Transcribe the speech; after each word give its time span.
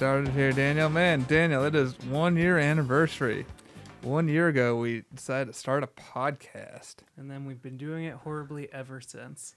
started 0.00 0.32
here, 0.32 0.50
Daniel. 0.50 0.88
Man, 0.88 1.26
Daniel, 1.28 1.62
it 1.62 1.74
is 1.74 1.92
one 2.04 2.34
year 2.34 2.56
anniversary. 2.56 3.44
One 4.00 4.28
year 4.28 4.48
ago, 4.48 4.76
we 4.76 5.04
decided 5.14 5.52
to 5.52 5.52
start 5.52 5.84
a 5.84 5.88
podcast. 5.88 6.94
And 7.18 7.30
then 7.30 7.44
we've 7.44 7.60
been 7.60 7.76
doing 7.76 8.06
it 8.06 8.14
horribly 8.14 8.72
ever 8.72 9.02
since. 9.02 9.56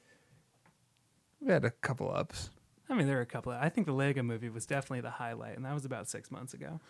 We 1.39 1.49
had 1.49 1.63
a 1.63 1.71
couple 1.71 2.13
ups. 2.13 2.49
I 2.89 2.93
mean, 2.93 3.07
there 3.07 3.15
were 3.15 3.21
a 3.21 3.25
couple. 3.25 3.53
Of, 3.53 3.63
I 3.63 3.69
think 3.69 3.87
the 3.87 3.93
Lego 3.93 4.21
movie 4.21 4.49
was 4.49 4.65
definitely 4.65 4.99
the 4.99 5.11
highlight, 5.11 5.55
and 5.55 5.63
that 5.63 5.73
was 5.73 5.85
about 5.85 6.09
six 6.09 6.29
months 6.29 6.53
ago. 6.53 6.81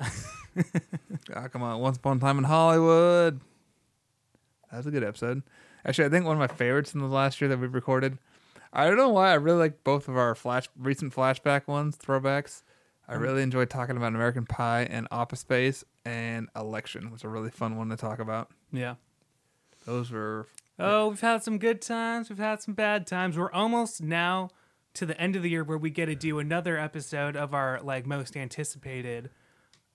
Ah, 1.34 1.48
come 1.48 1.62
on. 1.62 1.80
Once 1.80 1.96
Upon 1.96 2.18
a 2.18 2.20
Time 2.20 2.38
in 2.38 2.44
Hollywood. 2.44 3.40
That 4.70 4.76
was 4.76 4.86
a 4.86 4.92
good 4.92 5.02
episode. 5.02 5.42
Actually, 5.84 6.04
I 6.04 6.08
think 6.10 6.24
one 6.24 6.36
of 6.36 6.38
my 6.40 6.46
favorites 6.46 6.94
in 6.94 7.00
the 7.00 7.06
last 7.06 7.40
year 7.40 7.48
that 7.48 7.58
we've 7.58 7.74
recorded. 7.74 8.18
I 8.72 8.86
don't 8.86 8.96
know 8.96 9.08
why. 9.08 9.30
I 9.30 9.34
really 9.34 9.58
like 9.58 9.82
both 9.82 10.06
of 10.06 10.16
our 10.16 10.36
flash 10.36 10.68
recent 10.78 11.12
flashback 11.12 11.66
ones, 11.66 11.96
throwbacks. 11.96 12.62
I 13.08 13.14
really 13.14 13.42
enjoyed 13.42 13.68
talking 13.68 13.96
about 13.96 14.14
American 14.14 14.46
Pie 14.46 14.82
and 14.84 15.06
Office 15.10 15.40
Space 15.40 15.84
and 16.04 16.48
Election 16.56 17.10
was 17.10 17.24
a 17.24 17.28
really 17.28 17.50
fun 17.50 17.76
one 17.76 17.88
to 17.90 17.96
talk 17.96 18.18
about. 18.20 18.50
Yeah. 18.72 18.94
Those 19.84 20.10
were 20.10 20.46
Oh, 20.78 21.08
we've 21.08 21.20
had 21.20 21.42
some 21.42 21.58
good 21.58 21.82
times. 21.82 22.28
We've 22.30 22.38
had 22.38 22.62
some 22.62 22.74
bad 22.74 23.06
times. 23.06 23.36
We're 23.36 23.52
almost 23.52 24.02
now 24.02 24.48
to 24.94 25.04
the 25.06 25.18
end 25.20 25.36
of 25.36 25.42
the 25.42 25.50
year 25.50 25.62
where 25.64 25.78
we 25.78 25.90
get 25.90 26.06
to 26.06 26.14
do 26.14 26.38
another 26.38 26.78
episode 26.78 27.36
of 27.36 27.52
our 27.54 27.80
like 27.82 28.06
most 28.06 28.36
anticipated 28.36 29.30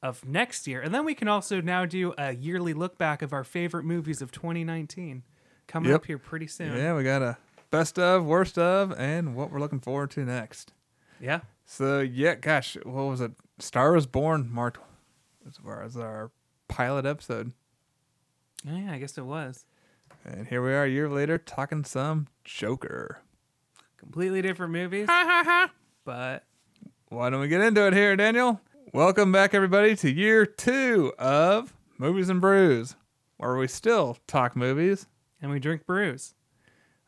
of 0.04 0.24
next 0.26 0.68
year, 0.68 0.80
and 0.82 0.94
then 0.94 1.04
we 1.06 1.16
can 1.16 1.28
also 1.28 1.60
now 1.60 1.84
do 1.86 2.14
a 2.20 2.36
yearly 2.36 2.74
look 2.74 2.98
back 3.00 3.24
of 3.24 3.34
our 3.34 3.44
favorite 3.44 3.84
movies 3.84 4.22
of 4.22 4.32
2019 4.32 5.24
coming 5.68 5.90
Yep. 5.90 5.96
up 6.02 6.06
here 6.06 6.18
pretty 6.20 6.46
soon. 6.48 6.78
yeah. 6.78 6.96
We 6.96 7.04
got 7.04 7.24
a 7.24 7.38
best 7.72 7.98
of, 7.98 8.24
worst 8.26 8.58
of, 8.60 8.92
and 8.98 9.36
what 9.36 9.52
we're 9.52 9.60
looking 9.60 9.80
forward 9.80 10.12
to 10.12 10.24
next. 10.24 10.72
Yeah. 11.20 11.40
So 11.70 12.00
yeah, 12.00 12.36
gosh, 12.36 12.78
what 12.84 13.04
was 13.08 13.20
it? 13.22 13.34
Star 13.60 13.92
was 13.92 14.08
Born 14.08 14.50
marked 14.52 14.80
as 15.46 15.58
far 15.58 15.84
as 15.84 15.98
our 15.98 16.32
pilot 16.70 17.06
episode, 17.06 17.52
Oh, 18.68 18.76
yeah, 18.76 18.92
I 18.94 18.98
guess 19.00 19.18
it 19.18 19.26
was 19.26 19.66
and 20.26 20.48
here 20.48 20.62
we 20.64 20.72
are 20.74 20.84
a 20.86 20.90
year 20.90 21.10
later 21.10 21.38
talking 21.38 21.84
some 21.84 22.28
Joker. 22.44 23.20
completely 23.98 24.42
different 24.42 24.72
movies, 24.72 25.08
but 26.06 26.44
Why 27.10 27.30
don't 27.30 27.42
we 27.42 27.48
get 27.50 27.62
into 27.62 27.86
it 27.86 27.94
here, 27.94 28.16
Daniel? 28.16 28.62
Welcome 28.94 29.32
back, 29.34 29.54
everybody, 29.54 29.96
to 29.98 30.10
year 30.10 30.46
two 30.46 31.14
of 31.20 31.74
Movies 31.98 32.30
and 32.30 32.40
Brews, 32.42 32.96
where 33.38 33.58
we 33.58 33.68
still 33.68 34.18
talk 34.26 34.56
movies. 34.56 35.08
and 35.42 35.52
we 35.52 35.60
drink 35.60 35.86
brews. 35.86 36.34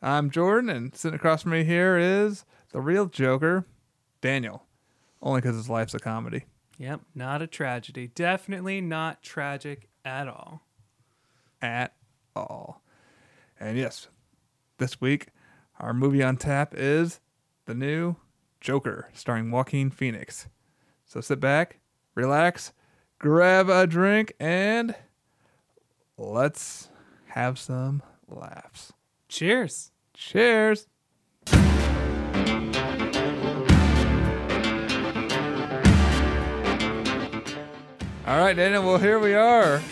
I'm 0.02 0.30
Jordan, 0.30 0.68
and 0.70 0.94
sitting 0.94 1.16
across 1.16 1.42
from 1.42 1.52
me 1.52 1.64
here 1.64 1.96
is 1.98 2.44
the 2.72 2.80
real 2.80 3.06
Joker, 3.06 3.66
Daniel. 4.20 4.64
Only 5.22 5.40
because 5.40 5.56
his 5.56 5.68
life's 5.68 5.94
a 5.94 5.98
comedy. 5.98 6.44
Yep, 6.78 7.00
not 7.14 7.42
a 7.42 7.46
tragedy. 7.46 8.08
Definitely 8.14 8.80
not 8.80 9.22
tragic 9.22 9.88
at 10.04 10.28
all. 10.28 10.62
at 11.60 11.94
all. 12.34 12.82
And 13.58 13.76
yes, 13.76 14.08
this 14.78 15.00
week 15.00 15.28
our 15.78 15.92
movie 15.92 16.22
on 16.22 16.36
tap 16.36 16.74
is 16.76 17.20
the 17.66 17.74
new 17.74 18.16
Joker 18.60 19.08
starring 19.12 19.50
Joaquin 19.50 19.90
Phoenix. 19.90 20.48
So 21.04 21.20
sit 21.20 21.40
back, 21.40 21.80
relax, 22.14 22.72
grab 23.18 23.68
a 23.68 23.86
drink, 23.86 24.32
and 24.38 24.94
let's 26.16 26.88
have 27.28 27.58
some 27.58 28.02
laughs. 28.28 28.92
Cheers. 29.28 29.90
Cheers. 30.14 30.86
All 38.30 38.38
right, 38.38 38.54
Daniel. 38.54 38.84
Well, 38.84 38.96
here 38.96 39.18
we 39.18 39.34
are. 39.34 39.82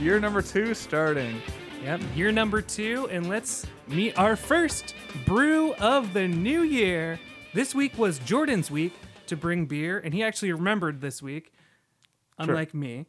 Year 0.00 0.20
number 0.20 0.40
two 0.40 0.72
starting. 0.72 1.42
Yep, 1.82 2.00
year 2.14 2.30
number 2.30 2.62
two, 2.62 3.08
and 3.10 3.28
let's 3.28 3.66
meet 3.88 4.16
our 4.16 4.36
first 4.36 4.94
brew 5.26 5.74
of 5.74 6.12
the 6.12 6.28
new 6.28 6.62
year. 6.62 7.18
This 7.54 7.74
week 7.74 7.98
was 7.98 8.20
Jordan's 8.20 8.70
week 8.70 8.92
to 9.26 9.36
bring 9.36 9.66
beer, 9.66 9.98
and 9.98 10.14
he 10.14 10.22
actually 10.22 10.52
remembered 10.52 11.00
this 11.00 11.20
week, 11.20 11.52
unlike 12.38 12.72
me. 12.72 13.06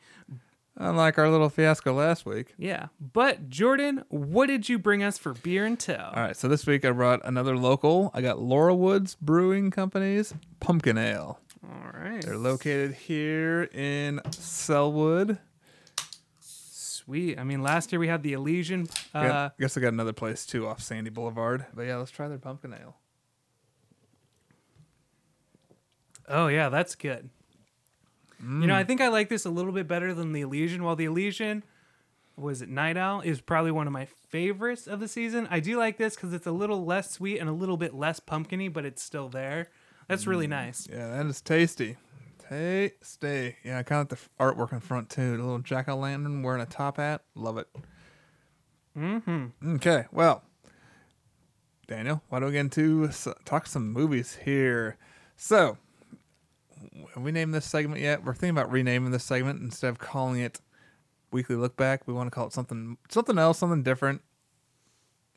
Unlike 0.76 1.20
our 1.20 1.30
little 1.30 1.50
fiasco 1.50 1.94
last 1.94 2.26
week. 2.26 2.56
Yeah, 2.58 2.88
but 3.00 3.48
Jordan, 3.48 4.06
what 4.08 4.48
did 4.48 4.70
you 4.70 4.80
bring 4.80 5.04
us 5.04 5.20
for 5.20 5.34
beer 5.36 5.66
and 5.66 5.80
tell? 5.80 6.14
All 6.16 6.24
right, 6.24 6.36
so 6.36 6.48
this 6.48 6.66
week 6.66 6.84
I 6.84 6.90
brought 6.90 7.24
another 7.24 7.56
local. 7.56 8.10
I 8.16 8.22
got 8.22 8.38
Laurelwood 8.38 9.16
Brewing 9.22 9.70
Company's 9.70 10.34
Pumpkin 10.60 10.98
Ale. 10.98 11.40
All 11.64 11.92
right, 11.94 12.22
They're 12.22 12.38
located 12.38 12.94
here 12.94 13.64
in 13.74 14.22
Sellwood. 14.32 15.38
sweet. 16.40 17.38
I 17.38 17.44
mean, 17.44 17.62
last 17.62 17.92
year 17.92 18.00
we 18.00 18.08
had 18.08 18.24
the 18.24 18.34
Elysian. 18.34 18.88
Uh, 19.14 19.20
Yeah, 19.20 19.46
I 19.46 19.52
guess 19.60 19.76
I 19.78 19.82
got 19.82 19.92
another 19.94 20.14
place 20.14 20.46
too 20.46 20.68
off 20.68 20.82
Sandy 20.82 21.10
Boulevard. 21.10 21.66
But 21.74 21.84
yeah, 21.84 21.98
let's 21.98 22.12
try 22.12 22.28
their 22.30 22.38
pumpkin 22.38 22.74
ale. 22.74 22.96
Oh 26.28 26.48
yeah, 26.48 26.70
that's 26.70 26.96
good. 26.96 27.30
You 28.42 28.68
know, 28.68 28.76
I 28.76 28.86
think 28.86 29.02
I 29.02 29.10
like 29.10 29.28
this 29.28 29.44
a 29.46 29.50
little 29.50 29.74
bit 29.74 29.86
better 29.86 30.14
than 30.14 30.32
the 30.32 30.40
Elysian. 30.42 30.82
While 30.84 30.96
the 30.96 31.04
Elysian 31.06 31.62
was 32.38 32.62
it 32.62 32.70
Night 32.70 32.96
Owl 32.96 33.20
is 33.20 33.42
probably 33.42 33.72
one 33.72 33.86
of 33.86 33.92
my 33.92 34.06
favorites 34.30 34.88
of 34.88 35.02
the 35.02 35.10
season. 35.10 35.46
I 35.52 35.60
do 35.60 35.78
like 35.78 35.98
this 35.98 36.16
because 36.16 36.32
it's 36.32 36.48
a 36.48 36.54
little 36.54 36.86
less 36.86 37.12
sweet 37.12 37.40
and 37.40 37.50
a 37.50 37.54
little 37.54 37.76
bit 37.76 37.94
less 37.94 38.22
pumpkiny, 38.22 38.70
but 38.70 38.86
it's 38.86 39.04
still 39.04 39.28
there. 39.28 39.68
That's 40.10 40.26
really 40.26 40.48
nice. 40.48 40.88
Yeah, 40.92 41.08
that 41.08 41.26
is 41.28 41.40
tasty. 41.40 41.96
Tasty. 42.50 43.56
Yeah, 43.64 43.78
I 43.78 43.84
kind 43.84 44.02
of 44.02 44.12
like 44.12 44.20
the 44.20 44.44
artwork 44.44 44.74
in 44.74 44.80
front 44.80 45.12
too. 45.12 45.38
The 45.38 45.44
little 45.44 45.60
jack 45.60 45.88
o' 45.88 45.96
lantern 45.96 46.42
wearing 46.42 46.64
a 46.64 46.66
top 46.66 46.98
hat. 46.98 47.22
Love 47.36 47.60
it. 47.60 47.68
Mm-hmm. 48.98 49.76
Okay, 49.76 50.06
well, 50.12 50.44
Daniel, 51.88 52.24
why 52.30 52.40
don't 52.40 52.48
we 52.48 52.54
get 52.54 52.62
into 52.62 53.08
talk 53.46 53.68
some 53.68 53.94
movies 53.94 54.40
here? 54.44 54.98
So, 55.38 55.78
have 57.14 57.24
we 57.24 57.32
named 57.32 57.54
this 57.54 57.66
segment 57.66 58.02
yet? 58.02 58.26
We're 58.26 58.34
thinking 58.34 58.58
about 58.58 58.72
renaming 58.72 59.12
this 59.12 59.24
segment 59.24 59.62
instead 59.62 59.90
of 59.90 60.00
calling 60.00 60.40
it 60.42 60.60
Weekly 61.32 61.56
Look 61.56 61.78
Back. 61.78 62.08
We 62.08 62.16
want 62.16 62.28
to 62.28 62.32
call 62.32 62.48
it 62.48 62.54
something 62.54 62.98
something 63.10 63.38
else, 63.38 63.60
something 63.60 63.84
different. 63.84 64.24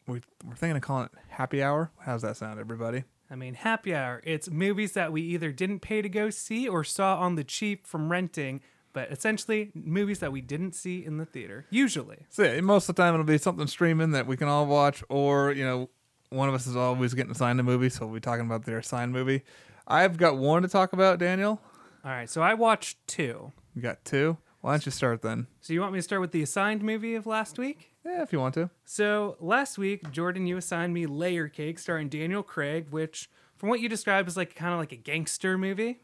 We, 0.07 0.23
we're 0.45 0.55
thinking 0.55 0.77
of 0.77 0.83
calling 0.83 1.05
it 1.05 1.13
Happy 1.29 1.63
Hour. 1.63 1.91
How's 2.01 2.23
that 2.23 2.39
sound, 2.39 2.59
everybody? 2.59 3.05
I 3.33 3.35
mean, 3.35 3.55
happy 3.55 3.95
hour. 3.95 4.21
It's 4.25 4.51
movies 4.51 4.93
that 4.93 5.11
we 5.11 5.23
either 5.23 5.53
didn't 5.53 5.81
pay 5.81 6.03
to 6.03 6.09
go 6.11 6.29
see 6.29 6.69
or 6.69 6.85
saw 6.85 7.19
on 7.19 7.37
the 7.37 7.43
cheap 7.43 7.87
from 7.87 8.13
renting, 8.13 8.61
but 8.93 9.11
essentially 9.11 9.71
movies 9.75 10.19
that 10.19 10.33
we 10.33 10.43
didn't 10.43 10.75
see 10.75 11.03
in 11.03 11.17
the 11.17 11.25
theater. 11.25 11.65
Usually. 11.71 12.27
So 12.29 12.43
yeah, 12.43 12.61
most 12.61 12.91
of 12.91 12.95
the 12.95 13.03
time 13.03 13.15
it'll 13.15 13.25
be 13.25 13.39
something 13.39 13.67
streaming 13.67 14.11
that 14.11 14.27
we 14.27 14.37
can 14.37 14.49
all 14.49 14.67
watch, 14.67 15.03
or 15.09 15.53
you 15.53 15.65
know, 15.65 15.89
one 16.29 16.51
of 16.51 16.55
us 16.55 16.67
is 16.67 16.77
always 16.77 17.15
getting 17.15 17.33
assigned 17.33 17.59
a 17.59 17.63
movie, 17.63 17.89
so 17.89 18.05
we'll 18.05 18.17
be 18.17 18.21
talking 18.21 18.45
about 18.45 18.67
their 18.67 18.79
assigned 18.79 19.13
movie. 19.13 19.45
I've 19.89 20.19
got 20.19 20.37
one 20.37 20.61
to 20.61 20.69
talk 20.69 20.93
about, 20.93 21.19
Daniel. 21.19 21.59
All 22.05 22.11
right, 22.11 22.29
so 22.29 22.43
I 22.43 22.53
watched 22.53 22.99
two. 23.07 23.53
You 23.75 23.81
got 23.81 24.05
two. 24.05 24.37
Why 24.61 24.73
don't 24.73 24.85
you 24.85 24.93
start 24.93 25.23
then? 25.23 25.47
So 25.63 25.73
you 25.73 25.81
want 25.81 25.95
me 25.95 26.01
to 26.01 26.03
start 26.03 26.21
with 26.21 26.33
the 26.33 26.43
assigned 26.43 26.83
movie 26.83 27.15
of 27.15 27.27
last 27.27 27.59
week? 27.59 27.92
Yeah, 28.05 28.23
if 28.23 28.33
you 28.33 28.41
want 28.41 28.55
to. 28.55 28.71
So 28.85 29.37
last 29.41 29.79
week, 29.79 30.11
Jordan, 30.11 30.47
you 30.47 30.57
assigned 30.57 30.93
me 30.93 31.07
Layer 31.07 31.49
Cake, 31.49 31.79
starring 31.79 32.09
Daniel 32.09 32.43
Craig, 32.43 32.87
which, 32.91 33.31
from 33.57 33.69
what 33.69 33.81
you 33.81 33.89
described, 33.89 34.29
is 34.29 34.37
like 34.37 34.55
kind 34.55 34.73
of 34.73 34.81
like 34.81 34.93
a 34.93 34.97
gangster 34.97 35.57
movie. 35.57 36.01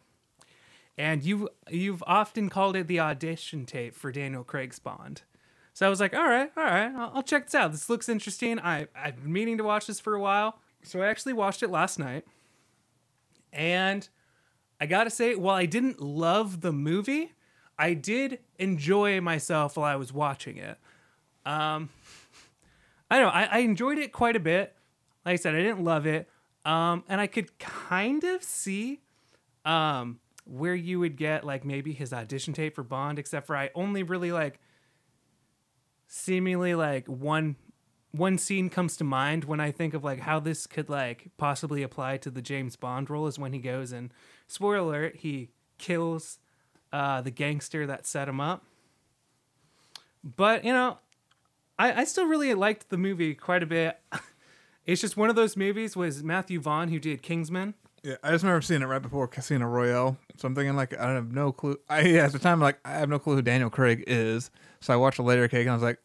And 0.97 1.23
you 1.23 1.49
you've 1.71 2.03
often 2.07 2.49
called 2.49 2.77
it 2.77 2.87
the 2.87 3.01
audition 3.01 3.67
tape 3.67 3.95
for 3.95 4.11
Daniel 4.13 4.45
Craig's 4.45 4.79
Bond. 4.79 5.23
So 5.75 5.87
I 5.87 5.89
was 5.89 6.01
like, 6.01 6.15
all 6.15 6.25
right, 6.29 6.51
all 6.57 6.65
right, 6.65 6.93
I'll, 6.93 7.13
I'll 7.17 7.23
check 7.23 7.47
this 7.47 7.55
out. 7.55 7.71
This 7.71 7.89
looks 7.89 8.09
interesting. 8.09 8.59
I 8.59 8.89
I've 8.97 9.23
been 9.23 9.33
meaning 9.33 9.59
to 9.59 9.65
watch 9.65 9.87
this 9.87 10.01
for 10.01 10.15
a 10.15 10.21
while, 10.21 10.59
so 10.83 11.03
I 11.03 11.07
actually 11.07 11.35
watched 11.35 11.63
it 11.63 11.71
last 11.71 11.99
night. 11.99 12.25
And 13.53 14.09
I 14.81 14.87
gotta 14.87 15.11
say, 15.11 15.35
while 15.35 15.55
I 15.57 15.67
didn't 15.67 16.01
love 16.01 16.61
the 16.61 16.73
movie, 16.73 17.33
I 17.79 17.95
did 17.95 18.41
enjoy 18.59 19.21
myself 19.21 19.77
while 19.77 19.87
I 19.87 19.97
was 19.97 20.13
watching 20.13 20.57
it. 20.57 20.79
Um, 21.47 21.89
I 23.11 23.19
don't 23.19 23.27
know. 23.27 23.33
I, 23.33 23.45
I 23.45 23.59
enjoyed 23.61 23.99
it 23.99 24.13
quite 24.13 24.37
a 24.37 24.41
bit. 24.41 24.75
Like 25.25 25.35
I 25.35 25.37
said, 25.37 25.55
I 25.55 25.59
didn't 25.59 25.85
love 25.85 26.07
it. 26.07 26.29
Um, 26.65 27.05
and 27.09 27.21
I 27.21 27.27
could 27.27 27.59
kind 27.59 28.25
of 28.25 28.43
see 28.43 29.01
um, 29.65 30.21
where 30.45 30.75
you 30.75 31.01
would 31.01 31.17
get 31.17 31.45
like 31.45 31.65
maybe 31.65 31.93
his 31.93 32.13
audition 32.13 32.53
tape 32.53 32.75
for 32.75 32.83
Bond, 32.83 33.19
except 33.19 33.47
for 33.47 33.57
I 33.57 33.71
only 33.75 34.03
really 34.03 34.33
like 34.33 34.61
seemingly 36.07 36.75
like 36.75 37.07
one 37.07 37.57
one 38.13 38.39
scene 38.39 38.71
comes 38.71 38.97
to 38.97 39.05
mind 39.05 39.45
when 39.45 39.61
I 39.61 39.71
think 39.71 39.93
of 39.93 40.03
like 40.03 40.21
how 40.21 40.41
this 40.41 40.67
could 40.67 40.89
like 40.89 41.31
possibly 41.37 41.83
apply 41.83 42.17
to 42.19 42.31
the 42.31 42.41
James 42.41 42.77
Bond 42.77 43.11
role 43.11 43.27
is 43.27 43.39
when 43.39 43.53
he 43.53 43.59
goes 43.59 43.93
and 43.93 44.13
spoiler 44.47 44.77
alert, 44.77 45.17
he 45.17 45.51
kills 45.77 46.39
uh, 46.93 47.21
the 47.21 47.31
gangster 47.31 47.87
that 47.87 48.07
set 48.07 48.29
him 48.29 48.41
up. 48.41 48.65
But 50.25 50.65
you 50.65 50.73
know, 50.73 50.99
I, 51.79 52.01
I 52.01 52.05
still 52.05 52.27
really 52.27 52.53
liked 52.55 52.89
the 52.91 52.97
movie 52.99 53.35
quite 53.35 53.63
a 53.63 53.67
bit. 53.67 53.99
it's 54.87 55.01
just 55.01 55.17
one 55.17 55.31
of 55.31 55.37
those 55.37 55.57
movies 55.57 55.97
was 55.97 56.23
Matthew 56.23 56.61
Vaughn 56.61 56.89
who 56.89 56.99
did 56.99 57.23
Kingsman. 57.23 57.75
Yeah, 58.03 58.17
I 58.23 58.31
just 58.31 58.45
remember 58.45 58.63
seeing 58.63 58.83
it 58.83 58.87
right 58.87 59.03
before 59.03 59.27
Casino 59.27 59.67
Royale. 59.67 60.17
So 60.37 60.47
I'm 60.47 60.55
thinking 60.55 60.77
like 60.77 60.99
I 60.99 61.07
don't 61.07 61.17
have 61.17 61.33
no 61.33 61.53
clue. 61.53 61.77
I 61.89 62.01
yeah, 62.03 62.25
at 62.25 62.33
the 62.33 62.39
time 62.39 62.61
like 62.61 62.79
I 62.85 62.93
have 62.93 63.09
no 63.09 63.19
clue 63.19 63.35
who 63.37 63.43
Daniel 63.43 63.71
Craig 63.71 64.05
is. 64.07 64.51
So 64.81 64.93
I 64.93 64.97
watched 64.97 65.19
a 65.19 65.23
Layer 65.23 65.49
Cake 65.49 65.63
and 65.63 65.71
I 65.71 65.75
was 65.75 65.83
like, 65.83 65.99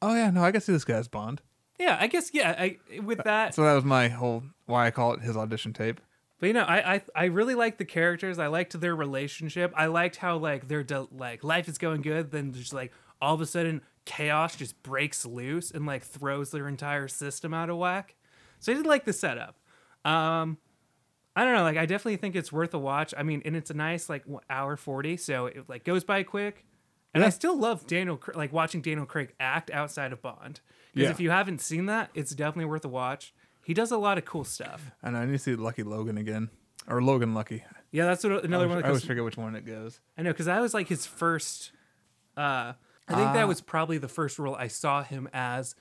oh 0.00 0.14
yeah, 0.14 0.30
no, 0.30 0.44
I 0.44 0.52
can 0.52 0.60
see 0.60 0.72
this 0.72 0.84
guy's 0.84 1.08
Bond. 1.08 1.42
Yeah, 1.78 1.96
I 2.00 2.06
guess 2.06 2.30
yeah. 2.32 2.54
I 2.58 2.78
with 3.02 3.22
that, 3.24 3.54
So 3.54 3.62
that 3.62 3.74
was 3.74 3.84
my 3.84 4.08
whole 4.08 4.44
why 4.66 4.86
I 4.86 4.90
call 4.90 5.12
it 5.14 5.20
his 5.20 5.36
audition 5.36 5.72
tape. 5.72 6.00
but 6.38 6.46
you 6.46 6.52
know, 6.52 6.64
I 6.64 6.94
I, 6.94 7.02
I 7.14 7.24
really 7.26 7.54
liked 7.56 7.78
the 7.78 7.84
characters. 7.84 8.38
I 8.38 8.46
liked 8.46 8.80
their 8.80 8.94
relationship. 8.94 9.72
I 9.76 9.86
liked 9.86 10.16
how 10.16 10.38
like 10.38 10.68
their 10.68 10.84
de- 10.84 11.08
like 11.12 11.42
life 11.42 11.68
is 11.68 11.78
going 11.78 12.02
good, 12.02 12.30
then 12.30 12.52
just 12.52 12.72
like 12.72 12.92
all 13.20 13.34
of 13.34 13.40
a 13.40 13.46
sudden 13.46 13.82
chaos 14.08 14.56
just 14.56 14.82
breaks 14.82 15.24
loose 15.26 15.70
and 15.70 15.86
like 15.86 16.02
throws 16.02 16.50
their 16.50 16.66
entire 16.66 17.06
system 17.06 17.52
out 17.54 17.68
of 17.70 17.76
whack. 17.76 18.16
So 18.58 18.72
I 18.72 18.74
did 18.74 18.86
like 18.86 19.04
the 19.04 19.12
setup. 19.12 19.56
Um, 20.04 20.56
I 21.36 21.44
don't 21.44 21.54
know, 21.54 21.62
like 21.62 21.76
I 21.76 21.86
definitely 21.86 22.16
think 22.16 22.34
it's 22.34 22.50
worth 22.50 22.72
a 22.74 22.78
watch. 22.78 23.14
I 23.16 23.22
mean, 23.22 23.42
and 23.44 23.54
it's 23.54 23.70
a 23.70 23.74
nice 23.74 24.08
like 24.08 24.24
hour 24.50 24.76
forty, 24.76 25.16
so 25.16 25.46
it 25.46 25.68
like 25.68 25.84
goes 25.84 26.02
by 26.02 26.22
quick. 26.24 26.64
And 27.14 27.24
I 27.24 27.30
still 27.30 27.58
love 27.58 27.86
Daniel, 27.86 28.20
like 28.34 28.52
watching 28.52 28.80
Daniel 28.82 29.06
Craig 29.06 29.34
act 29.40 29.70
outside 29.70 30.12
of 30.12 30.20
Bond. 30.22 30.60
Because 30.94 31.06
Yeah. 31.08 31.10
if 31.10 31.20
you 31.20 31.30
haven't 31.30 31.60
seen 31.60 31.86
that, 31.86 32.10
it's 32.14 32.32
definitely 32.32 32.66
worth 32.66 32.84
a 32.84 32.88
watch. 32.88 33.32
He 33.64 33.74
does 33.74 33.90
a 33.90 33.96
lot 33.98 34.18
of 34.18 34.24
cool 34.24 34.44
stuff. 34.44 34.90
And 35.02 35.16
I 35.16 35.24
need 35.24 35.32
to 35.32 35.38
see 35.38 35.54
Lucky 35.56 35.82
Logan 35.82 36.16
again. 36.18 36.50
Or 36.86 37.02
Logan 37.02 37.34
Lucky. 37.34 37.64
Yeah, 37.90 38.04
that's 38.06 38.24
what, 38.24 38.32
I 38.32 38.36
another 38.38 38.64
always, 38.64 38.76
one. 38.76 38.84
I 38.84 38.88
always 38.88 39.04
forget 39.04 39.24
which 39.24 39.36
one 39.36 39.54
it 39.56 39.66
goes. 39.66 40.00
I 40.16 40.22
know 40.22 40.30
because 40.30 40.46
that 40.46 40.60
was 40.60 40.74
like 40.74 40.88
his 40.88 41.06
first. 41.06 41.72
Uh, 42.36 42.74
I 43.08 43.14
think 43.14 43.28
Ah. 43.28 43.32
that 43.34 43.48
was 43.48 43.60
probably 43.60 43.98
the 43.98 44.08
first 44.08 44.38
role 44.38 44.54
I 44.54 44.68
saw 44.68 45.02
him 45.02 45.28
as 45.32 45.74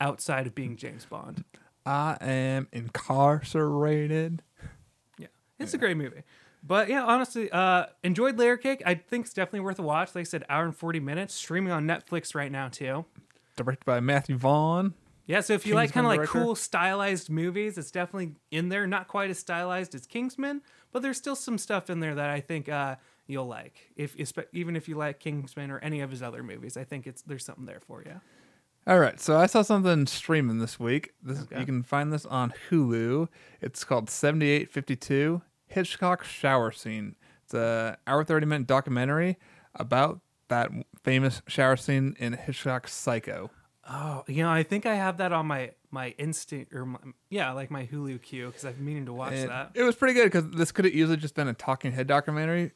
outside 0.00 0.46
of 0.46 0.54
being 0.54 0.76
James 0.76 1.04
Bond. 1.06 1.44
I 1.86 2.16
am 2.20 2.68
incarcerated. 2.72 4.42
Yeah, 5.18 5.28
it's 5.58 5.74
a 5.74 5.78
great 5.78 5.96
movie. 5.96 6.22
But 6.62 6.88
yeah, 6.88 7.04
honestly, 7.04 7.50
uh, 7.50 7.86
enjoyed 8.02 8.38
Layer 8.38 8.56
Cake. 8.56 8.82
I 8.86 8.94
think 8.94 9.26
it's 9.26 9.34
definitely 9.34 9.60
worth 9.60 9.78
a 9.78 9.82
watch. 9.82 10.14
Like 10.14 10.22
I 10.22 10.24
said, 10.24 10.44
hour 10.48 10.64
and 10.64 10.74
forty 10.76 11.00
minutes, 11.00 11.34
streaming 11.34 11.72
on 11.72 11.86
Netflix 11.86 12.34
right 12.34 12.50
now 12.50 12.68
too. 12.68 13.04
Directed 13.56 13.84
by 13.84 14.00
Matthew 14.00 14.36
Vaughn. 14.36 14.94
Yeah, 15.26 15.40
so 15.40 15.52
if 15.54 15.66
you 15.66 15.74
like 15.74 15.92
kind 15.92 16.06
of 16.06 16.12
like 16.14 16.28
cool 16.28 16.54
stylized 16.54 17.30
movies, 17.30 17.78
it's 17.78 17.90
definitely 17.90 18.34
in 18.50 18.68
there. 18.68 18.86
Not 18.86 19.08
quite 19.08 19.30
as 19.30 19.38
stylized 19.38 19.94
as 19.94 20.06
Kingsman, 20.06 20.60
but 20.92 21.02
there's 21.02 21.16
still 21.16 21.36
some 21.36 21.56
stuff 21.58 21.88
in 21.88 22.00
there 22.00 22.14
that 22.14 22.28
I 22.30 22.40
think 22.40 22.68
uh, 22.68 22.96
you'll 23.26 23.46
like. 23.46 23.92
If 23.96 24.16
even 24.52 24.76
if 24.76 24.88
you 24.88 24.96
like 24.96 25.20
Kingsman 25.20 25.70
or 25.70 25.78
any 25.78 26.00
of 26.00 26.10
his 26.10 26.22
other 26.22 26.42
movies, 26.42 26.76
I 26.76 26.84
think 26.84 27.06
it's 27.06 27.22
there's 27.22 27.44
something 27.44 27.66
there 27.66 27.80
for 27.80 28.02
you. 28.02 28.20
All 28.86 28.98
right, 28.98 29.18
so 29.18 29.38
I 29.38 29.46
saw 29.46 29.62
something 29.62 30.06
streaming 30.06 30.58
this 30.58 30.78
week. 30.78 31.12
This 31.22 31.40
Okay. 31.42 31.58
you 31.60 31.64
can 31.64 31.82
find 31.82 32.12
this 32.12 32.26
on 32.26 32.52
Hulu. 32.68 33.28
It's 33.62 33.82
called 33.82 34.10
7852 34.10 35.40
Hitchcock 35.66 36.22
Shower 36.22 36.70
Scene. 36.70 37.16
It's 37.44 37.54
a 37.54 37.96
hour 38.06 38.24
30 38.24 38.46
minute 38.46 38.66
documentary 38.66 39.38
about 39.74 40.20
that 40.48 40.70
famous 41.02 41.40
shower 41.48 41.76
scene 41.76 42.14
in 42.18 42.34
Hitchcock's 42.34 42.92
Psycho. 42.92 43.50
Oh, 43.88 44.24
you 44.26 44.42
know, 44.42 44.50
I 44.50 44.62
think 44.62 44.86
I 44.86 44.94
have 44.94 45.18
that 45.18 45.32
on 45.32 45.46
my 45.46 45.72
my 45.90 46.08
instinct 46.18 46.74
or 46.74 46.84
my, 46.86 46.98
yeah, 47.30 47.52
like 47.52 47.70
my 47.70 47.86
Hulu 47.86 48.20
queue 48.20 48.46
because 48.48 48.64
I've 48.64 48.76
been 48.76 48.84
meaning 48.84 49.06
to 49.06 49.12
watch 49.12 49.34
And 49.34 49.48
that. 49.50 49.70
It 49.74 49.82
was 49.82 49.94
pretty 49.94 50.14
good 50.14 50.24
because 50.24 50.50
this 50.50 50.72
could 50.72 50.84
have 50.86 50.94
easily 50.94 51.16
just 51.16 51.34
been 51.34 51.48
a 51.48 51.54
talking 51.54 51.92
head 51.92 52.06
documentary. 52.06 52.72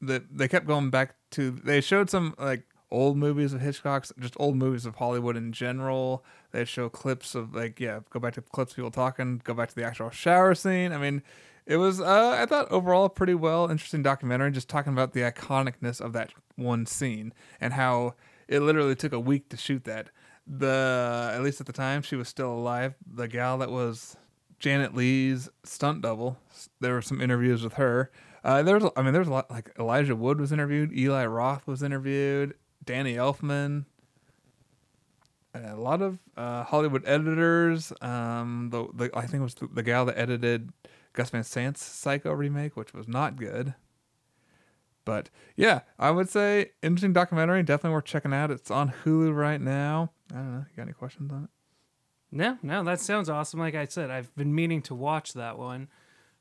That 0.00 0.36
they 0.36 0.48
kept 0.48 0.66
going 0.66 0.90
back 0.90 1.16
to. 1.32 1.50
They 1.50 1.80
showed 1.80 2.10
some 2.10 2.34
like 2.38 2.64
old 2.90 3.16
movies 3.16 3.52
of 3.52 3.60
Hitchcock's, 3.60 4.12
just 4.18 4.34
old 4.38 4.56
movies 4.56 4.86
of 4.86 4.96
Hollywood 4.96 5.36
in 5.36 5.52
general. 5.52 6.24
They 6.52 6.64
show 6.64 6.88
clips 6.88 7.34
of 7.34 7.54
like 7.54 7.80
yeah, 7.80 8.00
go 8.10 8.20
back 8.20 8.34
to 8.34 8.42
clips 8.42 8.72
of 8.72 8.76
people 8.76 8.90
talking, 8.90 9.40
go 9.44 9.54
back 9.54 9.68
to 9.70 9.74
the 9.74 9.84
actual 9.84 10.10
shower 10.10 10.54
scene. 10.54 10.92
I 10.92 10.98
mean, 10.98 11.22
it 11.66 11.76
was 11.76 12.00
uh, 12.00 12.36
I 12.38 12.46
thought 12.46 12.70
overall 12.70 13.08
pretty 13.08 13.34
well 13.34 13.68
interesting 13.70 14.02
documentary, 14.02 14.50
just 14.52 14.68
talking 14.68 14.92
about 14.92 15.12
the 15.12 15.20
iconicness 15.20 16.00
of 16.00 16.12
that 16.12 16.32
one 16.56 16.86
scene 16.86 17.32
and 17.60 17.72
how 17.72 18.14
it 18.48 18.60
literally 18.60 18.94
took 18.94 19.12
a 19.12 19.20
week 19.20 19.48
to 19.50 19.56
shoot 19.56 19.84
that. 19.84 20.10
The 20.46 21.32
at 21.34 21.42
least 21.42 21.60
at 21.60 21.66
the 21.66 21.72
time 21.72 22.02
she 22.02 22.16
was 22.16 22.28
still 22.28 22.52
alive. 22.52 22.94
The 23.06 23.28
gal 23.28 23.58
that 23.58 23.70
was 23.70 24.16
Janet 24.58 24.94
Leigh's 24.94 25.48
stunt 25.64 26.02
double. 26.02 26.38
There 26.80 26.94
were 26.94 27.02
some 27.02 27.20
interviews 27.20 27.62
with 27.62 27.74
her. 27.74 28.10
Uh, 28.44 28.62
there 28.62 28.78
was, 28.78 28.90
I 28.94 29.02
mean, 29.02 29.14
there's 29.14 29.26
a 29.26 29.32
lot 29.32 29.50
like 29.50 29.70
Elijah 29.78 30.14
Wood 30.14 30.38
was 30.38 30.52
interviewed, 30.52 30.92
Eli 30.96 31.24
Roth 31.24 31.66
was 31.66 31.82
interviewed, 31.82 32.54
Danny 32.84 33.14
Elfman, 33.14 33.86
a 35.54 35.76
lot 35.76 36.02
of 36.02 36.18
uh, 36.36 36.64
Hollywood 36.64 37.02
editors. 37.06 37.92
Um, 38.00 38.68
the, 38.70 38.86
the 38.94 39.10
I 39.14 39.22
think 39.22 39.40
it 39.40 39.44
was 39.44 39.54
the, 39.54 39.68
the 39.68 39.82
gal 39.82 40.04
that 40.06 40.18
edited 40.18 40.70
Gus 41.14 41.30
Van 41.30 41.44
Sant's 41.44 41.82
Psycho 41.82 42.32
remake, 42.32 42.76
which 42.76 42.92
was 42.92 43.08
not 43.08 43.36
good. 43.36 43.74
But 45.04 45.30
yeah, 45.56 45.80
I 45.98 46.10
would 46.10 46.28
say 46.28 46.72
interesting 46.82 47.12
documentary, 47.12 47.62
definitely 47.62 47.94
worth 47.94 48.04
checking 48.04 48.32
out. 48.32 48.50
It's 48.50 48.70
on 48.70 48.92
Hulu 49.04 49.34
right 49.34 49.60
now. 49.60 50.12
I 50.32 50.36
don't 50.36 50.52
know. 50.52 50.64
You 50.70 50.76
got 50.76 50.82
any 50.82 50.92
questions 50.92 51.30
on 51.30 51.44
it? 51.44 51.50
No, 52.32 52.58
no, 52.62 52.82
that 52.82 53.00
sounds 53.00 53.28
awesome. 53.28 53.60
Like 53.60 53.74
I 53.74 53.84
said, 53.84 54.10
I've 54.10 54.34
been 54.34 54.54
meaning 54.54 54.82
to 54.82 54.94
watch 54.94 55.34
that 55.34 55.56
one, 55.58 55.88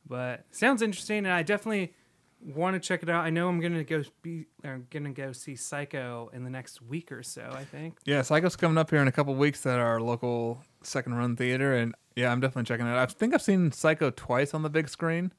but 0.08 0.46
sounds 0.52 0.82
interesting, 0.82 1.20
and 1.20 1.32
I 1.32 1.44
definitely 1.44 1.94
want 2.42 2.76
to 2.76 2.80
check 2.80 3.04
it 3.04 3.10
out. 3.10 3.24
I 3.24 3.30
know 3.30 3.48
I'm 3.48 3.60
gonna 3.60 3.84
go 3.84 4.04
be, 4.22 4.46
I'm 4.64 4.88
gonna 4.90 5.12
go 5.12 5.32
see 5.32 5.56
Psycho 5.56 6.30
in 6.34 6.44
the 6.44 6.50
next 6.50 6.82
week 6.82 7.12
or 7.12 7.24
so. 7.24 7.50
I 7.54 7.64
think. 7.64 7.98
Yeah, 8.06 8.22
Psycho's 8.22 8.56
coming 8.56 8.78
up 8.78 8.90
here 8.90 9.02
in 9.02 9.08
a 9.08 9.12
couple 9.12 9.34
weeks 9.36 9.66
at 9.66 9.80
our 9.80 10.00
local 10.00 10.62
second 10.82 11.16
run 11.16 11.36
theater, 11.36 11.76
and 11.76 11.96
yeah, 12.16 12.32
I'm 12.32 12.40
definitely 12.40 12.66
checking 12.66 12.86
it 12.86 12.92
out. 12.92 12.98
I 12.98 13.06
think 13.06 13.34
I've 13.34 13.42
seen 13.42 13.72
Psycho 13.72 14.12
twice 14.12 14.54
on 14.54 14.62
the 14.62 14.70
big 14.70 14.90
screen. 14.90 15.34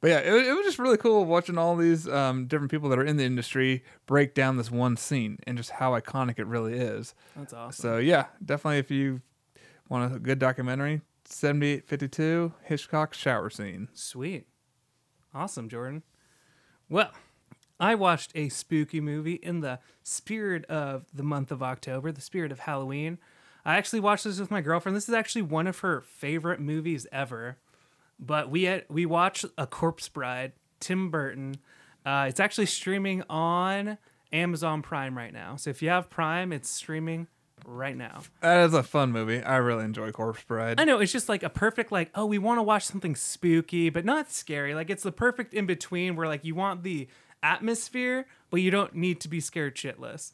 But 0.00 0.08
yeah, 0.08 0.18
it, 0.20 0.46
it 0.46 0.52
was 0.54 0.64
just 0.64 0.78
really 0.78 0.96
cool 0.96 1.26
watching 1.26 1.58
all 1.58 1.76
these 1.76 2.08
um, 2.08 2.46
different 2.46 2.70
people 2.70 2.88
that 2.88 2.98
are 2.98 3.04
in 3.04 3.18
the 3.18 3.24
industry 3.24 3.84
break 4.06 4.34
down 4.34 4.56
this 4.56 4.70
one 4.70 4.96
scene 4.96 5.38
and 5.46 5.58
just 5.58 5.70
how 5.70 5.92
iconic 5.92 6.38
it 6.38 6.46
really 6.46 6.74
is. 6.74 7.14
That's 7.36 7.52
awesome. 7.52 7.82
So 7.82 7.98
yeah, 7.98 8.26
definitely 8.42 8.78
if 8.78 8.90
you 8.90 9.20
want 9.90 10.14
a 10.14 10.18
good 10.18 10.38
documentary, 10.38 11.02
7852 11.32 12.54
Hitchcock 12.64 13.14
shower 13.14 13.50
scene. 13.50 13.88
Sweet. 13.92 14.46
Awesome, 15.32 15.68
Jordan. 15.68 16.02
Well, 16.88 17.12
I 17.78 17.94
watched 17.94 18.32
a 18.34 18.48
spooky 18.48 19.00
movie 19.00 19.34
in 19.34 19.60
the 19.60 19.78
spirit 20.02 20.64
of 20.66 21.06
the 21.14 21.22
month 21.22 21.50
of 21.50 21.62
October, 21.62 22.12
the 22.12 22.20
spirit 22.20 22.52
of 22.52 22.60
Halloween. 22.60 23.18
I 23.64 23.76
actually 23.76 24.00
watched 24.00 24.24
this 24.24 24.40
with 24.40 24.50
my 24.50 24.60
girlfriend. 24.60 24.96
This 24.96 25.08
is 25.08 25.14
actually 25.14 25.42
one 25.42 25.66
of 25.66 25.78
her 25.80 26.00
favorite 26.00 26.60
movies 26.60 27.06
ever. 27.12 27.58
But 28.18 28.50
we 28.50 28.64
had, 28.64 28.84
we 28.88 29.06
watched 29.06 29.46
A 29.56 29.66
Corpse 29.66 30.08
Bride, 30.08 30.52
Tim 30.78 31.10
Burton. 31.10 31.56
Uh, 32.04 32.26
it's 32.28 32.40
actually 32.40 32.66
streaming 32.66 33.22
on 33.30 33.98
Amazon 34.32 34.82
Prime 34.82 35.16
right 35.16 35.32
now. 35.32 35.56
So 35.56 35.70
if 35.70 35.80
you 35.80 35.88
have 35.88 36.10
Prime, 36.10 36.52
it's 36.52 36.68
streaming 36.68 37.28
right 37.66 37.96
now. 37.96 38.22
That 38.40 38.66
is 38.66 38.74
a 38.74 38.82
fun 38.82 39.12
movie. 39.12 39.42
I 39.42 39.56
really 39.56 39.84
enjoy 39.84 40.12
Corpse 40.12 40.42
Bride. 40.42 40.80
I 40.80 40.84
know 40.84 40.98
it's 40.98 41.12
just 41.12 41.28
like 41.28 41.42
a 41.42 41.50
perfect 41.50 41.92
like 41.92 42.10
oh 42.14 42.26
we 42.26 42.38
want 42.38 42.58
to 42.58 42.62
watch 42.62 42.84
something 42.84 43.14
spooky 43.16 43.90
but 43.90 44.04
not 44.04 44.30
scary 44.30 44.74
like 44.74 44.90
it's 44.90 45.02
the 45.02 45.12
perfect 45.12 45.54
in 45.54 45.66
between 45.66 46.16
where 46.16 46.26
like 46.28 46.44
you 46.44 46.54
want 46.54 46.82
the 46.82 47.08
atmosphere 47.42 48.26
but 48.50 48.60
you 48.60 48.70
don't 48.70 48.94
need 48.94 49.20
to 49.20 49.28
be 49.28 49.40
scared 49.40 49.76
shitless. 49.76 50.32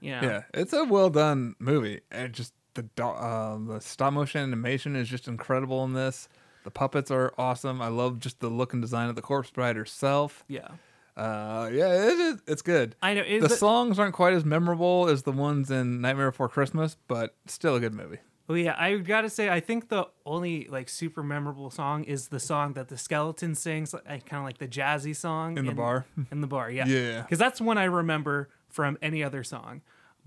Yeah. 0.00 0.24
Yeah, 0.24 0.42
it's 0.54 0.72
a 0.72 0.84
well 0.84 1.10
done 1.10 1.54
movie. 1.58 2.00
And 2.10 2.32
just 2.32 2.52
the 2.74 2.82
do- 2.82 3.02
uh, 3.02 3.58
the 3.66 3.80
stop 3.80 4.12
motion 4.12 4.42
animation 4.42 4.94
is 4.96 5.08
just 5.08 5.26
incredible 5.28 5.84
in 5.84 5.94
this. 5.94 6.28
The 6.64 6.70
puppets 6.70 7.10
are 7.10 7.32
awesome. 7.38 7.80
I 7.80 7.88
love 7.88 8.18
just 8.18 8.40
the 8.40 8.48
look 8.48 8.72
and 8.72 8.82
design 8.82 9.08
of 9.08 9.14
the 9.16 9.22
corpse 9.22 9.50
bride 9.50 9.76
herself. 9.76 10.44
Yeah. 10.48 10.68
Uh, 11.16 11.70
yeah, 11.72 11.92
it 12.08 12.18
is. 12.18 12.42
It's 12.46 12.62
good. 12.62 12.94
I 13.02 13.14
know 13.14 13.22
it, 13.26 13.40
The 13.40 13.48
songs 13.48 13.98
aren't 13.98 14.14
quite 14.14 14.34
as 14.34 14.44
memorable 14.44 15.08
as 15.08 15.22
the 15.22 15.32
ones 15.32 15.70
in 15.70 16.00
Nightmare 16.00 16.30
Before 16.30 16.48
Christmas, 16.48 16.96
but 17.08 17.34
still 17.46 17.74
a 17.76 17.80
good 17.80 17.94
movie. 17.94 18.18
Well, 18.48 18.58
yeah, 18.58 18.76
I 18.78 18.96
gotta 18.98 19.28
say, 19.30 19.48
I 19.48 19.58
think 19.58 19.88
the 19.88 20.06
only 20.24 20.66
like 20.70 20.88
super 20.88 21.22
memorable 21.24 21.70
song 21.70 22.04
is 22.04 22.28
the 22.28 22.38
song 22.38 22.74
that 22.74 22.88
the 22.88 22.96
skeleton 22.98 23.54
sings, 23.56 23.92
like, 23.92 24.26
kind 24.26 24.38
of 24.40 24.44
like 24.44 24.58
the 24.58 24.68
jazzy 24.68 25.16
song 25.16 25.58
In 25.58 25.66
the 25.66 25.72
bar? 25.72 26.06
In 26.30 26.42
the 26.42 26.46
bar, 26.46 26.70
yeah, 26.70 26.86
Yeah. 26.86 27.22
because 27.22 27.38
that's 27.40 27.60
one 27.60 27.76
I 27.78 27.84
remember 27.84 28.48
from 28.68 28.98
any 29.02 29.24
other 29.24 29.42
song. 29.42 29.80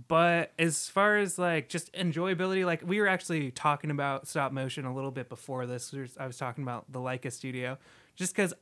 But 0.08 0.54
as 0.58 0.88
far 0.90 1.18
as 1.18 1.38
like 1.38 1.70
just 1.70 1.94
enjoyability, 1.94 2.66
like 2.66 2.82
we 2.86 3.00
were 3.00 3.08
actually 3.08 3.52
talking 3.52 3.92
about 3.92 4.28
stop 4.28 4.52
motion 4.52 4.86
a 4.86 4.94
little 4.94 5.12
bit 5.12 5.30
before 5.30 5.66
this. 5.66 5.94
I 6.20 6.26
was 6.26 6.38
talking 6.38 6.64
about 6.64 6.92
the 6.92 7.00
Laika 7.00 7.32
Studio, 7.32 7.78
just 8.16 8.34
because 8.36 8.54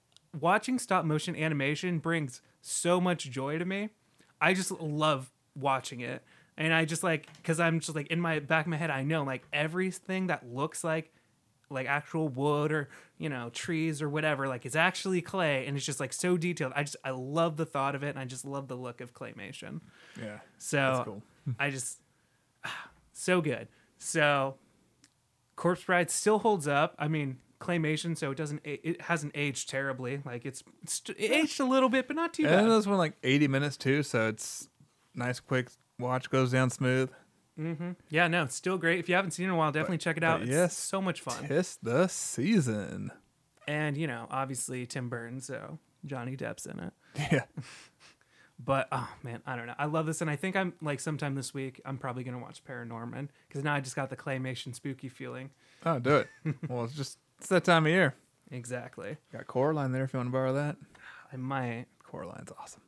watching 0.42 0.80
stop 0.80 1.06
motion 1.06 1.36
animation 1.36 2.00
brings 2.00 2.42
so 2.62 3.00
much 3.00 3.30
joy 3.30 3.58
to 3.58 3.66
me. 3.66 3.90
I 4.40 4.54
just 4.54 4.72
love 4.72 5.32
watching 5.56 6.02
it. 6.02 6.24
And 6.58 6.74
I 6.74 6.86
just 6.86 7.04
like 7.04 7.28
because 7.38 7.60
I'm 7.60 7.80
just 7.80 7.96
like 7.96 8.08
in 8.08 8.20
my 8.20 8.40
back 8.40 8.66
of 8.66 8.70
my 8.70 8.78
head, 8.78 8.90
I 8.90 9.04
know 9.04 9.24
like 9.24 9.44
everything 9.54 10.28
that 10.28 10.48
looks 10.52 10.84
like 10.84 11.12
like 11.70 11.88
actual 11.88 12.30
wood 12.30 12.72
or 12.72 12.90
you 13.18 13.30
know 13.30 13.50
trees 13.50 14.02
or 14.02 14.10
whatever 14.10 14.48
like 14.48 14.66
it's 14.66 14.76
actually 14.76 15.22
clay 15.22 15.66
and 15.68 15.76
it's 15.76 15.86
just 15.86 16.00
like 16.00 16.14
so 16.14 16.38
detailed. 16.38 16.74
I 16.76 16.84
just 16.84 16.96
I 17.04 17.12
love 17.12 17.58
the 17.58 17.66
thought 17.66 17.94
of 17.94 18.04
it 18.04 18.10
and 18.10 18.20
I 18.20 18.26
just 18.26 18.46
love 18.46 18.68
the 18.68 18.76
look 18.76 19.02
of 19.02 19.14
claymation. 19.14 19.82
Yeah. 20.20 20.40
So 20.58 20.78
That's 20.78 21.06
cool. 21.06 21.24
I 21.60 21.70
just 21.70 22.00
so 23.14 23.42
good. 23.42 23.68
So 24.00 24.56
Corpse 25.56 25.84
Bride 25.84 26.10
still 26.10 26.40
holds 26.40 26.68
up. 26.68 26.96
I 26.98 27.08
mean, 27.08 27.38
claymation, 27.60 28.18
so 28.18 28.32
it 28.32 28.38
doesn't 28.38 28.62
it 28.64 29.02
hasn't 29.02 29.32
aged 29.36 29.70
terribly. 29.70 30.22
Like 30.26 30.46
it's, 30.46 30.64
it's 30.84 31.02
it 31.18 31.32
aged 31.32 31.60
a 31.60 31.66
little 31.66 31.90
bit, 31.90 32.08
but 32.08 32.16
not 32.16 32.34
too 32.34 32.46
And 32.46 32.68
bad. 32.68 32.78
this 32.78 32.88
one 32.88 32.98
like 32.98 33.14
80 33.24 33.48
minutes 33.48 33.78
too, 33.78 34.04
so 34.04 34.28
it's 34.28 34.70
nice, 35.16 35.40
quick 35.40 35.70
watch, 36.00 36.30
goes 36.30 36.52
down 36.52 36.70
smooth. 36.70 37.10
Mm-hmm. 37.60 37.92
Yeah, 38.10 38.28
no, 38.28 38.44
it's 38.44 38.56
still 38.56 38.78
great. 38.78 39.00
If 39.00 39.10
you 39.10 39.16
haven't 39.16 39.32
seen 39.32 39.46
it 39.46 39.50
in 39.50 39.56
a 39.56 39.58
while, 39.58 39.72
definitely 39.72 39.98
check 39.98 40.18
it 40.18 40.24
out. 40.24 40.42
It's 40.42 40.52
yes, 40.52 40.78
so 40.78 41.02
much 41.02 41.22
fun. 41.22 41.48
Tis 41.48 41.78
the 41.82 42.08
season. 42.08 43.12
And 43.68 43.98
you 43.98 44.08
know, 44.08 44.28
obviously 44.30 44.86
Tim 44.86 45.10
Burton, 45.10 45.42
so 45.42 45.80
Johnny 46.06 46.36
Depp's 46.38 46.66
in 46.66 46.80
it. 46.80 46.94
Yeah. 47.32 47.46
But 48.60 48.88
oh 48.92 49.08
man, 49.22 49.42
I 49.46 49.56
don't 49.56 49.68
know. 49.68 49.76
I 49.78 49.86
love 49.86 50.08
this, 50.08 50.22
and 50.22 50.32
I 50.32 50.36
think 50.36 50.56
I'm 50.56 50.74
like 50.82 51.00
sometime 51.00 51.36
this 51.36 51.54
week 51.54 51.80
I'm 51.86 52.00
probably 52.00 52.24
gonna 52.24 52.40
watch 52.40 52.64
Paranorman 52.64 53.28
because 53.48 53.64
now 53.64 53.76
I 53.76 53.82
just 53.82 53.96
got 53.96 54.10
the 54.10 54.16
claymation 54.16 54.74
spooky 54.74 55.10
feeling. 55.10 55.52
Oh, 55.86 56.00
do 56.00 56.16
it. 56.16 56.28
well, 56.68 56.84
it's 56.84 56.96
just 56.96 57.20
it's 57.38 57.48
that 57.48 57.64
time 57.64 57.86
of 57.86 57.92
year. 57.92 58.16
Exactly. 58.52 59.18
Got 59.32 59.48
Coraline 59.48 59.92
there 59.92 60.04
if 60.04 60.14
you 60.14 60.18
want 60.20 60.28
to 60.28 60.32
borrow 60.34 60.54
that. 60.54 60.78
I 61.32 61.36
might. 61.38 61.86
Coraline's 62.04 62.52
awesome. 62.60 62.82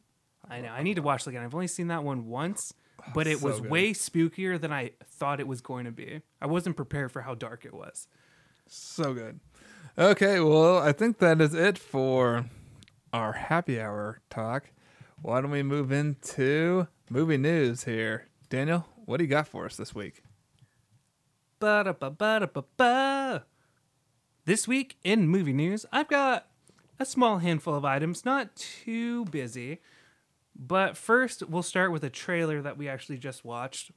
I 0.50 0.62
know. 0.62 0.70
I 0.70 0.84
need 0.84 0.96
to 0.96 1.02
watch 1.02 1.28
it 1.28 1.30
again. 1.30 1.44
I've 1.44 1.54
only 1.54 1.68
seen 1.68 1.88
that 1.88 2.04
one 2.04 2.28
once, 2.28 2.74
oh, 3.02 3.12
but 3.14 3.28
it 3.28 3.40
so 3.40 3.48
was 3.48 3.60
good. 3.60 3.70
way 3.70 3.92
spookier 3.92 4.60
than 4.60 4.72
I 4.72 4.92
thought 5.06 5.40
it 5.40 5.48
was 5.48 5.62
going 5.62 5.86
to 5.86 5.92
be. 5.92 6.22
I 6.42 6.48
wasn't 6.48 6.76
prepared 6.76 7.12
for 7.12 7.22
how 7.22 7.36
dark 7.36 7.66
it 7.66 7.74
was. 7.74 8.08
So 8.68 9.14
good. 9.14 9.40
Okay, 9.98 10.40
well, 10.40 10.78
I 10.78 10.94
think 10.94 11.20
that 11.20 11.42
is 11.42 11.54
it 11.54 11.78
for 11.78 12.46
our 13.12 13.34
happy 13.34 13.80
hour 13.82 14.22
talk. 14.30 14.72
Why 15.22 15.42
don't 15.42 15.52
we 15.52 15.64
move 15.64 15.92
into 15.92 16.88
movie 17.10 17.38
news 17.38 17.84
here? 17.84 18.28
Daniel, 18.50 18.86
what 19.06 19.18
do 19.18 19.26
you 19.26 19.30
got 19.30 19.48
for 19.48 19.66
us 19.66 19.76
this 19.76 19.94
week? 19.94 20.24
Ba-da-ba-ba-da-ba-ba. 21.60 23.44
This 24.50 24.68
week 24.68 24.98
in 25.04 25.28
movie 25.28 25.54
news, 25.54 25.86
I've 25.92 26.08
got 26.08 26.48
a 27.00 27.06
small 27.06 27.38
handful 27.38 27.76
of 27.76 27.86
items, 27.86 28.26
not 28.26 28.56
too 28.56 29.26
busy. 29.26 29.80
But 30.56 30.98
first, 30.98 31.48
we'll 31.48 31.62
start 31.62 31.92
with 31.92 32.04
a 32.04 32.10
trailer 32.10 32.60
that 32.64 32.76
we 32.76 32.90
actually 32.90 33.20
just 33.20 33.46
watched. 33.46 33.92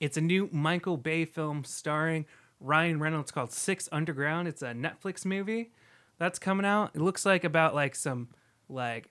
It's 0.00 0.16
a 0.16 0.20
new 0.20 0.48
Michael 0.50 0.96
Bay 0.96 1.24
film 1.24 1.62
starring 1.62 2.26
Ryan 2.58 2.98
Reynolds 2.98 3.30
called 3.30 3.52
Six 3.52 3.88
Underground. 3.92 4.48
It's 4.48 4.60
a 4.60 4.72
Netflix 4.72 5.24
movie 5.24 5.70
that's 6.18 6.40
coming 6.40 6.66
out. 6.66 6.90
It 6.92 7.00
looks 7.00 7.24
like 7.24 7.44
about 7.44 7.76
like 7.76 7.94
some 7.94 8.30
like 8.68 9.08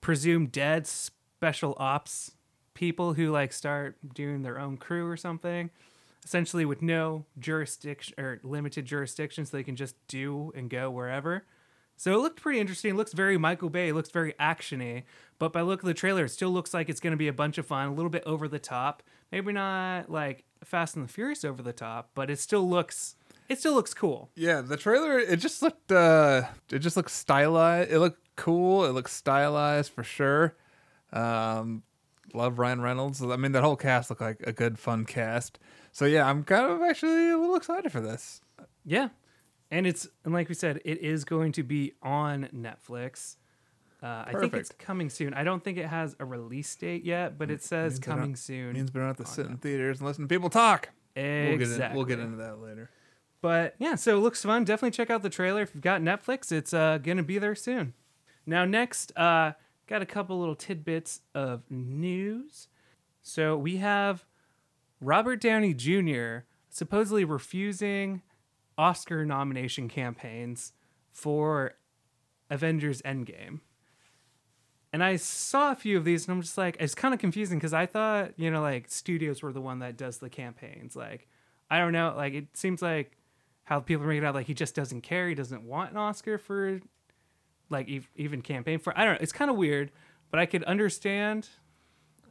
presumed 0.00 0.50
dead 0.50 0.86
special 0.86 1.76
ops 1.78 2.30
people 2.72 3.12
who 3.12 3.30
like 3.30 3.52
start 3.52 3.98
doing 4.14 4.40
their 4.40 4.58
own 4.58 4.78
crew 4.78 5.06
or 5.06 5.18
something 5.18 5.68
essentially 6.24 6.64
with 6.64 6.82
no 6.82 7.26
jurisdiction 7.38 8.14
or 8.18 8.40
limited 8.42 8.84
jurisdiction 8.84 9.44
so 9.44 9.56
they 9.56 9.62
can 9.62 9.76
just 9.76 9.94
do 10.08 10.52
and 10.54 10.70
go 10.70 10.90
wherever 10.90 11.44
so 11.96 12.14
it 12.14 12.18
looked 12.22 12.40
pretty 12.40 12.58
interesting 12.58 12.92
it 12.92 12.96
looks 12.96 13.12
very 13.12 13.36
michael 13.36 13.70
bay 13.70 13.88
it 13.88 13.94
looks 13.94 14.10
very 14.10 14.32
actiony 14.40 15.02
but 15.38 15.52
by 15.52 15.60
look 15.60 15.82
of 15.82 15.86
the 15.86 15.94
trailer 15.94 16.24
it 16.24 16.30
still 16.30 16.50
looks 16.50 16.72
like 16.74 16.88
it's 16.88 17.00
going 17.00 17.12
to 17.12 17.16
be 17.16 17.28
a 17.28 17.32
bunch 17.32 17.58
of 17.58 17.66
fun 17.66 17.88
a 17.88 17.94
little 17.94 18.10
bit 18.10 18.22
over 18.26 18.48
the 18.48 18.58
top 18.58 19.02
maybe 19.30 19.52
not 19.52 20.10
like 20.10 20.44
fast 20.64 20.96
and 20.96 21.04
the 21.04 21.12
furious 21.12 21.44
over 21.44 21.62
the 21.62 21.72
top 21.72 22.10
but 22.14 22.30
it 22.30 22.38
still 22.38 22.68
looks 22.68 23.16
it 23.46 23.58
still 23.58 23.74
looks 23.74 23.92
cool 23.92 24.30
Yeah, 24.36 24.62
the 24.62 24.78
trailer 24.78 25.18
it 25.18 25.36
just 25.38 25.60
looked 25.60 25.92
uh 25.92 26.44
it 26.70 26.78
just 26.78 26.96
looked 26.96 27.10
stylized. 27.10 27.92
It 27.92 27.98
looked 27.98 28.22
cool. 28.36 28.86
It 28.86 28.92
looked 28.92 29.10
stylized 29.10 29.92
for 29.92 30.02
sure. 30.02 30.56
Um 31.12 31.82
love 32.32 32.58
Ryan 32.58 32.80
Reynolds. 32.80 33.22
I 33.22 33.36
mean 33.36 33.52
that 33.52 33.62
whole 33.62 33.76
cast 33.76 34.08
looked 34.08 34.22
like 34.22 34.42
a 34.46 34.52
good 34.52 34.78
fun 34.78 35.04
cast. 35.04 35.58
So 35.94 36.06
yeah, 36.06 36.28
I'm 36.28 36.42
kind 36.42 36.72
of 36.72 36.82
actually 36.82 37.30
a 37.30 37.38
little 37.38 37.54
excited 37.54 37.92
for 37.92 38.00
this. 38.00 38.40
Yeah. 38.84 39.10
And 39.70 39.86
it's 39.86 40.08
and 40.24 40.34
like 40.34 40.48
we 40.48 40.54
said, 40.56 40.80
it 40.84 40.98
is 40.98 41.24
going 41.24 41.52
to 41.52 41.62
be 41.62 41.92
on 42.02 42.48
Netflix. 42.52 43.36
Uh, 44.02 44.24
I 44.26 44.32
think 44.40 44.54
it's 44.54 44.72
coming 44.76 45.08
soon. 45.08 45.32
I 45.34 45.44
don't 45.44 45.62
think 45.62 45.78
it 45.78 45.86
has 45.86 46.16
a 46.18 46.24
release 46.24 46.74
date 46.74 47.04
yet, 47.04 47.38
but 47.38 47.48
it 47.48 47.62
says 47.62 47.92
means 47.92 48.06
I 48.08 48.10
don't- 48.10 48.18
coming 48.18 48.36
soon. 48.36 48.72
Means 48.72 48.92
we 48.92 48.98
don't 48.98 49.06
have 49.06 49.18
to 49.18 49.24
sit 49.26 49.46
in 49.46 49.56
theaters 49.58 50.00
and 50.00 50.08
listen 50.08 50.24
to 50.24 50.28
people 50.28 50.50
talk. 50.50 50.90
exactly. 51.14 51.56
We'll 51.56 51.58
get 51.58 51.84
in, 51.88 51.94
we'll 51.96 52.04
get 52.06 52.18
into 52.18 52.36
that 52.38 52.58
later. 52.60 52.90
But 53.40 53.76
yeah, 53.78 53.94
so 53.94 54.16
it 54.18 54.20
looks 54.20 54.42
fun. 54.42 54.64
Definitely 54.64 54.90
check 54.90 55.10
out 55.10 55.22
the 55.22 55.30
trailer 55.30 55.62
if 55.62 55.74
you've 55.76 55.82
got 55.84 56.00
Netflix. 56.00 56.50
It's 56.50 56.74
uh, 56.74 56.98
gonna 56.98 57.22
be 57.22 57.38
there 57.38 57.54
soon. 57.54 57.94
Now, 58.46 58.64
next, 58.64 59.16
uh, 59.16 59.52
got 59.86 60.02
a 60.02 60.06
couple 60.06 60.40
little 60.40 60.56
tidbits 60.56 61.20
of 61.36 61.62
news. 61.70 62.66
So 63.22 63.56
we 63.56 63.76
have 63.76 64.24
Robert 65.00 65.40
Downey 65.40 65.74
Jr. 65.74 66.46
supposedly 66.68 67.24
refusing 67.24 68.22
Oscar 68.76 69.24
nomination 69.24 69.88
campaigns 69.88 70.72
for 71.12 71.74
Avengers 72.50 73.02
Endgame. 73.02 73.60
And 74.92 75.02
I 75.02 75.16
saw 75.16 75.72
a 75.72 75.76
few 75.76 75.96
of 75.98 76.04
these, 76.04 76.28
and 76.28 76.36
I'm 76.36 76.42
just 76.42 76.56
like, 76.56 76.76
it's 76.78 76.94
kind 76.94 77.12
of 77.12 77.18
confusing 77.18 77.58
because 77.58 77.74
I 77.74 77.84
thought, 77.86 78.32
you 78.36 78.50
know, 78.50 78.60
like 78.60 78.88
studios 78.88 79.42
were 79.42 79.52
the 79.52 79.60
one 79.60 79.80
that 79.80 79.96
does 79.96 80.18
the 80.18 80.30
campaigns. 80.30 80.94
Like, 80.94 81.26
I 81.68 81.78
don't 81.78 81.92
know, 81.92 82.14
like 82.16 82.34
it 82.34 82.56
seems 82.56 82.80
like 82.80 83.18
how 83.64 83.80
people 83.80 84.06
make 84.06 84.18
it 84.18 84.24
out 84.24 84.34
like 84.34 84.46
he 84.46 84.54
just 84.54 84.74
doesn't 84.74 85.00
care, 85.00 85.28
he 85.28 85.34
doesn't 85.34 85.64
want 85.64 85.90
an 85.90 85.96
Oscar 85.96 86.38
for, 86.38 86.80
like 87.70 87.90
ev- 87.90 88.10
even 88.14 88.40
campaign 88.40 88.78
for. 88.78 88.96
I 88.96 89.04
don't 89.04 89.14
know, 89.14 89.18
it's 89.20 89.32
kind 89.32 89.50
of 89.50 89.56
weird, 89.56 89.90
but 90.30 90.38
I 90.38 90.46
could 90.46 90.62
understand, 90.64 91.48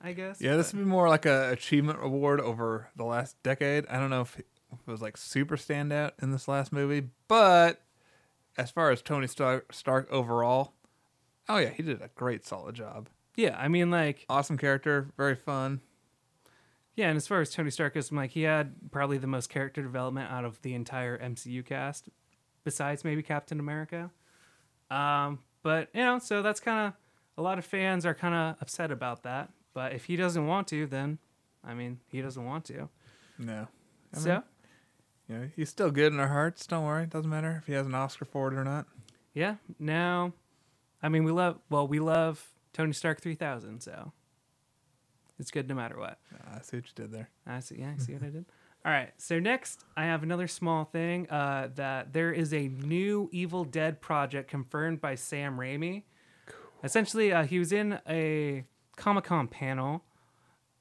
I 0.03 0.11
guess. 0.13 0.41
Yeah, 0.41 0.57
this 0.57 0.73
would 0.73 0.79
be 0.79 0.85
more 0.85 1.07
like 1.07 1.25
a 1.25 1.49
achievement 1.51 1.99
award 2.01 2.41
over 2.41 2.89
the 2.95 3.05
last 3.05 3.41
decade. 3.41 3.85
I 3.87 3.99
don't 3.99 4.09
know 4.09 4.21
if 4.21 4.37
it 4.37 4.45
was 4.85 5.01
like 5.01 5.15
super 5.15 5.55
standout 5.55 6.11
in 6.21 6.31
this 6.31 6.47
last 6.47 6.73
movie, 6.73 7.07
but 7.29 7.81
as 8.57 8.69
far 8.69 8.91
as 8.91 9.01
Tony 9.01 9.27
Stark, 9.27 9.71
Stark 9.71 10.11
overall, 10.11 10.73
oh 11.47 11.57
yeah, 11.57 11.69
he 11.69 11.83
did 11.83 12.01
a 12.01 12.09
great 12.15 12.45
solid 12.45 12.75
job. 12.75 13.07
yeah, 13.37 13.55
I 13.57 13.67
mean, 13.69 13.89
like, 13.91 14.25
Awesome 14.29 14.57
character, 14.57 15.07
very 15.15 15.35
fun. 15.35 15.79
yeah, 16.95 17.07
and 17.07 17.15
as 17.17 17.25
far 17.27 17.39
as 17.39 17.49
Tony 17.51 17.71
Stark 17.71 17.93
goes, 17.93 18.11
I'm 18.11 18.17
like, 18.17 18.31
he 18.31 18.41
had 18.43 18.91
probably 18.91 19.17
the 19.17 19.27
most 19.27 19.49
character 19.49 19.81
development 19.81 20.29
out 20.29 20.43
of 20.43 20.61
the 20.63 20.73
entire 20.75 21.17
MCU 21.17 21.65
cast, 21.65 22.09
besides 22.65 23.03
maybe 23.05 23.23
Captain 23.23 23.59
America. 23.59 24.11
Um, 24.91 25.39
but 25.63 25.87
you 25.93 26.01
know, 26.01 26.19
so 26.19 26.41
that's 26.41 26.59
kind 26.59 26.87
of 26.87 26.93
a 27.37 27.41
lot 27.41 27.57
of 27.57 27.65
fans 27.65 28.05
are 28.05 28.13
kind 28.13 28.35
of 28.35 28.61
upset 28.61 28.91
about 28.91 29.23
that. 29.23 29.49
But 29.73 29.93
if 29.93 30.05
he 30.05 30.15
doesn't 30.15 30.45
want 30.45 30.67
to, 30.69 30.85
then 30.87 31.17
I 31.63 31.73
mean, 31.73 31.99
he 32.07 32.21
doesn't 32.21 32.43
want 32.43 32.65
to. 32.65 32.89
No, 33.39 33.67
I 34.13 34.17
so 34.19 34.29
mean- 34.29 34.43
you 35.29 35.37
know, 35.37 35.49
he's 35.55 35.69
still 35.69 35.89
good 35.89 36.11
in 36.13 36.19
our 36.19 36.27
hearts. 36.27 36.67
Don't 36.67 36.83
worry, 36.85 37.03
It 37.03 37.09
doesn't 37.09 37.29
matter 37.29 37.55
if 37.61 37.65
he 37.67 37.73
has 37.73 37.85
an 37.87 37.95
Oscar 37.95 38.25
for 38.25 38.49
it 38.51 38.53
or 38.55 38.63
not. 38.65 38.85
yeah, 39.33 39.55
now, 39.79 40.33
I 41.01 41.09
mean, 41.09 41.23
we 41.23 41.31
love 41.31 41.59
well, 41.69 41.87
we 41.87 41.99
love 41.99 42.45
Tony 42.73 42.93
Stark 42.93 43.21
three 43.21 43.35
thousand, 43.35 43.81
so 43.81 44.11
it's 45.39 45.49
good 45.51 45.67
no 45.67 45.75
matter 45.75 45.97
what. 45.97 46.19
I 46.53 46.61
see 46.61 46.77
what 46.77 46.85
you 46.87 46.93
did 46.95 47.11
there. 47.11 47.29
I 47.47 47.59
see. 47.59 47.75
Yeah, 47.79 47.93
I 47.95 47.97
see 47.99 48.13
what 48.13 48.23
I 48.23 48.29
did. 48.29 48.45
All 48.85 48.91
right. 48.91 49.13
So 49.17 49.39
next, 49.39 49.85
I 49.95 50.03
have 50.05 50.23
another 50.23 50.47
small 50.47 50.83
thing. 50.83 51.29
Uh, 51.29 51.69
that 51.75 52.11
there 52.13 52.31
is 52.33 52.53
a 52.53 52.67
new 52.67 53.29
Evil 53.31 53.63
Dead 53.63 54.01
project 54.01 54.49
confirmed 54.49 54.99
by 54.99 55.15
Sam 55.15 55.57
Raimi. 55.57 56.03
Cool. 56.45 56.57
Essentially, 56.83 57.31
uh, 57.31 57.43
he 57.45 57.59
was 57.59 57.71
in 57.71 57.99
a 58.09 58.65
Comic 58.95 59.25
Con 59.25 59.47
panel, 59.47 60.03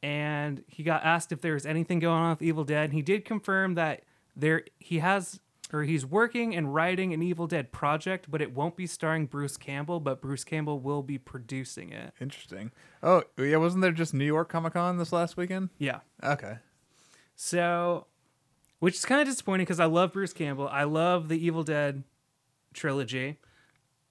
and 0.03 0.65
he 0.67 0.83
got 0.83 1.05
asked 1.05 1.33
if 1.33 1.41
there 1.41 1.55
was 1.55 1.67
anything 1.67 1.99
going 1.99 2.21
on 2.21 2.31
with 2.31 2.43
Evil 2.43 2.65
Dead. 2.65 2.85
And 2.85 2.93
he 2.95 3.03
did 3.03 3.25
confirm 3.25 3.75
that 3.75 4.03
there 4.37 4.65
he 4.79 4.99
has 4.99 5.41
or 5.73 5.85
he's 5.85 6.05
working 6.05 6.55
and 6.55 6.75
writing 6.75 7.15
an 7.15 7.23
Evil 7.23 7.47
Dead 7.47 7.73
project, 7.73 8.31
but 8.31 8.43
it 8.43 8.55
won't 8.55 8.77
be 8.77 8.87
starring 8.87 9.27
Bruce 9.27 9.57
Campbell, 9.57 10.01
but 10.01 10.21
Bruce 10.21 10.45
Campbell 10.45 10.79
will 10.81 11.03
be 11.03 11.17
producing 11.17 11.93
it. 11.93 12.13
Interesting. 12.21 12.73
Oh 13.03 13.23
yeah, 13.39 13.57
wasn't 13.57 13.83
there 13.83 13.93
just 13.93 14.13
New 14.13 14.27
York 14.27 14.49
Comic 14.49 14.75
Con 14.75 14.99
this 14.99 15.13
last 15.13 15.37
weekend? 15.37 15.71
Yeah. 15.79 16.01
Okay. 16.23 16.59
So, 17.35 18.07
which 18.81 18.97
is 18.97 19.05
kind 19.05 19.21
of 19.21 19.27
disappointing 19.27 19.65
because 19.65 19.81
I 19.81 19.87
love 19.87 20.13
Bruce 20.13 20.35
Campbell. 20.35 20.69
I 20.69 20.85
love 20.85 21.29
the 21.29 21.45
Evil 21.45 21.63
Dead 21.63 22.05
trilogy. 22.75 23.39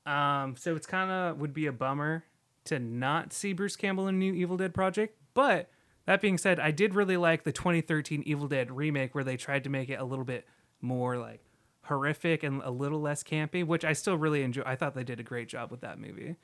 Um, 0.06 0.56
so 0.58 0.76
it's 0.76 0.88
kind 0.88 1.12
of 1.12 1.40
would 1.40 1.54
be 1.54 1.68
a 1.68 1.72
bummer 1.72 2.24
to 2.66 2.80
not 2.80 3.34
see 3.34 3.54
Bruce 3.54 3.76
Campbell 3.76 4.08
in 4.08 4.16
a 4.16 4.18
new 4.18 4.34
Evil 4.34 4.58
Dead 4.58 4.74
project. 4.74 5.18
But 5.34 5.70
that 6.06 6.22
being 6.22 6.38
said, 6.38 6.60
I 6.60 6.72
did 6.72 6.96
really 6.96 7.18
like 7.18 7.44
the 7.44 7.52
2013 7.52 8.24
Evil 8.26 8.48
Dead 8.48 8.72
remake 8.72 9.16
where 9.16 9.24
they 9.24 9.38
tried 9.38 9.64
to 9.64 9.70
make 9.70 9.90
it 9.90 10.00
a 10.00 10.04
little 10.04 10.26
bit 10.26 10.46
more 10.82 11.18
like 11.18 11.42
horrific 11.86 12.44
and 12.44 12.62
a 12.64 12.72
little 12.72 13.02
less 13.02 13.24
campy, 13.24 13.66
which 13.66 13.86
I 13.86 13.94
still 13.94 14.18
really 14.18 14.44
enjoy. 14.44 14.64
I 14.66 14.76
thought 14.76 14.96
they 14.96 15.04
did 15.04 15.20
a 15.20 15.24
great 15.24 15.48
job 15.48 15.72
with 15.72 15.82
that 15.82 16.00
movie. 16.00 16.36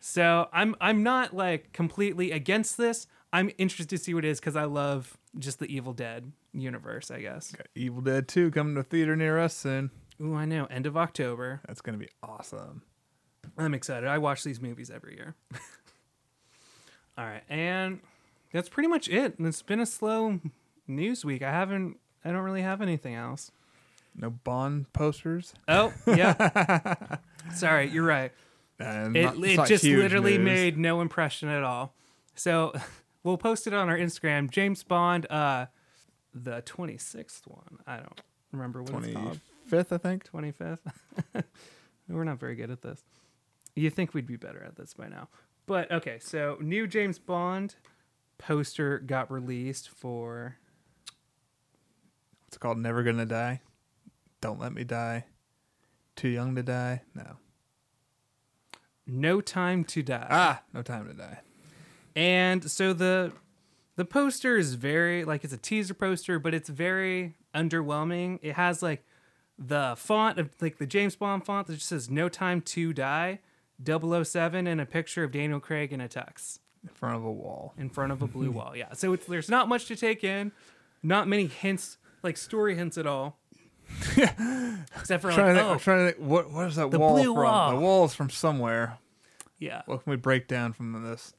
So 0.00 0.48
I'm 0.52 0.74
I'm 0.80 1.02
not 1.02 1.34
like 1.34 1.72
completely 1.72 2.32
against 2.32 2.76
this. 2.76 3.06
I'm 3.32 3.50
interested 3.56 3.88
to 3.90 3.98
see 3.98 4.14
what 4.14 4.24
it 4.24 4.28
is 4.28 4.40
because 4.40 4.56
I 4.56 4.64
love 4.64 5.16
just 5.38 5.58
the 5.58 5.66
Evil 5.66 5.92
Dead 5.92 6.32
universe. 6.52 7.10
I 7.10 7.20
guess. 7.20 7.52
Got 7.52 7.68
Evil 7.74 8.02
Dead 8.02 8.28
2 8.28 8.50
coming 8.50 8.74
to 8.74 8.80
a 8.80 8.84
theater 8.84 9.16
near 9.16 9.38
us 9.38 9.56
soon. 9.56 9.90
Ooh, 10.20 10.34
I 10.34 10.44
know. 10.44 10.66
End 10.66 10.86
of 10.86 10.96
October. 10.96 11.60
That's 11.66 11.80
gonna 11.80 11.98
be 11.98 12.08
awesome. 12.22 12.82
I'm 13.58 13.74
excited. 13.74 14.08
I 14.08 14.18
watch 14.18 14.44
these 14.44 14.60
movies 14.60 14.90
every 14.90 15.14
year. 15.14 15.34
All 17.18 17.24
right, 17.24 17.42
and 17.48 18.00
that's 18.52 18.68
pretty 18.68 18.88
much 18.88 19.08
it. 19.08 19.38
And 19.38 19.46
It's 19.46 19.62
been 19.62 19.80
a 19.80 19.86
slow 19.86 20.40
news 20.86 21.24
week. 21.24 21.42
I 21.42 21.50
haven't. 21.50 21.98
I 22.24 22.30
don't 22.32 22.42
really 22.42 22.62
have 22.62 22.80
anything 22.80 23.14
else. 23.14 23.50
No 24.14 24.30
Bond 24.30 24.92
posters. 24.92 25.54
Oh, 25.68 25.92
yeah. 26.06 27.16
Sorry, 27.54 27.88
you're 27.88 28.04
right. 28.06 28.30
And 28.78 29.16
It, 29.16 29.22
not- 29.24 29.36
it's 29.38 29.58
it 29.62 29.66
just 29.66 29.84
literally 29.84 30.36
news. 30.38 30.44
made 30.44 30.78
no 30.78 31.00
impression 31.00 31.48
at 31.48 31.62
all. 31.62 31.94
So 32.34 32.72
we'll 33.24 33.38
post 33.38 33.66
it 33.66 33.72
on 33.74 33.88
our 33.88 33.96
Instagram. 33.96 34.50
James 34.50 34.82
Bond, 34.82 35.26
uh, 35.30 35.66
the 36.34 36.62
26th 36.62 37.46
one. 37.46 37.78
I 37.86 37.96
don't 37.96 38.20
remember 38.52 38.82
what 38.82 39.02
it's 39.04 39.14
called. 39.14 39.40
25th, 39.70 39.92
I 39.92 39.98
think. 39.98 40.30
25th. 40.30 40.78
We're 42.08 42.24
not 42.24 42.38
very 42.38 42.54
good 42.54 42.70
at 42.70 42.82
this. 42.82 43.02
You 43.74 43.90
think 43.90 44.14
we'd 44.14 44.26
be 44.26 44.36
better 44.36 44.62
at 44.62 44.76
this 44.76 44.94
by 44.94 45.08
now. 45.08 45.28
But 45.66 45.90
okay, 45.90 46.18
so 46.20 46.58
new 46.60 46.86
James 46.86 47.18
Bond 47.18 47.76
poster 48.38 48.98
got 48.98 49.30
released 49.30 49.88
for 49.88 50.56
What's 52.44 52.56
it 52.56 52.60
called? 52.60 52.78
Never 52.78 53.02
Gonna 53.02 53.24
Die. 53.24 53.60
Don't 54.42 54.60
Let 54.60 54.74
Me 54.74 54.84
Die. 54.84 55.24
Too 56.16 56.28
Young 56.28 56.54
to 56.56 56.62
Die. 56.62 57.00
No. 57.14 57.36
No 59.06 59.40
Time 59.40 59.84
to 59.84 60.02
Die. 60.02 60.26
Ah, 60.28 60.62
No 60.74 60.82
Time 60.82 61.08
to 61.08 61.14
Die. 61.14 61.40
And 62.14 62.70
so 62.70 62.92
the 62.92 63.32
the 63.96 64.04
poster 64.04 64.56
is 64.56 64.74
very 64.74 65.24
like 65.24 65.44
it's 65.44 65.52
a 65.52 65.58
teaser 65.58 65.94
poster, 65.94 66.38
but 66.38 66.52
it's 66.52 66.68
very 66.68 67.36
underwhelming. 67.54 68.38
It 68.42 68.54
has 68.54 68.82
like 68.82 69.04
the 69.58 69.94
font 69.96 70.38
of 70.38 70.50
like 70.60 70.78
the 70.78 70.86
James 70.86 71.16
Bond 71.16 71.46
font 71.46 71.68
that 71.68 71.74
just 71.74 71.88
says 71.88 72.10
"No 72.10 72.28
Time 72.28 72.60
to 72.60 72.92
Die," 72.92 73.40
007, 73.84 74.66
and 74.66 74.80
a 74.80 74.86
picture 74.86 75.24
of 75.24 75.32
Daniel 75.32 75.60
Craig 75.60 75.92
in 75.92 76.00
a 76.00 76.08
tux 76.08 76.58
In 76.82 76.90
front 76.90 77.16
of 77.16 77.24
a 77.24 77.32
wall. 77.32 77.74
in 77.78 77.88
front 77.90 78.12
of 78.12 78.22
a 78.22 78.26
blue 78.26 78.50
wall. 78.58 78.76
Yeah, 78.76 78.92
so 78.92 79.12
it's 79.12 79.26
there's 79.26 79.48
not 79.48 79.68
much 79.68 79.86
to 79.86 79.96
take 79.96 80.22
in, 80.24 80.52
not 81.02 81.28
many 81.28 81.46
hints 81.46 81.98
like 82.22 82.36
story 82.36 82.74
hints 82.76 82.96
at 82.98 83.06
all. 83.06 83.38
Except 84.96 85.22
for 85.22 85.30
I'm 85.30 85.36
like, 85.36 85.36
trying, 85.36 85.54
to 85.56 85.62
oh 85.62 85.70
I'm 85.72 85.78
trying 85.78 86.06
to 86.06 86.12
think. 86.12 86.26
What, 86.26 86.50
what 86.50 86.66
is 86.68 86.76
that 86.76 86.90
The 86.90 86.98
wall 86.98 87.14
blue 87.14 87.34
from? 87.34 87.42
wall. 87.44 87.70
The 87.70 87.76
wall's 87.80 88.14
from 88.14 88.30
somewhere. 88.30 88.98
yeah, 89.58 89.82
What 89.86 90.04
can 90.04 90.10
we 90.10 90.16
break 90.16 90.48
down 90.48 90.72
from 90.72 91.02
this? 91.02 91.34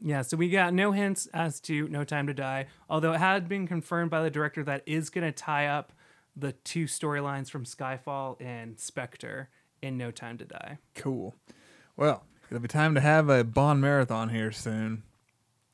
Yeah, 0.00 0.22
so 0.22 0.36
we 0.36 0.48
got 0.48 0.72
no 0.74 0.92
hints 0.92 1.26
as 1.34 1.58
to 1.62 1.88
No 1.88 2.04
Time 2.04 2.28
to 2.28 2.34
Die, 2.34 2.66
although 2.88 3.12
it 3.14 3.18
had 3.18 3.48
been 3.48 3.66
confirmed 3.66 4.10
by 4.12 4.22
the 4.22 4.30
director 4.30 4.62
that 4.64 4.82
is 4.86 5.10
going 5.10 5.24
to 5.24 5.32
tie 5.32 5.66
up 5.66 5.92
the 6.36 6.52
two 6.52 6.84
storylines 6.84 7.50
from 7.50 7.64
Skyfall 7.64 8.40
and 8.40 8.78
Spectre 8.78 9.48
in 9.82 9.96
No 9.98 10.12
Time 10.12 10.38
to 10.38 10.44
Die. 10.44 10.78
Cool. 10.94 11.34
Well, 11.98 12.22
it'll 12.48 12.60
be 12.62 12.68
time 12.68 12.94
to 12.94 13.00
have 13.00 13.28
a 13.28 13.42
Bond 13.42 13.80
marathon 13.80 14.28
here 14.28 14.52
soon. 14.52 15.02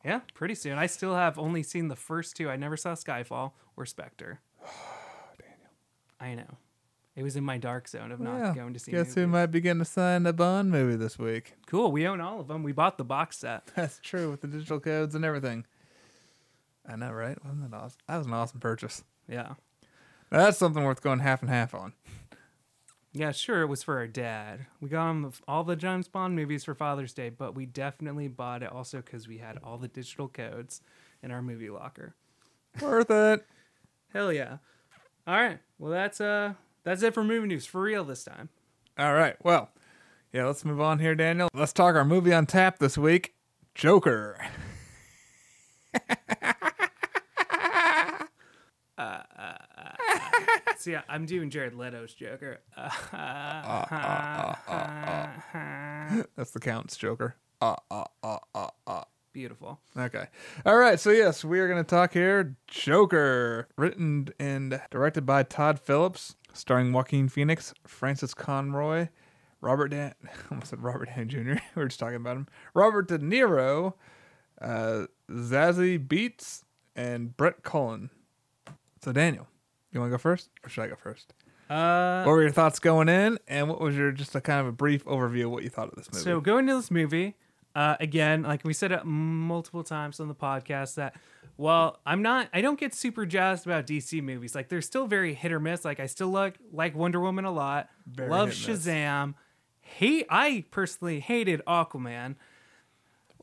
Yeah, 0.03 0.21
pretty 0.33 0.55
soon. 0.55 0.79
I 0.79 0.87
still 0.87 1.15
have 1.15 1.39
only 1.39 1.63
seen 1.63 1.89
the 1.89 1.97
first 1.97 2.35
two. 2.35 2.49
I 2.49 2.57
never 2.57 2.79
saw 2.79 2.95
Skyfall 2.95 3.53
or 3.77 3.85
Spectre. 3.85 4.41
Daniel. 5.39 5.69
I 6.19 6.35
know. 6.35 6.57
It 7.15 7.23
was 7.23 7.37
in 7.37 7.45
my 7.45 7.59
dark 7.59 7.87
zone 7.89 8.11
of 8.11 8.21
not 8.21 8.41
Well, 8.41 8.55
going 8.55 8.73
to 8.73 8.79
see 8.79 8.91
Guess 8.91 9.15
who 9.15 9.27
might 9.27 9.47
be 9.47 9.61
getting 9.61 9.83
assigned 9.83 10.27
a 10.27 10.33
Bond 10.33 10.71
movie 10.71 10.97
this 10.97 11.19
week? 11.19 11.55
Cool, 11.67 11.93
we 11.93 12.07
own 12.07 12.23
all 12.23 12.41
of 12.41 12.49
them. 12.49 12.63
We 12.63 12.73
bought 12.73 12.97
the 12.97 13.05
box 13.05 13.39
set. 13.39 13.67
That's 13.77 14.01
true 14.03 14.31
with 14.31 14.41
the 14.41 14.49
digital 14.49 14.81
codes 14.81 15.15
and 15.15 15.27
everything. 15.27 15.67
I 16.89 16.97
know, 16.97 17.13
right? 17.13 17.37
Wasn't 17.45 17.71
that 17.71 17.77
awesome? 17.77 17.99
That 18.09 18.17
was 18.17 18.27
an 18.27 18.33
awesome 18.33 18.61
purchase. 18.61 19.05
Yeah. 19.29 19.55
Now, 20.33 20.39
that's 20.39 20.59
something 20.59 20.83
worth 20.85 21.03
going 21.03 21.21
half 21.21 21.41
and 21.43 21.51
half 21.51 21.75
on. 21.75 21.93
Yeah, 23.17 23.31
sure, 23.31 23.63
it 23.63 23.69
was 23.69 23.85
for 23.85 23.97
our 23.99 24.09
dad. 24.09 24.67
We 24.81 24.89
got 24.89 25.09
him 25.09 25.33
all 25.47 25.63
the 25.63 25.77
James 25.77 26.09
Bond 26.09 26.35
movies 26.35 26.65
for 26.65 26.75
Father's 26.75 27.13
Day, 27.13 27.29
but 27.29 27.55
we 27.55 27.65
definitely 27.65 28.27
bought 28.27 28.65
it 28.65 28.73
also 28.73 28.97
because 28.99 29.29
we 29.29 29.39
had 29.39 29.57
all 29.63 29.79
the 29.79 29.87
digital 29.87 30.27
codes 30.27 30.81
in 31.23 31.31
our 31.31 31.41
movie 31.41 31.71
locker. 31.71 32.17
Worth 32.83 33.11
it. 33.11 33.47
Hell 34.13 34.33
yeah! 34.33 34.59
All 35.29 35.35
right, 35.41 35.61
well 35.79 35.93
that's 35.93 36.21
uh 36.21 36.55
that's 36.83 37.05
it 37.05 37.15
for 37.15 37.23
movie 37.23 37.47
news 37.47 37.67
for 37.67 37.83
real 37.83 38.03
this 38.03 38.25
time. 38.25 38.49
All 38.99 39.15
right. 39.15 39.37
Well, 39.45 39.71
yeah, 40.33 40.47
let's 40.47 40.65
move 40.65 40.81
on 40.81 40.99
here, 40.99 41.15
Daniel. 41.15 41.49
Let's 41.55 41.73
talk 41.73 41.95
our 41.95 42.05
movie 42.05 42.33
on 42.33 42.47
tap 42.47 42.81
this 42.81 42.99
week 42.99 43.35
Joker. 43.77 44.39
So 50.85 50.91
yeah, 50.91 51.01
I'm 51.09 51.25
doing 51.25 51.49
Jared 51.49 51.73
Leto's 51.73 52.13
Joker. 52.13 52.61
That's 56.37 56.51
the 56.51 56.61
Count's 56.61 56.99
Joker. 56.99 57.37
Uh, 57.59 57.77
uh, 57.91 58.05
uh, 58.23 58.39
uh, 58.55 58.69
uh. 58.87 59.05
Beautiful. 59.33 59.81
Okay. 59.97 60.27
All 60.67 60.77
right. 60.77 61.01
So, 61.01 61.09
yes, 61.09 61.43
we 61.43 61.59
are 61.61 61.69
going 61.69 61.83
to 61.83 61.89
talk 61.89 62.13
here 62.13 62.59
Joker, 62.67 63.67
written 63.79 64.29
and 64.39 64.79
directed 64.91 65.25
by 65.25 65.45
Todd 65.45 65.81
Phillips, 65.81 66.37
starring 66.53 66.93
Joaquin 66.93 67.31
Phoenix, 67.31 67.73
Frances 67.87 68.35
Conroy, 68.35 69.09
Robert 69.63 69.89
Dan. 69.89 70.13
I 70.27 70.29
almost 70.51 70.69
said 70.69 70.83
Robert 70.83 71.09
Downey 71.17 71.25
Jr. 71.25 71.39
we 71.39 71.61
were 71.77 71.89
just 71.89 71.99
talking 71.99 72.17
about 72.17 72.37
him. 72.37 72.47
Robert 72.75 73.09
De 73.09 73.19
Niro, 73.19 73.95
uh, 74.61 75.07
Zazie 75.31 75.99
Beetz, 75.99 76.65
and 76.95 77.35
Brett 77.39 77.63
Cullen. 77.63 78.11
So, 79.03 79.13
Daniel, 79.13 79.49
you 79.95 80.01
want 80.01 80.11
to 80.11 80.15
go 80.15 80.19
first, 80.19 80.51
or 80.65 80.69
should 80.69 80.83
I 80.83 80.89
go 80.89 80.97
first? 80.97 81.33
Uh, 81.71 82.25
what 82.25 82.33
were 82.33 82.43
your 82.43 82.51
thoughts 82.51 82.79
going 82.79 83.09
in, 83.09 83.39
and 83.49 83.69
what 83.69 83.81
was 83.81 83.97
your 83.97 84.13
just 84.13 84.35
a 84.35 84.41
kind 84.41 84.61
of 84.61 84.67
a 84.67 84.73
brief 84.73 85.05
overview 85.07 85.45
of 85.47 85.51
what 85.53 85.63
you 85.63 85.71
thought 85.71 85.89
of 85.89 85.95
this 85.95 86.13
movie? 86.13 86.23
So 86.25 86.41
going 86.41 86.67
to 86.67 86.75
this 86.77 86.91
movie, 86.91 87.37
uh, 87.75 87.97
again, 88.01 88.43
like 88.43 88.65
we 88.65 88.75
said 88.75 88.93
it 88.93 89.05
multiple 89.05 89.83
times 89.83 90.21
on 90.21 90.29
the 90.29 90.35
podcast, 90.35 90.97
that 90.97 91.15
well, 91.57 92.01
I'm 92.05 92.21
not, 92.21 92.49
I 92.53 92.61
don't 92.61 92.79
get 92.79 92.95
super 92.95 93.25
jazzed 93.25 93.65
about 93.65 93.87
DC 93.87 94.23
movies. 94.23 94.55
Like 94.55 94.69
they're 94.69 94.83
still 94.83 95.07
very 95.07 95.35
hit 95.35 95.53
or 95.53 95.61
miss. 95.61 95.85
Like 95.85 96.01
I 96.01 96.07
still 96.07 96.29
like 96.29 96.57
like 96.73 96.95
Wonder 96.95 97.21
Woman 97.21 97.45
a 97.45 97.53
lot. 97.53 97.89
Very 98.07 98.29
Love 98.29 98.49
hit 98.49 98.69
and 98.69 98.77
miss. 98.77 98.87
Shazam. 98.87 99.35
Hate. 99.81 100.27
I 100.31 100.65
personally 100.71 101.21
hated 101.21 101.63
Aquaman. 101.67 102.37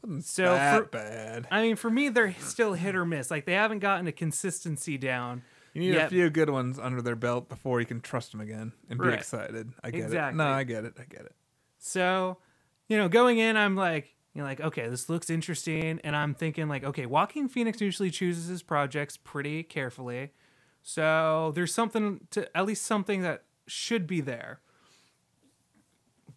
Wasn't 0.03 0.25
so 0.25 0.43
that 0.43 0.77
for- 0.77 0.85
bad. 0.89 1.47
I 1.51 1.61
mean, 1.61 1.75
for 1.75 1.89
me, 1.89 2.09
they're 2.09 2.35
still 2.39 2.73
hit 2.73 2.95
or 2.95 3.05
miss. 3.05 3.31
Like 3.31 3.45
they 3.45 3.53
haven't 3.53 3.79
gotten 3.79 4.07
a 4.07 4.11
consistency 4.11 4.97
down. 4.97 5.43
You 5.73 5.81
need 5.81 5.93
yet. 5.93 6.07
a 6.07 6.09
few 6.09 6.29
good 6.29 6.49
ones 6.49 6.77
under 6.79 7.01
their 7.01 7.15
belt 7.15 7.47
before 7.49 7.79
you 7.79 7.85
can 7.85 8.01
trust 8.01 8.31
them 8.31 8.41
again 8.41 8.73
and 8.89 8.99
be 8.99 9.07
Right. 9.07 9.17
excited. 9.17 9.71
I 9.83 9.91
get 9.91 10.05
Exactly. 10.05 10.35
it. 10.35 10.43
No, 10.43 10.51
I 10.51 10.63
get 10.63 10.83
it. 10.85 10.93
I 10.99 11.03
get 11.05 11.21
it. 11.21 11.35
So, 11.77 12.37
you 12.87 12.97
know, 12.97 13.07
going 13.07 13.37
in, 13.39 13.55
I'm 13.55 13.75
like, 13.75 14.13
you 14.33 14.41
know, 14.41 14.45
like, 14.47 14.59
okay, 14.61 14.87
this 14.89 15.09
looks 15.09 15.29
interesting. 15.29 15.99
And 16.03 16.15
I'm 16.15 16.33
thinking, 16.33 16.67
like, 16.67 16.83
okay, 16.83 17.05
Joaquin 17.05 17.47
Phoenix 17.47 17.79
usually 17.81 18.11
chooses 18.11 18.47
his 18.47 18.61
projects 18.63 19.15
pretty 19.17 19.63
carefully. 19.63 20.31
So 20.83 21.51
there's 21.55 21.73
something 21.73 22.27
to, 22.31 22.55
at 22.57 22.65
least 22.65 22.85
something 22.85 23.21
that 23.21 23.43
should 23.67 24.07
be 24.07 24.19
there. 24.21 24.59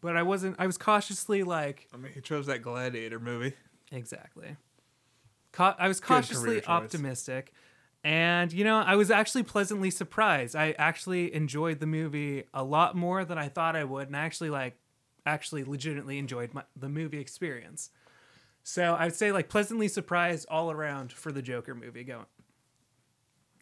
But 0.00 0.16
I 0.16 0.22
wasn't, 0.22 0.56
I 0.58 0.66
was 0.66 0.76
cautiously 0.78 1.42
like, 1.44 1.88
I 1.92 1.96
mean, 1.96 2.12
he 2.12 2.20
chose 2.20 2.46
that 2.46 2.62
Gladiator 2.62 3.18
movie. 3.18 3.54
exactly. 3.90 4.56
Ca- 5.52 5.76
I 5.78 5.88
was 5.88 6.00
cautiously 6.00 6.60
choice. 6.60 6.90
And, 8.04 8.52
you 8.52 8.64
know, 8.64 8.76
I 8.80 8.96
was 8.96 9.10
actually 9.10 9.44
pleasantly 9.44 9.90
surprised. 9.90 10.54
I 10.54 10.72
actually 10.72 11.34
enjoyed 11.34 11.80
the 11.80 11.86
movie 11.86 12.44
a 12.52 12.62
lot 12.62 12.94
more 12.94 13.24
than 13.24 13.38
I 13.38 13.48
thought 13.48 13.76
I 13.76 13.84
would. 13.84 14.08
And 14.08 14.16
I 14.16 14.20
actually, 14.20 14.50
like, 14.50 14.76
actually 15.24 15.64
legitimately 15.64 16.18
enjoyed 16.18 16.52
my, 16.52 16.64
the 16.76 16.90
movie 16.90 17.18
experience. 17.18 17.88
So 18.62 18.94
I'd 18.98 19.14
say, 19.14 19.32
like, 19.32 19.48
pleasantly 19.48 19.88
surprised 19.88 20.46
all 20.50 20.70
around 20.70 21.12
for 21.12 21.32
the 21.32 21.40
Joker 21.40 21.74
movie 21.74 22.04
going 22.04 22.26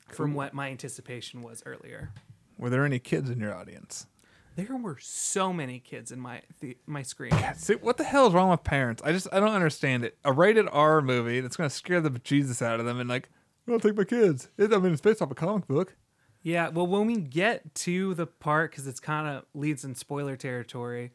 from 0.08 0.34
what 0.34 0.54
my 0.54 0.70
anticipation 0.70 1.42
was 1.42 1.62
earlier. 1.64 2.12
Were 2.58 2.68
there 2.68 2.84
any 2.84 2.98
kids 2.98 3.30
in 3.30 3.38
your 3.38 3.54
audience? 3.54 4.06
There 4.54 4.76
were 4.76 4.98
so 5.00 5.52
many 5.52 5.78
kids 5.78 6.12
in 6.12 6.20
my 6.20 6.42
the, 6.60 6.76
my 6.86 7.02
screen. 7.02 7.32
See, 7.56 7.74
what 7.74 7.96
the 7.96 8.04
hell 8.04 8.26
is 8.26 8.34
wrong 8.34 8.50
with 8.50 8.62
parents? 8.62 9.00
I 9.02 9.12
just 9.12 9.26
I 9.32 9.40
don't 9.40 9.54
understand 9.54 10.04
it. 10.04 10.18
A 10.24 10.32
rated 10.32 10.68
R 10.70 11.00
movie 11.00 11.40
that's 11.40 11.56
going 11.56 11.70
to 11.70 11.74
scare 11.74 12.02
the 12.02 12.10
bejesus 12.10 12.60
out 12.60 12.78
of 12.78 12.84
them 12.84 13.00
and 13.00 13.08
like, 13.08 13.30
I'll 13.68 13.80
take 13.80 13.96
my 13.96 14.04
kids. 14.04 14.48
It, 14.58 14.72
I 14.72 14.78
mean, 14.78 14.92
it's 14.92 15.00
based 15.00 15.22
off 15.22 15.30
a 15.30 15.34
comic 15.34 15.66
book. 15.68 15.96
Yeah, 16.42 16.68
well, 16.68 16.86
when 16.86 17.06
we 17.06 17.16
get 17.18 17.74
to 17.76 18.14
the 18.14 18.26
part, 18.26 18.72
because 18.72 18.86
it's 18.88 18.98
kind 19.00 19.28
of 19.28 19.44
leads 19.54 19.84
in 19.84 19.94
spoiler 19.94 20.34
territory, 20.36 21.12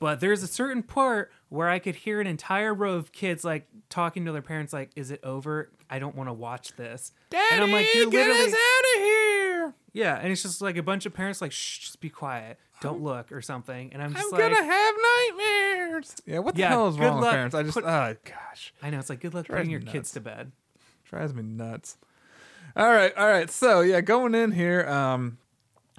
but 0.00 0.18
there's 0.20 0.42
a 0.42 0.48
certain 0.48 0.82
part 0.82 1.30
where 1.48 1.68
I 1.68 1.78
could 1.78 1.94
hear 1.94 2.20
an 2.20 2.26
entire 2.26 2.74
row 2.74 2.94
of 2.94 3.12
kids 3.12 3.44
like 3.44 3.66
talking 3.88 4.24
to 4.26 4.32
their 4.32 4.42
parents, 4.42 4.72
like, 4.72 4.90
"Is 4.96 5.10
it 5.12 5.20
over? 5.22 5.70
I 5.88 5.98
don't 6.00 6.16
want 6.16 6.28
to 6.28 6.32
watch 6.34 6.74
this." 6.76 7.12
and 7.52 7.62
I'm 7.62 7.70
like, 7.72 7.86
"You're 7.94 8.10
get 8.10 8.26
literally 8.28 8.52
us 8.52 8.54
out 8.54 8.96
of 8.96 9.02
here! 9.02 9.74
yeah," 9.92 10.16
and 10.16 10.32
it's 10.32 10.42
just 10.42 10.60
like 10.60 10.76
a 10.76 10.82
bunch 10.82 11.06
of 11.06 11.14
parents 11.14 11.40
like, 11.40 11.52
"Shh, 11.52 11.78
just 11.78 12.00
be 12.00 12.10
quiet, 12.10 12.58
don't 12.80 13.00
look" 13.02 13.30
or 13.32 13.40
something, 13.40 13.92
and 13.92 14.02
I'm 14.02 14.12
just 14.12 14.32
like, 14.32 14.42
I'm 14.42 14.50
like, 14.50 14.58
gonna 14.60 14.72
have 14.72 14.94
nightmares. 15.30 16.16
Yeah, 16.26 16.38
what 16.40 16.56
the 16.56 16.62
Yeah, 16.62 16.68
hell 16.70 16.88
is 16.88 16.96
good 16.96 17.04
wrong 17.04 17.14
with 17.16 17.24
luck 17.24 17.32
parents? 17.34 17.54
I 17.54 17.62
just, 17.62 17.74
put- 17.74 17.84
oh 17.84 18.16
gosh. 18.24 18.74
I 18.82 18.90
know 18.90 18.98
it's 18.98 19.08
like, 19.08 19.20
"Good 19.20 19.34
luck 19.34 19.46
Drives 19.46 19.60
putting 19.60 19.70
your 19.70 19.80
nuts. 19.80 19.92
kids 19.92 20.12
to 20.12 20.20
bed." 20.20 20.52
Drives 21.08 21.34
me 21.34 21.42
nuts. 21.42 21.96
All 22.76 22.90
right, 22.90 23.16
all 23.16 23.28
right. 23.28 23.50
So 23.50 23.80
yeah, 23.80 24.00
going 24.00 24.34
in 24.34 24.52
here, 24.52 24.86
um, 24.88 25.38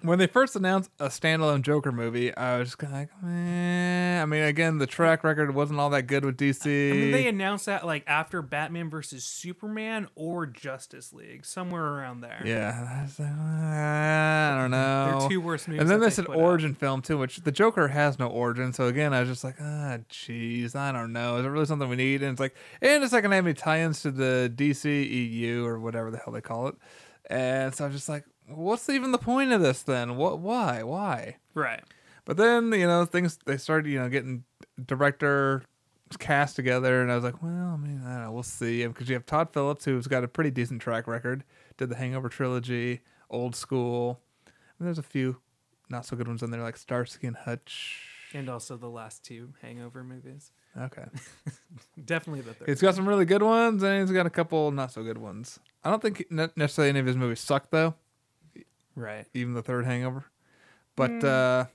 when 0.04 0.20
they 0.20 0.28
first 0.28 0.56
announced 0.56 0.92
a 1.00 1.08
standalone 1.08 1.62
Joker 1.64 1.92
movie, 1.92 2.36
I 2.36 2.60
was 2.60 2.68
just 2.68 2.78
kind 2.78 2.94
of 2.94 3.00
like, 3.00 3.10
eh. 3.24 4.22
I 4.22 4.26
mean, 4.26 4.44
again, 4.44 4.78
the 4.78 4.86
track 4.86 5.24
record 5.24 5.54
wasn't 5.56 5.80
all 5.80 5.90
that 5.90 6.04
good 6.04 6.24
with 6.24 6.38
DC. 6.38 6.66
I 6.66 6.94
mean, 6.94 7.12
they 7.12 7.28
announced 7.28 7.66
that 7.66 7.86
like 7.86 8.04
after 8.06 8.42
Batman 8.42 8.90
versus 8.90 9.24
Superman 9.24 10.08
or 10.16 10.46
Justice 10.46 11.14
League, 11.14 11.46
somewhere 11.46 11.84
around 11.84 12.22
there. 12.22 12.42
yeah, 12.46 13.00
I, 13.00 13.04
was 13.04 13.20
like, 13.20 13.30
"Eh, 13.30 14.52
I 14.54 14.58
don't 14.60 14.72
know. 14.72 15.20
They're 15.20 15.30
two 15.30 15.42
worst 15.42 15.68
movies. 15.68 15.82
and 15.82 15.90
then 15.90 16.00
they 16.00 16.10
said 16.10 16.26
put 16.26 16.36
out. 16.36 16.42
origin 16.42 16.76
film 16.76 17.02
too, 17.02 17.18
which 17.18 17.38
the 17.38 17.52
Joker 17.52 17.88
has 17.88 18.20
no 18.20 18.28
origin. 18.28 18.74
So 18.74 18.86
again, 18.86 19.14
I 19.14 19.22
was 19.22 19.30
just 19.30 19.44
like, 19.44 19.56
ah, 19.60 19.98
jeez, 20.10 20.76
I 20.76 20.92
don't 20.92 21.12
know. 21.14 21.38
Is 21.38 21.46
it 21.46 21.50
really 21.50 21.66
something 21.66 21.90
we 21.90 21.96
need? 21.96 22.22
And 22.22 22.32
it's 22.32 22.40
like, 22.40 22.56
and 22.82 23.04
it's 23.04 23.14
not 23.14 23.24
gonna 23.24 23.36
have 23.36 23.46
any 23.46 23.54
tie-ins 23.54 24.02
to 24.04 24.12
the 24.12 24.52
DC 24.56 24.86
EU 25.32 25.66
or 25.66 25.80
whatever 25.80 26.12
the 26.12 26.18
hell 26.18 26.34
they 26.34 26.42
call 26.42 26.68
it. 26.68 26.76
And 27.30 27.74
so 27.76 27.84
I 27.84 27.88
was 27.88 27.96
just 27.96 28.08
like, 28.10 28.24
what's 28.48 28.90
even 28.90 29.12
the 29.12 29.18
point 29.18 29.52
of 29.52 29.62
this 29.62 29.82
then? 29.84 30.16
What? 30.18 30.40
Why? 30.40 30.84
Why? 30.84 31.38
Right. 31.54 31.84
But 32.26 32.38
then 32.38 32.72
you 32.74 32.88
know 32.88 33.06
things 33.06 33.40
they 33.46 33.58
started 33.58 33.90
you 33.90 34.00
know 34.00 34.10
getting 34.10 34.44
director 34.86 35.64
cast 36.20 36.56
together, 36.56 37.02
and 37.02 37.12
I 37.12 37.16
was 37.16 37.24
like, 37.24 37.42
well, 37.44 37.52
I 37.74 37.78
mean, 37.78 38.02
I 38.06 38.14
don't 38.14 38.24
know, 38.24 38.32
we'll 38.32 38.44
see. 38.44 38.86
Because 38.88 39.10
you 39.10 39.16
have 39.16 39.26
Todd 39.26 39.50
Phillips, 39.52 39.86
who's 39.86 40.08
got 40.08 40.24
a 40.24 40.28
pretty 40.28 40.52
decent 40.52 40.82
track 40.82 41.08
record, 41.08 41.44
did 41.78 41.90
the 41.90 41.96
Hangover 41.96 42.30
trilogy, 42.30 43.02
Old 43.30 43.56
School. 43.56 44.22
And 44.80 44.88
there's 44.88 45.00
a 45.00 45.04
few 45.04 45.38
not 45.90 46.06
so 46.06 46.16
good 46.16 46.28
ones 46.28 46.44
in 46.44 46.52
there, 46.52 46.62
like 46.62 46.78
Starsky 46.78 47.28
and 47.28 47.36
Hutch. 47.36 48.04
And 48.34 48.50
also 48.50 48.76
the 48.78 48.90
last 48.90 49.24
two 49.24 49.54
Hangover 49.62 50.04
movies. 50.04 50.52
Okay, 50.78 51.06
Definitely 52.06 52.42
the 52.42 52.54
third. 52.54 52.68
he's 52.70 52.82
got 52.82 52.94
some 52.94 53.08
really 53.08 53.26
good 53.26 53.42
ones, 53.42 53.82
and 53.84 54.02
he's 54.02 54.12
got 54.16 54.26
a 54.26 54.30
couple 54.30 54.70
not 54.72 54.92
so 54.92 55.02
good 55.02 55.18
ones. 55.18 55.60
I 55.84 55.90
don't 55.90 56.02
think 56.02 56.26
necessarily 56.30 56.90
any 56.90 57.00
of 57.00 57.06
his 57.06 57.16
movies 57.16 57.40
suck 57.40 57.72
though, 57.72 57.96
right. 58.98 59.26
even 59.34 59.54
the 59.54 59.62
third 59.64 59.86
Hangover. 59.86 60.26
But 60.98 61.24
uh, 61.24 61.66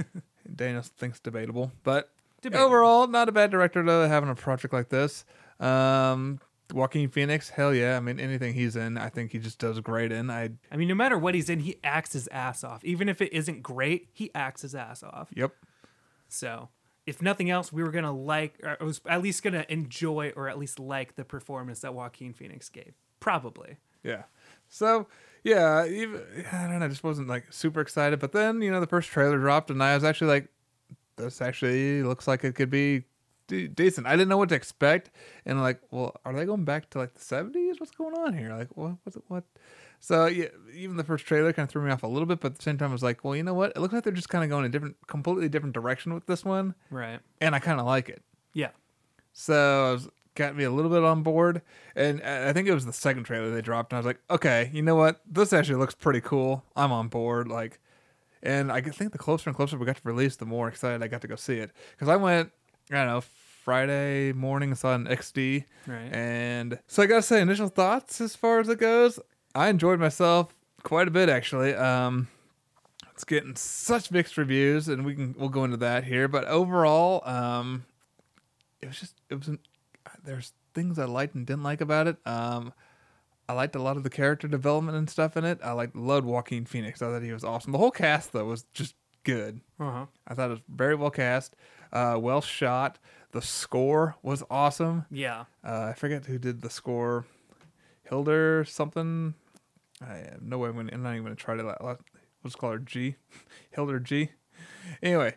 Daniel 0.56 0.82
thinks 0.82 1.20
debatable. 1.20 1.70
But 1.84 2.10
Debatable. 2.42 2.66
overall, 2.66 3.06
not 3.06 3.28
a 3.28 3.32
bad 3.32 3.50
director 3.50 3.84
to 3.84 4.08
having 4.08 4.30
a 4.30 4.34
project 4.34 4.72
like 4.72 4.88
this. 4.88 5.24
Um, 5.60 6.40
Joaquin 6.72 7.08
Phoenix, 7.10 7.50
hell 7.50 7.74
yeah! 7.74 7.96
I 7.96 8.00
mean, 8.00 8.18
anything 8.20 8.54
he's 8.54 8.76
in, 8.76 8.96
I 8.96 9.08
think 9.08 9.32
he 9.32 9.38
just 9.38 9.58
does 9.58 9.80
great 9.80 10.12
in. 10.12 10.30
I 10.30 10.50
I 10.70 10.76
mean, 10.76 10.88
no 10.88 10.94
matter 10.94 11.18
what 11.18 11.34
he's 11.34 11.50
in, 11.50 11.58
he 11.60 11.76
acts 11.84 12.12
his 12.12 12.28
ass 12.28 12.62
off. 12.64 12.84
Even 12.84 13.08
if 13.08 13.20
it 13.20 13.32
isn't 13.32 13.62
great, 13.62 14.08
he 14.12 14.30
acts 14.34 14.62
his 14.62 14.74
ass 14.74 15.02
off. 15.02 15.28
yep, 15.34 15.52
So, 16.28 16.68
if 17.06 17.20
nothing 17.20 17.50
else, 17.50 17.72
we 17.72 17.82
were 17.82 17.90
gonna 17.90 18.12
like, 18.12 18.54
or 18.62 18.76
was 18.86 19.00
at 19.06 19.20
least 19.20 19.42
gonna 19.42 19.66
enjoy, 19.68 20.32
or 20.36 20.48
at 20.48 20.58
least 20.58 20.78
like 20.78 21.16
the 21.16 21.24
performance 21.24 21.80
that 21.80 21.92
Joaquin 21.92 22.32
Phoenix 22.32 22.68
gave. 22.68 22.94
Probably. 23.18 23.76
yeah. 24.04 24.22
So 24.68 25.08
yeah, 25.44 25.86
even 25.86 26.22
I 26.52 26.68
don't 26.68 26.78
know, 26.78 26.84
I 26.84 26.88
just 26.88 27.04
wasn't 27.04 27.28
like 27.28 27.44
super 27.50 27.80
excited. 27.80 28.18
But 28.20 28.32
then 28.32 28.62
you 28.62 28.70
know 28.70 28.80
the 28.80 28.86
first 28.86 29.08
trailer 29.10 29.38
dropped, 29.38 29.70
and 29.70 29.82
I 29.82 29.94
was 29.94 30.04
actually 30.04 30.28
like, 30.28 30.48
this 31.16 31.40
actually 31.40 32.02
looks 32.02 32.26
like 32.28 32.44
it 32.44 32.54
could 32.54 32.70
be 32.70 33.04
de- 33.46 33.68
decent. 33.68 34.06
I 34.06 34.12
didn't 34.12 34.28
know 34.28 34.36
what 34.38 34.48
to 34.50 34.54
expect, 34.54 35.10
and 35.46 35.60
like, 35.60 35.80
well, 35.90 36.14
are 36.24 36.32
they 36.32 36.44
going 36.44 36.64
back 36.64 36.90
to 36.90 36.98
like 36.98 37.14
the 37.14 37.20
seventies? 37.20 37.76
What's 37.78 37.92
going 37.92 38.14
on 38.14 38.36
here? 38.36 38.50
Like, 38.54 38.76
what? 38.76 38.96
What's 39.04 39.16
it? 39.16 39.22
What? 39.28 39.44
So 40.02 40.24
yeah, 40.26 40.46
even 40.74 40.96
the 40.96 41.04
first 41.04 41.26
trailer 41.26 41.52
kind 41.52 41.66
of 41.66 41.70
threw 41.70 41.82
me 41.84 41.90
off 41.90 42.02
a 42.02 42.06
little 42.06 42.24
bit, 42.26 42.40
but 42.40 42.52
at 42.52 42.56
the 42.56 42.62
same 42.62 42.78
time, 42.78 42.88
I 42.88 42.92
was 42.92 43.02
like, 43.02 43.22
well, 43.22 43.36
you 43.36 43.42
know 43.42 43.52
what? 43.52 43.72
It 43.76 43.80
looks 43.80 43.92
like 43.92 44.02
they're 44.02 44.12
just 44.14 44.30
kind 44.30 44.42
of 44.42 44.48
going 44.48 44.64
a 44.64 44.68
different, 44.70 44.96
completely 45.06 45.48
different 45.50 45.74
direction 45.74 46.14
with 46.14 46.24
this 46.26 46.42
one, 46.42 46.74
Right. 46.90 47.20
and 47.42 47.54
I 47.54 47.58
kind 47.58 47.78
of 47.78 47.84
like 47.84 48.08
it. 48.08 48.22
Yeah. 48.54 48.70
So 49.34 49.88
I 49.88 49.92
was, 49.92 50.08
got 50.40 50.56
me 50.56 50.64
a 50.64 50.70
little 50.70 50.90
bit 50.90 51.04
on 51.04 51.22
board, 51.22 51.62
and 51.94 52.20
I 52.24 52.48
I 52.48 52.52
think 52.52 52.66
it 52.68 52.74
was 52.74 52.86
the 52.86 52.92
second 52.92 53.24
trailer 53.24 53.50
they 53.54 53.60
dropped, 53.62 53.92
and 53.92 53.96
I 53.98 54.00
was 54.00 54.06
like, 54.06 54.20
okay, 54.30 54.70
you 54.72 54.82
know 54.82 54.96
what? 54.96 55.20
This 55.30 55.52
actually 55.52 55.76
looks 55.76 55.94
pretty 55.94 56.20
cool. 56.20 56.64
I'm 56.74 56.92
on 56.92 57.08
board. 57.08 57.46
Like, 57.48 57.78
and 58.42 58.72
I 58.72 58.80
think 58.80 59.12
the 59.12 59.18
closer 59.18 59.50
and 59.50 59.56
closer 59.56 59.76
we 59.78 59.86
got 59.86 59.96
to 59.96 60.02
release, 60.04 60.36
the 60.36 60.46
more 60.46 60.66
excited 60.68 61.02
I 61.02 61.08
got 61.08 61.20
to 61.22 61.28
go 61.28 61.36
see 61.36 61.58
it. 61.58 61.70
Because 61.92 62.08
I 62.08 62.16
went, 62.16 62.50
I 62.90 62.94
don't 62.96 63.06
know, 63.06 63.20
Friday 63.64 64.32
morning, 64.32 64.74
saw 64.74 64.94
an 64.94 65.06
XD, 65.06 65.64
Right. 65.86 66.12
and 66.14 66.78
so 66.86 67.02
I 67.02 67.06
gotta 67.06 67.22
say, 67.22 67.40
initial 67.42 67.68
thoughts 67.68 68.20
as 68.20 68.34
far 68.34 68.58
as 68.60 68.68
it 68.68 68.78
goes, 68.80 69.20
I 69.54 69.68
enjoyed 69.68 70.00
myself 70.00 70.54
quite 70.82 71.06
a 71.08 71.10
bit 71.10 71.28
actually. 71.28 71.74
Um, 71.74 72.28
it's 73.12 73.24
getting 73.24 73.54
such 73.56 74.10
mixed 74.10 74.38
reviews, 74.38 74.88
and 74.88 75.04
we 75.04 75.14
can 75.14 75.34
we'll 75.38 75.50
go 75.50 75.64
into 75.64 75.76
that 75.76 76.04
here. 76.04 76.26
But 76.26 76.46
overall, 76.46 77.20
um, 77.28 77.84
it 78.80 78.86
was 78.86 78.98
just 78.98 79.20
it 79.28 79.34
was 79.38 79.48
an, 79.48 79.58
there's 80.24 80.52
things 80.74 80.98
I 80.98 81.04
liked 81.04 81.34
and 81.34 81.46
didn't 81.46 81.62
like 81.62 81.80
about 81.80 82.06
it. 82.06 82.16
Um, 82.24 82.72
I 83.48 83.52
liked 83.52 83.74
a 83.74 83.82
lot 83.82 83.96
of 83.96 84.04
the 84.04 84.10
character 84.10 84.46
development 84.46 84.96
and 84.96 85.10
stuff 85.10 85.36
in 85.36 85.44
it. 85.44 85.58
I 85.62 85.72
liked 85.72 85.96
loved 85.96 86.24
Joaquin 86.26 86.66
Phoenix. 86.66 87.02
I 87.02 87.06
thought 87.06 87.22
he 87.22 87.32
was 87.32 87.44
awesome. 87.44 87.72
The 87.72 87.78
whole 87.78 87.90
cast 87.90 88.32
though 88.32 88.44
was 88.44 88.64
just 88.72 88.94
good. 89.24 89.60
Uh 89.78 89.90
huh. 89.90 90.06
I 90.28 90.34
thought 90.34 90.50
it 90.50 90.52
was 90.52 90.62
very 90.68 90.94
well 90.94 91.10
cast, 91.10 91.56
uh, 91.92 92.16
well 92.20 92.40
shot. 92.40 92.98
The 93.32 93.42
score 93.42 94.16
was 94.22 94.42
awesome. 94.50 95.06
Yeah. 95.10 95.44
Uh, 95.64 95.86
I 95.90 95.92
forget 95.94 96.26
who 96.26 96.38
did 96.38 96.62
the 96.62 96.70
score. 96.70 97.26
Hildur 98.04 98.64
something. 98.64 99.34
I 100.00 100.14
have 100.14 100.42
no 100.42 100.58
way. 100.58 100.68
I'm, 100.68 100.76
gonna, 100.76 100.90
I'm 100.92 101.02
not 101.02 101.12
even 101.12 101.24
gonna 101.24 101.36
try 101.36 101.56
to. 101.56 101.98
What's 102.42 102.56
called 102.56 102.72
her 102.72 102.78
G, 102.78 103.16
Hildur 103.70 104.00
G. 104.00 104.30
Anyway, 105.02 105.36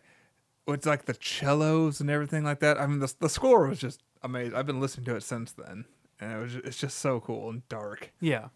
it's 0.68 0.86
like 0.86 1.06
the 1.06 1.16
cellos 1.20 2.00
and 2.00 2.10
everything 2.10 2.44
like 2.44 2.60
that. 2.60 2.80
I 2.80 2.88
mean, 2.88 3.00
the 3.00 3.14
the 3.20 3.30
score 3.30 3.68
was 3.68 3.80
just 3.80 4.02
amazing. 4.24 4.56
I've 4.56 4.66
been 4.66 4.80
listening 4.82 5.06
to 5.06 5.16
it 5.16 5.24
since 5.24 5.52
then, 5.52 5.86
and 6.20 6.32
it 6.34 6.38
was 6.42 6.54
just, 6.54 6.66
it's 6.66 6.78
just 6.78 6.98
so 7.00 7.20
cool 7.20 7.50
and 7.50 7.68
dark. 7.70 8.12
Yeah. 8.20 8.48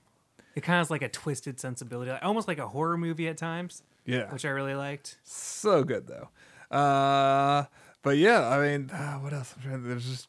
It 0.55 0.61
kind 0.61 0.77
of 0.79 0.85
has 0.87 0.91
like 0.91 1.01
a 1.03 1.09
twisted 1.09 1.59
sensibility, 1.59 2.09
like, 2.11 2.23
almost 2.25 2.47
like 2.47 2.57
a 2.57 2.67
horror 2.67 2.97
movie 2.97 3.27
at 3.27 3.37
times, 3.37 3.83
Yeah, 4.05 4.31
which 4.33 4.43
I 4.45 4.49
really 4.49 4.73
liked. 4.75 5.17
so 5.23 5.83
good 5.83 6.07
though. 6.07 6.29
Uh, 6.75 7.65
but 8.01 8.17
yeah, 8.17 8.47
I 8.47 8.59
mean, 8.65 8.89
uh, 8.89 9.15
what 9.19 9.33
else? 9.33 9.53
I'm 9.55 9.61
trying 9.63 9.81
to- 9.83 9.87
There's 9.87 10.05
just 10.09 10.27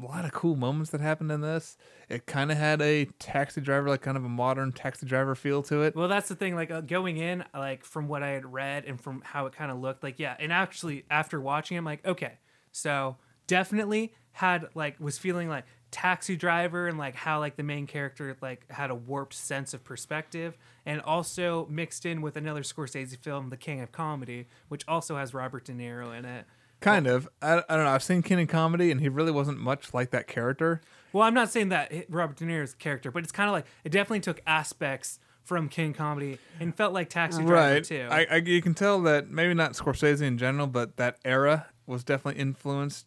a 0.00 0.04
lot 0.04 0.24
of 0.24 0.32
cool 0.32 0.56
moments 0.56 0.90
that 0.90 1.00
happened 1.00 1.30
in 1.32 1.40
this. 1.40 1.76
It 2.08 2.26
kind 2.26 2.50
of 2.52 2.58
had 2.58 2.80
a 2.82 3.06
taxi 3.18 3.60
driver, 3.60 3.88
like 3.88 4.02
kind 4.02 4.16
of 4.16 4.24
a 4.24 4.28
modern 4.28 4.72
taxi 4.72 5.06
driver 5.06 5.34
feel 5.34 5.62
to 5.64 5.82
it. 5.82 5.94
Well, 5.96 6.08
that's 6.08 6.28
the 6.28 6.34
thing. 6.36 6.54
Like 6.54 6.70
uh, 6.70 6.80
going 6.80 7.16
in, 7.16 7.44
like 7.54 7.84
from 7.84 8.08
what 8.08 8.22
I 8.22 8.30
had 8.30 8.52
read 8.52 8.84
and 8.84 9.00
from 9.00 9.22
how 9.24 9.46
it 9.46 9.52
kind 9.54 9.70
of 9.70 9.78
looked, 9.80 10.02
like 10.02 10.18
yeah. 10.18 10.36
And 10.38 10.52
actually, 10.52 11.04
after 11.10 11.40
watching, 11.40 11.76
I'm 11.76 11.84
like, 11.84 12.04
okay, 12.06 12.34
so 12.72 13.16
definitely 13.46 14.12
had 14.34 14.66
like 14.74 14.98
was 15.00 15.16
feeling 15.16 15.48
like 15.48 15.64
taxi 15.90 16.34
driver 16.34 16.88
and 16.88 16.98
like 16.98 17.14
how 17.14 17.38
like 17.38 17.56
the 17.56 17.62
main 17.62 17.86
character 17.86 18.36
like 18.42 18.70
had 18.70 18.90
a 18.90 18.94
warped 18.94 19.34
sense 19.34 19.72
of 19.72 19.82
perspective, 19.84 20.58
and 20.84 21.00
also 21.00 21.66
mixed 21.70 22.04
in 22.04 22.20
with 22.20 22.36
another 22.36 22.62
Scorsese 22.62 23.16
film, 23.16 23.48
The 23.48 23.56
King 23.56 23.80
of 23.80 23.92
Comedy, 23.92 24.46
which 24.68 24.84
also 24.86 25.16
has 25.16 25.32
Robert 25.32 25.64
De 25.64 25.72
Niro 25.72 26.16
in 26.16 26.24
it. 26.24 26.46
Kind 26.80 27.06
of. 27.06 27.28
I, 27.40 27.62
I 27.68 27.76
don't 27.76 27.84
know. 27.84 27.90
I've 27.90 28.02
seen 28.02 28.22
King 28.22 28.40
in 28.40 28.46
comedy, 28.46 28.90
and 28.90 29.00
he 29.00 29.08
really 29.08 29.32
wasn't 29.32 29.58
much 29.58 29.94
like 29.94 30.10
that 30.10 30.26
character. 30.26 30.82
Well, 31.12 31.22
I'm 31.22 31.32
not 31.32 31.50
saying 31.50 31.68
that 31.70 31.92
Robert 32.08 32.36
De 32.36 32.44
Niro's 32.44 32.74
character, 32.74 33.10
but 33.10 33.22
it's 33.22 33.32
kind 33.32 33.48
of 33.48 33.52
like 33.52 33.66
it 33.84 33.90
definitely 33.90 34.20
took 34.20 34.42
aspects 34.46 35.20
from 35.44 35.68
King 35.68 35.90
of 35.90 35.96
Comedy 35.96 36.38
and 36.58 36.74
felt 36.74 36.92
like 36.92 37.08
Taxi 37.08 37.42
Driver 37.42 37.74
right. 37.74 37.84
too. 37.84 38.08
I, 38.10 38.26
I 38.30 38.36
you 38.36 38.60
can 38.60 38.74
tell 38.74 39.00
that 39.02 39.30
maybe 39.30 39.54
not 39.54 39.74
Scorsese 39.74 40.22
in 40.22 40.38
general, 40.38 40.66
but 40.66 40.96
that 40.96 41.18
era 41.24 41.66
was 41.86 42.02
definitely 42.02 42.40
influenced 42.40 43.06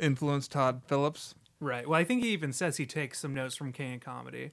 influenced 0.00 0.52
Todd 0.52 0.82
Phillips. 0.86 1.34
Right. 1.60 1.88
Well, 1.88 1.98
I 1.98 2.04
think 2.04 2.22
he 2.22 2.30
even 2.30 2.52
says 2.52 2.76
he 2.76 2.86
takes 2.86 3.20
some 3.20 3.34
notes 3.34 3.56
from 3.56 3.72
King 3.72 3.94
of 3.94 4.00
Comedy. 4.00 4.52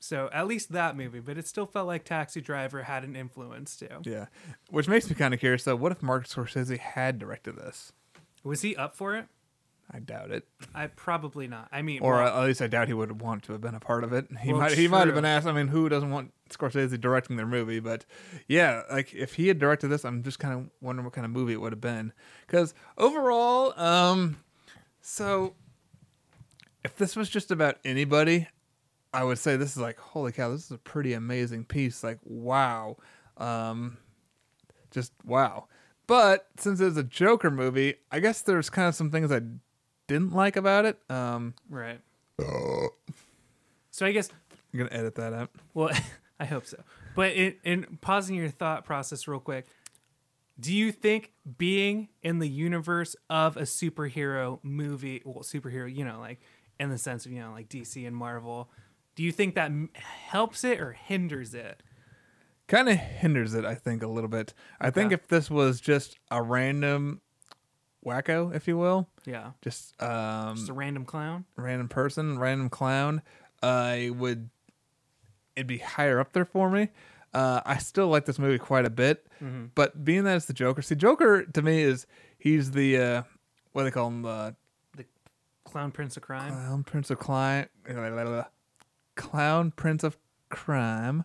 So 0.00 0.30
at 0.32 0.46
least 0.46 0.72
that 0.72 0.96
movie, 0.96 1.20
but 1.20 1.38
it 1.38 1.46
still 1.46 1.66
felt 1.66 1.86
like 1.86 2.04
Taxi 2.04 2.40
Driver 2.40 2.84
had 2.84 3.02
an 3.02 3.16
influence 3.16 3.76
too. 3.76 3.88
Yeah, 4.04 4.26
which 4.70 4.86
makes 4.86 5.08
me 5.10 5.16
kind 5.16 5.34
of 5.34 5.40
curious 5.40 5.64
though. 5.64 5.76
What 5.76 5.90
if 5.90 6.02
Martin 6.02 6.28
Scorsese 6.28 6.78
had 6.78 7.18
directed 7.18 7.56
this? 7.56 7.92
Was 8.44 8.62
he 8.62 8.76
up 8.76 8.94
for 8.94 9.16
it? 9.16 9.26
I 9.90 10.00
doubt 10.00 10.30
it, 10.30 10.46
I 10.74 10.88
probably 10.88 11.48
not. 11.48 11.68
I 11.72 11.80
mean, 11.82 12.02
or 12.02 12.14
well, 12.14 12.42
at 12.42 12.46
least 12.46 12.60
I 12.60 12.66
doubt 12.66 12.88
he 12.88 12.94
would 12.94 13.22
want 13.22 13.44
to 13.44 13.52
have 13.52 13.60
been 13.62 13.74
a 13.74 13.80
part 13.80 14.04
of 14.04 14.12
it. 14.12 14.26
He 14.42 14.52
Well, 14.52 14.60
might 14.62 14.72
he 14.72 14.86
might 14.86 15.06
have 15.06 15.14
been 15.14 15.24
asked. 15.24 15.46
I 15.46 15.52
mean, 15.52 15.68
who 15.68 15.88
doesn't 15.88 16.10
want 16.10 16.32
Scorsese 16.50 17.00
directing 17.00 17.36
their 17.36 17.46
movie? 17.46 17.80
But 17.80 18.04
yeah, 18.46 18.82
like 18.90 19.14
if 19.14 19.34
he 19.34 19.48
had 19.48 19.58
directed 19.58 19.88
this, 19.88 20.04
I'm 20.04 20.22
just 20.22 20.38
kind 20.38 20.54
of 20.54 20.70
wondering 20.82 21.04
what 21.04 21.14
kind 21.14 21.24
of 21.24 21.30
movie 21.30 21.54
it 21.54 21.60
would 21.60 21.72
have 21.72 21.80
been. 21.80 22.12
Because 22.46 22.74
overall, 22.98 23.78
um, 23.80 24.36
so 25.00 25.54
if 26.84 26.96
this 26.96 27.16
was 27.16 27.30
just 27.30 27.50
about 27.50 27.78
anybody, 27.84 28.46
I 29.14 29.24
would 29.24 29.38
say 29.38 29.56
this 29.56 29.70
is 29.70 29.78
like 29.78 29.98
holy 29.98 30.32
cow, 30.32 30.50
this 30.50 30.66
is 30.66 30.70
a 30.70 30.78
pretty 30.78 31.14
amazing 31.14 31.64
piece. 31.64 32.04
Like 32.04 32.18
wow, 32.24 32.98
um, 33.38 33.96
just 34.90 35.12
wow. 35.24 35.68
But 36.06 36.46
since 36.58 36.80
it's 36.80 36.96
a 36.96 37.02
Joker 37.02 37.50
movie, 37.50 37.94
I 38.10 38.20
guess 38.20 38.40
there's 38.42 38.70
kind 38.70 38.88
of 38.88 38.94
some 38.94 39.10
things 39.10 39.30
I 39.30 39.40
didn't 40.08 40.32
like 40.32 40.56
about 40.56 40.84
it. 40.84 40.98
Um, 41.08 41.54
right. 41.70 42.00
So 43.90 44.06
I 44.06 44.12
guess 44.12 44.30
I'm 44.72 44.78
gonna 44.78 44.90
edit 44.92 45.14
that 45.16 45.32
out. 45.32 45.50
Well, 45.74 45.90
I 46.40 46.44
hope 46.44 46.66
so. 46.66 46.82
But 47.14 47.32
in, 47.32 47.54
in 47.64 47.98
pausing 48.00 48.36
your 48.36 48.48
thought 48.48 48.84
process 48.84 49.26
real 49.28 49.40
quick, 49.40 49.66
do 50.58 50.74
you 50.74 50.92
think 50.92 51.32
being 51.56 52.08
in 52.22 52.38
the 52.38 52.48
universe 52.48 53.16
of 53.28 53.56
a 53.56 53.62
superhero 53.62 54.58
movie, 54.62 55.22
well, 55.24 55.42
superhero, 55.42 55.92
you 55.92 56.04
know, 56.04 56.18
like 56.20 56.40
in 56.78 56.90
the 56.90 56.98
sense 56.98 57.26
of, 57.26 57.32
you 57.32 57.40
know, 57.40 57.52
like 57.52 57.68
DC 57.68 58.06
and 58.06 58.16
Marvel, 58.16 58.70
do 59.16 59.22
you 59.22 59.32
think 59.32 59.56
that 59.56 59.66
m- 59.66 59.90
helps 59.94 60.62
it 60.64 60.80
or 60.80 60.92
hinders 60.92 61.54
it? 61.54 61.82
kind 62.68 62.88
of 62.88 62.96
hinders 62.96 63.54
it. 63.54 63.64
I 63.64 63.74
think 63.74 64.02
a 64.02 64.06
little 64.06 64.28
bit. 64.28 64.52
I 64.80 64.90
think 64.90 65.10
if 65.10 65.26
this 65.26 65.50
was 65.50 65.80
just 65.80 66.18
a 66.30 66.42
random 66.42 67.22
wacko, 68.04 68.54
if 68.54 68.66
you 68.68 68.76
will, 68.78 69.08
Yeah. 69.24 69.52
just 69.62 70.00
um, 70.02 70.56
Just 70.56 70.68
a 70.68 70.72
random 70.72 71.04
clown. 71.04 71.44
random 71.56 71.88
person, 71.88 72.38
random 72.38 72.68
clown, 72.70 73.22
I 73.62 74.10
would 74.16 74.50
it'd 75.56 75.66
be 75.66 75.78
higher 75.78 76.20
up 76.20 76.32
there 76.32 76.44
for 76.44 76.70
me. 76.70 76.88
Uh, 77.34 77.60
I 77.66 77.78
still 77.78 78.08
like 78.08 78.24
this 78.24 78.38
movie 78.38 78.58
quite 78.58 78.84
a 78.86 78.90
bit, 78.90 79.26
Mm-hmm. 79.42 79.66
but 79.74 80.04
being 80.04 80.24
that 80.24 80.36
it's 80.36 80.46
the 80.46 80.52
Joker, 80.52 80.82
see, 80.82 80.94
Joker 80.94 81.44
to 81.44 81.62
me 81.62 81.82
is 81.82 82.06
he's 82.38 82.70
the 82.72 82.96
uh, 82.98 83.22
what 83.72 83.82
do 83.82 83.84
they 83.86 83.90
call 83.92 84.08
him, 84.08 84.22
the 84.22 84.54
Clown 85.64 85.90
Prince 85.92 86.16
of 86.16 86.22
Crime. 86.22 86.50
clown 86.52 86.82
prince 86.84 87.10
of 87.10 87.18
crime, 87.18 87.66
clown 89.16 89.70
prince 89.72 90.02
of 90.04 90.16
crime. 90.48 91.24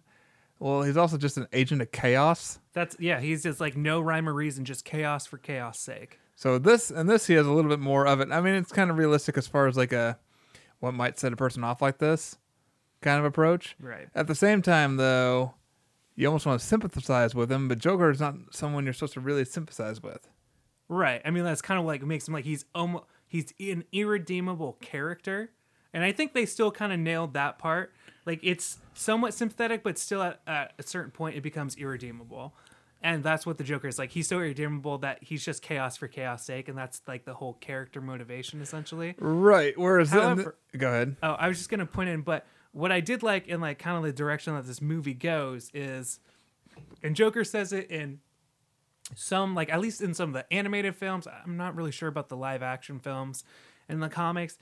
Well, 0.59 0.83
he's 0.83 0.97
also 0.97 1.17
just 1.17 1.37
an 1.37 1.47
agent 1.53 1.81
of 1.81 1.91
chaos. 1.91 2.59
That's 2.73 2.95
yeah. 2.99 3.19
He's 3.19 3.43
just 3.43 3.59
like 3.59 3.75
no 3.75 3.99
rhyme 4.01 4.27
or 4.29 4.33
reason, 4.33 4.65
just 4.65 4.85
chaos 4.85 5.25
for 5.25 5.37
chaos 5.37 5.79
sake. 5.79 6.19
So 6.35 6.57
this 6.57 6.89
and 6.89 7.09
this 7.09 7.27
he 7.27 7.33
has 7.35 7.45
a 7.45 7.51
little 7.51 7.69
bit 7.69 7.79
more 7.79 8.07
of 8.07 8.19
it. 8.19 8.31
I 8.31 8.41
mean, 8.41 8.55
it's 8.55 8.71
kind 8.71 8.89
of 8.89 8.97
realistic 8.97 9.37
as 9.37 9.47
far 9.47 9.67
as 9.67 9.77
like 9.77 9.93
a 9.93 10.17
what 10.79 10.93
might 10.93 11.17
set 11.19 11.31
a 11.31 11.35
person 11.37 11.63
off 11.63 11.81
like 11.81 11.99
this 11.99 12.37
kind 13.03 13.19
of 13.19 13.25
approach. 13.25 13.75
Right. 13.79 14.07
At 14.15 14.27
the 14.27 14.35
same 14.35 14.61
time, 14.61 14.97
though, 14.97 15.53
you 16.15 16.27
almost 16.27 16.45
want 16.45 16.59
to 16.59 16.65
sympathize 16.65 17.35
with 17.35 17.51
him, 17.51 17.67
but 17.67 17.77
Joker 17.77 18.09
is 18.09 18.19
not 18.19 18.35
someone 18.51 18.85
you're 18.85 18.93
supposed 18.93 19.13
to 19.13 19.19
really 19.19 19.45
sympathize 19.45 20.01
with. 20.01 20.27
Right. 20.89 21.21
I 21.23 21.31
mean, 21.31 21.43
that's 21.43 21.61
kind 21.61 21.79
of 21.79 21.85
like 21.85 22.01
makes 22.03 22.27
him 22.27 22.33
like 22.33 22.45
he's 22.45 22.65
almost 22.73 23.05
he's 23.27 23.53
an 23.59 23.83
irredeemable 23.91 24.73
character, 24.81 25.51
and 25.93 26.03
I 26.03 26.11
think 26.11 26.33
they 26.33 26.45
still 26.45 26.71
kind 26.71 26.91
of 26.91 26.99
nailed 26.99 27.33
that 27.33 27.59
part. 27.59 27.93
Like 28.25 28.39
it's 28.41 28.79
somewhat 28.93 29.33
sympathetic, 29.33 29.83
but 29.83 29.97
still 29.97 30.21
at, 30.21 30.41
at 30.47 30.73
a 30.79 30.83
certain 30.83 31.11
point 31.11 31.35
it 31.35 31.41
becomes 31.41 31.75
irredeemable, 31.75 32.53
and 33.03 33.23
that's 33.23 33.45
what 33.45 33.57
the 33.57 33.63
Joker 33.63 33.87
is 33.87 33.99
like. 33.99 34.11
He's 34.11 34.27
so 34.27 34.37
irredeemable 34.37 34.97
that 34.99 35.19
he's 35.21 35.43
just 35.45 35.61
chaos 35.61 35.97
for 35.97 36.07
chaos 36.07 36.45
sake, 36.45 36.69
and 36.69 36.77
that's 36.77 37.01
like 37.07 37.25
the 37.25 37.33
whole 37.33 37.53
character 37.55 38.01
motivation 38.01 38.61
essentially. 38.61 39.13
Right. 39.19 39.77
Whereas, 39.77 40.09
However- 40.09 40.55
the- 40.71 40.77
go 40.77 40.87
ahead. 40.87 41.17
Oh, 41.21 41.31
I 41.33 41.47
was 41.49 41.57
just 41.57 41.69
gonna 41.69 41.85
point 41.85 42.09
in, 42.09 42.21
but 42.21 42.45
what 42.71 42.91
I 42.91 43.01
did 43.01 43.21
like 43.21 43.47
in 43.47 43.61
like 43.61 43.77
kind 43.77 43.97
of 43.97 44.03
the 44.03 44.13
direction 44.13 44.55
that 44.55 44.65
this 44.65 44.81
movie 44.81 45.13
goes 45.13 45.69
is, 45.73 46.19
and 47.03 47.15
Joker 47.15 47.43
says 47.43 47.71
it 47.73 47.91
in 47.91 48.19
some 49.15 49.53
like 49.53 49.69
at 49.71 49.79
least 49.81 50.01
in 50.01 50.13
some 50.13 50.29
of 50.29 50.33
the 50.33 50.51
animated 50.51 50.95
films. 50.95 51.27
I'm 51.27 51.57
not 51.57 51.75
really 51.75 51.91
sure 51.91 52.09
about 52.09 52.29
the 52.29 52.37
live 52.37 52.63
action 52.63 52.99
films. 52.99 53.43
In 53.89 53.99
the 53.99 54.07
comics, 54.09 54.57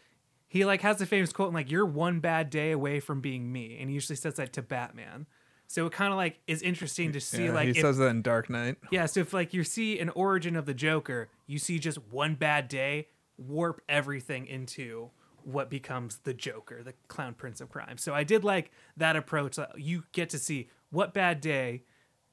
he 0.47 0.65
like 0.65 0.81
has 0.81 0.97
the 0.97 1.05
famous 1.05 1.31
quote 1.31 1.53
like 1.53 1.69
"You're 1.69 1.85
one 1.85 2.19
bad 2.19 2.49
day 2.49 2.71
away 2.71 2.99
from 2.99 3.21
being 3.21 3.51
me," 3.51 3.77
and 3.79 3.87
he 3.89 3.93
usually 3.93 4.15
says 4.15 4.33
that 4.35 4.51
to 4.53 4.61
Batman. 4.63 5.27
So 5.71 5.85
it 5.85 5.93
kind 5.93 6.11
of 6.11 6.17
like 6.17 6.37
is 6.47 6.61
interesting 6.61 7.13
to 7.13 7.21
see 7.21 7.45
Yeah, 7.45 7.53
like 7.53 7.65
he 7.65 7.71
if- 7.71 7.77
says 7.77 7.97
that 7.97 8.07
in 8.07 8.21
Dark 8.21 8.49
Knight. 8.49 8.75
yeah, 8.91 9.05
so 9.05 9.21
if 9.21 9.33
like 9.33 9.53
you 9.53 9.63
see 9.63 9.99
an 9.99 10.09
origin 10.09 10.57
of 10.57 10.65
the 10.65 10.73
Joker, 10.73 11.29
you 11.47 11.57
see 11.59 11.79
just 11.79 11.97
one 12.11 12.35
bad 12.35 12.67
day 12.67 13.07
warp 13.37 13.81
everything 13.87 14.45
into 14.47 15.11
what 15.45 15.69
becomes 15.69 16.17
the 16.25 16.33
Joker, 16.33 16.83
the 16.83 16.93
clown 17.07 17.35
prince 17.35 17.61
of 17.61 17.69
crime. 17.69 17.97
So 17.97 18.13
I 18.13 18.25
did 18.25 18.43
like 18.43 18.69
that 18.97 19.15
approach. 19.15 19.57
You 19.77 20.03
get 20.11 20.29
to 20.31 20.37
see 20.39 20.67
what 20.89 21.13
bad 21.13 21.39
day 21.39 21.83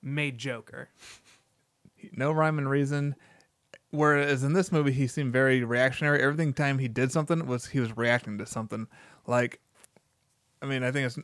made 0.02 0.36
Joker. 0.36 0.88
No 2.12 2.32
rhyme 2.32 2.58
and 2.58 2.68
reason. 2.68 3.14
Whereas 3.90 4.42
in 4.42 4.52
this 4.52 4.72
movie, 4.72 4.90
he 4.92 5.06
seemed 5.06 5.32
very 5.32 5.62
reactionary. 5.62 6.20
Everything 6.20 6.52
time 6.52 6.78
he 6.80 6.88
did 6.88 7.12
something 7.12 7.46
was 7.46 7.66
he 7.68 7.78
was 7.78 7.96
reacting 7.96 8.36
to 8.38 8.46
something. 8.46 8.88
Like, 9.28 9.60
I 10.60 10.66
mean, 10.66 10.82
I 10.82 10.90
think 10.90 11.06
it's. 11.06 11.18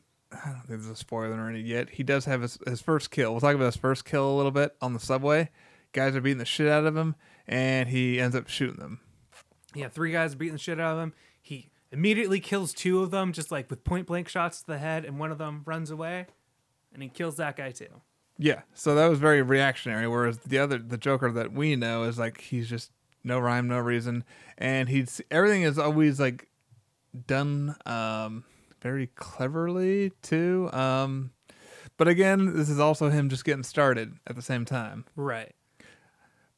I 0.44 0.50
don't 0.50 0.58
think 0.66 0.80
there's 0.80 0.88
a 0.88 0.96
spoiler 0.96 1.40
or 1.40 1.48
any 1.48 1.60
yet. 1.60 1.90
He 1.90 2.02
does 2.02 2.24
have 2.24 2.42
his, 2.42 2.58
his 2.66 2.80
first 2.80 3.10
kill. 3.10 3.32
We'll 3.32 3.40
talk 3.40 3.54
about 3.54 3.66
his 3.66 3.76
first 3.76 4.04
kill 4.04 4.30
a 4.30 4.36
little 4.36 4.50
bit 4.50 4.74
on 4.80 4.92
the 4.92 5.00
subway. 5.00 5.50
Guys 5.92 6.16
are 6.16 6.20
beating 6.20 6.38
the 6.38 6.44
shit 6.44 6.68
out 6.68 6.86
of 6.86 6.96
him, 6.96 7.14
and 7.46 7.88
he 7.88 8.20
ends 8.20 8.34
up 8.34 8.48
shooting 8.48 8.80
them. 8.80 9.00
Yeah, 9.74 9.88
three 9.88 10.12
guys 10.12 10.34
beating 10.34 10.54
the 10.54 10.58
shit 10.58 10.80
out 10.80 10.96
of 10.96 11.02
him. 11.02 11.14
He 11.40 11.70
immediately 11.92 12.40
kills 12.40 12.72
two 12.72 13.02
of 13.02 13.10
them, 13.10 13.32
just 13.32 13.50
like 13.52 13.70
with 13.70 13.84
point 13.84 14.06
blank 14.06 14.28
shots 14.28 14.60
to 14.60 14.66
the 14.66 14.78
head, 14.78 15.04
and 15.04 15.18
one 15.18 15.30
of 15.30 15.38
them 15.38 15.62
runs 15.64 15.90
away, 15.90 16.26
and 16.92 17.02
he 17.02 17.08
kills 17.08 17.36
that 17.36 17.56
guy 17.56 17.70
too. 17.70 18.02
Yeah, 18.36 18.62
so 18.74 18.94
that 18.96 19.06
was 19.06 19.20
very 19.20 19.42
reactionary. 19.42 20.08
Whereas 20.08 20.38
the 20.38 20.58
other, 20.58 20.78
the 20.78 20.98
Joker 20.98 21.30
that 21.30 21.52
we 21.52 21.76
know 21.76 22.02
is 22.02 22.18
like 22.18 22.40
he's 22.40 22.68
just 22.68 22.90
no 23.22 23.38
rhyme, 23.38 23.68
no 23.68 23.78
reason, 23.78 24.24
and 24.58 24.88
he's 24.88 25.20
everything 25.30 25.62
is 25.62 25.78
always 25.78 26.18
like 26.18 26.48
done 27.26 27.76
um, 27.86 28.44
very 28.84 29.06
cleverly 29.16 30.12
too. 30.22 30.68
Um, 30.72 31.30
but 31.96 32.06
again, 32.06 32.54
this 32.54 32.68
is 32.68 32.78
also 32.78 33.08
him 33.08 33.28
just 33.30 33.44
getting 33.44 33.62
started 33.64 34.12
at 34.26 34.36
the 34.36 34.42
same 34.42 34.64
time. 34.66 35.06
Right. 35.16 35.52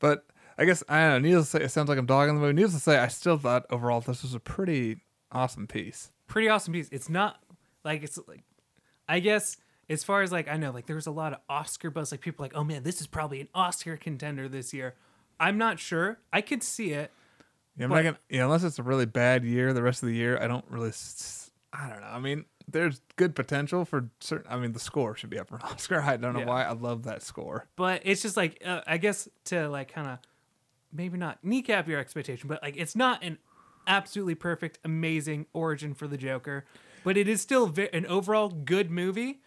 But 0.00 0.26
I 0.58 0.64
guess 0.64 0.82
I 0.88 1.00
don't 1.08 1.22
know. 1.22 1.28
Needless 1.28 1.50
to 1.52 1.58
say, 1.58 1.64
it 1.64 1.70
sounds 1.70 1.88
like 1.88 1.98
I'm 1.98 2.04
dogging 2.06 2.34
the 2.34 2.40
movie. 2.40 2.52
Needless 2.54 2.74
to 2.74 2.80
say, 2.80 2.98
I 2.98 3.08
still 3.08 3.38
thought 3.38 3.64
overall 3.70 4.00
this 4.00 4.22
was 4.22 4.34
a 4.34 4.40
pretty 4.40 4.98
awesome 5.32 5.66
piece. 5.66 6.10
pretty 6.26 6.48
awesome 6.48 6.72
piece. 6.74 6.88
It's 6.90 7.08
not 7.08 7.38
like 7.84 8.02
it's 8.02 8.18
like 8.26 8.42
I 9.08 9.20
guess 9.20 9.56
as 9.88 10.02
far 10.02 10.22
as 10.22 10.32
like 10.32 10.48
I 10.48 10.56
know, 10.56 10.72
like 10.72 10.86
there 10.86 10.96
was 10.96 11.06
a 11.06 11.12
lot 11.12 11.32
of 11.32 11.38
Oscar 11.48 11.90
buzz. 11.90 12.10
Like 12.10 12.22
people 12.22 12.42
like, 12.42 12.56
oh 12.56 12.64
man, 12.64 12.82
this 12.82 13.00
is 13.00 13.06
probably 13.06 13.40
an 13.40 13.48
Oscar 13.54 13.96
contender 13.96 14.48
this 14.48 14.74
year. 14.74 14.94
I'm 15.38 15.58
not 15.58 15.78
sure. 15.78 16.18
I 16.32 16.40
could 16.40 16.62
see 16.64 16.90
it. 16.92 17.12
Yeah, 17.76 17.84
I'm 17.84 17.90
But- 17.90 17.96
not 17.96 18.02
gonna, 18.04 18.18
yeah, 18.30 18.44
unless 18.44 18.64
it's 18.64 18.78
a 18.78 18.82
really 18.82 19.06
bad 19.06 19.44
year, 19.44 19.72
the 19.72 19.82
rest 19.82 20.02
of 20.02 20.08
the 20.08 20.14
year, 20.14 20.38
I 20.42 20.48
don't 20.48 20.64
really. 20.70 20.88
s- 20.88 21.45
I 21.78 21.88
don't 21.88 22.00
know. 22.00 22.06
I 22.06 22.18
mean, 22.18 22.44
there's 22.68 23.00
good 23.16 23.34
potential 23.34 23.84
for 23.84 24.08
certain. 24.20 24.50
I 24.50 24.56
mean, 24.56 24.72
the 24.72 24.78
score 24.80 25.14
should 25.16 25.30
be 25.30 25.38
up 25.38 25.48
for 25.48 25.56
an 25.56 25.62
Oscar. 25.64 26.00
I 26.00 26.16
don't 26.16 26.32
know 26.34 26.40
Yeah. 26.40 26.46
why. 26.46 26.64
I 26.64 26.72
love 26.72 27.02
that 27.04 27.22
score. 27.22 27.66
But 27.76 28.02
it's 28.04 28.22
just 28.22 28.36
like 28.36 28.62
uh, 28.64 28.80
I 28.86 28.96
guess 28.98 29.28
to 29.46 29.68
like 29.68 29.92
kind 29.92 30.06
of 30.08 30.18
maybe 30.92 31.18
not 31.18 31.44
kneecap 31.44 31.86
your 31.88 31.98
expectation, 32.00 32.48
but 32.48 32.62
like 32.62 32.76
it's 32.76 32.96
not 32.96 33.22
an 33.22 33.38
absolutely 33.86 34.34
perfect, 34.34 34.78
amazing 34.84 35.46
origin 35.52 35.94
for 35.94 36.06
the 36.08 36.16
Joker, 36.16 36.64
but 37.04 37.16
it 37.16 37.28
is 37.28 37.40
still 37.40 37.66
ve- 37.66 37.88
an 37.92 38.06
overall 38.06 38.48
good 38.48 38.90
movie. 38.90 39.40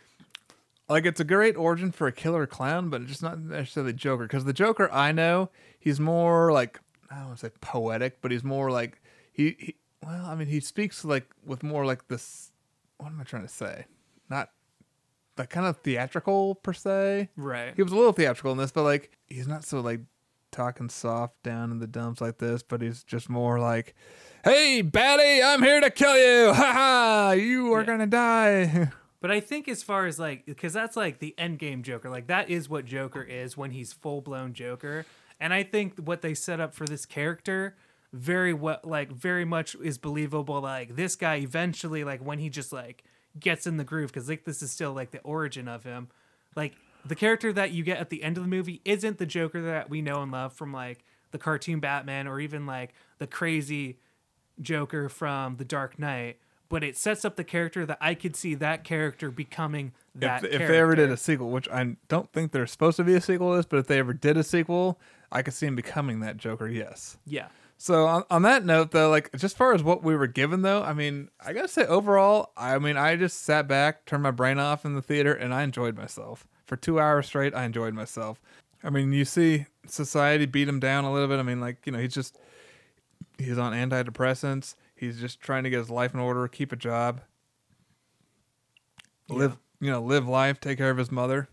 Like, 0.88 1.06
it's 1.06 1.20
a 1.20 1.24
great 1.24 1.56
origin 1.56 1.92
for 1.92 2.08
a 2.08 2.12
killer 2.12 2.48
clown, 2.48 2.90
but 2.90 3.02
it's 3.02 3.12
just 3.12 3.22
not 3.22 3.40
necessarily 3.40 3.94
Joker. 3.94 4.24
Because 4.24 4.46
the 4.46 4.54
Joker 4.54 4.92
I 4.92 5.12
know, 5.12 5.50
he's 5.80 6.00
more 6.00 6.52
like 6.52 6.80
I 7.12 7.16
don't 7.18 7.26
want 7.28 7.40
to 7.40 7.46
say 7.48 7.52
poetic, 7.62 8.22
but 8.22 8.32
he's 8.32 8.44
more 8.44 8.72
like 8.72 9.02
he, 9.32 9.56
he. 9.60 9.76
Well, 10.06 10.26
I 10.26 10.36
mean, 10.36 10.48
he 10.48 10.60
speaks 10.60 11.04
like 11.04 11.30
with 11.46 11.64
more 11.64 11.86
like 11.86 12.08
this. 12.08 12.52
What 12.98 13.08
am 13.08 13.20
I 13.20 13.24
trying 13.24 13.44
to 13.44 13.48
say? 13.54 13.86
Not 14.30 14.50
like 15.38 15.50
kind 15.50 15.66
of 15.66 15.78
theatrical 15.78 16.56
per 16.56 16.74
se. 16.74 17.30
Right. 17.36 17.74
He 17.76 17.84
was 17.84 17.92
a 17.92 17.96
little 17.96 18.14
theatrical 18.14 18.52
in 18.52 18.58
this, 18.58 18.72
but 18.72 18.84
like 18.84 19.12
he's 19.28 19.48
not 19.48 19.64
so 19.64 19.80
like 19.82 20.02
talking 20.52 20.90
soft 20.90 21.42
down 21.44 21.72
in 21.72 21.80
the 21.80 21.88
dumps 21.88 22.22
like 22.22 22.38
this, 22.40 22.64
but 22.64 22.82
he's 22.82 23.04
just 23.04 23.30
more 23.30 23.60
like, 23.60 23.94
"Hey, 24.44 24.82
baddie, 24.84 25.44
I'm 25.44 25.62
here 25.62 25.80
to 25.82 25.90
kill 25.90 26.18
you! 26.18 26.54
Ha 26.54 26.72
ha! 26.74 27.32
You 27.32 27.74
are 27.74 27.82
Yeah. 27.82 27.86
gonna 27.88 28.08
die." 28.08 28.92
But 29.22 29.32
I 29.32 29.42
think 29.42 29.68
as 29.68 29.84
far 29.84 30.06
as 30.06 30.18
like, 30.18 30.46
because 30.46 30.72
that's 30.72 30.96
like 30.96 31.20
the 31.20 31.36
end 31.38 31.60
game 31.60 31.84
Joker. 31.84 32.10
Like 32.10 32.28
that 32.28 32.50
is 32.50 32.70
what 32.70 32.86
Joker 32.86 33.22
is 33.22 33.58
when 33.58 33.72
he's 33.72 33.92
full 33.92 34.22
blown 34.22 34.54
Joker. 34.54 35.06
And 35.42 35.54
I 35.54 35.64
think 35.64 36.00
what 36.00 36.22
they 36.22 36.34
set 36.34 36.62
up 36.62 36.74
for 36.74 36.86
this 36.86 37.06
character 37.06 37.76
very 38.14 38.54
well, 38.54 38.80
like 38.84 39.12
very 39.12 39.46
much 39.46 39.76
is 39.76 39.98
believable. 39.98 40.62
Like 40.62 40.96
this 40.96 41.16
guy 41.16 41.36
eventually, 41.38 42.04
like 42.04 42.22
when 42.22 42.40
he 42.40 42.50
just 42.50 42.74
like 42.74 43.04
gets 43.40 43.68
in 43.68 43.78
the 43.78 43.84
groove, 43.84 44.12
because 44.12 44.30
like 44.30 44.46
this 44.46 44.62
is 44.62 44.72
still 44.72 44.94
like 44.94 45.12
the 45.12 45.22
origin 45.22 45.68
of 45.68 45.84
him. 45.84 46.10
Like 46.56 46.76
the 47.06 47.16
character 47.16 47.54
that 47.54 47.72
you 47.72 47.84
get 47.84 47.98
at 47.98 48.10
the 48.10 48.24
end 48.24 48.38
of 48.38 48.44
the 48.44 48.50
movie 48.50 48.82
isn't 48.86 49.18
the 49.18 49.26
Joker 49.26 49.62
that 49.62 49.90
we 49.90 50.02
know 50.02 50.22
and 50.22 50.32
love 50.32 50.54
from 50.54 50.74
like 50.74 51.04
the 51.32 51.38
cartoon 51.38 51.80
Batman 51.80 52.28
or 52.28 52.40
even 52.40 52.66
like 52.66 52.94
the 53.20 53.28
crazy 53.28 54.00
Joker 54.62 55.10
from 55.10 55.58
The 55.58 55.66
Dark 55.66 56.00
Knight, 56.00 56.38
but 56.68 56.84
it 56.84 56.98
sets 56.98 57.24
up 57.24 57.36
the 57.36 57.44
character 57.44 57.86
that 57.86 57.98
I 58.02 58.14
could 58.14 58.36
see 58.36 58.56
that 58.56 58.84
character 58.84 59.32
becoming 59.32 59.94
that. 60.16 60.44
if, 60.44 60.62
if 60.62 60.68
they 60.68 60.80
ever 60.80 60.96
did 60.96 61.12
a 61.12 61.18
sequel, 61.18 61.50
which 61.50 61.70
I 61.70 61.96
don't 62.08 62.32
think 62.34 62.52
there's 62.52 62.72
supposed 62.72 62.98
to 62.98 63.04
be 63.04 63.16
a 63.16 63.22
sequel 63.22 63.52
to 63.52 63.58
this, 63.58 63.66
but 63.66 63.78
if 63.78 63.88
they 63.88 64.00
ever 64.00 64.14
did 64.14 64.38
a 64.38 64.44
sequel, 64.44 65.00
I 65.32 65.42
could 65.42 65.54
see 65.54 65.68
him 65.68 65.76
becoming 65.76 66.20
that 66.22 66.38
Joker. 66.38 66.68
Yes. 66.68 67.18
yeah, 67.26 67.48
So 67.82 68.08
on, 68.08 68.24
on 68.30 68.42
that 68.42 68.66
note, 68.66 68.92
though, 68.92 69.10
like 69.10 69.32
just 69.38 69.56
far 69.56 69.74
as 69.74 69.82
what 69.82 70.04
we 70.04 70.14
were 70.14 70.28
given, 70.28 70.64
though, 70.64 70.84
I 70.84 70.92
mean, 70.94 71.30
I 71.40 71.54
gotta 71.54 71.70
say 71.70 71.86
overall, 71.86 72.52
I 72.58 72.78
mean, 72.78 72.98
I 72.98 73.16
just 73.16 73.42
sat 73.44 73.70
back, 73.70 74.06
turned 74.06 74.22
my 74.22 74.32
brain 74.32 74.60
off 74.60 74.84
in 74.84 74.96
the 74.96 75.02
theater, 75.02 75.34
and 75.34 75.54
I 75.54 75.64
enjoyed 75.64 75.96
myself 75.96 76.46
for 76.66 76.76
two 76.76 77.00
hours 77.00 77.28
straight. 77.28 77.56
I 77.56 77.64
enjoyed 77.64 77.94
myself. 77.94 78.42
I 78.84 78.90
mean, 78.90 79.14
you 79.14 79.24
see 79.24 79.66
society 79.88 80.46
beat 80.46 80.68
him 80.68 80.82
down 80.82 81.06
a 81.06 81.14
little 81.14 81.30
bit. 81.30 81.40
I 81.40 81.44
mean, 81.44 81.62
like 81.62 81.86
you 81.86 81.94
know, 81.94 82.00
he's 82.00 82.14
just 82.14 82.38
he's 83.38 83.58
on 83.58 83.72
antidepressants. 83.72 84.76
He's 84.94 85.18
just 85.22 85.40
trying 85.40 85.64
to 85.64 85.70
get 85.70 85.80
his 85.80 85.90
life 85.90 86.14
in 86.14 86.20
order, 86.20 86.46
keep 86.50 86.74
a 86.74 86.76
job, 86.76 87.22
live, 89.30 89.58
you 89.80 89.90
know, 89.90 90.02
live 90.02 90.28
life, 90.28 90.60
take 90.60 90.78
care 90.78 90.90
of 90.92 90.98
his 90.98 91.12
mother. 91.12 91.48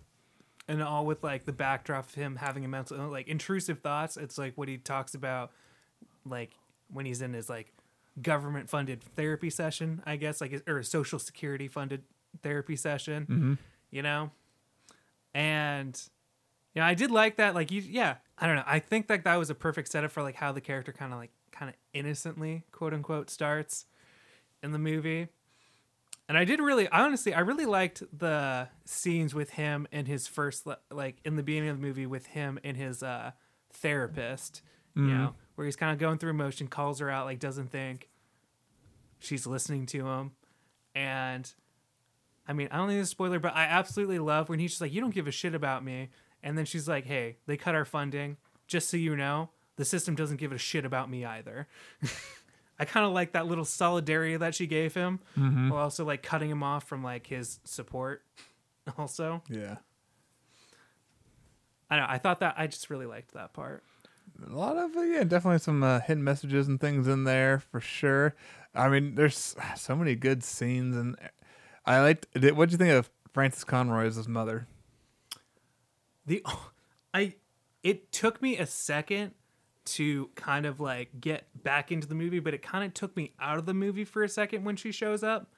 and 0.69 0.83
all 0.83 1.07
with 1.07 1.23
like 1.23 1.45
the 1.45 1.53
backdrop 1.53 2.07
of 2.09 2.15
him 2.15 2.37
having 2.37 2.65
a 2.65 2.69
mental 2.69 3.09
like 3.09 3.29
intrusive 3.29 3.79
thoughts. 3.81 4.17
It's 4.17 4.37
like 4.39 4.55
what 4.57 4.69
he 4.69 4.79
talks 4.79 5.15
about, 5.15 5.53
like 6.29 6.53
when 6.93 7.07
he's 7.07 7.23
in 7.23 7.33
his 7.33 7.49
like 7.49 7.73
government 8.21 8.69
funded 8.71 9.03
therapy 9.03 9.51
session, 9.51 10.03
I 10.07 10.17
guess, 10.17 10.41
like 10.41 10.63
or 10.67 10.79
a 10.79 10.85
social 10.85 11.19
security 11.19 11.69
funded 11.69 12.03
therapy 12.43 12.77
session. 12.77 13.23
Mm-hmm. 13.25 13.55
you 13.91 14.03
know 14.03 14.31
and 15.37 16.01
yeah, 16.75 16.87
I 16.87 16.95
did 16.95 17.11
like 17.11 17.37
that. 17.37 17.55
Like 17.55 17.71
you, 17.71 17.83
yeah, 17.83 18.17
I 18.39 18.47
don't 18.47 18.57
know. 18.57 18.65
I 18.67 18.79
think 18.79 19.09
that 19.09 19.25
that 19.25 19.37
was 19.37 19.51
a 19.51 19.55
perfect 19.55 19.93
setup 19.93 20.11
for 20.11 20.23
like 20.23 20.35
how 20.35 20.51
the 20.51 20.63
character 20.63 20.93
kind 20.93 21.13
of 21.13 21.19
like 21.19 21.31
kind 21.53 21.69
of 21.69 21.75
innocently, 21.93 22.65
quote 22.73 22.95
unquote, 22.95 23.29
starts 23.29 23.85
in 24.63 24.73
the 24.73 24.79
movie. 24.79 25.29
And 26.27 26.39
I 26.39 26.45
did 26.45 26.59
really, 26.59 26.89
honestly, 26.89 27.35
I 27.35 27.41
really 27.41 27.67
liked 27.67 28.03
the 28.19 28.69
scenes 28.87 29.35
with 29.35 29.51
him 29.51 29.87
and 29.93 30.09
his 30.09 30.27
first, 30.27 30.67
like 30.91 31.19
in 31.23 31.37
the 31.37 31.43
beginning 31.43 31.69
of 31.69 31.81
the 31.81 31.87
movie 31.87 32.07
with 32.07 32.27
him 32.27 32.59
and 32.65 32.77
his 32.77 33.03
uh, 33.03 33.33
therapist, 33.75 34.63
you 34.97 35.03
know, 35.03 35.35
where 35.57 35.65
he's 35.65 35.77
kind 35.77 35.93
of 35.93 35.99
going 35.99 36.19
through 36.19 36.31
emotion, 36.31 36.69
calls 36.69 37.01
her 37.01 37.11
out, 37.11 37.27
like 37.27 37.41
doesn't 37.41 37.71
think 37.71 38.09
she's 39.19 39.47
listening 39.47 39.87
to 39.87 40.07
him. 40.07 40.33
And 40.95 41.51
I 42.47 42.53
mean, 42.53 42.69
I 42.71 42.77
don't 42.77 42.89
think 42.89 43.01
it's 43.01 43.09
a 43.09 43.11
spoiler, 43.11 43.41
but 43.41 43.55
I 43.57 43.65
absolutely 43.65 44.19
love 44.19 44.49
when 44.49 44.59
he's 44.59 44.71
just 44.71 44.81
like, 44.81 44.93
You 44.93 45.01
don't 45.01 45.15
give 45.15 45.27
a 45.27 45.33
shit 45.33 45.55
about 45.55 45.85
me. 45.85 46.11
And 46.43 46.57
then 46.57 46.65
she's 46.65 46.89
like, 46.89 47.05
Hey, 47.05 47.37
they 47.47 47.57
cut 47.57 47.75
our 47.75 47.85
funding. 47.85 48.37
Just 48.67 48.89
so 48.89 48.97
you 48.97 49.17
know, 49.17 49.51
the 49.77 49.85
system 49.85 50.15
doesn't 50.15 50.39
give 50.39 50.53
a 50.53 50.59
shit 50.59 50.85
about 50.85 51.11
me 51.11 51.25
either. 51.25 51.69
I 52.79 52.85
kind 52.85 53.07
of 53.07 53.13
like 53.13 53.33
that 53.33 53.47
little 53.47 53.65
solidarity 53.65 54.37
that 54.37 54.55
she 54.55 54.67
gave 54.67 54.93
him 54.93 55.21
mm-hmm. 55.37 55.71
while 55.71 55.83
also 55.83 56.05
like 56.05 56.23
cutting 56.23 56.51
him 56.51 56.63
off 56.63 56.85
from 56.85 57.03
like 57.03 57.27
his 57.27 57.59
support, 57.65 58.23
also. 58.99 59.43
Yeah. 59.49 59.77
I 61.89 61.97
don't 61.97 62.07
know. 62.07 62.13
I 62.13 62.19
thought 62.19 62.41
that, 62.41 62.55
I 62.59 62.67
just 62.67 62.91
really 62.91 63.07
liked 63.07 63.33
that 63.35 63.53
part. 63.53 63.83
A 64.45 64.55
lot 64.55 64.77
of 64.77 64.91
yeah, 64.95 65.25
definitely 65.25 65.59
some 65.59 65.83
uh, 65.83 66.01
hidden 66.01 66.25
messages 66.25 66.69
and 66.69 66.81
things 66.81 67.09
in 67.09 67.25
there 67.25 67.61
for 67.61 67.81
sure. 67.81 68.35
I 68.75 68.89
mean, 68.89 69.15
there's 69.15 69.57
so 69.77 69.97
many 69.97 70.15
good 70.15 70.43
scenes, 70.45 70.97
and 70.97 71.17
I 71.85 72.01
liked. 72.01 72.27
What 72.35 72.69
do 72.69 72.73
you 72.73 72.79
think 72.79 72.93
of 72.93 73.11
Frances 73.33 73.65
Conroy 73.65 74.07
as 74.07 74.17
his 74.17 74.29
mother? 74.29 74.67
The 76.27 76.45
I 77.15 77.35
it 77.83 78.13
took 78.13 78.43
me 78.43 78.59
a 78.59 78.67
second 78.67 79.33
to 79.85 80.31
kind 80.35 80.67
of 80.67 80.81
like 80.81 81.21
get 81.21 81.47
back 81.63 81.93
into 81.93 82.07
the 82.07 82.15
movie, 82.15 82.41
but 82.41 82.53
it 82.53 82.63
kind 82.63 82.85
of 82.85 82.93
took 82.93 83.17
me 83.17 83.33
out 83.41 83.59
of 83.59 83.67
the 83.67 83.75
movie 83.75 84.05
for 84.05 84.25
a 84.25 84.29
second 84.29 84.65
when 84.65 84.77
she 84.77 84.91
shows 84.91 85.23
up 85.23 85.53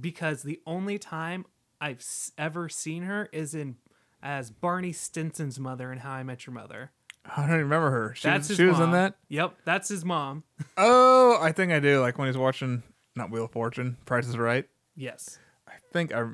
because 0.00 0.42
the 0.42 0.60
only 0.66 0.98
time 0.98 1.44
I've 1.80 2.04
ever 2.38 2.68
seen 2.68 3.02
her 3.02 3.28
is 3.32 3.54
in 3.54 3.76
as 4.22 4.50
Barney 4.50 4.92
Stinson's 4.92 5.58
mother 5.58 5.90
in 5.92 5.98
How 5.98 6.12
I 6.12 6.22
Met 6.22 6.46
Your 6.46 6.54
Mother. 6.54 6.92
I 7.24 7.42
don't 7.42 7.50
even 7.50 7.60
remember 7.60 7.90
her. 7.90 8.14
She, 8.14 8.28
That's 8.28 8.48
was, 8.48 8.58
she 8.58 8.64
was 8.64 8.80
in 8.80 8.90
that. 8.92 9.14
Yep, 9.28 9.54
that's 9.64 9.88
his 9.88 10.04
mom. 10.04 10.44
Oh, 10.76 11.38
I 11.40 11.52
think 11.52 11.70
I 11.72 11.80
do. 11.80 12.00
Like 12.00 12.18
when 12.18 12.28
he's 12.28 12.36
watching 12.36 12.82
not 13.14 13.30
Wheel 13.30 13.44
of 13.44 13.50
Fortune, 13.50 13.96
Price 14.06 14.26
is 14.26 14.38
Right. 14.38 14.66
Yes. 14.96 15.38
I 15.68 15.72
think 15.92 16.14
I. 16.14 16.24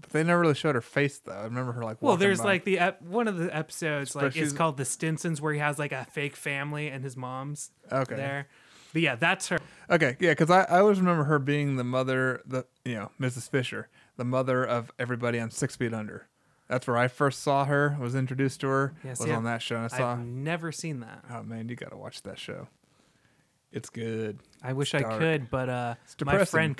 But 0.00 0.10
they 0.10 0.24
never 0.24 0.40
really 0.40 0.54
showed 0.54 0.74
her 0.74 0.80
face 0.80 1.18
though. 1.18 1.32
I 1.32 1.44
remember 1.44 1.72
her 1.72 1.84
like. 1.84 2.02
Well, 2.02 2.16
there's 2.16 2.38
by. 2.38 2.44
like 2.44 2.64
the 2.64 2.78
ep- 2.80 3.02
one 3.02 3.28
of 3.28 3.38
the 3.38 3.54
episodes 3.54 4.16
like 4.16 4.36
it's 4.36 4.52
called 4.52 4.76
The 4.76 4.84
Stinsons 4.84 5.40
where 5.40 5.52
he 5.52 5.60
has 5.60 5.78
like 5.78 5.92
a 5.92 6.04
fake 6.06 6.36
family 6.36 6.88
and 6.88 7.04
his 7.04 7.16
mom's 7.16 7.70
okay. 7.92 8.16
there. 8.16 8.48
But 8.92 9.02
yeah, 9.02 9.14
that's 9.14 9.48
her. 9.48 9.58
Okay, 9.90 10.16
yeah, 10.20 10.32
because 10.32 10.50
I, 10.50 10.62
I 10.62 10.80
always 10.80 10.98
remember 10.98 11.24
her 11.24 11.38
being 11.38 11.76
the 11.76 11.84
mother, 11.84 12.42
the 12.46 12.66
you 12.84 12.94
know 12.94 13.10
Mrs. 13.20 13.48
Fisher, 13.48 13.88
the 14.16 14.24
mother 14.24 14.64
of 14.64 14.90
everybody 14.98 15.38
on 15.38 15.50
Six 15.50 15.76
Feet 15.76 15.94
Under. 15.94 16.28
That's 16.68 16.86
where 16.86 16.96
I 16.96 17.08
first 17.08 17.42
saw 17.42 17.64
her. 17.64 17.96
Was 18.00 18.14
introduced 18.14 18.60
to 18.60 18.68
her. 18.68 18.94
Yes, 19.04 19.20
was 19.20 19.28
yeah. 19.28 19.36
on 19.36 19.44
that 19.44 19.62
show. 19.62 19.76
And 19.76 19.84
I 19.84 19.88
saw. 19.88 20.12
I've 20.12 20.26
never 20.26 20.72
seen 20.72 21.00
that. 21.00 21.24
Oh 21.30 21.42
man, 21.42 21.68
you 21.68 21.76
gotta 21.76 21.96
watch 21.96 22.22
that 22.22 22.38
show. 22.38 22.68
It's 23.72 23.90
good. 23.90 24.38
I 24.62 24.72
wish 24.72 24.94
I 24.94 25.00
dark. 25.00 25.18
could, 25.18 25.50
but 25.50 25.68
uh, 25.68 25.94
my 26.24 26.44
friend 26.44 26.76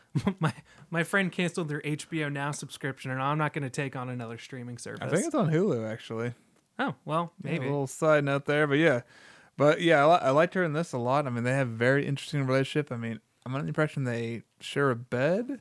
my 0.40 0.52
my 0.90 1.04
friend 1.04 1.30
canceled 1.30 1.68
their 1.68 1.80
HBO 1.80 2.32
Now 2.32 2.52
subscription, 2.52 3.10
and 3.10 3.20
I'm 3.20 3.38
not 3.38 3.52
going 3.52 3.64
to 3.64 3.70
take 3.70 3.96
on 3.96 4.08
another 4.08 4.38
streaming 4.38 4.78
service. 4.78 5.00
I 5.02 5.08
think 5.08 5.26
it's 5.26 5.34
on 5.34 5.50
Hulu 5.50 5.90
actually. 5.90 6.32
oh 6.78 6.94
well, 7.04 7.32
Yeah, 7.44 7.50
maybe. 7.52 7.66
a 7.66 7.70
little 7.70 7.86
side 7.86 8.24
note 8.24 8.46
there, 8.46 8.66
but 8.66 8.78
yeah, 8.78 9.02
but 9.56 9.80
yeah, 9.82 10.04
I, 10.04 10.14
li- 10.14 10.20
I 10.22 10.30
liked 10.30 10.54
her 10.54 10.64
in 10.64 10.72
this 10.72 10.92
a 10.92 10.98
lot. 10.98 11.26
I 11.26 11.30
mean, 11.30 11.44
they 11.44 11.52
have 11.52 11.68
a 11.68 11.72
very 11.72 12.06
interesting 12.06 12.46
relationship. 12.46 12.90
I 12.90 12.96
mean, 12.96 13.20
I'm 13.44 13.54
under 13.54 13.64
the 13.64 13.68
impression 13.68 14.04
they 14.04 14.42
share 14.60 14.90
a 14.90 14.96
bed. 14.96 15.60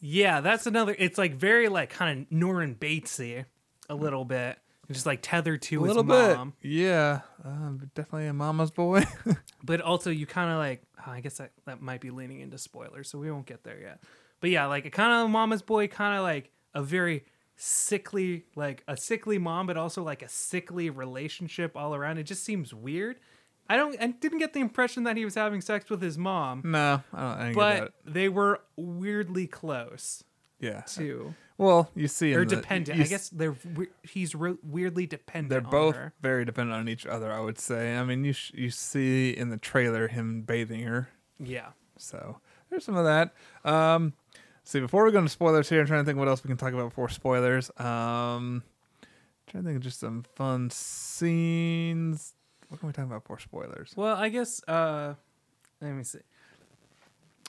Yeah, 0.00 0.40
that's 0.40 0.66
another. 0.66 0.94
It's 0.98 1.18
like 1.18 1.34
very 1.34 1.68
like 1.68 1.90
kind 1.90 2.20
of 2.20 2.32
Norman 2.32 2.74
Batesy, 2.74 3.44
a 3.88 3.94
little 3.94 4.24
bit, 4.24 4.58
just 4.90 5.06
like 5.06 5.20
tethered 5.22 5.62
to 5.62 5.76
a 5.76 5.86
his 5.86 5.88
little 5.88 6.04
mom. 6.04 6.54
bit, 6.60 6.70
yeah, 6.70 7.20
uh, 7.44 7.70
definitely 7.94 8.26
a 8.26 8.32
mama's 8.32 8.70
boy. 8.70 9.04
but 9.62 9.80
also 9.80 10.10
you 10.10 10.26
kind 10.26 10.50
of 10.50 10.58
like 10.58 10.82
oh, 11.06 11.10
i 11.10 11.20
guess 11.20 11.38
that, 11.38 11.52
that 11.66 11.80
might 11.80 12.00
be 12.00 12.10
leaning 12.10 12.40
into 12.40 12.58
spoilers 12.58 13.10
so 13.10 13.18
we 13.18 13.30
won't 13.30 13.46
get 13.46 13.64
there 13.64 13.80
yet 13.80 14.00
but 14.40 14.50
yeah 14.50 14.66
like 14.66 14.84
a 14.86 14.90
kind 14.90 15.12
of 15.12 15.30
mama's 15.30 15.62
boy 15.62 15.86
kind 15.86 16.16
of 16.16 16.22
like 16.22 16.50
a 16.74 16.82
very 16.82 17.24
sickly 17.56 18.44
like 18.54 18.84
a 18.86 18.96
sickly 18.96 19.38
mom 19.38 19.66
but 19.66 19.76
also 19.76 20.02
like 20.02 20.22
a 20.22 20.28
sickly 20.28 20.90
relationship 20.90 21.76
all 21.76 21.94
around 21.94 22.18
it 22.18 22.22
just 22.24 22.44
seems 22.44 22.72
weird 22.72 23.16
i 23.68 23.76
don't 23.76 24.00
i 24.00 24.06
didn't 24.08 24.38
get 24.38 24.52
the 24.52 24.60
impression 24.60 25.04
that 25.04 25.16
he 25.16 25.24
was 25.24 25.34
having 25.34 25.60
sex 25.60 25.88
with 25.90 26.00
his 26.02 26.16
mom 26.18 26.62
no, 26.64 27.02
I 27.12 27.20
don't. 27.20 27.30
I 27.30 27.38
didn't 27.48 27.54
get 27.54 27.80
that. 27.80 27.92
but 28.04 28.14
they 28.14 28.28
were 28.28 28.60
weirdly 28.76 29.46
close 29.46 30.24
Yeah. 30.60 30.80
too 30.82 31.34
Well, 31.58 31.90
you 31.96 32.06
see, 32.08 32.32
in 32.32 32.38
or 32.38 32.44
the- 32.44 32.56
dependent 32.56 32.96
you 32.98 33.02
i 33.02 33.04
s- 33.04 33.10
guess 33.10 33.28
they're 33.30 33.56
we- 33.74 33.88
he's 34.02 34.34
re- 34.34 34.58
weirdly 34.62 35.06
dependent 35.06 35.50
they're 35.50 35.64
on 35.64 35.70
both 35.70 35.96
her. 35.96 36.12
very 36.22 36.44
dependent 36.44 36.76
on 36.78 36.88
each 36.88 37.04
other. 37.06 37.32
I 37.32 37.40
would 37.40 37.58
say. 37.58 37.96
I 37.96 38.04
mean, 38.04 38.24
you 38.24 38.32
sh- 38.32 38.52
you 38.54 38.70
see 38.70 39.30
in 39.36 39.50
the 39.50 39.56
trailer 39.56 40.06
him 40.08 40.42
bathing 40.42 40.82
her, 40.82 41.08
yeah 41.40 41.70
so 41.96 42.38
there's 42.70 42.84
some 42.84 42.96
of 42.96 43.04
that. 43.06 43.34
Um, 43.64 44.12
see, 44.62 44.78
before 44.78 45.04
we 45.04 45.10
go 45.10 45.18
into 45.18 45.30
spoilers 45.30 45.68
here, 45.68 45.80
I'm 45.80 45.86
trying 45.88 46.02
to 46.02 46.06
think 46.06 46.16
what 46.18 46.28
else 46.28 46.44
we 46.44 46.48
can 46.48 46.56
talk 46.56 46.72
about 46.72 46.90
before 46.90 47.08
spoilers. 47.08 47.70
Um, 47.80 48.62
trying 49.48 49.64
to 49.64 49.68
think 49.68 49.76
of 49.78 49.82
just 49.82 49.98
some 49.98 50.24
fun 50.36 50.70
scenes. 50.70 52.34
What 52.68 52.80
can 52.80 52.86
we 52.86 52.92
talk 52.92 53.06
about 53.06 53.22
before 53.24 53.38
spoilers? 53.38 53.92
Well, 53.96 54.16
I 54.16 54.28
guess 54.28 54.62
uh 54.68 55.14
let 55.80 55.92
me 55.92 56.04
see. 56.04 56.18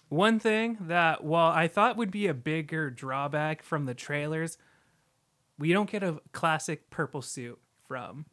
One 0.10 0.39
thing 0.39 0.77
that 0.82 1.23
while 1.23 1.51
I 1.51 1.67
thought 1.67 1.97
would 1.97 2.10
be 2.12 2.27
a 2.27 2.34
bigger 2.34 2.89
drawback 2.89 3.62
from 3.62 3.86
the 3.86 3.93
trailers, 3.93 4.58
we 5.60 5.71
don't 5.71 5.89
get 5.89 6.01
a 6.03 6.19
classic 6.32 6.89
purple 6.89 7.21
suit 7.21 7.60
from 7.88 8.25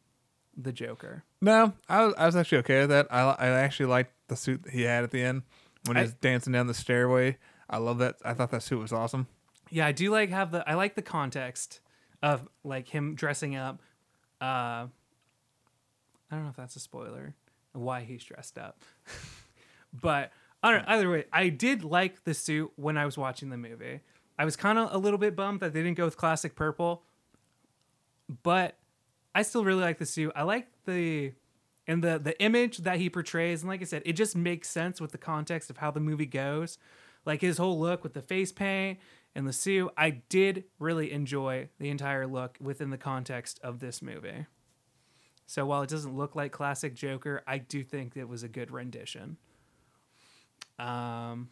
the 0.55 0.71
Joker. 0.71 1.23
No, 1.39 1.73
I 1.87 2.03
was, 2.05 2.13
I 2.17 2.25
was 2.25 2.35
actually 2.35 2.59
okay 2.59 2.79
with 2.81 2.89
that. 2.89 3.07
I, 3.11 3.21
I 3.21 3.47
actually 3.49 3.85
liked 3.87 4.11
the 4.27 4.35
suit 4.35 4.63
that 4.63 4.73
he 4.73 4.83
had 4.83 5.03
at 5.03 5.11
the 5.11 5.21
end 5.21 5.43
when 5.85 5.97
he 5.97 6.01
I- 6.01 6.05
was 6.05 6.13
dancing 6.15 6.53
down 6.53 6.65
the 6.67 6.73
stairway. 6.73 7.37
I 7.69 7.77
love 7.77 7.99
that. 7.99 8.15
I 8.25 8.33
thought 8.33 8.49
that 8.51 8.63
suit 8.63 8.79
was 8.79 8.91
awesome. 8.93 9.27
Yeah, 9.69 9.85
I 9.85 9.91
do 9.91 10.09
like 10.09 10.29
have 10.29 10.51
the 10.51 10.67
I 10.67 10.73
like 10.75 10.95
the 10.95 11.01
context 11.01 11.81
of 12.23 12.47
like 12.63 12.87
him 12.87 13.13
dressing 13.13 13.55
up. 13.55 13.81
Uh 14.41 14.87
I 16.29 16.35
don't 16.35 16.43
know 16.43 16.49
if 16.49 16.55
that's 16.55 16.75
a 16.75 16.79
spoiler 16.79 17.35
why 17.73 18.01
he's 18.01 18.23
dressed 18.23 18.57
up. 18.57 18.81
but 19.93 20.31
I 20.63 20.71
don't 20.71 20.87
either 20.87 21.09
way, 21.09 21.25
I 21.31 21.49
did 21.49 21.83
like 21.83 22.23
the 22.23 22.33
suit 22.33 22.71
when 22.75 22.97
I 22.97 23.05
was 23.05 23.17
watching 23.17 23.49
the 23.49 23.57
movie. 23.57 24.01
I 24.39 24.45
was 24.45 24.55
kind 24.55 24.77
of 24.77 24.93
a 24.93 24.97
little 24.97 25.17
bit 25.17 25.35
bummed 25.35 25.61
that 25.61 25.73
they 25.73 25.81
didn't 25.81 25.97
go 25.97 26.05
with 26.05 26.17
classic 26.17 26.55
purple, 26.55 27.03
but 28.43 28.77
I 29.33 29.43
still 29.43 29.63
really 29.63 29.81
like 29.81 29.97
the 29.97 30.05
suit. 30.05 30.31
I 30.35 30.43
like 30.43 30.67
the 30.85 31.33
and 31.87 32.03
the 32.03 32.19
the 32.19 32.39
image 32.41 32.79
that 32.79 32.97
he 32.97 33.09
portrays, 33.09 33.61
and 33.61 33.69
like 33.69 33.81
I 33.81 33.85
said, 33.85 34.03
it 34.05 34.13
just 34.13 34.35
makes 34.35 34.69
sense 34.69 34.99
with 34.99 35.11
the 35.11 35.17
context 35.17 35.69
of 35.69 35.77
how 35.77 35.91
the 35.91 35.99
movie 35.99 36.25
goes. 36.25 36.77
Like 37.25 37.41
his 37.41 37.57
whole 37.57 37.79
look 37.79 38.03
with 38.03 38.13
the 38.13 38.21
face 38.21 38.51
paint 38.51 38.99
and 39.35 39.47
the 39.47 39.53
suit, 39.53 39.91
I 39.97 40.21
did 40.29 40.63
really 40.79 41.11
enjoy 41.11 41.69
the 41.77 41.89
entire 41.89 42.25
look 42.25 42.57
within 42.61 42.89
the 42.89 42.97
context 42.97 43.59
of 43.61 43.79
this 43.79 44.01
movie. 44.01 44.45
So 45.47 45.65
while 45.65 45.81
it 45.81 45.89
doesn't 45.89 46.15
look 46.15 46.35
like 46.35 46.51
classic 46.51 46.93
Joker, 46.93 47.41
I 47.47 47.57
do 47.57 47.83
think 47.83 48.17
it 48.17 48.27
was 48.27 48.43
a 48.43 48.49
good 48.49 48.69
rendition. 48.69 49.37
Um, 50.77 51.49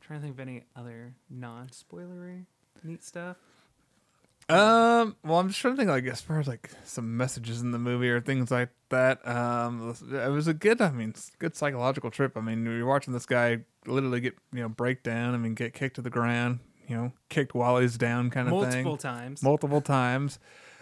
trying 0.00 0.18
to 0.18 0.22
think 0.22 0.34
of 0.34 0.40
any 0.40 0.64
other 0.76 1.14
non-spoilery 1.30 2.44
neat 2.82 3.04
stuff. 3.04 3.36
Um, 4.48 5.16
well, 5.24 5.38
I'm 5.38 5.48
just 5.48 5.60
trying 5.60 5.74
to 5.74 5.78
think 5.78 5.88
like 5.88 6.04
as 6.06 6.20
far 6.20 6.40
as 6.40 6.48
like 6.48 6.70
some 6.84 7.16
messages 7.16 7.62
in 7.62 7.70
the 7.70 7.78
movie 7.78 8.10
or 8.10 8.20
things 8.20 8.50
like 8.50 8.70
that. 8.88 9.26
Um, 9.26 9.94
it 10.12 10.30
was 10.30 10.48
a 10.48 10.54
good, 10.54 10.80
I 10.80 10.90
mean, 10.90 11.14
good 11.38 11.54
psychological 11.54 12.10
trip. 12.10 12.36
I 12.36 12.40
mean, 12.40 12.66
you're 12.66 12.84
watching 12.84 13.12
this 13.12 13.26
guy 13.26 13.60
literally 13.86 14.20
get 14.20 14.36
you 14.52 14.60
know 14.60 14.68
break 14.68 15.04
down. 15.04 15.34
I 15.34 15.38
mean, 15.38 15.54
get 15.54 15.72
kicked 15.72 15.96
to 15.96 16.02
the 16.02 16.10
ground. 16.10 16.58
You 16.88 16.96
know, 16.96 17.12
kicked 17.28 17.54
while 17.54 17.78
he's 17.78 17.96
down, 17.96 18.28
kind 18.30 18.48
of 18.48 18.54
thing. 18.54 18.84
Multiple 18.84 18.96
times. 18.96 19.42
multiple 19.42 19.80
times. 19.80 20.40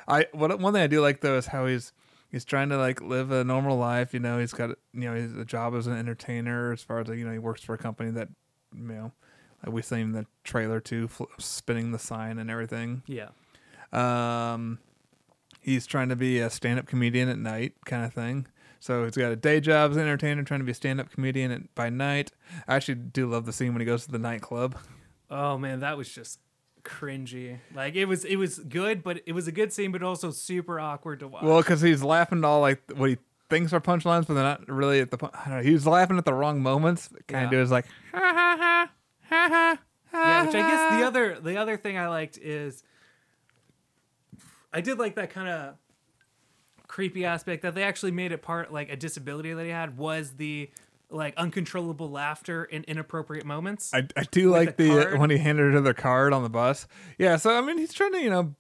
I 0.09 0.26
what 0.32 0.59
one 0.59 0.72
thing 0.72 0.82
I 0.82 0.86
do 0.86 1.01
like 1.01 1.20
though 1.20 1.36
is 1.36 1.46
how 1.46 1.66
he's 1.66 1.92
he's 2.30 2.44
trying 2.44 2.68
to 2.70 2.78
like 2.78 3.01
live 3.01 3.30
a 3.30 3.44
normal 3.44 3.76
life. 3.76 4.12
You 4.14 4.20
know, 4.20 4.38
he's 4.38 4.53
got 4.53 4.70
you 4.92 5.01
know 5.09 5.14
his 5.14 5.36
a 5.36 5.44
job 5.44 5.74
as 5.74 5.86
an 5.86 5.96
entertainer. 5.96 6.72
As 6.72 6.82
far 6.82 7.01
as 7.01 7.09
like, 7.09 7.18
you 7.18 7.24
know, 7.24 7.32
he 7.32 7.38
works 7.38 7.62
for 7.62 7.74
a 7.74 7.78
company 7.78 8.11
that 8.12 8.28
you 8.74 8.82
know, 8.82 9.12
like 9.64 9.74
we 9.74 9.82
see 9.82 10.01
in 10.01 10.12
the 10.12 10.26
trailer 10.44 10.80
too, 10.80 11.09
fl- 11.09 11.24
spinning 11.38 11.92
the 11.92 11.98
sign 11.98 12.38
and 12.38 12.51
everything. 12.51 13.03
yeah. 13.07 13.28
Um, 13.92 14.78
he's 15.61 15.86
trying 15.86 16.09
to 16.11 16.16
be 16.16 16.38
a 16.38 16.48
stand-up 16.48 16.86
comedian 16.86 17.28
at 17.28 17.38
night, 17.38 17.74
kind 17.84 18.05
of 18.05 18.14
thing. 18.14 18.46
So 18.78 19.05
he's 19.05 19.16
got 19.16 19.32
a 19.32 19.36
day 19.36 19.61
job 19.61 19.90
as 19.90 19.96
an 19.96 20.05
entertainer, 20.05 20.42
trying 20.44 20.61
to 20.61 20.64
be 20.64 20.72
a 20.72 20.74
stand-up 20.76 21.11
comedian 21.11 21.51
at, 21.51 21.74
by 21.74 21.90
night. 21.90 22.30
I 22.68 22.76
actually 22.76 22.94
do 22.94 23.26
love 23.26 23.44
the 23.46 23.53
scene 23.53 23.72
when 23.72 23.80
he 23.80 23.84
goes 23.86 24.05
to 24.07 24.12
the 24.12 24.18
nightclub. 24.18 24.76
Oh 25.28 25.59
man, 25.59 25.80
that 25.80 25.96
was 25.96 26.09
just 26.09 26.38
cringy. 26.84 27.58
Like 27.74 27.94
it 27.96 28.04
was 28.06 28.24
it 28.24 28.36
was 28.36 28.58
good, 28.58 29.02
but 29.02 29.20
it 29.26 29.32
was 29.32 29.46
a 29.48 29.52
good 29.52 29.72
scene, 29.72 29.92
but 29.92 30.02
also 30.02 30.30
super 30.30 30.78
awkward 30.80 31.20
to 31.20 31.28
watch. 31.28 31.42
Well, 31.42 31.58
because 31.58 31.80
he's 31.80 32.02
laughing 32.02 32.38
at 32.38 32.44
all 32.44 32.60
like 32.60 32.82
what 32.94 33.10
he 33.10 33.18
thinks 33.48 33.72
are 33.72 33.80
punchlines, 33.80 34.26
but 34.26 34.34
they're 34.34 34.42
not 34.44 34.68
really 34.68 35.00
at 35.00 35.10
the. 35.10 35.18
I 35.32 35.48
don't 35.48 35.56
know. 35.58 35.62
He 35.62 35.72
was 35.72 35.86
laughing 35.86 36.18
at 36.18 36.24
the 36.24 36.34
wrong 36.34 36.62
moments. 36.62 37.08
Kind 37.28 37.46
of 37.46 37.52
Yeah. 37.52 37.58
do 37.58 37.62
is 37.62 37.70
like 37.70 37.86
ha 38.12 38.18
ha 38.20 38.56
ha 38.58 38.90
ha 39.28 39.48
ha. 39.48 39.78
yeah, 40.12 40.46
which 40.46 40.54
I 40.54 40.60
guess 40.68 40.98
the 41.00 41.06
other 41.06 41.40
the 41.40 41.56
other 41.56 41.76
thing 41.76 41.96
I 41.98 42.08
liked 42.08 42.38
is 42.38 42.82
I 44.72 44.80
did 44.80 44.98
like 44.98 45.16
that 45.16 45.30
kind 45.30 45.48
of 45.48 45.74
creepy 46.86 47.24
aspect 47.24 47.62
that 47.62 47.74
they 47.74 47.82
actually 47.84 48.10
made 48.12 48.32
it 48.32 48.42
part 48.42 48.72
like 48.72 48.90
a 48.90 48.96
disability 48.96 49.52
that 49.52 49.64
he 49.64 49.70
had 49.70 49.96
was 49.96 50.32
the 50.32 50.70
like 51.11 51.36
uncontrollable 51.36 52.11
laughter 52.11 52.64
in 52.64 52.84
inappropriate 52.84 53.44
moments. 53.44 53.92
I, 53.92 54.06
I 54.16 54.24
do 54.30 54.50
like 54.50 54.76
the 54.76 54.88
the, 54.88 55.02
card? 55.02 55.18
when 55.18 55.30
he 55.30 55.38
handed 55.38 55.72
her 55.74 55.80
the 55.80 55.94
card 55.94 56.32
on 56.32 56.42
the 56.42 56.50
bus. 56.50 56.86
Yeah, 57.18 57.36
so 57.36 57.56
I 57.56 57.61
mean, 57.61 57.78
he's 57.78 57.92
trying 57.92 58.12
to 58.12 58.20
you 58.20 58.30
know 58.30 58.54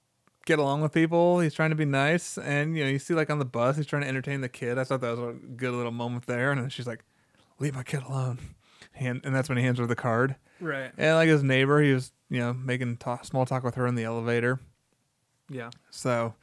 get 0.46 0.58
along 0.58 0.82
with 0.82 0.92
people. 0.92 1.40
He's 1.40 1.54
trying 1.54 1.70
to 1.70 1.76
be 1.76 1.84
nice, 1.84 2.38
and 2.38 2.76
you 2.76 2.84
know, 2.84 2.90
you 2.90 2.98
see 2.98 3.14
like 3.14 3.30
on 3.30 3.38
the 3.38 3.44
bus, 3.44 3.76
he's 3.76 3.86
trying 3.86 4.02
to 4.02 4.08
entertain 4.08 4.40
the 4.40 4.48
kid. 4.48 4.78
I 4.78 4.84
thought 4.84 5.00
that 5.00 5.16
was 5.16 5.20
a 5.20 5.32
good 5.32 5.72
little 5.72 5.92
moment 5.92 6.26
there, 6.26 6.50
and 6.50 6.60
then 6.60 6.68
she's 6.70 6.86
like, 6.86 7.04
"Leave 7.58 7.74
my 7.74 7.82
kid 7.82 8.02
alone," 8.02 8.38
and 8.94 9.20
and 9.24 9.34
that's 9.34 9.48
when 9.48 9.58
he 9.58 9.64
hands 9.64 9.78
her 9.78 9.86
the 9.86 9.96
card. 9.96 10.36
right. 10.60 10.92
And 10.98 11.16
like 11.16 11.28
his 11.28 11.42
neighbor, 11.42 11.80
he 11.80 11.92
was 11.92 12.12
you 12.28 12.40
know 12.40 12.52
making 12.52 12.96
talk, 12.98 13.24
small 13.24 13.46
talk 13.46 13.62
with 13.62 13.76
her 13.76 13.86
in 13.86 13.94
the 13.94 14.04
elevator. 14.04 14.60
Yeah. 15.48 15.70
So, 15.90 16.34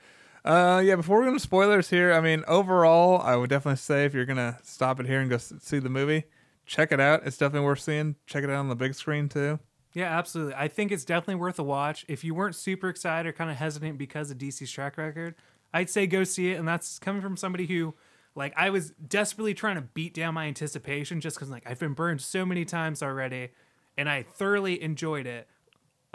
uh, 0.48 0.80
yeah, 0.80 0.96
before 0.96 1.20
we 1.20 1.26
go 1.26 1.30
into 1.30 1.42
spoilers 1.42 1.90
here, 1.90 2.14
I 2.14 2.22
mean, 2.22 2.44
overall, 2.48 3.22
I 3.22 3.36
would 3.36 3.50
definitely 3.50 3.78
say 3.78 4.06
if 4.06 4.14
you're 4.14 4.26
to 4.26 4.58
stop 4.64 5.00
it 5.00 5.06
here 5.06 5.20
and 5.20 5.30
go 5.30 5.38
see 5.38 5.80
the 5.80 5.90
movie, 5.90 6.24
check 6.66 6.94
it 6.94 7.00
out. 7.02 7.24
It's 7.26 7.38
definitely 7.38 7.66
worth 7.66 7.82
seeing. 7.82 8.16
Check 8.26 8.46
it 8.46 8.50
out 8.50 8.56
on 8.56 8.70
the 8.70 8.76
big 8.76 8.96
screen, 8.96 9.28
too. 9.28 9.60
Yeah, 9.94 10.18
absolutely. 10.18 10.54
I 10.56 10.70
think 10.70 10.92
it's 10.92 11.04
definitely 11.04 11.36
worth 11.36 11.60
a 11.60 11.64
watch. 11.64 12.06
If 12.08 12.24
you 12.24 12.34
weren't 12.34 12.56
super 12.56 12.88
excited 12.88 13.28
or 13.28 13.34
kind 13.34 13.52
of 13.52 13.58
hesitant 13.58 13.98
because 13.98 14.32
of 14.32 14.38
DC's 14.38 14.72
track 14.72 14.98
record, 14.98 15.36
I'd 15.74 15.90
say 15.90 16.08
go 16.08 16.24
see 16.24 16.52
it. 16.52 16.60
And 16.60 16.68
that's 16.68 16.98
coming 16.98 17.22
from 17.22 17.36
somebody 17.36 17.66
who, 17.66 17.96
like, 18.34 18.54
I 18.56 18.70
was 18.70 18.92
desperately 18.92 19.54
trying 19.54 19.76
to 19.76 19.82
beat 19.82 20.14
down 20.14 20.34
my 20.34 20.46
anticipation 20.46 21.20
just 21.20 21.36
because, 21.36 21.50
like, 21.50 21.64
I've 21.66 21.80
been 21.80 21.94
burned 21.94 22.22
so 22.22 22.46
many 22.46 22.64
times 22.64 23.04
already, 23.04 23.50
and 23.98 24.08
I 24.08 24.24
thoroughly 24.24 24.82
enjoyed 24.82 25.26
it 25.26 25.48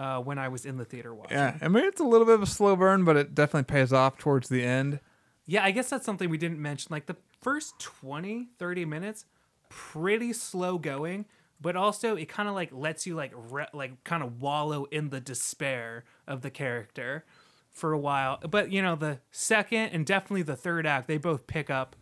uh, 0.02 0.18
when 0.18 0.36
I 0.36 0.48
was 0.48 0.66
in 0.66 0.78
the 0.78 0.84
theater 0.84 1.14
watching. 1.14 1.36
Yeah, 1.36 1.56
I 1.62 1.68
mean, 1.68 1.84
it's 1.84 2.00
a 2.00 2.04
little 2.04 2.26
bit 2.26 2.34
of 2.34 2.42
a 2.42 2.46
slow 2.46 2.74
burn, 2.74 3.04
but 3.04 3.16
it 3.16 3.36
definitely 3.36 3.72
pays 3.72 3.92
off 3.92 4.18
towards 4.18 4.48
the 4.48 4.64
end. 4.64 4.98
Yeah, 5.46 5.62
I 5.62 5.70
guess 5.70 5.90
that's 5.90 6.04
something 6.04 6.28
we 6.28 6.38
didn't 6.38 6.58
mention. 6.58 6.88
Like 6.90 7.06
the 7.06 7.16
first 7.40 7.78
20, 7.78 8.48
30 8.58 8.84
minutes, 8.84 9.26
pretty 9.68 10.32
slow 10.32 10.76
going, 10.76 11.26
but 11.60 11.76
also 11.76 12.16
it 12.16 12.28
kind 12.28 12.48
of 12.48 12.56
like 12.56 12.70
lets 12.72 13.06
you 13.06 13.14
like 13.14 13.32
re- 13.32 13.68
like 13.72 14.02
kind 14.02 14.24
of 14.24 14.40
wallow 14.40 14.86
in 14.86 15.10
the 15.10 15.20
despair 15.20 16.02
of 16.26 16.42
the 16.42 16.50
character 16.50 17.24
for 17.70 17.92
a 17.92 17.98
while. 17.98 18.38
But 18.38 18.72
you 18.72 18.82
know, 18.82 18.96
the 18.96 19.20
second 19.30 19.90
and 19.90 20.04
definitely 20.04 20.42
the 20.42 20.56
third 20.56 20.84
act, 20.84 21.06
they 21.06 21.16
both 21.16 21.46
pick 21.46 21.70
up 21.70 21.94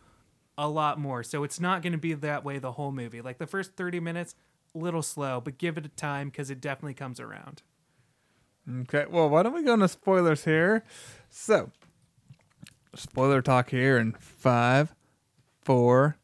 a 0.57 0.69
lot 0.69 0.99
more. 0.99 1.23
So 1.23 1.45
it's 1.45 1.61
not 1.61 1.83
going 1.83 1.93
to 1.93 1.99
be 1.99 2.15
that 2.15 2.45
way 2.47 2.59
the 2.59 2.73
whole 2.73 2.93
movie. 2.93 3.21
Like 3.21 3.37
the 3.37 3.47
first 3.47 3.77
30 3.77 4.01
minutes, 4.01 4.35
a 4.75 4.79
little 4.79 5.03
slow, 5.03 5.39
but 5.39 5.59
give 5.59 5.77
it 5.77 5.85
a 5.85 5.91
time 5.91 6.31
cuz 6.31 6.49
it 6.49 6.63
definitely 6.63 6.95
comes 6.95 7.21
around. 7.21 7.63
Okay, 8.71 9.07
well, 9.11 9.29
why 9.29 9.43
don't 9.43 9.55
we 9.55 9.65
go 9.65 9.75
into 9.75 9.89
spoilers 9.89 10.45
here? 10.45 10.85
So, 11.29 11.73
spoiler 12.95 13.43
talk 13.43 13.71
here 13.71 13.99
in 13.99 14.13
five, 14.13 14.95
four, 15.63 16.19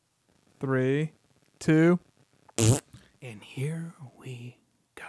three, 0.61 1.13
two. 1.59 1.99
And 3.21 3.43
here 3.43 3.95
we 4.19 4.59
go. 4.95 5.05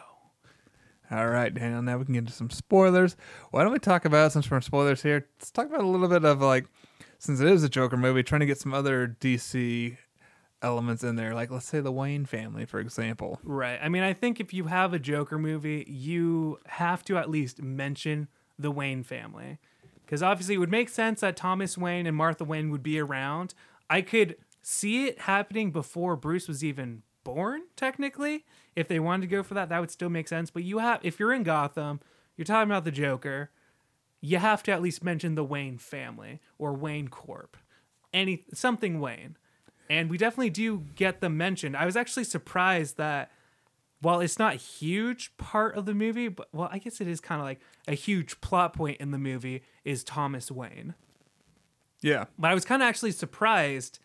All 1.11 1.27
right, 1.27 1.53
Daniel. 1.53 1.83
Now 1.83 1.97
we 1.97 2.05
can 2.05 2.13
get 2.15 2.19
into 2.19 2.31
some 2.31 2.49
spoilers. 2.49 3.15
Why 3.51 3.63
don't 3.63 3.73
we 3.73 3.79
talk 3.79 4.05
about 4.05 4.31
since 4.31 4.49
we're 4.49 4.57
in 4.57 4.63
spoilers 4.63 5.03
here? 5.03 5.27
Let's 5.37 5.51
talk 5.51 5.67
about 5.67 5.81
a 5.81 5.87
little 5.87 6.07
bit 6.07 6.25
of 6.25 6.41
like, 6.41 6.65
since 7.19 7.39
it 7.39 7.47
is 7.47 7.63
a 7.63 7.69
Joker 7.69 7.97
movie, 7.97 8.23
trying 8.23 8.41
to 8.41 8.47
get 8.47 8.57
some 8.57 8.73
other 8.73 9.15
DC 9.19 9.97
elements 10.61 11.03
in 11.03 11.15
there. 11.15 11.33
Like, 11.33 11.51
let's 11.51 11.67
say 11.67 11.79
the 11.79 11.91
Wayne 11.91 12.25
family, 12.25 12.65
for 12.65 12.79
example. 12.79 13.39
Right. 13.43 13.79
I 13.81 13.89
mean, 13.89 14.03
I 14.03 14.13
think 14.13 14.39
if 14.39 14.53
you 14.53 14.65
have 14.65 14.93
a 14.93 14.99
Joker 14.99 15.37
movie, 15.37 15.85
you 15.87 16.59
have 16.65 17.03
to 17.05 17.17
at 17.17 17.29
least 17.29 17.61
mention 17.61 18.27
the 18.57 18.71
Wayne 18.71 19.03
family. 19.03 19.59
Because 20.05 20.23
obviously, 20.23 20.55
it 20.55 20.59
would 20.59 20.71
make 20.71 20.89
sense 20.89 21.21
that 21.21 21.35
Thomas 21.35 21.77
Wayne 21.77 22.07
and 22.07 22.15
Martha 22.15 22.43
Wayne 22.43 22.71
would 22.71 22.83
be 22.83 22.99
around. 22.99 23.53
I 23.89 24.01
could 24.01 24.37
see 24.61 25.07
it 25.07 25.21
happening 25.21 25.71
before 25.71 26.15
Bruce 26.15 26.47
was 26.47 26.63
even 26.63 27.03
born, 27.23 27.63
technically. 27.75 28.45
If 28.75 28.87
they 28.87 28.99
wanted 28.99 29.21
to 29.21 29.35
go 29.35 29.43
for 29.43 29.53
that, 29.53 29.69
that 29.69 29.79
would 29.79 29.91
still 29.91 30.09
make 30.09 30.27
sense. 30.27 30.49
But 30.49 30.63
you 30.63 30.77
have, 30.77 31.01
if 31.03 31.19
you're 31.19 31.33
in 31.33 31.43
Gotham, 31.43 31.99
you're 32.35 32.45
talking 32.45 32.71
about 32.71 32.85
the 32.85 32.91
Joker, 32.91 33.51
you 34.21 34.37
have 34.37 34.63
to 34.63 34.71
at 34.71 34.81
least 34.81 35.03
mention 35.03 35.35
the 35.35 35.43
Wayne 35.43 35.77
family 35.77 36.39
or 36.57 36.73
Wayne 36.73 37.09
Corp. 37.09 37.57
Any 38.13 38.45
something 38.53 38.99
Wayne. 38.99 39.37
And 39.89 40.09
we 40.09 40.17
definitely 40.17 40.49
do 40.49 40.85
get 40.95 41.21
them 41.21 41.37
mentioned. 41.37 41.77
I 41.77 41.85
was 41.85 41.95
actually 41.95 42.25
surprised 42.25 42.97
that 42.97 43.31
while 44.01 44.19
it's 44.19 44.37
not 44.37 44.53
a 44.53 44.57
huge 44.57 45.35
part 45.37 45.75
of 45.75 45.85
the 45.85 45.93
movie, 45.93 46.27
but 46.27 46.49
well, 46.53 46.69
I 46.71 46.77
guess 46.77 47.01
it 47.01 47.07
is 47.07 47.19
kind 47.19 47.41
of 47.41 47.45
like 47.45 47.59
a 47.87 47.95
huge 47.95 48.41
plot 48.41 48.73
point 48.73 48.99
in 48.99 49.11
the 49.11 49.17
movie 49.17 49.63
is 49.83 50.03
Thomas 50.03 50.51
Wayne. 50.51 50.93
Yeah. 52.01 52.25
But 52.37 52.51
I 52.51 52.53
was 52.53 52.65
kind 52.65 52.81
of 52.81 52.87
actually 52.87 53.11
surprised 53.11 53.99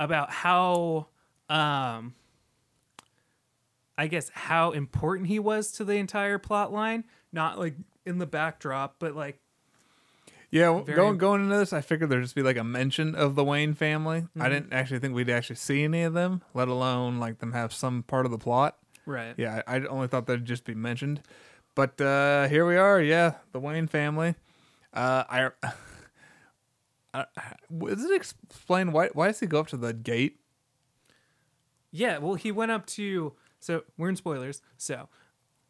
about 0.00 0.30
how 0.30 1.08
um 1.48 2.14
I 3.96 4.06
guess 4.06 4.30
how 4.32 4.70
important 4.70 5.28
he 5.28 5.40
was 5.40 5.72
to 5.72 5.84
the 5.84 5.94
entire 5.94 6.38
plot 6.38 6.72
line, 6.72 7.04
not 7.32 7.58
like 7.58 7.74
in 8.06 8.18
the 8.18 8.26
backdrop, 8.26 8.96
but 8.98 9.14
like 9.14 9.40
Yeah, 10.50 10.80
Very- 10.82 10.96
going 10.96 11.18
going 11.18 11.42
into 11.44 11.56
this, 11.56 11.72
I 11.72 11.80
figured 11.82 12.08
there'd 12.10 12.22
just 12.22 12.34
be 12.34 12.42
like 12.42 12.56
a 12.56 12.64
mention 12.64 13.14
of 13.14 13.34
the 13.34 13.44
Wayne 13.44 13.74
family. 13.74 14.20
Mm-hmm. 14.22 14.42
I 14.42 14.48
didn't 14.48 14.72
actually 14.72 14.98
think 15.00 15.14
we'd 15.14 15.28
actually 15.28 15.56
see 15.56 15.84
any 15.84 16.02
of 16.02 16.14
them, 16.14 16.42
let 16.54 16.68
alone 16.68 17.18
like 17.18 17.38
them 17.38 17.52
have 17.52 17.72
some 17.72 18.02
part 18.02 18.24
of 18.24 18.32
the 18.32 18.38
plot. 18.38 18.78
right. 19.04 19.34
Yeah, 19.36 19.62
I 19.66 19.76
I 19.76 19.86
only 19.86 20.08
thought 20.08 20.26
they'd 20.26 20.44
just 20.44 20.64
be 20.64 20.74
mentioned. 20.74 21.20
But 21.74 22.00
uh 22.00 22.48
here 22.48 22.66
we 22.66 22.76
are. 22.76 23.00
Yeah, 23.00 23.34
the 23.52 23.60
Wayne 23.60 23.86
family. 23.86 24.34
Uh, 24.92 25.24
I. 25.28 25.50
Uh, 27.14 27.24
does 27.80 28.04
it 28.04 28.14
explain 28.14 28.92
why? 28.92 29.08
Why 29.14 29.28
does 29.28 29.40
he 29.40 29.46
go 29.46 29.60
up 29.60 29.68
to 29.68 29.78
the 29.78 29.94
gate? 29.94 30.40
Yeah, 31.90 32.18
well, 32.18 32.34
he 32.34 32.52
went 32.52 32.70
up 32.70 32.84
to. 32.86 33.32
So 33.60 33.82
we're 33.96 34.10
in 34.10 34.16
spoilers. 34.16 34.60
So 34.76 35.08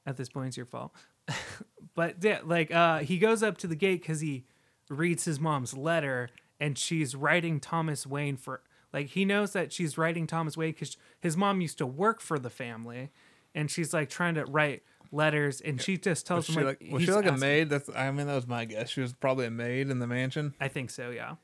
at 0.04 0.16
this 0.16 0.28
point, 0.28 0.48
it's 0.48 0.56
your 0.56 0.66
fault. 0.66 0.92
but 1.94 2.16
yeah, 2.22 2.40
like 2.44 2.72
uh, 2.74 2.98
he 2.98 3.18
goes 3.18 3.44
up 3.44 3.56
to 3.58 3.66
the 3.68 3.76
gate 3.76 4.02
because 4.02 4.20
he 4.20 4.44
reads 4.88 5.24
his 5.24 5.40
mom's 5.40 5.76
letter, 5.76 6.30
and 6.60 6.78
she's 6.78 7.14
writing 7.14 7.60
Thomas 7.60 8.06
Wayne 8.06 8.36
for. 8.36 8.62
Like 8.92 9.08
he 9.08 9.24
knows 9.24 9.52
that 9.52 9.72
she's 9.72 9.98
writing 9.98 10.26
Thomas 10.26 10.56
Wayne 10.56 10.72
because 10.72 10.96
his 11.20 11.36
mom 11.36 11.60
used 11.60 11.78
to 11.78 11.86
work 11.86 12.20
for 12.20 12.38
the 12.38 12.50
family, 12.50 13.10
and 13.54 13.70
she's 13.70 13.92
like 13.92 14.08
trying 14.08 14.34
to 14.36 14.44
write 14.46 14.82
letters, 15.12 15.60
and 15.60 15.80
she 15.80 15.96
just 15.96 16.06
Was 16.06 16.22
tells 16.22 16.46
she 16.46 16.52
him 16.52 16.64
like, 16.64 16.80
like, 16.82 16.92
was 16.92 17.02
she 17.02 17.12
like 17.12 17.26
a 17.26 17.36
maid? 17.36 17.68
That's 17.68 17.90
I 17.94 18.10
mean 18.10 18.26
that 18.26 18.34
was 18.34 18.46
my 18.46 18.64
guess. 18.64 18.88
She 18.90 19.00
was 19.00 19.12
probably 19.12 19.46
a 19.46 19.50
maid 19.50 19.90
in 19.90 19.98
the 19.98 20.06
mansion. 20.06 20.54
I 20.60 20.68
think 20.68 20.90
so, 20.90 21.10
yeah. 21.10 21.34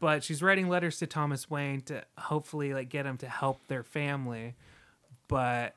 But 0.00 0.22
she's 0.22 0.42
writing 0.42 0.68
letters 0.68 0.98
to 0.98 1.06
Thomas 1.06 1.48
Wayne 1.48 1.80
to 1.82 2.04
hopefully 2.18 2.74
like 2.74 2.90
get 2.90 3.06
him 3.06 3.16
to 3.18 3.28
help 3.28 3.66
their 3.68 3.82
family. 3.82 4.54
But 5.28 5.74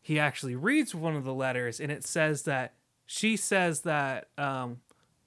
he 0.00 0.18
actually 0.18 0.56
reads 0.56 0.94
one 0.94 1.16
of 1.16 1.24
the 1.24 1.34
letters 1.34 1.80
and 1.80 1.90
it 1.90 2.04
says 2.04 2.42
that 2.42 2.74
she 3.04 3.36
says 3.36 3.82
that 3.82 4.28
um, 4.38 4.78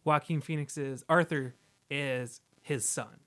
Joaquin 0.04 0.42
Phoenix's 0.42 1.04
Arthur 1.10 1.56
is 1.90 2.42
his 2.62 2.88
son. 2.88 3.20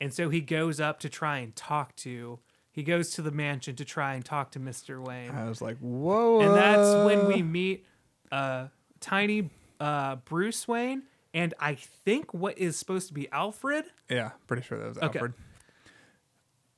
And 0.00 0.12
so 0.12 0.28
he 0.28 0.40
goes 0.40 0.80
up 0.80 1.00
to 1.00 1.08
try 1.08 1.38
and 1.38 1.54
talk 1.56 1.94
to 1.96 2.38
he 2.72 2.82
goes 2.82 3.10
to 3.12 3.22
the 3.22 3.30
mansion 3.30 3.74
to 3.76 3.86
try 3.86 4.14
and 4.14 4.22
talk 4.24 4.50
to 4.50 4.60
Mr. 4.60 5.02
Wayne 5.02 5.30
I 5.30 5.48
was 5.48 5.62
like, 5.62 5.78
whoa. 5.78 6.40
and 6.40 6.54
that's 6.54 6.94
when 7.06 7.20
uh, 7.20 7.28
we 7.28 7.42
meet 7.42 7.86
uh 8.30 8.66
tiny 9.00 9.48
uh 9.78 10.16
bruce 10.16 10.66
wayne 10.66 11.02
and 11.32 11.52
i 11.60 11.74
think 11.74 12.34
what 12.34 12.58
is 12.58 12.76
supposed 12.76 13.06
to 13.08 13.14
be 13.14 13.30
alfred 13.30 13.84
Yeah, 14.10 14.30
pretty 14.46 14.62
sure 14.62 14.78
that 14.78 14.88
was 14.88 14.98
Okay. 14.98 15.18
Alfred. 15.18 15.34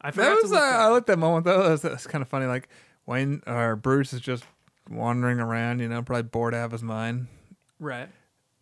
i 0.00 0.10
forgot 0.10 0.24
That 0.34 0.42
was 0.42 0.50
to 0.50 0.56
uh, 0.56 0.60
look 0.60 0.70
that 0.70 0.80
I 0.80 0.86
like 0.88 1.06
that 1.06 1.18
moment 1.18 1.44
though. 1.46 1.68
That's, 1.70 1.82
that's 1.82 2.06
kind 2.06 2.22
of 2.22 2.28
funny. 2.28 2.46
Like 2.46 2.68
Wayne 3.06 3.42
or 3.46 3.76
Bruce 3.76 4.12
is 4.12 4.20
just 4.20 4.44
wandering 4.90 5.40
around. 5.40 5.80
You 5.80 5.88
know, 5.88 6.02
probably 6.02 6.24
bored 6.24 6.54
out 6.54 6.66
of 6.66 6.72
his 6.72 6.82
mind. 6.82 7.26
right 7.80 8.08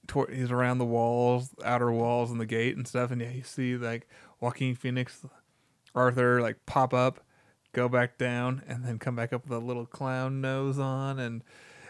tor- 0.06 0.30
he's 0.32 0.50
around 0.50 0.78
the 0.78 0.84
walls, 0.84 1.54
outer 1.64 1.90
walls, 1.90 2.30
and 2.30 2.40
the 2.40 2.46
gate 2.46 2.76
and 2.76 2.86
stuff. 2.86 3.10
And 3.10 3.20
yeah, 3.20 3.30
you 3.30 3.42
see 3.42 3.76
like 3.76 4.08
Joaquin 4.40 4.74
Phoenix, 4.74 5.24
Arthur 5.94 6.40
like 6.40 6.64
pop 6.66 6.92
up, 6.94 7.20
go 7.72 7.88
back 7.88 8.18
down, 8.18 8.62
and 8.66 8.84
then 8.84 8.98
come 8.98 9.16
back 9.16 9.32
up 9.32 9.44
with 9.48 9.52
a 9.52 9.64
little 9.64 9.86
clown 9.86 10.40
nose 10.40 10.78
on. 10.78 11.18
And 11.18 11.42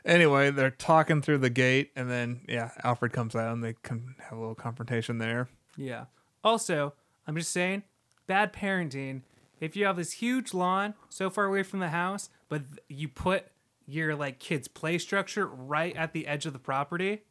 anyway, 0.05 0.51
they're 0.51 0.71
talking 0.71 1.23
through 1.23 1.39
the 1.39 1.51
gate, 1.51 1.91
and 1.97 2.11
then 2.11 2.41
yeah, 2.49 2.71
Alfred 2.85 3.13
comes 3.13 3.35
out, 3.35 3.53
and 3.53 3.63
they 3.65 3.75
can 3.83 4.15
have 4.21 4.39
a 4.39 4.41
little 4.41 4.55
confrontation 4.55 5.19
there. 5.19 5.49
yeah 5.77 6.05
also 6.45 6.93
i'm 7.27 7.35
just 7.37 7.51
saying 7.51 7.83
bad 8.29 8.53
parenting 8.53 9.23
if 9.61 9.75
you 9.75 9.85
have 9.85 9.97
this 9.97 10.13
huge 10.13 10.55
lawn 10.55 10.95
so 11.09 11.29
far 11.29 11.47
away 11.47 11.63
from 11.65 11.81
the 11.81 11.89
house 11.89 12.31
but 12.49 12.63
you 12.89 13.09
put 13.09 13.47
your 13.85 14.15
like 14.15 14.39
kid's 14.39 14.69
play 14.69 14.97
structure 14.97 15.45
right 15.47 15.97
at 15.97 16.13
the 16.13 16.27
edge 16.29 16.47
of 16.47 16.53
the 16.53 16.59
property, 16.61 17.23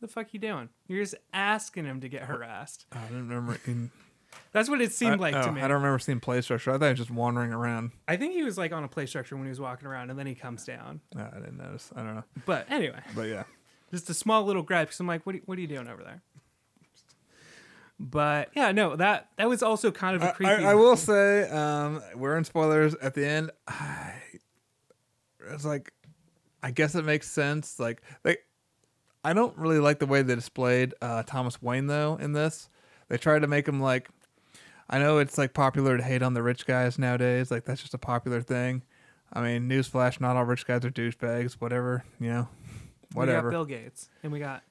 the 0.00 0.08
fuck 0.08 0.32
you 0.32 0.40
doing? 0.40 0.68
You're 0.86 1.02
just 1.02 1.16
asking 1.32 1.84
him 1.84 2.00
to 2.00 2.08
get 2.08 2.22
harassed. 2.22 2.86
I 2.92 3.00
don't 3.10 3.28
remember. 3.28 3.58
In, 3.66 3.90
That's 4.52 4.68
what 4.68 4.80
it 4.80 4.92
seemed 4.92 5.14
I, 5.14 5.16
like 5.16 5.34
oh, 5.34 5.42
to 5.42 5.52
me. 5.52 5.60
I 5.60 5.68
don't 5.68 5.76
remember 5.78 5.98
seeing 5.98 6.20
play 6.20 6.40
structure. 6.40 6.70
I 6.70 6.78
thought 6.78 6.86
he 6.86 6.90
was 6.90 6.98
just 6.98 7.10
wandering 7.10 7.52
around. 7.52 7.92
I 8.06 8.16
think 8.16 8.34
he 8.34 8.42
was 8.42 8.58
like 8.58 8.72
on 8.72 8.84
a 8.84 8.88
play 8.88 9.06
structure 9.06 9.36
when 9.36 9.44
he 9.44 9.50
was 9.50 9.60
walking 9.60 9.88
around, 9.88 10.10
and 10.10 10.18
then 10.18 10.26
he 10.26 10.34
comes 10.34 10.64
down. 10.64 11.00
No, 11.14 11.28
I 11.32 11.38
didn't 11.38 11.58
notice. 11.58 11.90
I 11.94 12.02
don't 12.02 12.14
know. 12.16 12.24
But 12.46 12.70
anyway, 12.70 13.00
But 13.14 13.28
yeah. 13.28 13.44
just 13.90 14.08
a 14.10 14.14
small 14.14 14.44
little 14.44 14.62
gripe. 14.62 14.88
Because 14.88 15.00
I'm 15.00 15.06
like, 15.06 15.24
what 15.26 15.34
are, 15.34 15.40
what 15.46 15.58
are 15.58 15.60
you 15.60 15.66
doing 15.66 15.88
over 15.88 16.02
there? 16.02 16.22
But 18.00 18.50
yeah, 18.54 18.70
no, 18.70 18.94
that 18.96 19.28
that 19.36 19.48
was 19.48 19.62
also 19.62 19.90
kind 19.90 20.14
of 20.14 20.22
a 20.22 20.28
I, 20.28 20.32
creepy. 20.32 20.64
I, 20.64 20.70
I 20.70 20.74
will 20.74 20.96
say, 20.96 21.48
um, 21.50 22.00
we're 22.14 22.36
in 22.36 22.44
spoilers 22.44 22.94
at 22.94 23.14
the 23.14 23.26
end. 23.26 23.50
I, 23.68 24.14
it's 25.50 25.64
like, 25.64 25.92
I 26.62 26.70
guess 26.70 26.94
it 26.94 27.04
makes 27.04 27.28
sense. 27.28 27.80
Like, 27.80 28.02
they, 28.22 28.36
I 29.28 29.34
don't 29.34 29.54
really 29.58 29.78
like 29.78 29.98
the 29.98 30.06
way 30.06 30.22
they 30.22 30.34
displayed 30.34 30.94
uh, 31.02 31.22
Thomas 31.22 31.60
Wayne 31.60 31.86
though 31.86 32.16
in 32.18 32.32
this. 32.32 32.70
They 33.08 33.18
tried 33.18 33.40
to 33.42 33.46
make 33.46 33.68
him 33.68 33.78
like, 33.78 34.08
I 34.88 34.98
know 34.98 35.18
it's 35.18 35.36
like 35.36 35.52
popular 35.52 35.98
to 35.98 36.02
hate 36.02 36.22
on 36.22 36.32
the 36.32 36.42
rich 36.42 36.64
guys 36.64 36.98
nowadays. 36.98 37.50
Like 37.50 37.64
that's 37.66 37.82
just 37.82 37.92
a 37.92 37.98
popular 37.98 38.40
thing. 38.40 38.82
I 39.30 39.42
mean, 39.42 39.68
newsflash: 39.68 40.18
not 40.18 40.36
all 40.36 40.44
rich 40.44 40.66
guys 40.66 40.82
are 40.86 40.90
douchebags. 40.90 41.54
Whatever, 41.58 42.04
you 42.18 42.30
know, 42.30 42.48
whatever. 43.12 43.48
We 43.48 43.52
got 43.52 43.58
Bill 43.58 43.64
Gates, 43.66 44.08
and 44.22 44.32
we 44.32 44.38
got 44.38 44.62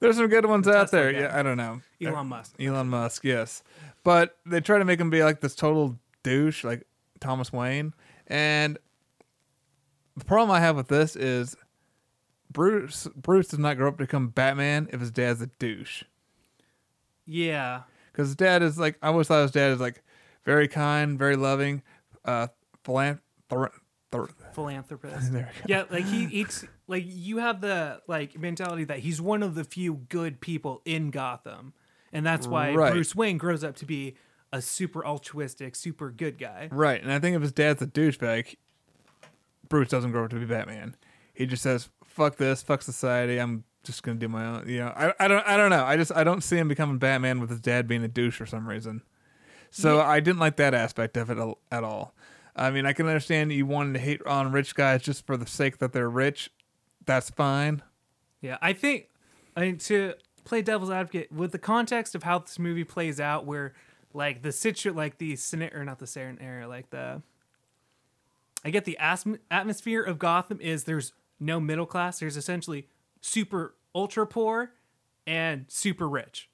There's 0.00 0.16
some 0.16 0.28
good 0.28 0.46
ones 0.46 0.64
The 0.64 0.74
out 0.74 0.90
there. 0.90 1.12
guy. 1.12 1.20
Yeah, 1.20 1.38
I 1.38 1.42
don't 1.42 1.58
know. 1.58 1.82
Elon 2.02 2.28
Musk. 2.28 2.54
Elon 2.58 2.88
Musk, 2.88 3.24
yes. 3.24 3.62
But 4.04 4.38
they 4.46 4.62
try 4.62 4.78
to 4.78 4.86
make 4.86 4.98
him 4.98 5.10
be 5.10 5.22
like 5.22 5.40
this 5.42 5.54
total 5.54 5.98
douche, 6.22 6.64
like 6.64 6.86
Thomas 7.20 7.52
Wayne. 7.52 7.92
And 8.26 8.78
the 10.16 10.24
problem 10.24 10.50
I 10.50 10.60
have 10.60 10.76
with 10.76 10.88
this 10.88 11.14
is 11.14 11.54
Bruce 12.52 13.08
Bruce 13.16 13.48
does 13.48 13.58
not 13.58 13.76
grow 13.76 13.88
up 13.88 13.98
to 13.98 14.04
become 14.04 14.28
Batman 14.28 14.88
if 14.92 15.00
his 15.00 15.10
dad's 15.10 15.40
a 15.40 15.46
douche. 15.58 16.04
Yeah, 17.26 17.82
Because 18.10 18.28
his 18.28 18.36
dad 18.36 18.62
is 18.62 18.78
like 18.78 18.98
I 19.02 19.08
always 19.08 19.28
thought 19.28 19.42
his 19.42 19.50
dad 19.52 19.70
is 19.72 19.80
like 19.80 20.02
very 20.44 20.68
kind, 20.68 21.18
very 21.18 21.36
loving, 21.36 21.82
uh 22.24 22.48
philanth- 22.84 23.20
thor- 23.48 23.72
thor- 24.10 24.30
philanthropist. 24.54 25.32
there 25.32 25.50
we 25.54 25.60
go. 25.60 25.64
yeah, 25.68 25.84
like 25.90 26.04
he 26.04 26.24
eats 26.24 26.64
like 26.88 27.04
you 27.06 27.38
have 27.38 27.60
the 27.60 28.02
like 28.08 28.38
mentality 28.38 28.84
that 28.84 28.98
he's 29.00 29.20
one 29.20 29.42
of 29.42 29.54
the 29.54 29.64
few 29.64 29.94
good 30.08 30.40
people 30.40 30.82
in 30.84 31.10
Gotham. 31.10 31.74
And 32.12 32.26
that's 32.26 32.46
why 32.46 32.74
Right. 32.74 32.92
Bruce 32.92 33.14
Wayne 33.16 33.38
grows 33.38 33.64
up 33.64 33.76
to 33.76 33.86
be 33.86 34.16
a 34.52 34.60
super 34.60 35.06
altruistic, 35.06 35.74
super 35.74 36.10
good 36.10 36.38
guy. 36.38 36.68
Right, 36.70 37.00
and 37.02 37.10
I 37.10 37.18
think 37.18 37.36
if 37.36 37.40
his 37.40 37.52
dad's 37.52 37.80
a 37.80 37.86
douchebag, 37.86 38.56
Bruce 39.70 39.88
doesn't 39.88 40.10
grow 40.10 40.24
up 40.24 40.30
to 40.30 40.36
be 40.38 40.44
Batman. 40.44 40.94
He 41.32 41.46
just 41.46 41.62
says, 41.62 41.88
"Fuck 42.12 42.36
this, 42.36 42.62
fuck 42.62 42.82
society. 42.82 43.38
I'm 43.38 43.64
just 43.82 44.02
gonna 44.02 44.18
do 44.18 44.28
my 44.28 44.46
own." 44.46 44.68
You 44.68 44.80
know, 44.80 44.92
I, 44.94 45.12
I 45.18 45.28
don't, 45.28 45.46
I 45.46 45.56
don't 45.56 45.70
know. 45.70 45.84
I 45.84 45.96
just, 45.96 46.12
I 46.12 46.24
don't 46.24 46.42
see 46.42 46.56
him 46.58 46.68
becoming 46.68 46.98
Batman 46.98 47.40
with 47.40 47.50
his 47.50 47.60
dad 47.60 47.88
being 47.88 48.04
a 48.04 48.08
douche 48.08 48.36
for 48.36 48.46
some 48.46 48.68
reason. 48.68 49.02
So 49.70 50.00
I 50.00 50.20
didn't 50.20 50.38
like 50.38 50.56
that 50.56 50.74
aspect 50.74 51.16
of 51.16 51.30
it 51.30 51.38
at 51.70 51.82
all. 51.82 52.14
I 52.54 52.70
mean, 52.70 52.84
I 52.84 52.92
can 52.92 53.06
understand 53.06 53.50
you 53.52 53.64
wanting 53.64 53.94
to 53.94 53.98
hate 53.98 54.20
on 54.26 54.52
rich 54.52 54.74
guys 54.74 55.00
just 55.02 55.26
for 55.26 55.38
the 55.38 55.46
sake 55.46 55.78
that 55.78 55.94
they're 55.94 56.10
rich. 56.10 56.50
That's 57.06 57.30
fine. 57.30 57.82
Yeah, 58.42 58.58
I 58.60 58.74
think 58.74 59.08
I 59.56 59.62
mean 59.62 59.78
to 59.78 60.14
play 60.44 60.60
devil's 60.60 60.90
advocate 60.90 61.32
with 61.32 61.52
the 61.52 61.58
context 61.58 62.14
of 62.14 62.24
how 62.24 62.40
this 62.40 62.58
movie 62.58 62.84
plays 62.84 63.18
out, 63.18 63.46
where 63.46 63.72
like 64.12 64.42
the 64.42 64.52
situ 64.52 64.92
like 64.92 65.18
the 65.18 65.36
scenario 65.36 65.80
or 65.80 65.84
not 65.84 65.98
the 65.98 66.06
scenario, 66.06 66.68
like 66.68 66.90
the 66.90 67.22
I 68.64 68.70
get 68.70 68.84
the 68.84 68.98
atmosphere 69.50 70.02
of 70.02 70.18
Gotham 70.18 70.60
is 70.60 70.84
there's 70.84 71.12
no 71.42 71.60
middle 71.60 71.86
class. 71.86 72.20
There's 72.20 72.36
essentially 72.36 72.88
super 73.20 73.74
ultra 73.94 74.26
poor 74.26 74.72
and 75.26 75.66
super 75.68 76.08
rich. 76.08 76.48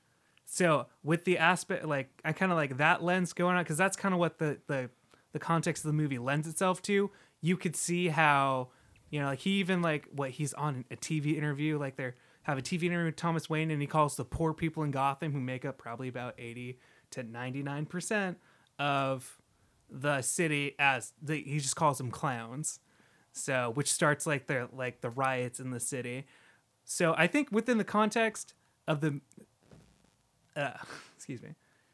So 0.47 0.87
with 1.03 1.25
the 1.25 1.39
aspect 1.39 1.85
like 1.85 2.09
I 2.25 2.33
kind 2.33 2.51
of 2.51 2.57
like 2.57 2.79
that 2.79 3.03
lens 3.03 3.33
going 3.33 3.57
on 3.57 3.63
because 3.63 3.77
that's 3.77 3.97
kind 3.97 4.15
of 4.15 4.19
what 4.19 4.39
the 4.39 4.59
the 4.67 4.91
the 5.33 5.39
context 5.39 5.85
of 5.85 5.89
the 5.89 5.95
movie 5.95 6.19
lends 6.19 6.49
itself 6.49 6.81
to. 6.83 7.11
You 7.41 7.57
could 7.57 7.77
see 7.77 8.09
how 8.09 8.69
you 9.11 9.21
know 9.21 9.27
like 9.27 9.41
he 9.41 9.51
even 9.61 9.83
like 9.83 10.07
what 10.11 10.31
he's 10.31 10.55
on 10.55 10.85
a 10.91 10.97
TV 10.97 11.37
interview 11.37 11.79
like 11.79 11.97
they're 11.97 12.17
have 12.49 12.57
a 12.57 12.63
TV 12.63 12.85
interview 12.85 13.07
with 13.07 13.17
Thomas 13.17 13.51
Wayne 13.51 13.71
and 13.71 13.81
he 13.83 13.87
calls 13.87 14.17
the 14.17 14.25
poor 14.25 14.55
people 14.55 14.83
in 14.83 14.91
Gotham 14.91 15.33
who 15.33 15.41
make 15.41 15.67
up 15.67 15.77
probably 15.77 16.09
about 16.09 16.35
80 16.39 16.79
to 17.11 17.23
99% 17.23 18.37
of 18.79 19.39
the 19.91 20.23
city 20.23 20.75
as 20.79 21.13
the, 21.21 21.43
he 21.43 21.59
just 21.59 21.77
calls 21.77 21.99
them 21.99 22.11
clowns. 22.11 22.81
So, 23.39 23.71
which 23.75 23.91
starts 23.93 24.27
like 24.27 24.47
the 24.47 24.69
like 24.73 25.01
the 25.01 25.11
riots 25.11 25.61
in 25.61 25.71
the 25.71 25.81
city. 25.81 26.27
So, 26.85 27.15
I 27.17 27.27
think 27.27 27.51
within 27.53 27.79
the 27.79 27.85
context 27.85 28.55
of 28.87 29.01
the 29.01 29.21
uh, 30.57 30.71
excuse 31.17 31.43
me, 31.43 31.51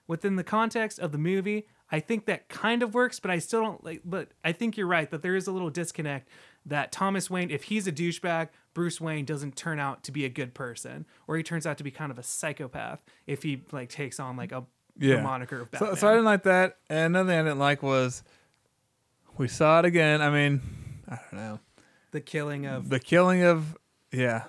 within 0.06 0.36
the 0.36 0.44
context 0.44 0.98
of 0.98 1.12
the 1.12 1.18
movie, 1.18 1.66
I 1.90 2.00
think 2.00 2.26
that 2.26 2.48
kind 2.48 2.82
of 2.82 2.94
works, 2.94 3.20
but 3.20 3.30
I 3.30 3.38
still 3.38 3.62
don't 3.62 3.84
like. 3.84 4.02
But 4.04 4.28
I 4.44 4.52
think 4.52 4.76
you're 4.76 4.86
right 4.86 5.10
that 5.10 5.22
there 5.22 5.36
is 5.36 5.46
a 5.46 5.52
little 5.52 5.70
disconnect. 5.70 6.28
That 6.66 6.92
Thomas 6.92 7.28
Wayne, 7.28 7.50
if 7.50 7.64
he's 7.64 7.86
a 7.86 7.92
douchebag, 7.92 8.48
Bruce 8.72 8.98
Wayne 9.00 9.26
doesn't 9.26 9.54
turn 9.54 9.78
out 9.78 10.02
to 10.04 10.12
be 10.12 10.24
a 10.24 10.30
good 10.30 10.54
person, 10.54 11.04
or 11.28 11.36
he 11.36 11.42
turns 11.42 11.66
out 11.66 11.76
to 11.78 11.84
be 11.84 11.90
kind 11.90 12.10
of 12.10 12.18
a 12.18 12.22
psychopath 12.22 13.02
if 13.26 13.42
he 13.42 13.62
like 13.70 13.90
takes 13.90 14.18
on 14.18 14.36
like 14.36 14.50
a 14.52 14.64
the 14.96 15.08
Yeah. 15.08 15.22
moniker 15.22 15.60
of 15.60 15.68
So, 15.76 15.94
so 15.94 16.08
I 16.08 16.12
didn't 16.12 16.24
like 16.24 16.44
that. 16.44 16.78
And 16.88 17.14
another 17.16 17.28
thing 17.30 17.38
I 17.40 17.42
didn't 17.42 17.58
like 17.58 17.82
was 17.82 18.22
we 19.36 19.48
saw 19.48 19.80
it 19.80 19.84
again. 19.84 20.22
I 20.22 20.30
mean, 20.30 20.62
I 21.32 21.36
don't 21.36 21.40
know. 21.40 21.60
the 22.12 22.20
killing 22.20 22.66
of 22.66 22.88
The 22.88 23.00
killing 23.00 23.42
of 23.42 23.76
yeah, 24.12 24.44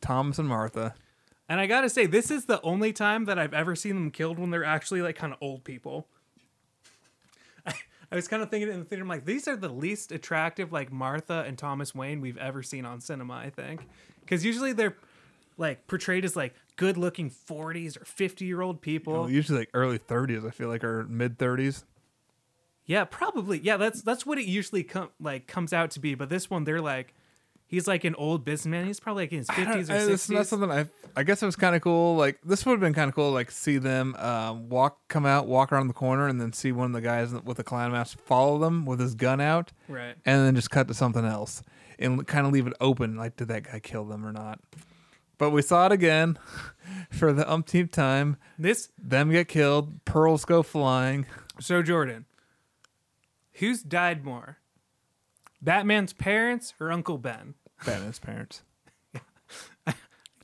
Thomas 0.00 0.38
and 0.38 0.48
Martha. 0.48 0.94
And 1.48 1.60
I 1.60 1.66
gotta 1.66 1.88
say, 1.88 2.06
this 2.06 2.30
is 2.30 2.46
the 2.46 2.60
only 2.62 2.92
time 2.92 3.24
that 3.26 3.38
I've 3.38 3.54
ever 3.54 3.76
seen 3.76 3.94
them 3.94 4.10
killed 4.10 4.38
when 4.38 4.50
they're 4.50 4.64
actually 4.64 5.02
like 5.02 5.16
kind 5.16 5.32
of 5.32 5.38
old 5.40 5.64
people. 5.64 6.08
I, 7.66 7.74
I 8.12 8.16
was 8.16 8.28
kind 8.28 8.42
of 8.42 8.50
thinking 8.50 8.70
in 8.70 8.80
the 8.80 8.84
theater, 8.84 9.02
I'm 9.02 9.08
like, 9.08 9.24
these 9.24 9.46
are 9.48 9.56
the 9.56 9.68
least 9.68 10.12
attractive 10.12 10.72
like 10.72 10.92
Martha 10.92 11.44
and 11.46 11.56
Thomas 11.56 11.94
Wayne 11.94 12.20
we've 12.20 12.38
ever 12.38 12.62
seen 12.62 12.84
on 12.84 13.00
cinema. 13.00 13.34
I 13.34 13.50
think 13.50 13.86
because 14.20 14.44
usually 14.44 14.72
they're 14.72 14.96
like 15.56 15.86
portrayed 15.86 16.24
as 16.24 16.36
like 16.36 16.54
good-looking 16.76 17.30
40s 17.30 17.96
or 17.96 18.04
50-year-old 18.04 18.80
people. 18.82 19.12
Well, 19.14 19.30
usually 19.30 19.60
like 19.60 19.70
early 19.72 19.98
30s, 19.98 20.46
I 20.46 20.50
feel 20.50 20.68
like, 20.68 20.84
or 20.84 21.04
mid 21.04 21.38
30s. 21.38 21.84
Yeah, 22.86 23.04
probably. 23.04 23.58
Yeah, 23.58 23.76
that's 23.76 24.02
that's 24.02 24.24
what 24.24 24.38
it 24.38 24.46
usually 24.46 24.82
com- 24.84 25.10
like 25.20 25.46
comes 25.46 25.72
out 25.72 25.90
to 25.92 26.00
be. 26.00 26.14
But 26.14 26.28
this 26.28 26.48
one, 26.48 26.64
they're 26.64 26.80
like, 26.80 27.14
he's 27.66 27.88
like 27.88 28.04
an 28.04 28.14
old 28.14 28.44
businessman. 28.44 28.86
He's 28.86 29.00
probably 29.00 29.24
like 29.24 29.32
in 29.32 29.38
his 29.38 29.48
fifties 29.50 29.90
or 29.90 29.94
I- 29.94 29.96
It's 29.96 30.08
not 30.08 30.18
sixties. 30.20 30.48
something 30.48 30.70
I. 30.70 30.86
I 31.18 31.22
guess 31.22 31.42
it 31.42 31.46
was 31.46 31.56
kind 31.56 31.74
of 31.74 31.82
cool. 31.82 32.14
Like 32.16 32.38
this 32.44 32.64
would 32.64 32.72
have 32.72 32.80
been 32.80 32.94
kind 32.94 33.08
of 33.08 33.14
cool. 33.14 33.32
Like 33.32 33.50
see 33.50 33.78
them 33.78 34.14
um, 34.16 34.68
walk, 34.68 34.98
come 35.08 35.26
out, 35.26 35.46
walk 35.48 35.72
around 35.72 35.88
the 35.88 35.94
corner, 35.94 36.28
and 36.28 36.40
then 36.40 36.52
see 36.52 36.70
one 36.72 36.86
of 36.86 36.92
the 36.92 37.00
guys 37.00 37.32
with 37.32 37.56
the 37.56 37.64
clown 37.64 37.90
mask 37.92 38.18
follow 38.20 38.58
them 38.58 38.84
with 38.86 39.00
his 39.00 39.14
gun 39.14 39.40
out, 39.40 39.72
Right. 39.88 40.14
and 40.24 40.46
then 40.46 40.54
just 40.54 40.70
cut 40.70 40.86
to 40.88 40.94
something 40.94 41.24
else 41.24 41.62
and 41.98 42.24
kind 42.26 42.46
of 42.46 42.52
leave 42.52 42.66
it 42.66 42.74
open. 42.80 43.16
Like, 43.16 43.36
did 43.36 43.48
that 43.48 43.62
guy 43.64 43.80
kill 43.80 44.04
them 44.04 44.24
or 44.26 44.32
not? 44.32 44.60
But 45.38 45.50
we 45.50 45.60
saw 45.62 45.86
it 45.86 45.92
again 45.92 46.38
for 47.10 47.32
the 47.32 47.50
umpteenth 47.50 47.90
time. 47.90 48.36
This 48.58 48.90
Them 48.96 49.30
get 49.30 49.48
killed. 49.48 50.04
Pearls 50.04 50.44
go 50.44 50.62
flying. 50.62 51.26
So 51.60 51.82
Jordan, 51.82 52.26
who's 53.58 53.82
died 53.82 54.24
more? 54.24 54.58
Batman's 55.60 56.12
parents 56.12 56.74
or 56.78 56.92
Uncle 56.92 57.18
Ben? 57.18 57.54
Batman's 57.84 58.18
parents. 58.18 58.62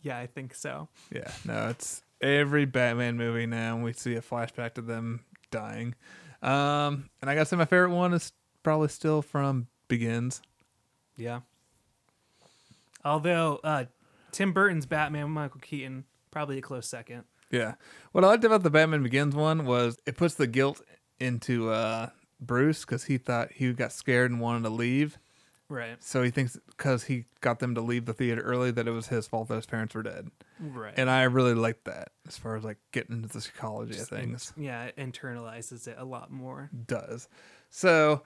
Yeah, 0.03 0.19
I 0.19 0.27
think 0.27 0.55
so. 0.55 0.89
Yeah, 1.15 1.31
no, 1.45 1.69
it's 1.69 2.03
every 2.21 2.65
Batman 2.65 3.17
movie 3.17 3.47
now. 3.47 3.79
We 3.79 3.93
see 3.93 4.15
a 4.17 4.21
flashback 4.21 4.75
to 4.75 4.83
them 4.83 5.21
dying. 5.51 5.95
Um, 6.43 7.09
and 7.21 7.31
I 7.31 7.35
gotta 7.35 7.47
say, 7.47 7.57
my 7.57 7.65
favorite 7.65 7.91
one 7.95 8.13
is 8.13 8.33
probably 8.65 8.89
still 8.89 9.23
from 9.23 9.69
Begins. 9.87 10.43
Yeah. 11.17 11.41
Although 13.05 13.61
uh, 13.63 13.85
Tim 14.33 14.53
Burton's 14.53 14.87
Batman 14.87 15.25
with 15.25 15.33
Michael 15.33 15.61
Keaton 15.61 16.05
probably 16.31 16.59
a 16.59 16.63
close 16.63 16.89
second. 16.89 17.25
Yeah, 17.51 17.75
what 18.13 18.25
I 18.25 18.29
liked 18.29 18.45
about 18.45 18.63
the 18.63 18.71
Batman 18.71 19.03
Begins 19.03 19.37
one 19.37 19.67
was 19.67 19.99
it 20.07 20.17
puts 20.17 20.35
the 20.35 20.47
guilt 20.47 20.81
into 21.21 21.71
uh, 21.71 22.09
Bruce 22.47 22.81
because 22.85 23.05
he 23.05 23.19
thought 23.19 23.53
he 23.53 23.73
got 23.73 23.93
scared 23.93 24.31
and 24.31 24.41
wanted 24.41 24.63
to 24.65 24.71
leave. 24.71 25.19
Right. 25.69 25.97
So 26.03 26.23
he 26.23 26.31
thinks 26.31 26.59
because 26.69 27.05
he 27.05 27.25
got 27.41 27.59
them 27.59 27.75
to 27.77 27.81
leave 27.81 28.05
the 28.05 28.13
theater 28.13 28.43
early 28.43 28.71
that 28.73 28.87
it 28.87 28.91
was 28.91 29.07
his 29.07 29.27
fault 29.27 29.49
that 29.49 29.55
his 29.57 29.65
parents 29.67 29.95
were 29.95 30.03
dead. 30.03 30.29
Right. 30.61 30.93
And 30.97 31.09
I 31.09 31.23
really 31.23 31.55
liked 31.55 31.85
that 31.87 32.09
as 32.29 32.37
far 32.37 32.57
as 32.57 32.65
like 32.65 32.77
getting 32.93 33.17
into 33.17 33.29
the 33.29 33.41
psychology 33.41 33.93
of 33.93 33.97
Just 33.99 34.13
in- 34.13 34.19
things. 34.19 34.53
yeah, 34.57 34.85
it 34.85 34.97
internalizes 34.99 35.89
it 35.89 35.97
a 35.99 36.05
lot 36.05 36.31
more. 36.31 36.69
does. 36.87 37.27
So, 37.71 38.23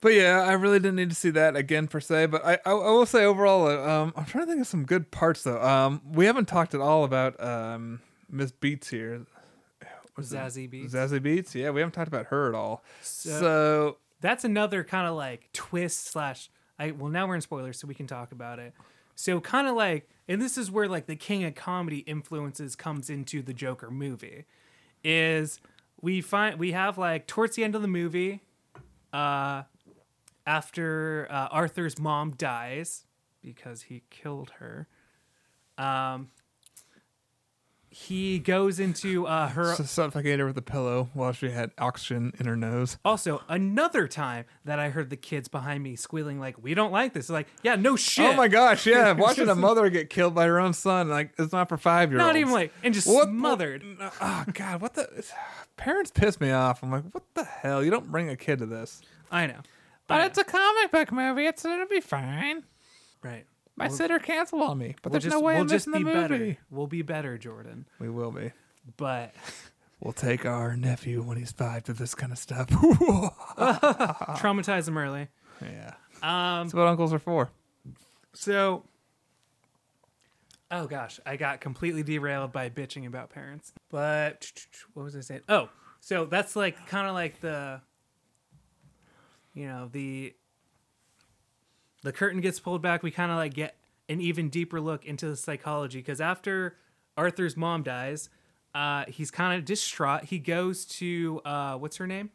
but 0.00 0.14
yeah, 0.14 0.40
I 0.42 0.52
really 0.54 0.80
didn't 0.80 0.96
need 0.96 1.10
to 1.10 1.14
see 1.16 1.30
that 1.30 1.54
again 1.54 1.86
per 1.86 2.00
se. 2.00 2.26
But 2.26 2.44
I, 2.44 2.54
I, 2.66 2.70
I 2.72 2.90
will 2.90 3.06
say 3.06 3.24
overall, 3.24 3.68
uh, 3.68 3.88
um, 3.88 4.12
I'm 4.16 4.24
trying 4.24 4.44
to 4.46 4.50
think 4.50 4.60
of 4.60 4.66
some 4.66 4.84
good 4.84 5.12
parts 5.12 5.44
though. 5.44 5.62
Um, 5.62 6.00
we 6.12 6.26
haven't 6.26 6.46
talked 6.48 6.74
at 6.74 6.80
all 6.80 7.04
about 7.04 7.40
um 7.42 8.00
Miss 8.28 8.50
Beetz 8.50 8.90
here. 8.90 9.26
It? 10.20 10.36
Zazie 10.36 10.70
Beetz. 10.70 10.92
Zazie 10.92 11.20
Beetz. 11.20 11.54
Yeah, 11.54 11.70
we 11.70 11.80
haven't 11.80 11.92
talked 11.92 12.08
about 12.08 12.26
her 12.26 12.48
at 12.48 12.54
all. 12.54 12.82
So, 13.00 13.40
So, 13.40 13.96
that's 14.20 14.44
another 14.44 14.84
kind 14.84 15.06
of 15.06 15.14
like 15.14 15.48
twist 15.52 16.06
slash 16.06 16.50
I 16.78 16.92
well 16.92 17.10
now 17.10 17.26
we're 17.26 17.34
in 17.34 17.40
spoilers, 17.40 17.78
so 17.78 17.86
we 17.88 17.94
can 17.94 18.06
talk 18.06 18.32
about 18.32 18.58
it. 18.58 18.72
So 19.14 19.40
kind 19.40 19.66
of 19.66 19.74
like, 19.74 20.08
and 20.28 20.40
this 20.40 20.56
is 20.56 20.70
where 20.70 20.88
like 20.88 21.06
the 21.06 21.16
king 21.16 21.42
of 21.44 21.54
comedy 21.54 21.98
influences 21.98 22.76
comes 22.76 23.10
into 23.10 23.42
the 23.42 23.52
Joker 23.52 23.90
movie, 23.90 24.44
is 25.02 25.60
we 26.00 26.20
find 26.20 26.58
we 26.58 26.72
have 26.72 26.98
like 26.98 27.26
towards 27.26 27.56
the 27.56 27.64
end 27.64 27.74
of 27.74 27.82
the 27.82 27.88
movie, 27.88 28.42
uh, 29.12 29.62
after 30.46 31.26
uh, 31.30 31.48
Arthur's 31.50 31.98
mom 31.98 32.32
dies 32.32 33.04
because 33.42 33.82
he 33.82 34.02
killed 34.10 34.50
her, 34.58 34.86
um, 35.76 36.28
he 38.00 38.38
goes 38.38 38.78
into 38.78 39.26
uh, 39.26 39.48
her 39.48 39.72
S- 39.72 39.90
suffocate 39.90 40.38
her 40.38 40.46
with 40.46 40.56
a 40.56 40.62
pillow 40.62 41.08
while 41.14 41.32
she 41.32 41.50
had 41.50 41.72
oxygen 41.78 42.32
in 42.38 42.46
her 42.46 42.54
nose. 42.56 42.96
Also, 43.04 43.42
another 43.48 44.06
time 44.06 44.44
that 44.64 44.78
I 44.78 44.90
heard 44.90 45.10
the 45.10 45.16
kids 45.16 45.48
behind 45.48 45.82
me 45.82 45.96
squealing 45.96 46.38
like, 46.38 46.62
"We 46.62 46.74
don't 46.74 46.92
like 46.92 47.12
this." 47.12 47.28
Like, 47.28 47.48
yeah, 47.62 47.74
no 47.74 47.96
shit. 47.96 48.26
Oh 48.26 48.34
my 48.34 48.46
gosh, 48.46 48.86
yeah. 48.86 49.10
Watching 49.18 49.48
a 49.48 49.54
mother 49.56 49.90
get 49.90 50.10
killed 50.10 50.34
by 50.34 50.46
her 50.46 50.60
own 50.60 50.74
son, 50.74 51.08
like, 51.08 51.32
it's 51.38 51.52
not 51.52 51.68
for 51.68 51.76
five 51.76 52.10
year 52.12 52.20
olds. 52.20 52.26
Not 52.28 52.36
even 52.36 52.52
like, 52.52 52.72
and 52.84 52.94
just 52.94 53.08
What- 53.08 53.28
smothered. 53.28 53.82
Oh, 54.20 54.44
God, 54.52 54.80
what 54.80 54.94
the. 54.94 55.24
Parents 55.76 56.10
piss 56.12 56.40
me 56.40 56.50
off. 56.50 56.82
I'm 56.82 56.90
like, 56.90 57.04
what 57.12 57.22
the 57.34 57.44
hell? 57.44 57.84
You 57.84 57.90
don't 57.90 58.10
bring 58.10 58.28
a 58.28 58.36
kid 58.36 58.58
to 58.60 58.66
this. 58.66 59.00
I 59.30 59.46
know, 59.46 59.58
But 60.06 60.20
I 60.20 60.26
it's 60.26 60.38
a 60.38 60.44
comic 60.44 60.90
book 60.92 61.12
movie. 61.12 61.46
It's 61.46 61.64
it'll 61.64 61.86
be 61.86 62.00
fine. 62.00 62.62
right. 63.22 63.44
My 63.78 63.88
sitter 63.88 64.18
canceled 64.18 64.62
on 64.62 64.78
me, 64.78 64.94
but 65.02 65.10
We'll 65.12 65.20
there's 65.20 65.24
just, 65.24 65.34
no 65.36 65.40
way 65.40 65.54
we'll 65.54 65.62
I'm 65.62 65.68
just 65.68 65.86
missing 65.86 66.04
be 66.04 66.12
the 66.12 66.16
movie. 66.28 66.28
better. 66.50 66.56
We'll 66.70 66.86
be 66.86 67.02
better, 67.02 67.38
Jordan. 67.38 67.86
We 67.98 68.10
will 68.10 68.30
be. 68.32 68.52
But 68.96 69.34
We'll 70.00 70.12
take 70.12 70.46
our 70.46 70.76
nephew 70.76 71.22
when 71.22 71.36
he's 71.38 71.50
five 71.50 71.82
to 71.84 71.92
this 71.92 72.14
kind 72.14 72.30
of 72.30 72.38
stuff. 72.38 72.68
traumatize 74.38 74.86
him 74.86 74.96
early. 74.96 75.28
yeah. 75.62 75.94
Um. 76.22 76.66
That's 76.66 76.74
what 76.74 76.86
uncles 76.86 77.12
are 77.12 77.18
for. 77.18 77.50
So. 78.34 78.84
Oh 80.70 80.86
gosh, 80.86 81.18
I 81.24 81.36
got 81.36 81.60
completely 81.60 82.02
derailed 82.02 82.52
by 82.52 82.68
bitching 82.68 83.06
about 83.06 83.30
parents. 83.30 83.72
But 83.90 84.52
what 84.92 85.02
was 85.04 85.16
I 85.16 85.20
saying? 85.20 85.40
Oh, 85.48 85.68
so 86.00 86.26
that's 86.26 86.54
like 86.54 86.86
kind 86.86 87.08
of 87.08 87.14
like 87.14 87.40
the. 87.40 87.80
You 89.54 89.66
know 89.66 89.88
the. 89.90 90.34
The 92.02 92.12
curtain 92.12 92.40
gets 92.40 92.60
pulled 92.60 92.82
back. 92.82 93.02
We 93.02 93.10
kind 93.10 93.30
of 93.30 93.36
like 93.36 93.54
get 93.54 93.76
an 94.08 94.20
even 94.20 94.48
deeper 94.48 94.80
look 94.80 95.04
into 95.04 95.28
the 95.28 95.36
psychology 95.36 95.98
because 95.98 96.20
after 96.20 96.76
Arthur's 97.16 97.56
mom 97.56 97.82
dies, 97.82 98.28
uh, 98.74 99.04
he's 99.08 99.30
kind 99.30 99.58
of 99.58 99.64
distraught. 99.64 100.24
He 100.24 100.38
goes 100.38 100.84
to 100.86 101.40
uh, 101.44 101.74
what's 101.76 101.96
her 101.96 102.06
name? 102.06 102.30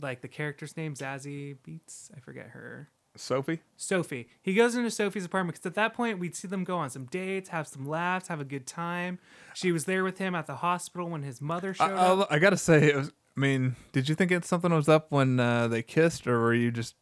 Like 0.00 0.22
the 0.22 0.28
character's 0.28 0.76
name, 0.76 0.94
Zazie 0.94 1.56
Beetz. 1.66 2.10
I 2.16 2.20
forget 2.20 2.48
her. 2.48 2.90
Sophie? 3.16 3.60
Sophie. 3.76 4.28
He 4.42 4.54
goes 4.54 4.74
into 4.74 4.90
Sophie's 4.90 5.24
apartment 5.24 5.54
because 5.54 5.66
at 5.66 5.74
that 5.74 5.94
point 5.94 6.18
we'd 6.18 6.34
see 6.34 6.48
them 6.48 6.64
go 6.64 6.78
on 6.78 6.90
some 6.90 7.04
dates, 7.04 7.50
have 7.50 7.68
some 7.68 7.86
laughs, 7.86 8.28
have 8.28 8.40
a 8.40 8.44
good 8.44 8.66
time. 8.66 9.18
She 9.54 9.70
was 9.70 9.84
there 9.84 10.02
with 10.02 10.18
him 10.18 10.34
at 10.34 10.46
the 10.46 10.56
hospital 10.56 11.08
when 11.08 11.22
his 11.22 11.40
mother 11.40 11.70
I, 11.78 11.86
showed 11.86 11.96
up. 11.96 12.28
I, 12.30 12.36
I 12.36 12.38
gotta 12.38 12.56
say, 12.56 12.90
it 12.90 12.96
was. 12.96 13.12
I 13.36 13.40
mean, 13.40 13.76
did 13.92 14.08
you 14.08 14.14
think 14.14 14.30
it, 14.30 14.44
something 14.44 14.72
was 14.72 14.88
up 14.88 15.10
when 15.10 15.40
uh, 15.40 15.66
they 15.68 15.82
kissed, 15.82 16.26
or 16.26 16.40
were 16.40 16.54
you 16.54 16.70
just? 16.70 16.94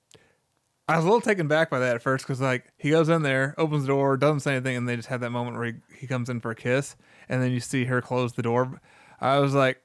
I 0.88 0.96
was 0.96 1.04
a 1.04 1.08
little 1.08 1.20
taken 1.20 1.48
back 1.48 1.70
by 1.70 1.78
that 1.78 1.96
at 1.96 2.02
first 2.02 2.24
because 2.24 2.40
like 2.40 2.72
he 2.76 2.90
goes 2.90 3.08
in 3.08 3.22
there, 3.22 3.54
opens 3.56 3.82
the 3.82 3.88
door, 3.88 4.16
doesn't 4.16 4.40
say 4.40 4.56
anything, 4.56 4.76
and 4.76 4.88
they 4.88 4.96
just 4.96 5.08
have 5.08 5.20
that 5.20 5.30
moment 5.30 5.56
where 5.56 5.66
he, 5.66 5.74
he 5.96 6.06
comes 6.06 6.28
in 6.28 6.40
for 6.40 6.50
a 6.50 6.56
kiss, 6.56 6.96
and 7.28 7.42
then 7.42 7.52
you 7.52 7.60
see 7.60 7.84
her 7.84 8.02
close 8.02 8.32
the 8.32 8.42
door. 8.42 8.80
I 9.20 9.38
was 9.38 9.54
like, 9.54 9.80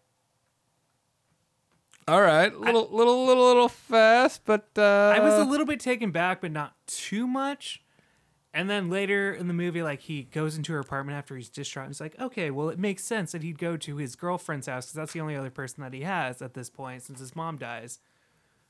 all 2.08 2.22
right, 2.22 2.58
little 2.58 2.90
little 2.92 3.26
little 3.26 3.46
little 3.46 3.70
fast, 3.70 4.42
but 4.46 4.70
uh, 4.78 5.14
I 5.16 5.20
was 5.20 5.36
a 5.36 5.44
little 5.44 5.66
bit 5.66 5.80
taken 5.80 6.12
back, 6.12 6.42
but 6.42 6.52
not 6.52 6.74
too 6.88 7.28
much. 7.28 7.84
And 8.54 8.70
then 8.70 8.90
later 8.90 9.32
in 9.32 9.48
the 9.48 9.54
movie, 9.54 9.84
like 9.84 10.00
he 10.00 10.24
goes 10.24 10.58
into 10.58 10.74
her 10.74 10.80
apartment 10.80 11.18
after 11.18 11.36
he's 11.36 11.50
distraught, 11.50 11.86
and 11.86 11.94
he's 11.94 12.02
like, 12.02 12.20
"Okay, 12.20 12.50
well, 12.50 12.70
it 12.70 12.80
makes 12.80 13.04
sense 13.04 13.34
that 13.34 13.44
he'd 13.44 13.60
go 13.60 13.78
to 13.78 13.98
his 13.98 14.16
girlfriend's 14.16 14.68
house 14.68 14.86
because 14.86 14.94
that's 14.94 15.14
the 15.14 15.22
only 15.22 15.36
other 15.36 15.52
person 15.52 15.84
that 15.84 15.94
he 15.94 16.02
has 16.02 16.42
at 16.42 16.54
this 16.54 16.70
point 16.70 17.04
since 17.04 17.20
his 17.20 17.36
mom 17.36 17.58
dies." 17.58 18.00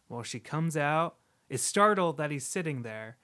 Well, 0.09 0.23
she 0.23 0.39
comes 0.39 0.75
out, 0.75 1.17
is 1.49 1.61
startled 1.61 2.17
that 2.17 2.31
he's 2.31 2.45
sitting 2.45 2.81
there, 2.83 3.17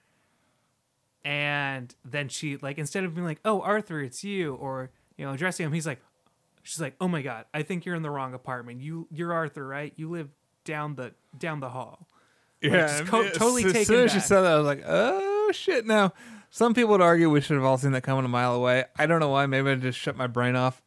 and 1.25 1.93
then 2.03 2.29
she 2.29 2.57
like 2.57 2.77
instead 2.77 3.03
of 3.03 3.15
being 3.15 3.25
like, 3.25 3.39
"Oh, 3.45 3.61
Arthur, 3.61 4.01
it's 4.01 4.23
you," 4.23 4.55
or 4.55 4.91
you 5.17 5.25
know, 5.25 5.31
addressing 5.33 5.65
him, 5.65 5.73
he's 5.73 5.87
like, 5.87 6.01
"She's 6.63 6.81
like, 6.81 6.95
oh 6.99 7.07
my 7.07 7.21
god, 7.21 7.45
I 7.53 7.63
think 7.63 7.85
you're 7.85 7.95
in 7.95 8.01
the 8.03 8.09
wrong 8.09 8.33
apartment. 8.33 8.81
You 8.81 9.07
you're 9.11 9.33
Arthur, 9.33 9.65
right? 9.67 9.93
You 9.95 10.09
live 10.09 10.29
down 10.65 10.95
the 10.95 11.13
down 11.37 11.59
the 11.59 11.69
hall." 11.69 12.07
yeah, 12.61 12.87
just 12.87 13.05
co- 13.05 13.23
as- 13.23 13.37
totally 13.37 13.63
as 13.65 13.73
taken 13.73 13.85
soon 13.85 14.05
as 14.05 14.11
she 14.13 14.19
said 14.19 14.41
that, 14.41 14.53
I 14.53 14.57
was 14.57 14.65
like, 14.65 14.83
oh 14.87 15.51
shit. 15.53 15.85
Now, 15.85 16.13
some 16.49 16.73
people 16.73 16.91
would 16.91 17.01
argue 17.01 17.29
we 17.29 17.41
should 17.41 17.55
have 17.55 17.65
all 17.65 17.77
seen 17.77 17.91
that 17.91 18.03
coming 18.03 18.23
a 18.23 18.29
mile 18.29 18.55
away. 18.55 18.85
I 18.97 19.05
don't 19.05 19.19
know 19.19 19.29
why. 19.29 19.45
Maybe 19.47 19.69
I 19.69 19.75
just 19.75 19.99
shut 19.99 20.15
my 20.15 20.27
brain 20.27 20.55
off 20.55 20.81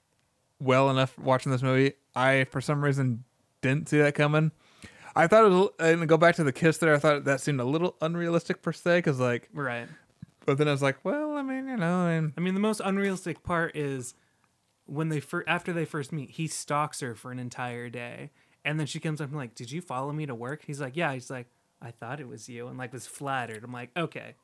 well 0.59 0.89
enough 0.91 1.18
watching 1.18 1.53
this 1.53 1.62
movie. 1.62 1.93
I, 2.14 2.45
for 2.45 2.62
some 2.62 2.82
reason, 2.82 3.24
didn't 3.61 3.91
see 3.91 3.99
that 3.99 4.14
coming. 4.14 4.53
I 5.17 5.27
thought 5.27 5.45
it 5.45 5.49
was, 5.49 5.69
and 5.81 6.07
go 6.09 6.17
back 6.19 6.35
to 6.37 6.45
the 6.45 6.53
kiss 6.53 6.79
there, 6.79 6.95
I 6.95 6.99
thought 6.99 7.25
that 7.25 7.41
seemed 7.41 7.59
a 7.61 7.64
little 7.64 7.97
unrealistic 8.03 8.61
per 8.62 8.73
se, 8.73 8.99
because 8.99 9.19
like, 9.19 9.49
Right. 9.53 9.89
but 10.45 10.59
then 10.59 10.69
I 10.69 10.73
was 10.73 10.83
like, 10.83 11.03
well, 11.05 11.33
I 11.37 11.43
mean, 11.43 11.67
you 11.69 11.77
know, 11.77 12.07
and 12.07 12.33
I 12.37 12.41
mean, 12.41 12.55
the 12.55 12.61
most 12.61 12.81
unrealistic 12.85 13.43
part 13.43 13.75
is 13.75 14.14
when 14.85 15.09
they 15.09 15.21
fir- 15.21 15.45
after 15.49 15.73
they 15.73 15.85
first 15.87 16.12
meet, 16.12 16.31
he 16.33 16.47
stalks 16.47 17.01
her 17.01 17.14
for 17.14 17.33
an 17.33 17.39
entire 17.39 17.89
day, 17.89 18.31
and 18.64 18.79
then 18.79 18.87
she 18.87 19.01
comes 19.01 19.21
up 19.21 19.29
and 19.29 19.37
like, 19.37 19.55
"Did 19.55 19.73
you 19.73 19.81
follow 19.81 20.12
me 20.12 20.27
to 20.27 20.35
work?" 20.35 20.62
He's 20.67 20.81
like, 20.81 20.97
"Yeah." 20.97 21.12
He's 21.14 21.31
like, 21.31 21.47
"I 21.81 21.91
thought 21.93 22.21
it 22.21 22.29
was 22.29 22.49
you," 22.49 22.69
and 22.69 22.77
like 22.79 22.93
was 22.93 23.07
flattered. 23.07 23.64
I'm 23.64 23.73
like, 23.73 23.91
okay, 23.97 24.35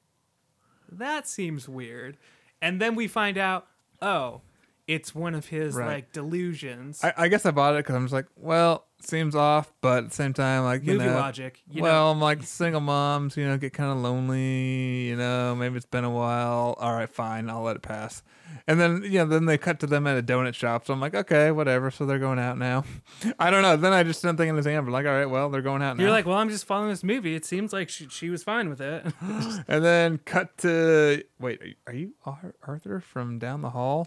that 0.90 1.28
seems 1.28 1.68
weird. 1.68 2.16
And 2.60 2.80
then 2.80 2.94
we 2.94 3.08
find 3.08 3.36
out, 3.38 3.66
oh, 4.00 4.40
it's 4.86 5.14
one 5.14 5.34
of 5.34 5.46
his 5.46 5.74
Right. 5.74 5.86
like 5.86 6.12
delusions. 6.12 7.02
I, 7.04 7.12
I 7.16 7.28
guess 7.28 7.46
I 7.46 7.50
bought 7.50 7.74
it 7.74 7.78
because 7.80 7.94
I'm 7.94 8.04
just 8.04 8.12
like, 8.14 8.26
well, 8.36 8.86
seems 9.00 9.34
off, 9.34 9.72
but 9.80 10.04
at 10.04 10.10
the 10.10 10.14
same 10.14 10.32
time, 10.32 10.64
like, 10.64 10.82
you 10.84 10.94
Movie 10.94 11.06
know, 11.06 11.14
logic. 11.14 11.60
You 11.70 11.82
well, 11.82 12.10
I'm 12.10 12.20
like 12.20 12.42
single 12.44 12.80
moms, 12.80 13.36
you 13.36 13.46
know, 13.46 13.56
get 13.58 13.72
kind 13.72 13.90
of 13.90 13.98
lonely, 13.98 15.08
you 15.08 15.16
know, 15.16 15.54
maybe 15.54 15.76
it's 15.76 15.86
been 15.86 16.04
a 16.04 16.10
while. 16.10 16.74
All 16.78 16.92
right, 16.94 17.08
fine, 17.08 17.48
I'll 17.48 17.62
let 17.62 17.76
it 17.76 17.82
pass. 17.82 18.22
And 18.66 18.78
then, 18.78 19.02
you 19.02 19.18
know, 19.18 19.26
then 19.26 19.46
they 19.46 19.56
cut 19.58 19.80
to 19.80 19.86
them 19.86 20.06
at 20.06 20.16
a 20.18 20.22
donut 20.22 20.54
shop. 20.54 20.86
So 20.86 20.92
I'm 20.92 21.00
like, 21.00 21.14
okay, 21.14 21.50
whatever. 21.50 21.90
So 21.90 22.04
they're 22.06 22.18
going 22.18 22.38
out 22.38 22.58
now. 22.58 22.84
I 23.38 23.50
don't 23.50 23.62
know. 23.62 23.76
Then 23.76 23.92
I 23.92 24.02
just 24.02 24.20
didn't 24.22 24.36
think 24.36 24.50
in 24.50 24.56
his 24.56 24.66
hand, 24.66 24.84
but 24.86 24.92
like, 24.92 25.06
all 25.06 25.12
right, 25.12 25.26
well, 25.26 25.48
they're 25.48 25.62
going 25.62 25.82
out 25.82 25.96
now. 25.96 26.02
you're 26.02 26.12
like, 26.12 26.26
well, 26.26 26.36
I'm 26.38 26.50
just 26.50 26.66
following 26.66 26.90
this 26.90 27.02
movie. 27.02 27.34
It 27.34 27.44
seems 27.44 27.72
like 27.72 27.88
she, 27.88 28.08
she 28.08 28.30
was 28.30 28.44
fine 28.44 28.68
with 28.68 28.80
it. 28.80 29.06
and 29.68 29.84
then 29.84 30.18
cut 30.18 30.58
to, 30.58 31.24
wait, 31.40 31.60
are 31.62 31.66
you, 31.66 31.74
are 31.88 31.94
you 31.94 32.12
Ar- 32.24 32.54
Arthur 32.62 33.00
from 33.00 33.38
down 33.38 33.62
the 33.62 33.70
hall? 33.70 34.06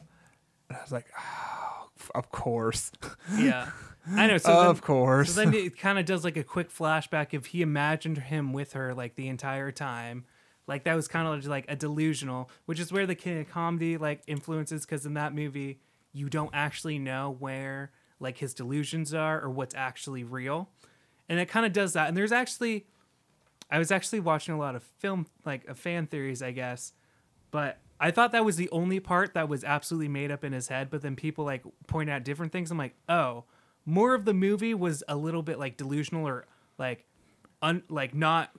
And 0.70 0.78
I 0.78 0.82
was 0.82 0.92
like, 0.92 1.06
oh, 1.18 1.90
of 2.14 2.32
course. 2.32 2.92
yeah, 3.38 3.70
I 4.12 4.28
know. 4.28 4.38
So 4.38 4.56
then- 4.62 4.68
of 4.68 4.82
course. 4.82 5.34
So 5.34 5.44
then 5.44 5.54
it 5.54 5.78
kind 5.78 6.00
of 6.00 6.06
does 6.06 6.24
like 6.24 6.38
a 6.38 6.44
quick 6.44 6.72
flashback 6.72 7.28
if 7.34 7.48
he 7.48 7.62
imagined 7.62 8.18
him 8.18 8.54
with 8.54 8.74
her 8.74 8.94
like 8.94 9.16
the 9.16 9.28
entire 9.28 9.72
time. 9.72 10.26
Like 10.68 10.84
that 10.86 10.96
was 10.96 11.08
kind 11.08 11.28
of 11.28 11.46
like 11.46 11.66
a 11.68 11.76
delusional, 11.76 12.50
which 12.66 12.80
is 12.80 12.92
where 12.92 13.06
the 13.06 13.16
king 13.16 13.40
of 13.40 13.50
comedy 13.50 13.98
like 13.98 14.22
influences 14.26 14.86
because 14.86 15.06
in 15.06 15.14
that 15.14 15.34
movie 15.36 15.80
you 16.12 16.30
don't 16.30 16.50
actually 16.54 16.98
know 16.98 17.36
where 17.40 17.92
like 18.20 18.38
his 18.38 18.54
delusions 18.54 19.14
are 19.14 19.40
or 19.42 19.50
what's 19.50 19.76
actually 19.76 20.24
real. 20.24 20.70
And 21.30 21.40
it 21.40 21.48
kind 21.50 21.66
of 21.66 21.74
does 21.74 21.94
that. 21.94 22.08
And 22.08 22.18
there's 22.18 22.32
actually 22.32 22.88
I 23.70 23.78
was 23.80 23.92
actually 23.92 24.22
watching 24.22 24.56
a 24.56 24.58
lot 24.58 24.76
of 24.76 24.84
film 25.00 25.28
like 25.46 25.70
uh, 25.70 25.74
fan 25.74 26.08
theories, 26.08 26.42
I 26.42 26.52
guess. 26.52 26.94
But 27.52 27.78
I 28.00 28.12
thought 28.12 28.32
that 28.34 28.44
was 28.44 28.58
the 28.58 28.70
only 28.72 29.00
part 29.00 29.34
that 29.34 29.48
was 29.48 29.64
absolutely 29.64 30.10
made 30.10 30.32
up 30.32 30.44
in 30.44 30.54
his 30.54 30.68
head, 30.68 30.90
but 30.90 31.02
then 31.02 31.16
people 31.16 31.46
like 31.46 31.64
point 31.88 32.10
out 32.10 32.24
different 32.24 32.52
things. 32.52 32.72
I'm 32.72 32.78
like, 32.78 32.96
"Oh, 33.08 33.46
more 33.86 34.14
of 34.14 34.26
the 34.26 34.34
movie 34.34 34.74
was 34.74 35.04
a 35.08 35.16
little 35.16 35.44
bit 35.44 35.60
like 35.60 35.78
delusional 35.78 36.28
or 36.28 36.46
like 36.78 37.06
un 37.62 37.84
like 37.90 38.14
not 38.14 38.52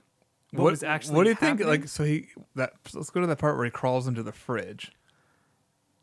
what, 0.51 0.71
was 0.71 0.83
actually 0.83 1.15
What 1.15 1.23
do 1.25 1.29
you 1.29 1.35
think? 1.35 1.63
Like, 1.63 1.87
so 1.87 2.03
he 2.03 2.27
that. 2.55 2.73
Let's 2.93 3.09
go 3.09 3.21
to 3.21 3.27
that 3.27 3.37
part 3.37 3.57
where 3.57 3.65
he 3.65 3.71
crawls 3.71 4.07
into 4.07 4.23
the 4.23 4.31
fridge. 4.31 4.91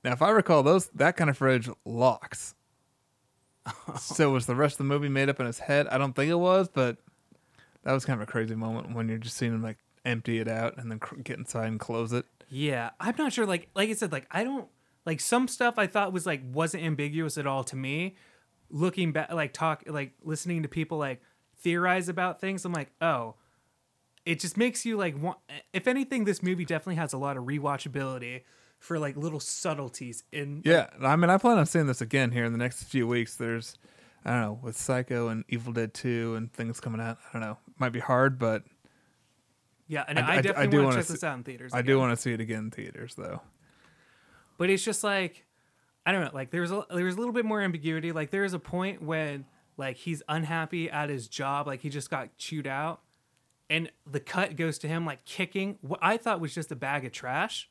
Now, 0.05 0.12
if 0.12 0.20
I 0.20 0.30
recall, 0.30 0.62
those 0.62 0.89
that 0.95 1.16
kind 1.16 1.30
of 1.30 1.39
fridge 1.39 1.68
locks. 1.85 2.55
so 3.99 4.30
was 4.30 4.45
the 4.45 4.55
rest 4.55 4.74
of 4.74 4.78
the 4.78 4.85
movie 4.85 5.09
made 5.09 5.30
up 5.30 5.41
in 5.41 5.47
his 5.47 5.61
head? 5.61 5.87
I 5.89 5.97
don't 5.97 6.12
think 6.12 6.30
it 6.30 6.39
was, 6.39 6.68
but 6.68 6.99
that 7.85 7.93
was 7.93 8.05
kind 8.05 8.20
of 8.20 8.28
a 8.28 8.30
crazy 8.30 8.55
moment 8.55 8.95
when 8.95 9.09
you're 9.09 9.18
just 9.18 9.37
seeing 9.37 9.55
him 9.55 9.62
like 9.62 9.78
empty 10.05 10.39
it 10.39 10.49
out 10.49 10.76
and 10.76 10.91
then 10.91 10.99
cr- 10.99 11.16
get 11.16 11.39
inside 11.39 11.68
and 11.68 11.80
close 11.80 12.12
it. 12.12 12.26
Yeah, 12.49 12.91
I'm 13.01 13.15
not 13.19 13.33
sure. 13.33 13.47
Like, 13.47 13.69
like 13.75 13.91
I 13.91 13.95
said, 13.95 14.13
like 14.13 14.27
I 14.31 14.45
don't 14.45 14.69
like 15.07 15.21
some 15.21 15.49
stuff 15.49 15.75
I 15.79 15.87
thought 15.87 16.13
was 16.13 16.27
like 16.27 16.43
wasn't 16.53 16.85
ambiguous 16.85 17.39
at 17.39 17.47
all 17.47 17.65
to 17.65 17.77
me. 17.77 18.17
Looking 18.71 19.13
back, 19.13 19.33
like 19.33 19.53
talk, 19.53 19.85
like 19.87 20.13
listening 20.23 20.63
to 20.63 20.69
people 20.69 20.99
like 20.99 21.21
theorize 21.59 22.09
about 22.09 22.41
things, 22.41 22.65
I'm 22.65 22.73
like, 22.73 22.93
oh, 23.01 23.35
it 24.25 24.41
just 24.41 24.57
makes 24.57 24.85
you 24.85 24.97
like 24.97 25.21
want. 25.21 25.39
If 25.73 25.87
anything, 25.87 26.25
this 26.25 26.43
movie 26.43 26.65
definitely 26.65 26.97
has 26.97 27.13
a 27.13 27.19
lot 27.19 27.37
of 27.37 27.45
rewatchability 27.45 28.43
for 28.79 28.99
like 28.99 29.17
little 29.17 29.41
subtleties 29.41 30.25
in. 30.33 30.63
Yeah, 30.65 30.89
I 31.03 31.17
mean, 31.17 31.31
I 31.31 31.39
plan 31.39 31.59
on 31.59 31.67
seeing 31.67 31.87
this 31.87 32.01
again 32.01 32.31
here 32.31 32.45
in 32.45 32.53
the 32.53 32.59
next 32.59 32.85
few 32.85 33.07
weeks. 33.07 33.37
There's, 33.37 33.79
I 34.25 34.33
don't 34.33 34.41
know, 34.41 34.59
with 34.63 34.77
Psycho 34.77 35.29
and 35.29 35.45
Evil 35.49 35.73
Dead 35.73 35.95
Two 35.95 36.35
and 36.37 36.53
things 36.53 36.81
coming 36.81 37.01
out. 37.01 37.19
I 37.29 37.33
don't 37.33 37.43
know, 37.43 37.59
might 37.79 37.93
be 37.93 38.01
hard, 38.01 38.39
but 38.39 38.63
Yeah, 39.87 40.05
and 40.09 40.18
I- 40.18 40.22
I, 40.22 40.24
I- 40.26 40.39
I 40.39 40.41
definitely 40.43 40.68
do 40.68 40.76
want 40.78 40.87
wanna 40.87 40.97
check 40.99 41.07
see- 41.07 41.12
this 41.14 41.24
out 41.24 41.37
in 41.37 41.45
theaters. 41.45 41.72
I 41.74 41.80
again. 41.80 41.87
do 41.87 41.99
want 41.99 42.12
to 42.16 42.16
see 42.20 42.32
it 42.32 42.41
again 42.41 42.59
in 42.64 42.70
theaters 42.70 43.14
though. 43.16 43.41
but 44.59 44.70
it's 44.70 44.85
just 44.85 45.05
like 45.05 45.45
I 46.07 46.12
don't 46.12 46.22
know. 46.22 46.30
Like 46.35 46.51
there's 46.51 46.70
a 46.70 46.85
there's 46.91 47.14
a 47.14 47.18
little 47.18 47.32
bit 47.32 47.45
more 47.45 47.61
ambiguity. 47.62 48.12
Like 48.12 48.30
there's 48.30 48.53
a 48.55 48.59
point 48.59 49.03
when 49.03 49.47
like 49.76 49.97
he's 49.97 50.22
unhappy 50.28 50.91
at 50.91 51.09
his 51.09 51.28
job. 51.28 51.66
Like 51.66 51.80
he 51.80 51.89
just 51.89 52.11
got 52.11 52.37
chewed 52.37 52.66
out, 52.66 53.01
and 53.70 53.91
the 54.11 54.20
cut 54.20 54.55
goes 54.57 54.78
to 54.80 54.89
him 54.89 55.05
like 55.07 55.24
kicking 55.24 55.78
what 55.80 55.99
I 56.03 56.16
thought 56.18 56.41
was 56.41 56.55
just 56.55 56.70
a 56.72 56.76
bag 56.76 57.05
of 57.05 57.12
trash. 57.12 57.70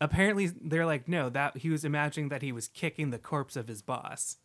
Apparently, 0.00 0.46
they're 0.46 0.86
like, 0.86 1.08
no, 1.08 1.28
that 1.30 1.56
he 1.56 1.70
was 1.70 1.84
imagining 1.84 2.28
that 2.28 2.40
he 2.42 2.52
was 2.52 2.68
kicking 2.68 3.10
the 3.10 3.18
corpse 3.18 3.56
of 3.56 3.66
his 3.66 3.82
boss. 3.82 4.36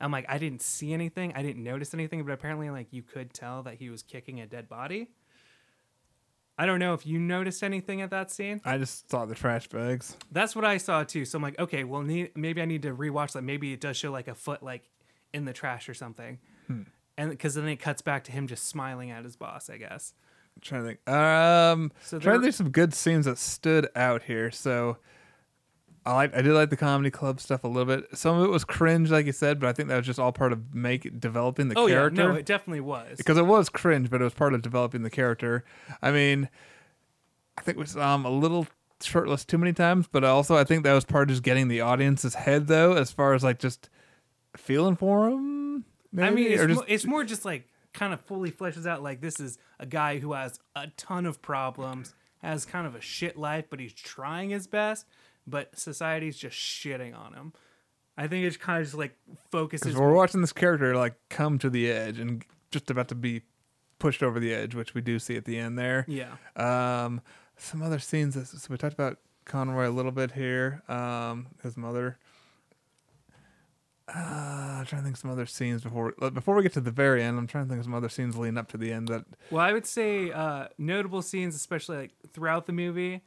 I'm 0.00 0.10
like, 0.10 0.26
I 0.28 0.38
didn't 0.38 0.60
see 0.60 0.92
anything, 0.92 1.32
I 1.36 1.42
didn't 1.42 1.62
notice 1.62 1.94
anything, 1.94 2.24
but 2.24 2.32
apparently, 2.32 2.68
like, 2.68 2.88
you 2.90 3.02
could 3.02 3.32
tell 3.32 3.62
that 3.62 3.74
he 3.74 3.88
was 3.90 4.02
kicking 4.02 4.40
a 4.40 4.46
dead 4.48 4.68
body. 4.68 5.10
I 6.58 6.66
don't 6.66 6.78
know 6.78 6.92
if 6.94 7.06
you 7.06 7.18
noticed 7.18 7.62
anything 7.62 8.02
at 8.02 8.10
that 8.10 8.30
scene. 8.30 8.60
I 8.64 8.78
just 8.78 9.10
saw 9.10 9.24
the 9.24 9.34
trash 9.34 9.68
bags. 9.68 10.16
That's 10.30 10.54
what 10.54 10.64
I 10.64 10.76
saw 10.76 11.02
too. 11.02 11.24
So 11.24 11.36
I'm 11.36 11.42
like, 11.42 11.58
okay, 11.58 11.84
well, 11.84 12.02
need, 12.02 12.30
maybe 12.36 12.60
I 12.60 12.66
need 12.66 12.82
to 12.82 12.94
rewatch 12.94 13.32
that. 13.32 13.42
Maybe 13.42 13.72
it 13.72 13.80
does 13.80 13.96
show 13.96 14.12
like 14.12 14.28
a 14.28 14.34
foot 14.34 14.62
like 14.62 14.88
in 15.32 15.44
the 15.46 15.52
trash 15.54 15.88
or 15.88 15.94
something, 15.94 16.38
and 16.68 17.30
because 17.30 17.54
then 17.54 17.66
it 17.68 17.76
cuts 17.76 18.02
back 18.02 18.24
to 18.24 18.32
him 18.32 18.46
just 18.46 18.66
smiling 18.68 19.10
at 19.10 19.24
his 19.24 19.34
boss, 19.36 19.70
I 19.70 19.78
guess. 19.78 20.12
trying 20.60 20.82
to 20.82 20.88
think. 20.88 21.08
Um, 21.08 21.90
So 22.02 22.18
trying 22.18 22.34
to 22.34 22.40
there- 22.40 22.42
think 22.42 22.54
some 22.54 22.70
good 22.70 22.92
scenes 22.92 23.24
that 23.24 23.38
stood 23.38 23.88
out 23.96 24.24
here. 24.24 24.50
So, 24.50 24.98
I 26.04 26.14
like 26.14 26.34
I 26.36 26.42
did 26.42 26.52
like 26.52 26.70
the 26.70 26.76
comedy 26.76 27.10
club 27.10 27.40
stuff 27.40 27.62
a 27.64 27.68
little 27.68 27.84
bit. 27.84 28.06
Some 28.16 28.38
of 28.38 28.44
it 28.44 28.50
was 28.50 28.64
cringe, 28.64 29.10
like 29.10 29.26
you 29.26 29.32
said, 29.32 29.60
but 29.60 29.68
I 29.68 29.72
think 29.72 29.88
that 29.88 29.96
was 29.96 30.06
just 30.06 30.18
all 30.18 30.32
part 30.32 30.52
of 30.52 30.74
make 30.74 31.20
developing 31.20 31.68
the 31.68 31.78
Oh 31.78 31.86
character. 31.86 32.22
yeah, 32.22 32.28
no, 32.28 32.34
it 32.34 32.44
definitely 32.46 32.80
was. 32.80 33.16
because 33.18 33.38
it 33.38 33.46
was 33.46 33.68
cringe, 33.68 34.10
but 34.10 34.20
it 34.20 34.24
was 34.24 34.34
part 34.34 34.52
of 34.54 34.62
developing 34.62 35.02
the 35.02 35.10
character. 35.10 35.64
I 36.02 36.10
mean, 36.10 36.48
I 37.56 37.62
think 37.62 37.78
we 37.78 37.86
saw 37.86 38.14
him 38.16 38.24
a 38.24 38.30
little 38.30 38.66
shirtless 39.00 39.44
too 39.44 39.58
many 39.58 39.72
times, 39.72 40.08
but 40.10 40.24
also 40.24 40.56
I 40.56 40.64
think 40.64 40.82
that 40.84 40.92
was 40.92 41.04
part 41.04 41.24
of 41.24 41.28
just 41.30 41.42
getting 41.42 41.68
the 41.68 41.80
audience's 41.82 42.34
head 42.34 42.66
though, 42.66 42.94
as 42.94 43.12
far 43.12 43.34
as 43.34 43.44
like 43.44 43.58
just 43.58 43.88
feeling 44.56 44.96
for 44.96 45.28
him. 45.28 45.84
I 46.18 46.30
mean, 46.30 46.52
it's, 46.52 46.62
or 46.62 46.68
mo- 46.68 46.84
it's 46.88 47.04
more 47.06 47.24
just 47.24 47.44
like 47.44 47.68
kind 47.94 48.12
of 48.12 48.20
fully 48.22 48.50
fleshes 48.50 48.86
out 48.86 49.02
like 49.02 49.20
this 49.20 49.38
is 49.38 49.58
a 49.78 49.86
guy 49.86 50.18
who 50.18 50.32
has 50.32 50.58
a 50.74 50.88
ton 50.96 51.26
of 51.26 51.40
problems, 51.42 52.14
has 52.42 52.64
kind 52.64 52.86
of 52.86 52.94
a 52.94 53.00
shit 53.00 53.36
life, 53.36 53.66
but 53.70 53.80
he's 53.80 53.92
trying 53.92 54.50
his 54.50 54.66
best, 54.66 55.06
but 55.46 55.76
society's 55.78 56.36
just 56.36 56.56
shitting 56.56 57.16
on 57.16 57.34
him. 57.34 57.52
I 58.16 58.26
think 58.28 58.44
it's 58.44 58.56
kind 58.58 58.80
of 58.80 58.86
just 58.86 58.96
like 58.96 59.16
focuses. 59.50 59.96
we're 59.96 60.12
watching 60.12 60.40
this 60.42 60.52
character 60.52 60.94
like 60.96 61.14
come 61.30 61.58
to 61.60 61.70
the 61.70 61.90
edge 61.90 62.18
and 62.18 62.44
just 62.70 62.90
about 62.90 63.08
to 63.08 63.14
be 63.14 63.42
pushed 63.98 64.22
over 64.22 64.38
the 64.38 64.52
edge, 64.52 64.74
which 64.74 64.94
we 64.94 65.00
do 65.00 65.18
see 65.18 65.36
at 65.36 65.44
the 65.44 65.58
end 65.58 65.78
there. 65.78 66.04
Yeah. 66.08 66.34
Um, 66.56 67.20
some 67.56 67.82
other 67.82 67.98
scenes. 67.98 68.34
that- 68.34 68.46
So 68.46 68.66
we 68.70 68.76
talked 68.76 68.94
about 68.94 69.18
Conroy 69.44 69.88
a 69.88 69.90
little 69.90 70.12
bit 70.12 70.32
here. 70.32 70.82
Um, 70.88 71.48
his 71.62 71.76
mother. 71.76 72.18
Uh, 74.14 74.18
I'm 74.80 74.84
trying 74.86 75.00
to 75.02 75.04
think 75.04 75.14
of 75.16 75.20
some 75.20 75.30
other 75.30 75.46
scenes 75.46 75.82
before 75.82 76.12
before 76.34 76.54
we 76.56 76.62
get 76.62 76.72
to 76.74 76.80
the 76.80 76.90
very 76.90 77.22
end. 77.22 77.38
I'm 77.38 77.46
trying 77.46 77.64
to 77.64 77.68
think 77.68 77.78
of 77.78 77.84
some 77.84 77.94
other 77.94 78.08
scenes 78.08 78.36
leading 78.36 78.58
up 78.58 78.68
to 78.72 78.76
the 78.76 78.92
end 78.92 79.08
that 79.08 79.24
Well, 79.50 79.64
I 79.64 79.72
would 79.72 79.86
say 79.86 80.30
uh, 80.32 80.68
notable 80.76 81.22
scenes, 81.22 81.54
especially 81.54 81.96
like 81.96 82.10
throughout 82.32 82.66
the 82.66 82.72
movie. 82.72 83.22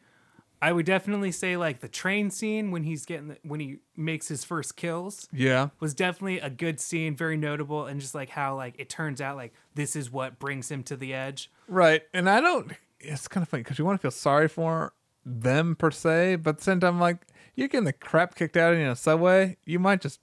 I 0.62 0.72
would 0.72 0.86
definitely 0.86 1.32
say 1.32 1.58
like 1.58 1.80
the 1.80 1.88
train 1.88 2.30
scene 2.30 2.72
when 2.72 2.84
he's 2.84 3.06
getting 3.06 3.30
the, 3.30 3.38
when 3.44 3.60
he 3.60 3.78
makes 3.96 4.28
his 4.28 4.44
first 4.44 4.76
kills 4.76 5.28
yeah 5.32 5.70
was 5.80 5.94
definitely 5.94 6.40
a 6.40 6.50
good 6.50 6.80
scene, 6.80 7.16
very 7.16 7.38
notable, 7.38 7.86
and 7.86 8.00
just 8.00 8.16
like 8.16 8.30
how 8.30 8.56
like 8.56 8.76
it 8.78 8.90
turns 8.90 9.22
out 9.22 9.36
like 9.36 9.54
this 9.76 9.96
is 9.96 10.12
what 10.12 10.40
brings 10.40 10.70
him 10.72 10.84
to 10.84 10.96
the 10.96 11.14
edge. 11.14 11.52
right. 11.68 12.04
And 12.14 12.30
I 12.30 12.42
don't. 12.42 12.74
It's 13.00 13.28
kind 13.28 13.44
of 13.44 13.50
funny 13.50 13.64
because 13.64 13.78
you 13.78 13.86
want 13.86 14.00
to 14.00 14.02
feel 14.02 14.12
sorry 14.12 14.48
for 14.48 14.94
them 15.26 15.76
per 15.76 15.92
se, 15.92 16.38
but 16.38 16.52
at 16.52 16.58
the 16.58 16.64
same 16.64 16.80
time, 16.80 17.00
like 17.00 17.28
you're 17.56 17.68
getting 17.68 17.86
the 17.86 17.94
crap 17.94 18.36
kicked 18.36 18.58
out 18.58 18.74
of 18.74 18.80
you 18.80 18.86
in 18.86 18.92
a 18.92 18.96
subway, 18.96 19.58
you 19.66 19.80
might 19.80 20.02
just 20.02 20.20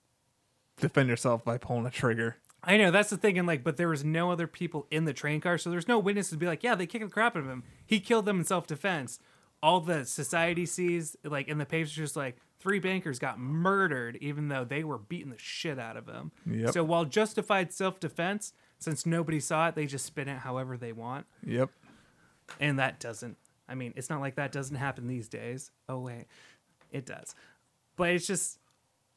defend 0.80 1.09
yourself 1.09 1.45
by 1.45 1.59
pulling 1.59 1.87
a 1.87 1.91
trigger. 1.91 2.37
I 2.64 2.76
know 2.76 2.93
that's 2.93 3.11
the 3.11 3.16
thing, 3.16 3.39
and 3.39 3.47
like, 3.47 3.64
but 3.64 3.76
there 3.76 3.89
was 3.89 4.05
no 4.05 4.30
other 4.30 4.47
people 4.47 4.87
in 4.91 5.05
the 5.05 5.12
train 5.12 5.41
car, 5.41 5.59
so 5.59 5.68
there's 5.68 5.89
no 5.89 5.99
witnesses 5.99 6.30
to 6.33 6.37
be 6.37 6.47
like, 6.47 6.62
yeah, 6.62 6.76
they 6.76 6.87
kicked 6.87 7.05
the 7.05 7.11
crap 7.11 7.35
out 7.35 7.43
of 7.43 7.49
him. 7.49 7.64
He 7.85 7.99
killed 7.99 8.24
them 8.24 8.39
in 8.39 8.45
self 8.45 8.66
defense. 8.68 9.18
All 9.62 9.80
the 9.80 10.04
society 10.04 10.66
sees, 10.66 11.16
like 11.24 11.46
in 11.48 11.58
the 11.58 11.66
papers, 11.66 11.92
just 11.92 12.16
like 12.16 12.36
three 12.58 12.78
bankers 12.80 13.18
got 13.18 13.38
murdered, 13.38 14.16
even 14.20 14.48
though 14.48 14.64
they 14.64 14.82
were 14.84 14.98
beating 14.98 15.30
the 15.30 15.38
shit 15.38 15.78
out 15.78 15.96
of 15.96 16.06
them. 16.06 16.32
Yep. 16.50 16.72
So 16.72 16.82
while 16.84 17.04
justified 17.04 17.72
self 17.72 18.00
defense, 18.00 18.52
since 18.78 19.06
nobody 19.06 19.38
saw 19.40 19.68
it, 19.68 19.74
they 19.76 19.86
just 19.86 20.04
spin 20.06 20.28
it 20.28 20.38
however 20.38 20.76
they 20.76 20.92
want, 20.92 21.26
Yep. 21.46 21.70
and 22.60 22.78
that 22.78 22.98
doesn't. 22.98 23.36
I 23.68 23.74
mean, 23.76 23.92
it's 23.96 24.10
not 24.10 24.20
like 24.20 24.34
that 24.34 24.50
doesn't 24.52 24.76
happen 24.76 25.06
these 25.06 25.28
days. 25.28 25.70
Oh 25.88 26.00
wait, 26.00 26.26
it 26.90 27.06
does, 27.06 27.34
but 27.96 28.10
it's 28.10 28.26
just 28.26 28.58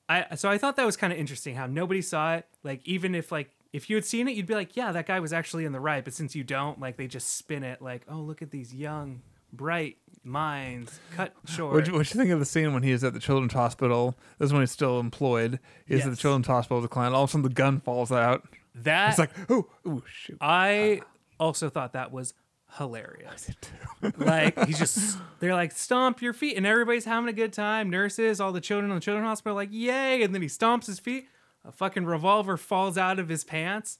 I 0.08 0.36
so 0.36 0.50
I 0.50 0.58
thought 0.60 0.76
that 0.76 0.86
was 0.86 0.96
kind 0.98 1.12
of 1.12 1.18
interesting 1.18 1.56
how 1.56 1.66
nobody 1.66 2.02
saw 2.02 2.36
it. 2.36 2.46
Like 2.64 2.82
even 2.86 3.16
if 3.16 3.32
like 3.32 3.50
if 3.74 3.90
you 3.90 3.96
had 3.96 4.06
seen 4.06 4.28
it, 4.28 4.36
you'd 4.36 4.46
be 4.46 4.54
like, 4.54 4.78
yeah, 4.78 4.92
that 4.92 5.08
guy 5.08 5.20
was 5.20 5.34
actually 5.34 5.66
in 5.66 5.72
the 5.74 5.80
right. 5.80 6.04
But 6.04 6.14
since 6.14 6.36
you 6.36 6.44
don't, 6.44 6.80
like 6.80 6.96
they 6.98 7.08
just 7.08 7.36
spin 7.36 7.64
it 7.64 7.82
like, 7.82 8.04
oh, 8.08 8.20
look 8.20 8.42
at 8.42 8.52
these 8.52 8.74
young, 8.74 9.22
bright 9.54 9.98
minds 10.24 11.00
cut 11.16 11.34
short. 11.46 11.74
What'd 11.74 11.88
you, 11.88 11.94
what'd 11.94 12.14
you 12.14 12.20
think 12.20 12.32
of 12.32 12.40
the 12.40 12.46
scene 12.46 12.74
when 12.74 12.84
he 12.84 12.92
is 12.92 13.04
at 13.04 13.14
the 13.14 13.20
children's 13.20 13.54
hospital? 13.54 14.16
This 14.40 14.48
is 14.48 14.54
when 14.54 14.62
he's 14.62 14.72
still 14.72 15.00
employed. 15.00 15.60
He's 15.86 16.02
at 16.02 16.06
the 16.06 16.12
Yes. 16.12 16.20
children's 16.20 16.48
hospital 16.48 16.80
as 16.80 16.86
a 16.86 16.90
client. 16.90 17.16
All 17.16 17.24
of 17.24 17.30
a 17.30 17.32
sudden, 17.32 17.44
the 17.44 17.50
gun 17.50 17.80
falls 17.80 18.12
out. 18.12 18.48
that 18.76 19.10
It's 19.10 19.20
like, 19.20 19.32
oh, 19.50 19.68
oh, 19.86 20.04
shoot. 20.08 20.38
I 20.42 21.00
uh-huh. 21.02 21.06
also 21.40 21.70
thought 21.70 21.94
that 21.94 22.12
was 22.12 22.34
hilarious. 22.78 23.52
like 24.18 24.66
he's 24.66 24.80
just 24.80 25.18
they're 25.40 25.54
like 25.54 25.72
stomp 25.72 26.22
your 26.22 26.34
feet 26.34 26.58
and 26.58 26.66
everybody's 26.66 27.06
having 27.06 27.30
a 27.30 27.34
good 27.34 27.54
time. 27.54 27.90
Nurses, 27.90 28.42
all 28.42 28.52
the 28.52 28.62
children 28.62 28.92
in 28.92 28.96
the 28.96 29.02
children's 29.02 29.28
hospital 29.28 29.54
are 29.58 29.62
like 29.62 29.70
yay, 29.72 30.24
and 30.24 30.34
then 30.34 30.42
he 30.42 30.48
stomps 30.48 30.88
his 30.88 31.00
feet. 31.00 31.28
A 31.64 31.72
fucking 31.72 32.06
revolver 32.06 32.58
falls 32.58 32.98
out 32.98 33.18
of 33.18 33.30
his 33.30 33.44
pants, 33.44 33.98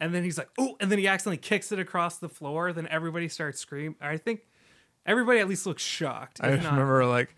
and 0.00 0.14
then 0.14 0.22
he's 0.22 0.38
like 0.38 0.50
oh, 0.58 0.76
and 0.80 0.90
then 0.90 0.98
he 0.98 1.08
accidentally 1.08 1.38
kicks 1.38 1.72
it 1.72 1.78
across 1.78 2.18
the 2.18 2.28
floor. 2.28 2.72
Then 2.72 2.86
everybody 2.88 3.28
starts 3.28 3.58
screaming. 3.58 3.96
I 4.00 4.16
think 4.16 4.40
everybody 5.06 5.38
at 5.40 5.48
least 5.48 5.66
looks 5.66 5.82
shocked. 5.82 6.40
I 6.42 6.50
just 6.52 6.64
not- 6.64 6.72
remember 6.72 7.04
like 7.06 7.34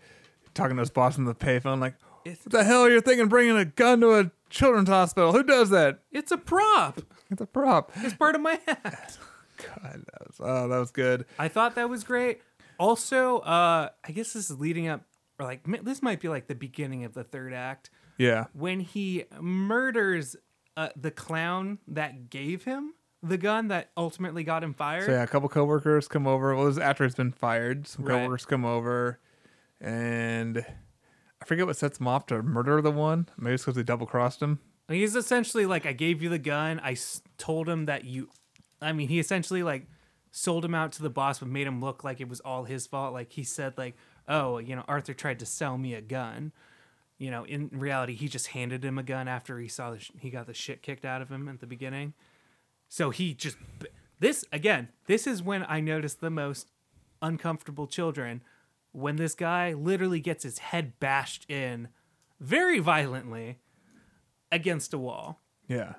talking 0.53 0.75
to 0.77 0.81
his 0.81 0.89
boss 0.89 1.17
on 1.17 1.25
the 1.25 1.35
payphone, 1.35 1.79
like, 1.79 1.95
"What 2.23 2.37
the 2.45 2.63
hell 2.63 2.81
are 2.81 2.89
you 2.89 3.01
thinking? 3.01 3.27
Bringing 3.27 3.57
a 3.57 3.65
gun 3.65 4.01
to 4.01 4.19
a 4.19 4.31
children's 4.49 4.89
hospital? 4.89 5.31
Who 5.31 5.43
does 5.43 5.69
that? 5.71 5.99
it's 6.11 6.31
a 6.31 6.37
prop. 6.37 7.01
It's 7.29 7.41
a 7.41 7.45
prop." 7.47 7.91
It's 7.97 8.13
part 8.15 8.35
of 8.35 8.41
my 8.41 8.59
hat. 8.67 9.17
God, 9.57 10.03
that 10.11 10.27
was 10.27 10.35
oh, 10.39 10.67
that 10.67 10.77
was 10.77 10.91
good. 10.91 11.25
I 11.39 11.47
thought 11.47 11.75
that 11.75 11.89
was 11.89 12.03
great. 12.03 12.41
Also, 12.79 13.39
uh, 13.39 13.89
I 14.03 14.11
guess 14.11 14.33
this 14.33 14.49
is 14.49 14.59
leading 14.59 14.87
up, 14.87 15.01
or 15.39 15.45
like 15.45 15.61
this 15.83 16.01
might 16.01 16.19
be 16.19 16.27
like 16.27 16.47
the 16.47 16.55
beginning 16.55 17.05
of 17.05 17.13
the 17.13 17.23
third 17.23 17.53
act. 17.53 17.89
Yeah, 18.17 18.45
when 18.53 18.79
he 18.79 19.25
murders 19.39 20.35
uh, 20.75 20.89
the 20.95 21.11
clown 21.11 21.79
that 21.87 22.29
gave 22.29 22.63
him 22.63 22.93
the 23.23 23.37
gun 23.37 23.69
that 23.69 23.89
ultimately 23.97 24.43
got 24.43 24.63
him 24.63 24.73
fired. 24.73 25.05
so 25.05 25.11
yeah, 25.13 25.23
a 25.23 25.27
couple 25.27 25.47
coworkers 25.49 26.07
come 26.07 26.27
over. 26.27 26.53
Well, 26.55 26.65
this 26.65 26.73
is 26.73 26.79
after 26.79 27.05
it's 27.05 27.15
been 27.15 27.31
fired. 27.31 27.87
Some 27.87 28.03
Right. 28.05 28.17
coworkers 28.19 28.45
come 28.45 28.65
over, 28.65 29.19
and 29.81 30.65
I 31.41 31.45
forget 31.45 31.65
what 31.65 31.77
sets 31.77 31.99
him 31.99 32.07
off 32.07 32.25
to 32.27 32.41
murder 32.41 32.81
the 32.81 32.91
one. 32.91 33.27
Maybe 33.37 33.53
it's 33.55 33.63
because 33.63 33.75
they 33.75 33.83
double 33.83 34.05
crossed 34.05 34.41
him. 34.41 34.59
He's 34.89 35.15
essentially 35.15 35.65
like, 35.65 35.85
I 35.85 35.93
gave 35.93 36.21
you 36.21 36.29
the 36.29 36.37
gun. 36.39 36.79
I 36.83 36.91
s- 36.91 37.21
told 37.37 37.67
him 37.69 37.85
that 37.85 38.03
you. 38.05 38.29
I 38.81 38.91
mean, 38.91 39.07
he 39.07 39.19
essentially 39.19 39.63
like 39.63 39.87
sold 40.31 40.65
him 40.65 40.75
out 40.75 40.91
to 40.93 41.01
the 41.01 41.09
boss, 41.09 41.39
but 41.39 41.47
made 41.47 41.67
him 41.67 41.79
look 41.81 42.03
like 42.03 42.19
it 42.19 42.27
was 42.27 42.39
all 42.41 42.65
his 42.65 42.85
fault. 42.87 43.13
Like 43.13 43.31
he 43.31 43.43
said, 43.43 43.77
like, 43.77 43.95
oh, 44.27 44.57
you 44.57 44.75
know, 44.75 44.83
Arthur 44.87 45.13
tried 45.13 45.39
to 45.39 45.45
sell 45.45 45.77
me 45.77 45.93
a 45.93 46.01
gun. 46.01 46.51
You 47.17 47.31
know, 47.31 47.45
in 47.45 47.69
reality, 47.71 48.15
he 48.15 48.27
just 48.27 48.47
handed 48.47 48.83
him 48.83 48.97
a 48.97 49.03
gun 49.03 49.27
after 49.29 49.57
he 49.59 49.67
saw 49.69 49.91
the 49.91 49.99
sh- 49.99 50.11
he 50.19 50.29
got 50.29 50.47
the 50.47 50.53
shit 50.53 50.81
kicked 50.81 51.05
out 51.05 51.21
of 51.21 51.29
him 51.29 51.47
at 51.47 51.61
the 51.61 51.67
beginning. 51.67 52.13
So 52.93 53.09
he 53.09 53.33
just 53.33 53.57
this 54.19 54.45
again. 54.51 54.89
This 55.07 55.25
is 55.25 55.41
when 55.41 55.65
I 55.67 55.79
noticed 55.79 56.21
the 56.21 56.29
most 56.29 56.69
uncomfortable 57.23 57.87
children 57.87 58.43
when 58.91 59.15
this 59.15 59.33
guy 59.33 59.73
literally 59.73 60.19
gets 60.19 60.43
his 60.43 60.59
head 60.59 60.99
bashed 60.99 61.49
in 61.49 61.87
very 62.39 62.77
violently 62.77 63.57
against 64.51 64.93
a 64.93 64.99
wall. 64.99 65.41
Yeah, 65.67 65.93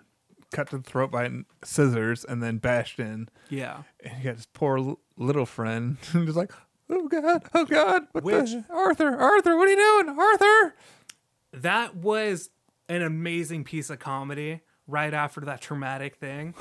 cut 0.53 0.71
to 0.71 0.79
the 0.79 0.85
throat 0.85 1.11
by 1.11 1.29
scissors 1.65 2.25
and 2.25 2.41
then 2.41 2.59
bashed 2.59 3.01
in. 3.01 3.29
Yeah. 3.51 3.83
And 3.99 4.13
he 4.19 4.23
got 4.23 4.37
his 4.37 4.47
poor 4.47 4.97
little 5.17 5.47
friend, 5.47 5.97
just 6.13 6.37
like, 6.37 6.53
oh 6.89 7.09
god, 7.09 7.43
oh 7.55 7.65
god, 7.65 8.07
what 8.13 8.23
Which- 8.23 8.53
the 8.53 8.65
Arthur, 8.71 9.17
Arthur, 9.17 9.57
what 9.57 9.67
are 9.67 9.73
you 9.73 10.05
doing, 10.05 10.17
Arthur? 10.17 10.77
That 11.55 11.97
was 11.97 12.51
an 12.89 13.03
amazing 13.03 13.65
piece 13.65 13.91
of 13.91 13.99
comedy 13.99 14.61
right 14.87 15.13
after 15.13 15.41
that 15.41 15.61
traumatic 15.61 16.15
thing. 16.15 16.55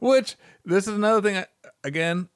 Which 0.00 0.36
this 0.64 0.86
is 0.86 0.94
another 0.94 1.20
thing. 1.22 1.36
I- 1.38 1.46
Again, 1.82 2.28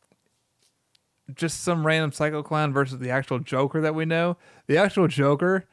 just 1.34 1.62
some 1.62 1.86
random 1.86 2.12
psycho 2.12 2.42
clown 2.42 2.72
versus 2.72 2.98
the 2.98 3.10
actual 3.10 3.38
Joker 3.38 3.80
that 3.82 3.94
we 3.94 4.04
know. 4.04 4.36
The 4.66 4.76
actual 4.78 5.08
Joker, 5.08 5.66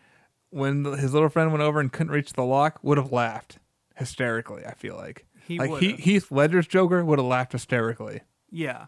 when 0.50 0.84
his 0.84 1.14
little 1.14 1.30
friend 1.30 1.52
went 1.52 1.64
over 1.64 1.80
and 1.80 1.92
couldn't 1.92 2.12
reach 2.12 2.34
the 2.34 2.44
lock, 2.44 2.80
would 2.84 2.98
have 2.98 3.12
laughed 3.12 3.60
hysterically. 3.96 4.66
I 4.66 4.74
feel 4.74 4.96
like 4.96 5.26
He 5.48 5.58
like 5.58 5.70
would've. 5.70 6.00
Heath 6.00 6.32
Ledger's 6.32 6.68
Joker 6.68 7.04
would 7.04 7.20
have 7.20 7.26
laughed 7.26 7.54
hysterically. 7.54 8.22
Yeah. 8.50 8.88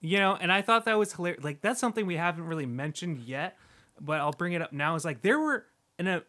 You 0.00 0.18
know, 0.18 0.36
and 0.38 0.52
I 0.52 0.62
thought 0.62 0.84
that 0.84 0.98
was 0.98 1.12
hilarious. 1.14 1.42
Like 1.42 1.60
that's 1.60 1.80
something 1.80 2.06
we 2.06 2.16
haven't 2.16 2.44
really 2.44 2.66
mentioned 2.66 3.18
yet, 3.20 3.56
but 4.00 4.20
I'll 4.20 4.32
bring 4.32 4.52
it 4.52 4.62
up 4.62 4.72
now. 4.72 4.94
Is 4.96 5.04
like 5.04 5.22
there 5.22 5.38
were 5.38 5.64
in 5.98 6.06
a 6.06 6.22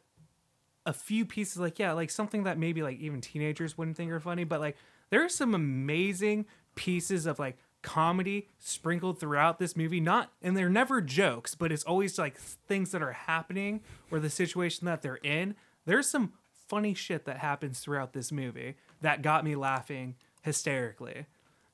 a 0.85 0.93
few 0.93 1.25
pieces 1.25 1.57
like 1.59 1.77
yeah, 1.79 1.91
like 1.93 2.09
something 2.11 2.43
that 2.43 2.57
maybe 2.57 2.81
like 2.83 2.99
even 2.99 3.19
teenagers 3.19 3.77
wouldn't 3.77 3.97
think 3.97 4.11
are 4.11 4.19
funny, 4.19 4.43
but 4.43 4.59
like 4.61 4.77
there 5.09 5.23
are 5.23 5.29
some 5.29 5.53
amazing 5.55 6.45
pieces 6.75 7.25
of 7.25 7.39
like 7.39 7.57
comedy 7.81 8.49
sprinkled 8.59 9.19
throughout 9.19 9.59
this 9.59 9.75
movie. 9.77 9.99
Not 9.99 10.31
and 10.41 10.57
they're 10.57 10.69
never 10.69 11.01
jokes, 11.01 11.55
but 11.55 11.71
it's 11.71 11.83
always 11.83 12.17
like 12.17 12.35
things 12.37 12.91
that 12.91 13.01
are 13.01 13.13
happening 13.13 13.81
or 14.11 14.19
the 14.19 14.29
situation 14.29 14.85
that 14.85 15.01
they're 15.01 15.15
in. 15.17 15.55
There's 15.85 16.09
some 16.09 16.33
funny 16.67 16.93
shit 16.95 17.25
that 17.25 17.37
happens 17.37 17.79
throughout 17.79 18.13
this 18.13 18.31
movie 18.31 18.75
that 19.01 19.21
got 19.21 19.43
me 19.43 19.55
laughing 19.55 20.15
hysterically, 20.41 21.27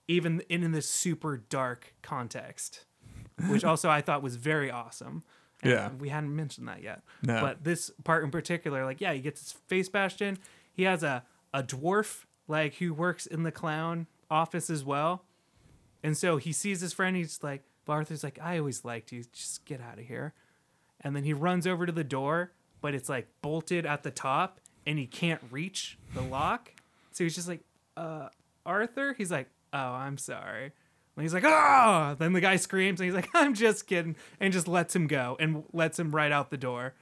even 0.08 0.42
in, 0.50 0.64
in 0.64 0.72
this 0.74 0.90
super 0.90 1.38
dark 1.38 1.94
context, 2.02 2.86
which 3.48 3.64
also 3.64 3.90
I 3.90 4.02
thought 4.02 4.22
was 4.22 4.36
very 4.36 4.70
awesome. 4.70 5.24
And 5.64 5.72
Yeah. 5.72 5.90
we 5.98 6.10
hadn't 6.10 6.36
mentioned 6.36 6.68
that 6.68 6.82
yet. 6.84 7.04
No. 7.22 7.40
But 7.40 7.64
this 7.64 7.90
part 8.04 8.24
in 8.26 8.32
particular, 8.32 8.84
like, 8.84 9.00
yeah, 9.00 9.14
he 9.14 9.22
gets 9.22 9.40
his 9.42 9.52
face 9.54 9.88
bashed 9.88 10.22
in. 10.22 10.38
He 10.74 10.84
has 10.84 11.04
a, 11.04 11.24
a 11.54 11.64
dwarf, 11.64 12.26
like, 12.52 12.76
who 12.76 12.94
works 12.94 13.26
in 13.26 13.44
the 13.44 13.52
clown 13.52 14.06
office 14.30 14.70
as 14.70 14.84
well. 14.84 15.24
And 16.04 16.18
so 16.18 16.38
he 16.38 16.52
sees 16.52 16.82
his 16.82 16.94
friend. 16.94 17.16
He's 17.16 17.40
like, 17.42 17.64
Arthur's 17.88 18.24
like, 18.24 18.40
I 18.42 18.58
always 18.58 18.86
liked 18.86 19.12
you. 19.12 19.24
Just 19.34 19.66
get 19.66 19.82
out 19.82 20.00
of 20.00 20.06
here. 20.06 20.34
And 21.02 21.16
then 21.16 21.24
he 21.24 21.34
runs 21.34 21.66
over 21.66 21.86
to 21.86 21.92
the 21.92 22.04
door, 22.04 22.52
but 22.80 22.94
it's 22.94 23.10
like 23.10 23.28
bolted 23.42 23.86
at 23.86 24.04
the 24.04 24.12
top 24.12 24.60
and 24.86 24.98
he 24.98 25.08
can't 25.08 25.42
reach 25.50 25.98
the 26.14 26.22
lock. 26.22 26.72
So 27.12 27.24
he's 27.24 27.36
just 27.36 27.48
like, 27.48 27.62
uh, 27.98 28.30
Arthur? 28.66 29.14
He's 29.18 29.32
like, 29.32 29.48
oh, 29.74 29.78
I'm 29.78 30.18
sorry. 30.18 30.72
And 31.16 31.24
he's 31.24 31.34
like, 31.34 31.44
oh! 31.46 32.16
Then 32.18 32.34
the 32.34 32.42
guy 32.42 32.56
screams 32.56 33.02
and 33.02 33.06
he's 33.06 33.16
like, 33.16 33.30
I'm 33.34 33.54
just 33.54 33.88
kidding. 33.88 34.16
And 34.40 34.54
just 34.54 34.68
lets 34.68 34.96
him 34.96 35.08
go 35.08 35.38
and 35.40 35.64
lets 35.74 36.00
him 36.00 36.16
right 36.16 36.32
out 36.32 36.50
the 36.50 36.58
door. 36.58 36.94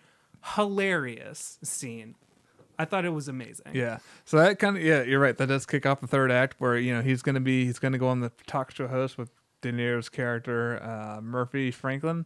Hilarious 0.56 1.60
scene. 1.64 2.16
I 2.80 2.86
thought 2.86 3.04
it 3.06 3.10
was 3.10 3.28
amazing. 3.28 3.68
Yeah. 3.74 3.98
So 4.26 4.38
that 4.38 4.58
kind 4.58 4.78
of 4.78 4.82
yeah, 4.84 5.04
you're 5.04 5.20
right. 5.20 5.38
That 5.38 5.48
does 5.50 5.66
kick 5.66 5.86
off 5.86 6.00
the 6.02 6.08
third 6.08 6.32
act 6.32 6.56
where 6.60 6.78
you 6.78 6.94
know 6.94 7.02
he's 7.02 7.22
gonna 7.22 7.42
be 7.42 7.66
he's 7.66 7.78
gonna 7.78 7.98
go 7.98 8.08
on 8.08 8.22
the 8.22 8.32
talk 8.48 8.72
show 8.72 8.88
host 8.88 9.18
with 9.18 9.30
De 9.62 9.72
Niro's 9.72 10.08
character 10.10 10.82
uh, 10.82 11.20
Murray 11.22 11.70
Franklin, 11.72 12.26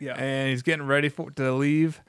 Yeah. 0.00 0.14
and 0.14 0.48
he's 0.50 0.62
getting 0.62 0.86
ready 0.86 1.10
for 1.10 1.30
to 1.32 1.52
leave. 1.52 2.00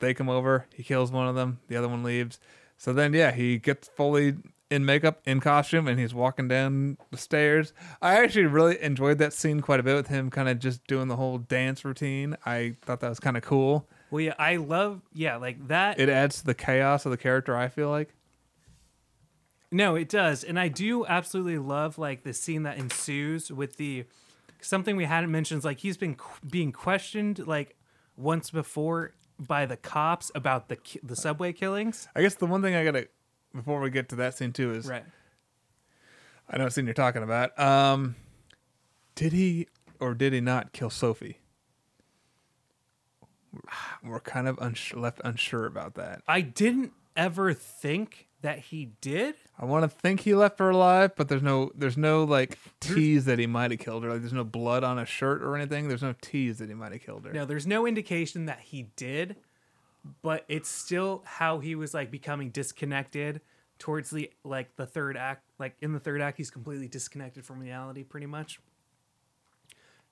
They 0.00 0.14
come 0.14 0.28
over. 0.30 0.66
He 0.74 0.82
kills 0.82 1.12
one 1.12 1.28
of 1.28 1.34
them. 1.34 1.60
The 1.68 1.76
other 1.76 1.88
one 1.88 2.02
leaves. 2.02 2.40
So 2.78 2.92
then 2.92 3.12
yeah, 3.12 3.32
he 3.32 3.58
gets 3.58 3.88
fully 3.88 4.34
in 4.70 4.84
makeup, 4.84 5.20
in 5.26 5.40
costume, 5.40 5.86
and 5.86 5.98
he's 6.00 6.12
walking 6.14 6.48
down 6.48 6.96
the 7.10 7.16
stairs. 7.18 7.72
I 8.02 8.16
actually 8.16 8.46
really 8.46 8.82
enjoyed 8.82 9.18
that 9.18 9.32
scene 9.32 9.60
quite 9.60 9.78
a 9.78 9.82
bit 9.82 9.94
with 9.94 10.08
him 10.08 10.28
kind 10.30 10.48
of 10.48 10.58
just 10.58 10.84
doing 10.86 11.08
the 11.08 11.16
whole 11.16 11.38
dance 11.38 11.84
routine. 11.84 12.36
I 12.44 12.76
thought 12.82 13.00
that 13.00 13.08
was 13.08 13.20
kind 13.20 13.36
of 13.36 13.42
cool. 13.44 13.88
Well, 14.10 14.20
yeah, 14.20 14.34
I 14.38 14.56
love, 14.56 15.02
yeah, 15.12 15.36
like 15.36 15.68
that. 15.68 15.98
It 15.98 16.08
adds 16.08 16.38
to 16.40 16.46
the 16.46 16.54
chaos 16.54 17.04
of 17.04 17.10
the 17.10 17.16
character. 17.16 17.56
I 17.56 17.68
feel 17.68 17.90
like. 17.90 18.14
No, 19.72 19.96
it 19.96 20.08
does, 20.08 20.44
and 20.44 20.58
I 20.60 20.68
do 20.68 21.04
absolutely 21.06 21.58
love 21.58 21.98
like 21.98 22.22
the 22.22 22.32
scene 22.32 22.62
that 22.62 22.78
ensues 22.78 23.50
with 23.50 23.76
the 23.76 24.04
something 24.60 24.96
we 24.96 25.04
hadn't 25.04 25.30
mentioned 25.30 25.58
is 25.58 25.64
like 25.64 25.78
he's 25.78 25.96
been 25.96 26.14
qu- 26.14 26.46
being 26.48 26.72
questioned 26.72 27.46
like 27.46 27.76
once 28.16 28.50
before 28.50 29.12
by 29.38 29.66
the 29.66 29.76
cops 29.76 30.30
about 30.34 30.68
the 30.68 30.76
ki- 30.76 31.00
the 31.02 31.16
subway 31.16 31.52
killings. 31.52 32.08
I 32.14 32.22
guess 32.22 32.36
the 32.36 32.46
one 32.46 32.62
thing 32.62 32.74
I 32.74 32.84
gotta 32.84 33.08
before 33.54 33.80
we 33.80 33.90
get 33.90 34.08
to 34.10 34.16
that 34.16 34.36
scene 34.36 34.52
too 34.52 34.72
is 34.72 34.86
Right. 34.86 35.04
I 36.48 36.58
know 36.58 36.64
what 36.64 36.72
scene 36.72 36.84
you're 36.84 36.94
talking 36.94 37.22
about. 37.24 37.58
Um, 37.58 38.14
did 39.16 39.32
he 39.32 39.66
or 39.98 40.14
did 40.14 40.32
he 40.32 40.40
not 40.40 40.72
kill 40.72 40.90
Sophie? 40.90 41.40
We're 44.04 44.20
kind 44.20 44.48
of 44.48 44.58
uns- 44.58 44.94
left 44.94 45.20
unsure 45.24 45.66
about 45.66 45.94
that. 45.94 46.22
I 46.26 46.40
didn't 46.40 46.92
ever 47.16 47.52
think 47.52 48.28
that 48.42 48.58
he 48.58 48.92
did. 49.00 49.34
I 49.58 49.64
want 49.64 49.82
to 49.84 49.88
think 49.88 50.20
he 50.20 50.34
left 50.34 50.58
her 50.58 50.70
alive, 50.70 51.12
but 51.16 51.28
there's 51.28 51.42
no 51.42 51.72
there's 51.74 51.96
no 51.96 52.24
like 52.24 52.58
tease 52.80 53.24
that 53.24 53.38
he 53.38 53.46
might 53.46 53.70
have 53.70 53.80
killed 53.80 54.04
her. 54.04 54.10
Like 54.10 54.20
there's 54.20 54.32
no 54.32 54.44
blood 54.44 54.84
on 54.84 54.98
a 54.98 55.06
shirt 55.06 55.42
or 55.42 55.56
anything. 55.56 55.88
There's 55.88 56.02
no 56.02 56.14
tease 56.20 56.58
that 56.58 56.68
he 56.68 56.74
might 56.74 56.92
have 56.92 57.00
killed 57.00 57.24
her. 57.24 57.32
No, 57.32 57.44
there's 57.44 57.66
no 57.66 57.86
indication 57.86 58.46
that 58.46 58.60
he 58.60 58.88
did, 58.96 59.36
but 60.22 60.44
it's 60.48 60.68
still 60.68 61.22
how 61.24 61.58
he 61.58 61.74
was 61.74 61.94
like 61.94 62.10
becoming 62.10 62.50
disconnected 62.50 63.40
towards 63.78 64.10
the 64.10 64.30
like 64.44 64.76
the 64.76 64.86
third 64.86 65.16
act. 65.16 65.42
Like 65.58 65.74
in 65.80 65.92
the 65.92 66.00
third 66.00 66.20
act, 66.20 66.36
he's 66.36 66.50
completely 66.50 66.88
disconnected 66.88 67.44
from 67.44 67.58
reality, 67.58 68.04
pretty 68.04 68.26
much. 68.26 68.60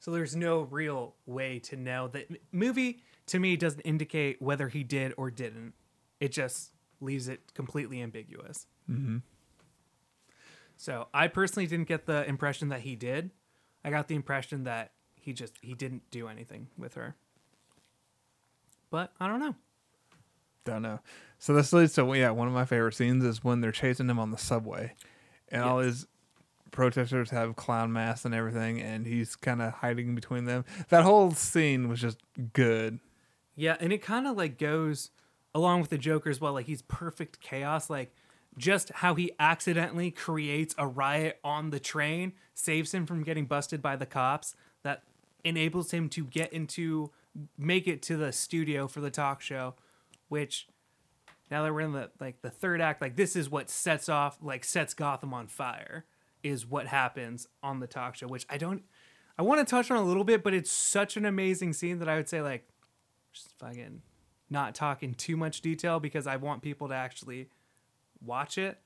So 0.01 0.11
there's 0.11 0.35
no 0.37 0.63
real 0.63 1.15
way 1.25 1.59
to 1.61 1.77
know 1.77 2.09
that 2.09 2.29
movie 2.53 3.03
to 3.27 3.39
me 3.39 3.57
doesn't 3.57 3.81
indicate 3.81 4.41
whether 4.41 4.69
he 4.69 4.85
did 4.85 5.15
or 5.17 5.31
didn't. 5.31 5.75
It 6.21 6.33
just 6.33 6.73
leaves 7.01 7.29
it 7.29 7.55
completely 7.55 8.03
ambiguous. 8.03 8.67
Mm-hmm. 8.91 9.19
So 10.77 11.09
I 11.15 11.29
personally 11.29 11.67
didn't 11.67 11.89
get 11.89 12.07
the 12.07 12.27
impression 12.27 12.69
that 12.69 12.81
he 12.81 12.97
did. 12.97 13.31
I 13.85 13.91
got 13.91 14.09
the 14.09 14.15
impression 14.15 14.65
that 14.65 14.93
he 15.15 15.33
just 15.33 15.55
he 15.63 15.75
didn't 15.75 16.11
do 16.11 16.29
anything 16.29 16.69
with 16.77 16.95
her. 16.95 17.17
But 18.91 19.13
I 19.21 19.29
don't 19.29 19.41
know. 19.41 19.55
Don't 20.65 20.83
know. 20.83 21.01
So 21.39 21.55
this 21.55 21.73
leads 21.73 21.95
to 21.95 22.13
yeah, 22.15 22.31
one 22.31 22.49
of 22.49 22.55
my 22.55 22.65
favorite 22.65 22.95
scenes 22.95 23.25
is 23.25 23.45
when 23.45 23.61
they're 23.61 23.73
chasing 23.73 24.09
him 24.09 24.19
on 24.19 24.31
the 24.31 24.39
subway, 24.39 24.95
and 25.49 25.63
all 25.63 25.79
his 25.79 26.07
protesters 26.71 27.31
have 27.31 27.57
clown 27.57 27.93
masks 27.93 28.25
and 28.25 28.35
everything, 28.35 28.81
and 28.81 29.07
he's 29.07 29.37
kind 29.37 29.63
of 29.63 29.73
hiding 29.75 30.15
between 30.15 30.45
them. 30.45 30.65
That 30.89 31.05
whole 31.05 31.33
scene 31.33 31.89
was 31.89 32.01
just 32.01 32.19
good. 32.53 32.99
Yeah, 33.57 33.77
and 33.81 33.93
it 33.93 34.03
kind 34.03 34.27
of 34.27 34.37
like 34.37 34.59
goes 34.59 35.11
along 35.55 35.81
with 35.81 35.91
the 35.91 35.99
Joker 35.99 36.31
as 36.31 36.41
well. 36.41 36.53
Like 36.53 36.67
he's 36.67 36.83
perfect 36.83 37.41
chaos. 37.41 37.89
Like 37.89 38.13
just 38.59 38.91
how 38.91 39.15
he 39.15 39.33
accidentally 39.39 40.11
creates 40.11 40.75
a 40.79 40.87
riot 40.87 41.39
on 41.45 41.71
the 41.71 41.81
train, 41.81 42.33
saves 42.55 42.93
him 42.93 43.07
from 43.07 43.23
getting 43.23 43.47
busted 43.47 43.81
by 43.81 43.97
the 43.97 44.07
cops. 44.07 44.55
That 44.83 45.03
enables 45.45 45.91
him 45.93 46.09
to 46.11 46.25
get 46.25 46.53
into, 46.53 47.11
make 47.57 47.87
it 47.87 48.03
to 48.03 48.17
the 48.17 48.33
studio 48.33 48.87
for 48.89 49.01
the 49.01 49.11
talk 49.11 49.41
show, 49.41 49.75
which 50.29 50.69
now 51.51 51.63
that 51.63 51.73
we're 51.73 51.81
in 51.83 51.93
the 51.93 52.11
like 52.21 52.43
the 52.43 52.51
third 52.51 52.81
act, 52.81 53.01
like 53.01 53.17
this 53.17 53.37
is 53.37 53.49
what 53.49 53.71
sets 53.71 54.09
off, 54.09 54.39
like 54.43 54.65
sets 54.65 54.95
Gotham 54.95 55.33
on 55.33 55.47
fire, 55.47 56.05
is 56.43 56.67
what 56.67 56.87
happens 56.87 57.47
on 57.63 57.81
the 57.81 57.87
talk 57.87 58.17
show. 58.17 58.27
Which 58.27 58.47
I 58.51 58.59
don't, 58.59 58.83
I 59.39 59.43
want 59.43 59.67
to 59.67 59.71
touch 59.71 59.91
on 59.91 59.97
a 59.97 60.05
little 60.05 60.25
bit, 60.25 60.43
but 60.43 60.55
it's 60.55 60.71
such 60.71 61.17
an 61.17 61.25
amazing 61.25 61.73
scene 61.73 61.99
that 62.01 62.09
I 62.09 62.17
would 62.17 62.29
say 62.29 62.43
like 62.43 62.69
just 63.35 63.51
fucking 63.59 64.01
not 64.49 64.75
talking 64.75 65.15
too 65.15 65.37
much 65.37 65.61
detail 65.61 66.01
because 66.01 66.27
I 66.27 66.37
want 66.37 66.63
people 66.63 66.89
to 66.89 66.95
actually 66.95 67.49
watch 68.25 68.57
it. 68.59 68.79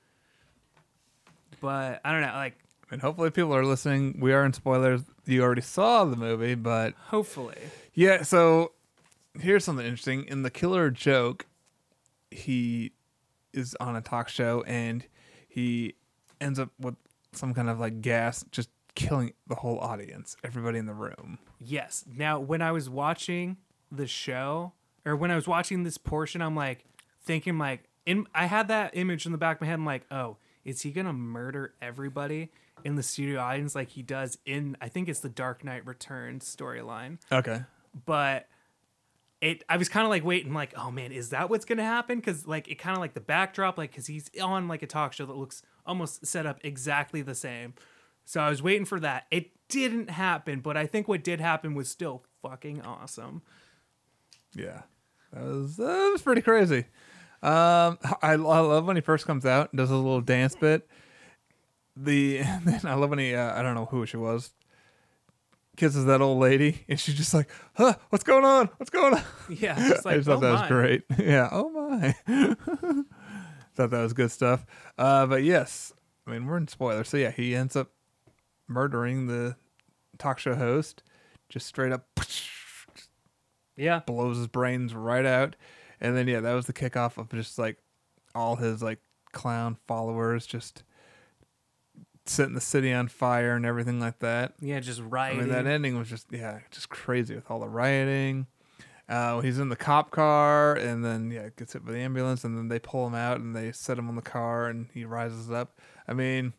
But 1.61 2.01
I 2.05 2.13
don't 2.13 2.21
know, 2.23 2.33
like 2.35 2.57
And 2.91 3.01
hopefully, 3.01 3.31
people 3.31 3.55
are 3.55 3.65
listening. 3.65 4.19
We 4.21 4.33
are 4.33 4.45
in 4.45 4.53
spoilers. 4.53 5.03
You 5.27 5.43
already 5.43 5.61
saw 5.63 6.05
the 6.05 6.17
movie, 6.17 6.55
but 6.55 6.95
hopefully. 6.95 7.59
yeah. 7.95 8.23
So 8.23 8.73
here's 9.39 9.65
something 9.65 9.85
interesting. 9.85 10.25
In 10.25 10.43
the 10.43 10.51
Killing 10.51 10.95
Joke, 10.95 11.47
he 12.31 12.93
is 13.53 13.77
on 13.81 13.97
a 13.97 14.01
talk 14.01 14.29
show 14.29 14.63
and 14.67 15.05
he 15.49 15.95
ends 16.41 16.59
up 16.59 16.71
with 16.79 16.95
some 17.33 17.53
kind 17.55 17.69
of 17.69 17.79
like 17.81 18.01
gas, 18.01 18.45
just 18.51 18.71
killing 18.95 19.33
the 19.47 19.55
whole 19.55 19.79
audience, 19.79 20.37
everybody 20.45 20.79
in 20.79 20.87
the 20.87 20.95
room. 20.95 21.39
Yes. 21.59 22.05
Now 22.17 22.41
when 22.41 22.63
I 22.63 22.73
was 22.73 22.89
watching 22.89 23.57
the 23.91 24.07
show 24.07 24.73
or 25.05 25.17
when 25.17 25.31
I 25.31 25.37
was 25.37 25.47
watching 25.49 25.85
this 25.85 25.99
portion, 25.99 26.43
I'm 26.43 26.55
like 26.57 26.85
thinking 27.23 27.59
like 27.59 27.85
in 28.07 28.27
I 28.35 28.47
had 28.47 28.69
that 28.69 28.97
image 28.97 29.27
in 29.27 29.33
the 29.33 29.39
back 29.39 29.57
of 29.57 29.61
my 29.63 29.67
head. 29.69 29.75
I'm 29.75 29.87
like, 29.87 30.07
oh, 30.11 30.37
is 30.65 30.83
he 30.83 30.91
gonna 30.91 31.13
murder 31.13 31.75
everybody 31.81 32.51
in 32.85 32.95
the 32.95 33.03
studio 33.03 33.41
audience 33.41 33.75
like 33.75 33.89
he 33.91 34.03
does 34.03 34.39
in 34.47 34.77
I 34.81 34.89
think 34.89 35.09
it's 35.09 35.21
the 35.21 35.29
Dark 35.29 35.65
Knight 35.65 35.87
Returns 35.87 36.45
storyline. 36.45 37.19
Okay. 37.33 37.63
but 38.07 38.49
it 39.41 39.63
i 39.69 39.77
was 39.77 39.89
kind 39.89 40.05
of 40.05 40.11
like 40.11 40.25
waiting 40.25 40.53
like 40.53 40.75
oh 40.77 40.91
man 40.91 41.13
is 41.13 41.31
that 41.31 41.49
what's 41.49 41.65
gonna 41.65 41.85
happen 41.85 42.19
because 42.19 42.47
like 42.47 42.69
it 42.69 42.75
kind 42.77 42.97
of 42.97 43.01
like 43.01 43.15
the 43.15 43.21
backdrop 43.21 43.79
like 43.79 43.91
because 43.91 44.07
he's 44.07 44.29
on 44.43 44.67
like 44.69 44.83
a 44.83 44.87
talk 44.87 45.13
show 45.13 45.25
that 45.25 45.37
looks 45.37 45.63
almost 45.87 46.27
set 46.27 46.45
up 46.45 46.59
exactly 46.65 47.23
the 47.23 47.35
same 47.37 47.73
so 48.25 48.41
i 48.41 48.49
was 48.51 48.61
waiting 48.63 48.85
for 48.85 48.99
that 48.99 49.27
it 49.31 49.51
didn't 49.69 50.11
happen 50.11 50.61
but 50.61 50.77
i 50.77 50.87
think 50.87 51.07
what 51.07 51.23
did 51.23 51.41
happen 51.41 51.75
was 51.75 51.89
still 51.89 52.25
fucking 52.43 52.83
awesome 52.83 53.43
Yeah, 54.59 54.83
that 55.33 55.45
was 55.45 55.77
that 55.77 56.11
was 56.13 56.23
pretty 56.23 56.43
crazy. 56.43 56.85
Um, 57.41 57.99
I, 58.23 58.33
I 58.33 58.35
love 58.35 58.87
when 58.87 58.97
he 58.97 59.03
first 59.03 59.27
comes 59.27 59.47
out 59.47 59.73
and 59.73 59.79
does 59.79 59.91
a 59.91 59.97
little 59.97 60.21
dance 60.21 60.57
bit. 60.57 60.89
The 61.97 62.39
then 62.65 62.81
I 62.85 62.95
love 62.95 63.11
when 63.11 63.19
he 63.19 63.35
uh, 63.35 63.59
I 63.59 63.63
don't 63.63 63.75
know 63.75 63.87
who 63.87 64.07
she 64.07 64.17
was 64.17 64.53
kisses 65.79 66.07
that 66.07 66.21
old 66.21 66.41
lady 66.41 66.85
and 66.89 66.99
she's 66.99 67.15
just 67.15 67.33
like, 67.33 67.49
huh, 67.75 67.95
what's 68.11 68.25
going 68.25 68.45
on? 68.45 68.69
What's 68.79 68.91
going 68.91 69.15
on? 69.15 69.23
yeah 69.49 69.77
just 69.89 70.05
like 70.05 70.15
I 70.15 70.17
just 70.17 70.27
thought 70.27 70.39
oh 70.39 70.41
that 70.41 70.61
was 70.61 70.69
great. 70.69 71.05
Yeah. 71.19 71.49
Oh 71.53 71.71
my. 71.71 72.17
thought 73.75 73.91
that 73.91 74.03
was 74.03 74.13
good 74.13 74.33
stuff. 74.33 74.67
Uh, 74.99 75.27
but 75.27 75.45
yes, 75.45 75.93
I 76.27 76.33
mean 76.33 76.47
we're 76.47 76.57
in 76.57 76.69
spoilers, 76.69 77.09
so 77.09 77.17
yeah, 77.17 77.31
he 77.31 77.55
ends 77.55 77.77
up 77.77 77.93
murdering 78.67 79.29
the 79.29 79.57
talk 80.19 80.39
show 80.39 80.57
host 80.57 81.03
just 81.49 81.67
straight 81.67 81.93
up 81.93 82.07
Yeah. 83.79 84.01
blows 84.01 84.37
his 84.37 84.47
brains 84.47 84.95
right 84.95 85.25
out. 85.25 85.57
And 86.01 86.17
then 86.17 86.29
yeah, 86.29 86.41
that 86.41 86.53
was 86.53 86.67
the 86.67 86.73
kickoff 86.73 87.17
of 87.19 87.31
just 87.31 87.59
like 87.59 87.79
all 88.35 88.57
his 88.57 88.83
like 88.83 88.99
clown 89.33 89.77
followers 89.87 90.47
just 90.47 90.83
setting 92.27 92.55
the 92.55 92.61
city 92.61 92.93
on 92.93 93.09
fire 93.09 93.55
and 93.55 93.65
everything 93.65 94.01
like 94.01 94.19
that. 94.21 94.55
Yeah, 94.61 94.81
just 94.81 95.01
I 95.01 95.05
rioting. 95.05 95.41
mean, 95.41 95.49
that 95.49 95.67
ending 95.67 95.99
was 95.99 96.09
just 96.09 96.27
yeah, 96.31 96.61
just 96.71 96.89
crazy 96.89 97.35
with 97.35 97.51
all 97.51 97.61
the 97.61 97.69
rioting. 97.69 98.47
Uh, 99.09 99.41
he's 99.41 99.59
in 99.59 99.71
the 99.71 99.77
cop 99.77 100.11
car, 100.11 100.75
and 100.75 101.03
then 101.03 101.31
yeah, 101.31 101.49
gets 101.57 101.73
hit 101.73 101.85
by 101.85 101.93
the 101.93 101.99
ambulance, 101.99 102.45
and 102.45 102.59
then 102.59 102.69
they 102.69 102.79
pull 102.79 103.07
him 103.07 103.15
out, 103.15 103.41
and 103.41 103.57
they 103.57 103.73
set 103.73 103.99
him 103.99 104.09
on 104.09 104.17
the 104.17 104.23
car, 104.23 104.67
and 104.67 104.89
he 104.93 105.05
rises 105.07 105.51
up. 105.51 105.79
I 106.07 106.13
mean, 106.13 106.53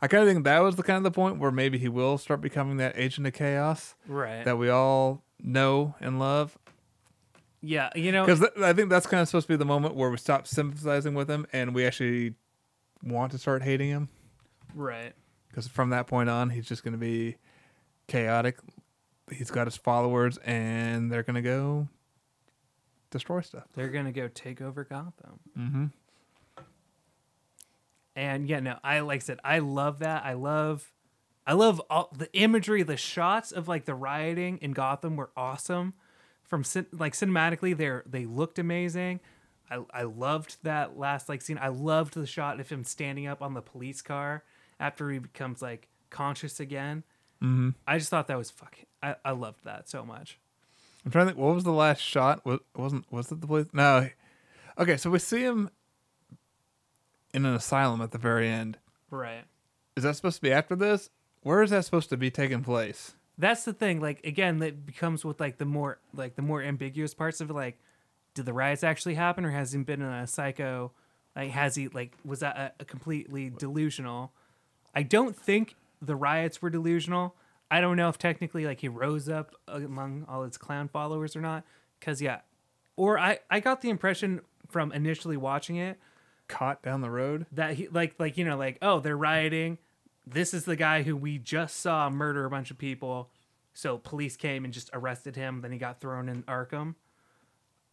I 0.00 0.06
kind 0.06 0.22
of 0.22 0.28
think 0.28 0.44
that 0.44 0.60
was 0.60 0.76
the 0.76 0.84
kind 0.84 0.98
of 0.98 1.02
the 1.02 1.10
point 1.10 1.38
where 1.38 1.50
maybe 1.50 1.78
he 1.78 1.88
will 1.88 2.16
start 2.16 2.40
becoming 2.40 2.76
that 2.76 2.94
agent 2.96 3.26
of 3.26 3.32
chaos 3.32 3.96
right. 4.06 4.44
that 4.44 4.56
we 4.56 4.68
all 4.68 5.24
know 5.42 5.96
and 6.00 6.20
love. 6.20 6.56
Yeah, 7.66 7.90
you 7.94 8.12
know, 8.12 8.24
Because 8.24 8.40
th- 8.40 8.52
I 8.62 8.72
think 8.72 8.90
that's 8.90 9.06
kind 9.06 9.20
of 9.20 9.28
supposed 9.28 9.46
to 9.48 9.52
be 9.52 9.56
the 9.56 9.64
moment 9.64 9.94
where 9.94 10.10
we 10.10 10.16
stop 10.16 10.46
sympathizing 10.46 11.14
with 11.14 11.28
him, 11.30 11.46
and 11.52 11.74
we 11.74 11.84
actually 11.86 12.34
want 13.02 13.32
to 13.32 13.38
start 13.38 13.62
hating 13.62 13.88
him. 13.90 14.08
right. 14.74 15.12
because 15.48 15.66
from 15.68 15.90
that 15.90 16.06
point 16.06 16.28
on, 16.28 16.50
he's 16.50 16.66
just 16.66 16.82
going 16.84 16.92
to 16.92 16.98
be 16.98 17.36
chaotic. 18.08 18.58
He's 19.30 19.50
got 19.50 19.66
his 19.66 19.76
followers, 19.76 20.38
and 20.38 21.10
they're 21.10 21.22
going 21.24 21.34
to 21.34 21.42
go 21.42 21.88
destroy 23.10 23.40
stuff. 23.40 23.64
They're 23.74 23.88
gonna 23.88 24.12
go 24.12 24.28
take 24.28 24.60
over 24.60 24.84
Gotham. 24.84 25.40
Mm-hmm. 25.58 25.84
And 28.14 28.48
yeah, 28.48 28.60
no, 28.60 28.78
I 28.82 29.00
like 29.00 29.16
I 29.22 29.24
said, 29.24 29.38
I 29.44 29.58
love 29.58 29.98
that. 30.00 30.24
I 30.24 30.32
love 30.34 30.92
I 31.46 31.52
love 31.52 31.80
all 31.90 32.10
the 32.16 32.32
imagery, 32.32 32.82
the 32.82 32.96
shots 32.96 33.52
of 33.52 33.68
like 33.68 33.84
the 33.84 33.94
rioting 33.94 34.58
in 34.58 34.72
Gotham 34.72 35.16
were 35.16 35.30
awesome. 35.36 35.94
From 36.46 36.64
cin- 36.64 36.86
like 36.92 37.14
cinematically, 37.14 37.76
they 37.76 38.00
they 38.08 38.26
looked 38.26 38.58
amazing. 38.58 39.20
I 39.70 39.84
I 39.92 40.02
loved 40.02 40.56
that 40.62 40.98
last 40.98 41.28
like 41.28 41.42
scene. 41.42 41.58
I 41.60 41.68
loved 41.68 42.14
the 42.14 42.26
shot 42.26 42.60
of 42.60 42.68
him 42.68 42.84
standing 42.84 43.26
up 43.26 43.42
on 43.42 43.54
the 43.54 43.62
police 43.62 44.02
car 44.02 44.44
after 44.78 45.10
he 45.10 45.18
becomes 45.18 45.62
like 45.62 45.88
conscious 46.10 46.60
again. 46.60 47.02
Mm-hmm. 47.42 47.70
I 47.86 47.98
just 47.98 48.10
thought 48.10 48.28
that 48.28 48.38
was 48.38 48.50
fucking. 48.50 48.86
I 49.02 49.16
I 49.24 49.32
loved 49.32 49.64
that 49.64 49.88
so 49.88 50.04
much. 50.04 50.38
I'm 51.04 51.10
trying 51.10 51.26
to 51.26 51.32
think. 51.32 51.44
What 51.44 51.54
was 51.54 51.64
the 51.64 51.72
last 51.72 52.00
shot? 52.00 52.44
Was 52.44 52.60
wasn't 52.74 53.10
was 53.10 53.30
it 53.30 53.40
the 53.40 53.46
place? 53.46 53.66
No. 53.72 54.08
Okay, 54.78 54.96
so 54.96 55.10
we 55.10 55.18
see 55.18 55.40
him 55.40 55.70
in 57.32 57.46
an 57.46 57.54
asylum 57.54 58.00
at 58.00 58.10
the 58.10 58.18
very 58.18 58.48
end. 58.48 58.78
Right. 59.10 59.44
Is 59.96 60.04
that 60.04 60.16
supposed 60.16 60.36
to 60.36 60.42
be 60.42 60.52
after 60.52 60.76
this? 60.76 61.10
Where 61.42 61.62
is 61.62 61.70
that 61.70 61.84
supposed 61.84 62.10
to 62.10 62.16
be 62.16 62.30
taking 62.30 62.62
place? 62.62 63.14
That's 63.38 63.64
the 63.64 63.72
thing 63.72 64.00
like 64.00 64.24
again 64.24 64.58
that 64.58 64.86
becomes 64.86 65.24
with 65.24 65.38
like 65.40 65.58
the 65.58 65.64
more 65.64 65.98
like 66.14 66.36
the 66.36 66.42
more 66.42 66.62
ambiguous 66.62 67.14
parts 67.14 67.40
of 67.40 67.50
it 67.50 67.52
like 67.52 67.78
did 68.34 68.46
the 68.46 68.52
riots 68.52 68.84
actually 68.84 69.14
happen 69.14 69.44
or 69.44 69.50
has 69.50 69.72
he 69.72 69.82
been 69.82 70.00
in 70.02 70.08
a 70.08 70.26
psycho 70.26 70.92
like 71.34 71.50
has 71.50 71.74
he 71.74 71.88
like 71.88 72.12
was 72.24 72.40
that 72.40 72.56
a, 72.56 72.72
a 72.80 72.84
completely 72.84 73.50
delusional? 73.50 74.32
I 74.94 75.02
don't 75.02 75.36
think 75.36 75.76
the 76.00 76.16
riots 76.16 76.62
were 76.62 76.70
delusional. 76.70 77.34
I 77.70 77.80
don't 77.80 77.96
know 77.96 78.08
if 78.08 78.16
technically 78.16 78.64
like 78.64 78.80
he 78.80 78.88
rose 78.88 79.28
up 79.28 79.54
among 79.68 80.24
all 80.28 80.44
his 80.44 80.56
clown 80.56 80.88
followers 80.88 81.36
or 81.36 81.42
not 81.42 81.64
because 82.00 82.22
yeah. 82.22 82.40
Or 82.96 83.18
i 83.18 83.40
i 83.50 83.60
got 83.60 83.82
the 83.82 83.90
impression 83.90 84.40
from 84.68 84.90
initially 84.92 85.36
watching 85.36 85.76
it 85.76 85.98
Caught 86.48 86.82
down 86.82 87.00
the 87.00 87.10
road. 87.10 87.44
that 87.52 87.74
he 87.74 87.88
like 87.88 88.14
like 88.18 88.38
you 88.38 88.44
know 88.44 88.56
like 88.56 88.78
oh 88.80 89.00
they're 89.00 89.16
rioting 89.16 89.78
this 90.26 90.52
is 90.52 90.64
the 90.64 90.76
guy 90.76 91.02
who 91.02 91.16
we 91.16 91.38
just 91.38 91.80
saw 91.80 92.10
murder 92.10 92.44
a 92.44 92.50
bunch 92.50 92.70
of 92.70 92.78
people 92.78 93.30
so 93.74 93.98
police 93.98 94.36
came 94.36 94.64
and 94.64 94.72
just 94.74 94.90
arrested 94.92 95.36
him 95.36 95.60
then 95.60 95.72
he 95.72 95.78
got 95.78 96.00
thrown 96.00 96.28
in 96.28 96.42
arkham 96.44 96.94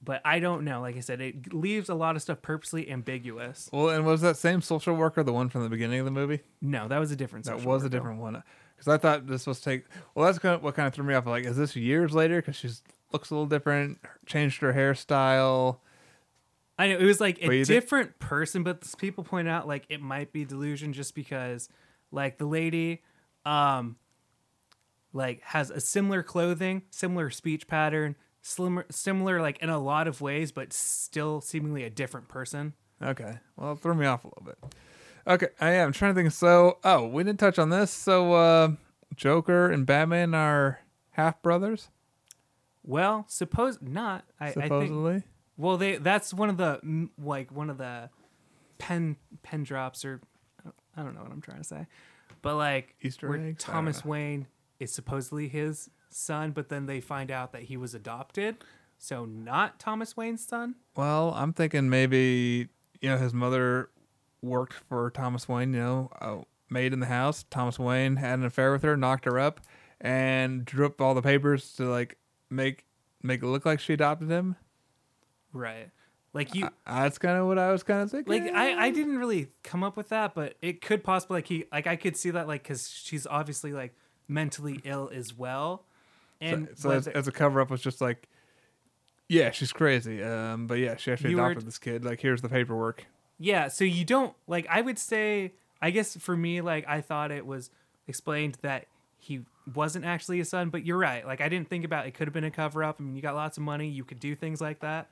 but 0.02 0.22
i 0.26 0.40
don't 0.40 0.64
know 0.64 0.82
like 0.82 0.96
i 0.98 1.00
said 1.00 1.22
it 1.22 1.54
leaves 1.54 1.90
a 1.90 1.94
lot 1.96 2.16
of 2.16 2.22
stuff 2.22 2.42
purposely 2.42 2.90
ambiguous 2.90 3.70
Well, 3.72 3.90
and 3.90 4.06
was 4.06 4.22
that 4.22 4.38
same 4.38 4.62
social 4.62 4.96
worker 4.96 5.24
the 5.24 5.34
one 5.34 5.50
from 5.50 5.64
the 5.64 5.70
beginning 5.70 6.00
of 6.00 6.06
the 6.06 6.12
movie? 6.12 6.42
no 6.62 6.88
that 6.88 7.00
was 7.00 7.12
a 7.12 7.16
different 7.16 7.46
That 7.46 7.64
was 7.64 7.84
a 7.84 7.90
different 7.90 8.20
one. 8.20 8.42
Because 8.76 8.88
I 8.88 8.98
thought 8.98 9.28
this 9.28 9.46
was 9.46 9.62
take. 9.62 9.86
Well, 10.16 10.26
that's 10.26 10.40
kind 10.40 10.56
of 10.56 10.64
what 10.64 10.74
kind 10.76 10.88
of 10.88 10.94
threw 10.96 11.06
me 11.06 11.14
off. 11.14 11.28
Like, 11.28 11.46
is 11.46 11.56
this 11.56 11.76
years 11.76 12.12
later? 12.14 12.42
Because 12.42 12.56
she 12.56 12.70
looks 13.14 13.30
a 13.30 13.36
little 13.36 13.46
different, 13.46 14.00
changed 14.26 14.62
her 14.62 14.74
hairstyle. 14.74 15.78
i 16.80 16.88
know 16.88 16.98
it 16.98 17.06
was 17.06 17.22
like 17.22 17.38
a 17.44 17.64
different 17.64 18.18
person 18.20 18.64
but 18.64 18.84
people 18.98 19.24
point 19.24 19.48
out 19.48 19.68
like 19.68 19.86
it 19.90 20.02
might 20.02 20.34
be 20.34 20.44
delusion 20.44 20.92
just 20.92 21.14
because 21.14 21.70
like 22.14 22.38
the 22.38 22.45
lady 22.45 23.01
um 23.45 23.97
like 25.11 25.41
has 25.41 25.70
a 25.70 25.80
similar 25.82 26.24
clothing 26.24 26.84
similar 26.89 27.30
speech 27.30 27.68
pattern 27.68 28.16
similar 28.41 28.86
similar 28.89 29.41
like 29.41 29.57
in 29.59 29.70
a 29.70 29.80
lot 29.80 30.07
of 30.07 30.22
ways 30.22 30.51
but 30.51 30.72
still 30.72 31.41
seemingly 31.41 31.84
a 31.84 31.89
different 31.89 32.28
person 32.28 32.74
Okay. 33.01 33.34
Well, 33.57 33.74
it 33.74 33.80
threw 33.80 33.95
me 33.95 34.05
off 34.05 34.24
a 34.24 34.28
little 34.28 34.43
bit. 34.45 34.57
Okay. 35.28 35.47
I 35.59 35.72
am 35.72 35.91
trying 35.91 36.16
to 36.16 36.22
think. 36.22 36.32
So, 36.32 36.78
oh, 36.84 37.05
we 37.07 37.24
didn't 37.24 37.39
touch 37.39 37.59
on 37.59 37.70
this. 37.70 37.91
So, 37.91 38.34
uh, 38.34 38.72
Joker 39.16 39.70
and 39.70 39.86
Batman 39.86 40.34
are 40.34 40.80
half 41.11 41.41
brothers, 41.41 41.89
well 42.86 43.24
suppose 43.30 43.78
not 43.82 44.26
i, 44.39 44.47
I 44.47 44.51
think 44.51 44.66
supposedly. 44.66 45.24
well 45.55 45.78
they 45.78 45.95
that's 45.95 46.34
one 46.34 46.49
of 46.49 46.57
the 46.57 47.07
like 47.18 47.49
one 47.49 47.70
of 47.70 47.78
the 47.78 48.09
pen 48.78 49.16
pen 49.41 49.64
drops 49.64 50.03
or 50.03 50.20
i 50.98 51.04
don't 51.04 51.16
know 51.16 51.22
what 51.24 51.32
i'm 51.32 51.41
trying 51.41 51.58
to 51.60 51.64
say 51.64 51.86
but 52.41 52.56
like 52.56 52.96
Easter 53.02 53.28
where 53.30 53.38
eggs? 53.38 53.64
I 53.64 53.68
don't 53.68 53.74
thomas 53.76 54.04
know. 54.06 54.12
wayne 54.12 54.48
is 54.80 54.91
supposedly 54.91 55.48
his 55.48 55.89
son 56.10 56.52
but 56.52 56.70
then 56.70 56.86
they 56.86 57.00
find 57.02 57.32
out 57.32 57.52
that 57.54 57.64
he 57.64 57.78
was 57.78 57.94
adopted 57.94 58.58
so 58.98 59.26
not 59.26 59.80
thomas 59.80 60.16
wayne's 60.16 60.46
son 60.46 60.76
Well, 60.96 61.34
I'm 61.36 61.54
thinking 61.54 61.89
maybe 61.89 62.70
you 63.02 63.10
know 63.10 63.18
his 63.18 63.34
mother 63.34 63.89
worked 64.41 64.74
for 64.74 65.10
Thomas 65.10 65.48
Wayne. 65.50 65.74
You 65.74 65.80
know, 65.80 66.10
a 66.22 66.39
maid 66.74 66.94
in 66.94 67.00
the 67.00 67.06
house. 67.08 67.44
Thomas 67.50 67.78
Wayne 67.80 68.18
had 68.18 68.39
an 68.39 68.46
affair 68.46 68.72
with 68.72 68.82
her, 68.84 68.96
knocked 68.98 69.26
her 69.26 69.39
up, 69.39 69.60
and 70.02 70.64
drew 70.66 70.86
up 70.86 71.00
all 71.02 71.14
the 71.14 71.22
papers 71.22 71.74
to 71.76 71.86
like 71.86 72.18
make 72.50 72.86
make 73.22 73.41
it 73.41 73.48
look 73.48 73.66
like 73.66 73.80
she 73.80 73.94
adopted 73.94 74.30
him. 74.30 74.56
right 75.52 75.89
like 76.34 76.54
you 76.56 76.68
that's 76.86 77.18
kind 77.18 77.38
of 77.38 77.48
what 77.48 77.58
I 77.60 77.72
was 77.72 77.84
kind 77.84 78.02
of 78.02 78.12
thinking. 78.12 78.46
like 78.46 78.54
I, 78.54 78.88
I 78.88 78.90
didn't 78.92 79.18
really 79.18 79.50
come 79.64 79.84
up 79.84 79.96
with 79.96 80.10
that 80.10 80.34
but 80.34 80.56
it 80.62 80.82
could 80.82 81.04
possibly 81.04 81.38
like 81.38 81.48
he 81.48 81.66
like 81.72 81.88
i 81.88 81.96
could 81.96 82.18
see 82.18 82.32
that 82.32 82.48
like 82.48 82.64
because 82.64 82.90
she's 82.90 83.26
obviously 83.28 83.72
like 83.74 83.94
mentally 84.28 84.82
ill 84.84 85.10
as 85.14 85.38
well 85.38 85.86
and 86.42 86.68
so, 86.76 86.90
so 86.90 86.96
as, 86.96 87.08
as 87.08 87.28
a 87.28 87.32
cover 87.32 87.62
up 87.62 87.70
was 87.70 87.82
just 87.82 88.02
like, 88.02 88.28
yeah, 89.30 89.52
she's 89.52 89.72
crazy. 89.72 90.22
Um, 90.22 90.68
but 90.68 90.76
yeah, 90.80 90.98
she 90.98 91.12
actually 91.12 91.30
You 91.32 91.38
were- 91.38 91.46
adopted 91.52 91.66
this 91.68 91.78
kid. 91.78 92.04
Like, 92.04 92.20
here's 92.20 92.42
the 92.42 92.50
paperwork. 92.50 93.06
Yeah, 93.40 93.70
so 93.70 93.86
you 93.86 94.04
don't 94.06 94.36
like 94.48 94.68
I 94.70 94.82
would 94.82 95.00
say 95.00 95.54
I 95.82 95.92
guess 95.92 96.16
for 96.18 96.36
me 96.36 96.60
like 96.62 96.86
I 96.88 97.00
thought 97.02 97.32
it 97.32 97.46
was 97.46 97.70
explained 98.08 98.58
that 98.62 98.88
he 99.18 99.42
wasn't 99.74 100.04
actually 100.06 100.40
a 100.42 100.46
son, 100.46 100.70
but 100.70 100.86
you're 100.86 100.98
right. 100.98 101.26
Like 101.26 101.40
I 101.42 101.48
didn't 101.50 101.70
think 101.70 101.84
about 101.86 102.06
it 102.08 102.12
could 102.14 102.28
have 102.28 102.34
been 102.34 102.44
a 102.44 102.52
cover 102.52 102.84
up. 102.84 102.98
I 103.00 103.04
mean, 103.04 103.16
you 103.16 103.22
got 103.22 103.36
lots 103.36 103.58
of 103.58 103.64
money, 103.64 103.88
you 103.88 104.04
could 104.04 104.20
do 104.20 104.36
things 104.36 104.60
like 104.62 104.82
that. 104.82 105.10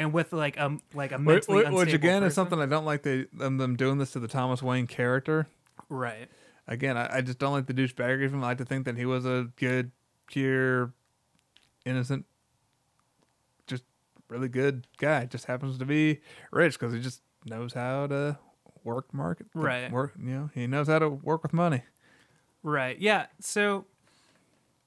And 0.00 0.12
with 0.12 0.32
like 0.32 0.58
um 0.58 0.80
like 0.94 1.12
a 1.12 1.18
Which, 1.18 1.48
mentally 1.48 1.58
which 1.58 1.66
unstable 1.66 1.94
again 1.94 2.22
is 2.24 2.34
something 2.34 2.58
I 2.58 2.66
don't 2.66 2.84
like. 2.84 3.02
They 3.02 3.26
them, 3.32 3.58
them 3.58 3.76
doing 3.76 3.98
this 3.98 4.12
to 4.12 4.20
the 4.20 4.28
Thomas 4.28 4.62
Wayne 4.62 4.86
character. 4.86 5.46
right. 5.88 6.28
Again, 6.66 6.96
I, 6.96 7.16
I 7.16 7.20
just 7.20 7.38
don't 7.40 7.52
like 7.52 7.66
the 7.66 7.74
douchebaggery 7.74 8.26
of 8.26 8.32
him. 8.32 8.44
I 8.44 8.48
like 8.48 8.58
to 8.58 8.64
think 8.64 8.84
that 8.84 8.96
he 8.96 9.04
was 9.04 9.26
a 9.26 9.48
good, 9.56 9.90
pure, 10.28 10.92
innocent, 11.84 12.26
just 13.66 13.82
really 14.28 14.46
good 14.48 14.86
guy. 14.98 15.24
Just 15.26 15.46
happens 15.46 15.78
to 15.78 15.84
be 15.84 16.20
rich 16.52 16.78
because 16.78 16.94
he 16.94 17.00
just 17.00 17.22
knows 17.44 17.72
how 17.72 18.06
to 18.06 18.38
work 18.84 19.12
market. 19.12 19.48
Right. 19.52 19.90
Work. 19.90 20.12
You 20.16 20.30
know, 20.30 20.50
he 20.54 20.68
knows 20.68 20.86
how 20.86 21.00
to 21.00 21.08
work 21.08 21.42
with 21.42 21.52
money. 21.52 21.82
Right. 22.62 22.98
Yeah. 23.00 23.26
So 23.40 23.86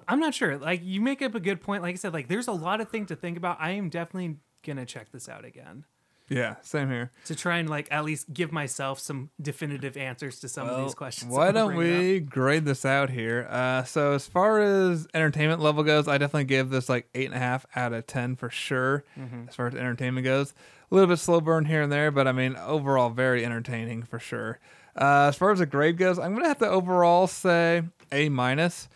I'm 0.07 0.19
not 0.19 0.33
sure. 0.33 0.57
Like 0.57 0.81
you 0.83 1.01
make 1.01 1.21
up 1.21 1.35
a 1.35 1.39
good 1.39 1.61
point. 1.61 1.83
Like 1.83 1.95
I 1.95 1.97
said, 1.97 2.13
like 2.13 2.27
there's 2.27 2.47
a 2.47 2.53
lot 2.53 2.81
of 2.81 2.89
things 2.89 3.09
to 3.09 3.15
think 3.15 3.37
about. 3.37 3.57
I 3.59 3.71
am 3.71 3.89
definitely 3.89 4.37
gonna 4.65 4.85
check 4.85 5.11
this 5.11 5.27
out 5.29 5.45
again 5.45 5.85
Yeah, 6.29 6.55
same 6.61 6.89
here. 6.89 7.11
to 7.25 7.35
try 7.35 7.57
and 7.57 7.69
like 7.69 7.87
at 7.91 8.03
least 8.05 8.33
give 8.33 8.51
myself 8.51 8.99
some 8.99 9.29
definitive 9.41 9.97
answers 9.97 10.39
to 10.39 10.47
some 10.49 10.67
of 10.69 10.83
these 10.83 10.95
questions. 10.95 11.31
Why 11.31 11.51
don't 11.57 11.75
bringing 11.75 11.95
up. 11.95 12.01
we 12.01 12.19
grade 12.21 12.65
this 12.65 12.85
out 12.85 13.09
here? 13.09 13.45
Uh, 13.49 13.83
so 13.83 14.13
as 14.13 14.25
far 14.25 14.59
as 14.61 15.07
entertainment 15.13 15.59
level 15.61 15.83
goes, 15.83 16.07
I 16.07 16.17
definitely 16.17 16.45
give 16.45 16.69
this 16.69 16.87
like 16.89 17.09
eight 17.13 17.25
and 17.25 17.35
a 17.35 17.39
half 17.39 17.65
out 17.75 17.91
of 17.93 18.07
ten 18.07 18.35
for 18.35 18.49
sure. 18.49 19.03
Mm-hmm. 19.19 19.49
As 19.49 19.55
far 19.55 19.67
as 19.67 19.75
entertainment 19.75 20.23
goes, 20.23 20.53
a 20.91 20.95
little 20.95 21.09
bit 21.09 21.17
slow 21.19 21.41
burn 21.41 21.65
here 21.65 21.81
and 21.81 21.91
there, 21.91 22.09
but 22.09 22.27
I 22.27 22.31
mean 22.31 22.55
overall 22.55 23.09
very 23.09 23.43
entertaining 23.45 24.03
for 24.03 24.17
sure. 24.19 24.59
Uh, 24.95 25.25
as 25.27 25.35
far 25.35 25.51
as 25.51 25.59
the 25.59 25.65
grade 25.65 25.97
goes, 25.97 26.17
I'm 26.19 26.33
gonna 26.33 26.47
have 26.47 26.59
to 26.59 26.69
overall 26.69 27.27
say 27.27 27.83
A 28.11 28.29
minus. 28.29 28.87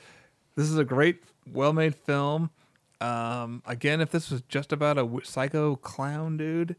This 0.55 0.69
is 0.69 0.77
a 0.77 0.85
great, 0.85 1.21
well 1.51 1.73
made 1.73 1.93
film. 1.95 2.51
Um, 2.99 3.61
again, 3.65 4.01
if 4.01 4.09
this 4.11 4.31
was 4.31 4.41
just 4.41 4.71
about 4.71 4.97
a 4.97 5.01
w- 5.01 5.23
psycho 5.23 5.75
clown 5.75 6.37
dude, 6.37 6.75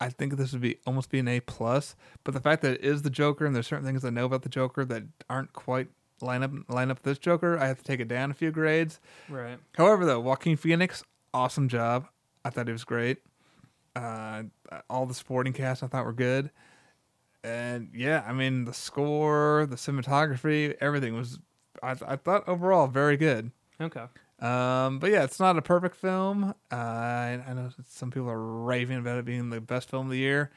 I 0.00 0.10
think 0.10 0.36
this 0.36 0.52
would 0.52 0.60
be 0.60 0.78
almost 0.86 1.10
be 1.10 1.18
an 1.18 1.28
A 1.28 1.40
plus. 1.40 1.94
But 2.24 2.34
the 2.34 2.40
fact 2.40 2.62
that 2.62 2.74
it 2.74 2.84
is 2.84 3.02
the 3.02 3.10
Joker 3.10 3.46
and 3.46 3.54
there's 3.54 3.66
certain 3.66 3.86
things 3.86 4.04
I 4.04 4.10
know 4.10 4.26
about 4.26 4.42
the 4.42 4.48
Joker 4.48 4.84
that 4.84 5.04
aren't 5.30 5.52
quite 5.52 5.88
line 6.20 6.42
up 6.42 6.52
line 6.68 6.90
up 6.90 7.02
this 7.02 7.18
Joker, 7.18 7.58
I 7.58 7.66
have 7.66 7.78
to 7.78 7.84
take 7.84 8.00
it 8.00 8.08
down 8.08 8.30
a 8.30 8.34
few 8.34 8.50
grades. 8.50 9.00
Right. 9.28 9.58
However, 9.76 10.04
though, 10.04 10.20
Joaquin 10.20 10.56
Phoenix, 10.56 11.04
awesome 11.32 11.68
job. 11.68 12.06
I 12.44 12.50
thought 12.50 12.66
he 12.66 12.72
was 12.72 12.84
great. 12.84 13.18
Uh, 13.94 14.44
all 14.88 15.06
the 15.06 15.14
supporting 15.14 15.52
cast 15.52 15.82
I 15.82 15.86
thought 15.86 16.06
were 16.06 16.12
good, 16.14 16.50
and 17.44 17.90
yeah, 17.94 18.24
I 18.26 18.32
mean 18.32 18.64
the 18.64 18.72
score, 18.72 19.66
the 19.68 19.76
cinematography, 19.76 20.74
everything 20.80 21.14
was. 21.14 21.38
I, 21.82 21.96
I 22.06 22.16
thought 22.16 22.48
overall 22.48 22.86
very 22.86 23.16
good. 23.16 23.50
Okay. 23.80 24.04
Um, 24.42 24.98
but 24.98 25.10
yeah, 25.10 25.22
it's 25.22 25.38
not 25.38 25.56
a 25.56 25.62
perfect 25.62 25.94
film. 25.94 26.54
Uh, 26.70 26.74
I, 26.74 27.44
I 27.46 27.52
know 27.54 27.70
some 27.88 28.10
people 28.10 28.28
are 28.28 28.42
raving 28.42 28.98
about 28.98 29.18
it 29.18 29.24
being 29.24 29.50
the 29.50 29.60
best 29.60 29.88
film 29.88 30.06
of 30.06 30.10
the 30.10 30.18
year. 30.18 30.50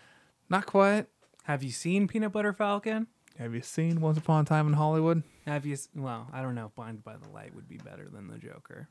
Not 0.50 0.66
quite. 0.66 1.06
Have 1.44 1.62
you 1.62 1.70
seen 1.70 2.08
Peanut 2.08 2.32
Butter 2.32 2.52
Falcon? 2.52 3.06
Have 3.38 3.54
you 3.54 3.62
seen 3.62 4.02
Once 4.02 4.18
Upon 4.18 4.42
a 4.42 4.46
Time 4.46 4.66
in 4.68 4.74
Hollywood? 4.74 5.22
Have 5.46 5.66
you? 5.66 5.78
Well, 5.96 6.28
I 6.34 6.42
don't 6.42 6.56
know. 6.56 6.72
Blinded 6.76 7.04
by 7.04 7.18
the 7.18 7.30
Light 7.30 7.54
would 7.54 7.68
be 7.68 7.78
better 7.78 8.10
than 8.12 8.28
the 8.28 8.40
Joker. 8.40 8.90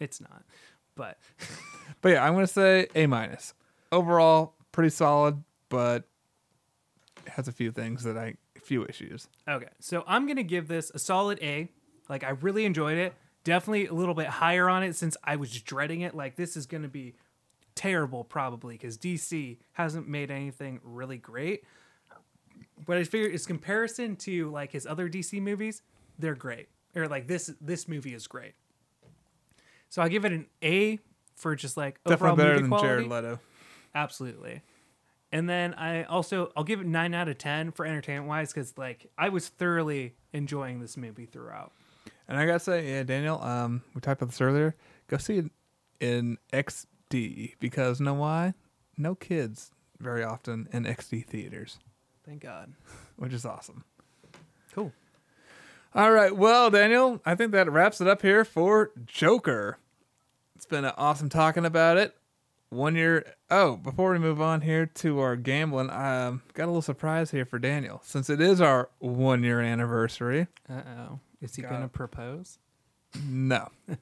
It's 0.00 0.20
not, 0.20 0.42
but 0.96 1.18
But 2.00 2.08
yeah, 2.10 2.24
I'm 2.24 2.34
gonna 2.34 2.46
say 2.48 2.88
A 2.96 3.06
minus. 3.06 3.54
Overall, 3.92 4.54
pretty 4.72 4.90
solid, 4.90 5.44
but 5.68 6.04
it 7.24 7.32
has 7.32 7.46
a 7.46 7.52
few 7.52 7.70
things 7.70 8.02
that 8.02 8.16
I 8.18 8.34
few 8.60 8.84
issues. 8.86 9.28
okay. 9.48 9.68
So 9.78 10.02
I'm 10.08 10.26
gonna 10.26 10.42
give 10.42 10.66
this 10.66 10.90
a 10.92 10.98
solid 10.98 11.38
A. 11.42 11.68
Like 12.08 12.24
I 12.24 12.30
really 12.30 12.64
enjoyed 12.64 12.98
it. 12.98 13.14
Definitely 13.44 13.86
a 13.86 13.92
little 13.92 14.14
bit 14.14 14.26
higher 14.26 14.68
on 14.68 14.82
it 14.82 14.94
since 14.94 15.16
I 15.24 15.36
was 15.36 15.50
dreading 15.60 16.02
it. 16.02 16.14
Like 16.14 16.36
this 16.36 16.56
is 16.56 16.66
gonna 16.66 16.88
be 16.88 17.14
terrible 17.74 18.24
probably 18.24 18.74
because 18.74 18.98
DC 18.98 19.58
hasn't 19.72 20.08
made 20.08 20.30
anything 20.30 20.80
really 20.84 21.16
great. 21.16 21.64
But 22.84 22.98
I 22.98 23.04
figure 23.04 23.28
its 23.28 23.46
comparison 23.46 24.16
to 24.16 24.50
like 24.50 24.72
his 24.72 24.86
other 24.86 25.08
DC 25.08 25.40
movies, 25.40 25.82
they're 26.18 26.34
great. 26.34 26.68
Or 26.94 27.08
like 27.08 27.26
this 27.26 27.50
this 27.60 27.88
movie 27.88 28.14
is 28.14 28.26
great. 28.26 28.54
So 29.88 30.02
I 30.02 30.08
give 30.08 30.24
it 30.24 30.32
an 30.32 30.46
A 30.62 30.98
for 31.34 31.54
just 31.56 31.76
like 31.76 32.00
overall 32.06 32.36
Definitely 32.36 32.44
better 32.44 32.60
than 32.60 32.68
quality. 32.68 32.88
Jared 32.88 33.08
Leto. 33.08 33.40
Absolutely. 33.94 34.62
And 35.30 35.48
then 35.48 35.74
I 35.74 36.04
also 36.04 36.52
I'll 36.56 36.64
give 36.64 36.80
it 36.80 36.86
nine 36.86 37.14
out 37.14 37.28
of 37.28 37.38
ten 37.38 37.72
for 37.72 37.86
entertainment 37.86 38.28
wise 38.28 38.52
because 38.52 38.76
like 38.76 39.10
I 39.16 39.28
was 39.30 39.48
thoroughly 39.48 40.14
enjoying 40.32 40.80
this 40.80 40.96
movie 40.96 41.26
throughout. 41.26 41.72
And 42.28 42.38
I 42.38 42.46
gotta 42.46 42.60
say, 42.60 42.88
yeah, 42.88 43.02
Daniel, 43.02 43.42
um, 43.42 43.82
we 43.94 44.00
talked 44.00 44.22
about 44.22 44.30
this 44.30 44.40
earlier. 44.40 44.74
Go 45.08 45.16
see 45.16 45.38
it 45.38 45.50
in 46.00 46.38
XD 46.52 47.54
because 47.60 48.00
know 48.00 48.14
why? 48.14 48.54
No 48.96 49.14
kids 49.14 49.70
very 49.98 50.24
often 50.24 50.68
in 50.72 50.84
XD 50.84 51.26
theaters, 51.26 51.78
Thank 52.26 52.42
God. 52.42 52.74
which 53.16 53.32
is 53.32 53.44
awesome. 53.44 53.84
Cool. 54.74 54.92
All 55.94 56.12
right, 56.12 56.34
well, 56.34 56.70
Daniel, 56.70 57.20
I 57.26 57.34
think 57.34 57.52
that 57.52 57.70
wraps 57.70 58.00
it 58.00 58.08
up 58.08 58.22
here 58.22 58.44
for 58.44 58.90
Joker. 59.04 59.78
It's 60.56 60.64
been 60.64 60.84
an 60.84 60.94
awesome 60.96 61.28
talking 61.28 61.66
about 61.66 61.98
it. 61.98 62.16
One 62.70 62.94
year. 62.94 63.34
Oh, 63.50 63.76
before 63.76 64.12
we 64.12 64.18
move 64.18 64.40
on 64.40 64.62
here 64.62 64.86
to 64.86 65.18
our 65.20 65.36
gambling, 65.36 65.90
um, 65.90 66.40
got 66.54 66.64
a 66.64 66.66
little 66.66 66.80
surprise 66.80 67.30
here 67.30 67.44
for 67.44 67.58
Daniel 67.58 68.00
since 68.02 68.30
it 68.30 68.40
is 68.40 68.62
our 68.62 68.88
one 68.98 69.42
year 69.42 69.60
anniversary. 69.60 70.46
Uh 70.70 70.80
oh. 70.98 71.20
Is 71.42 71.54
he 71.56 71.62
Got 71.62 71.72
gonna 71.72 71.88
propose? 71.88 72.58
No. 73.28 73.68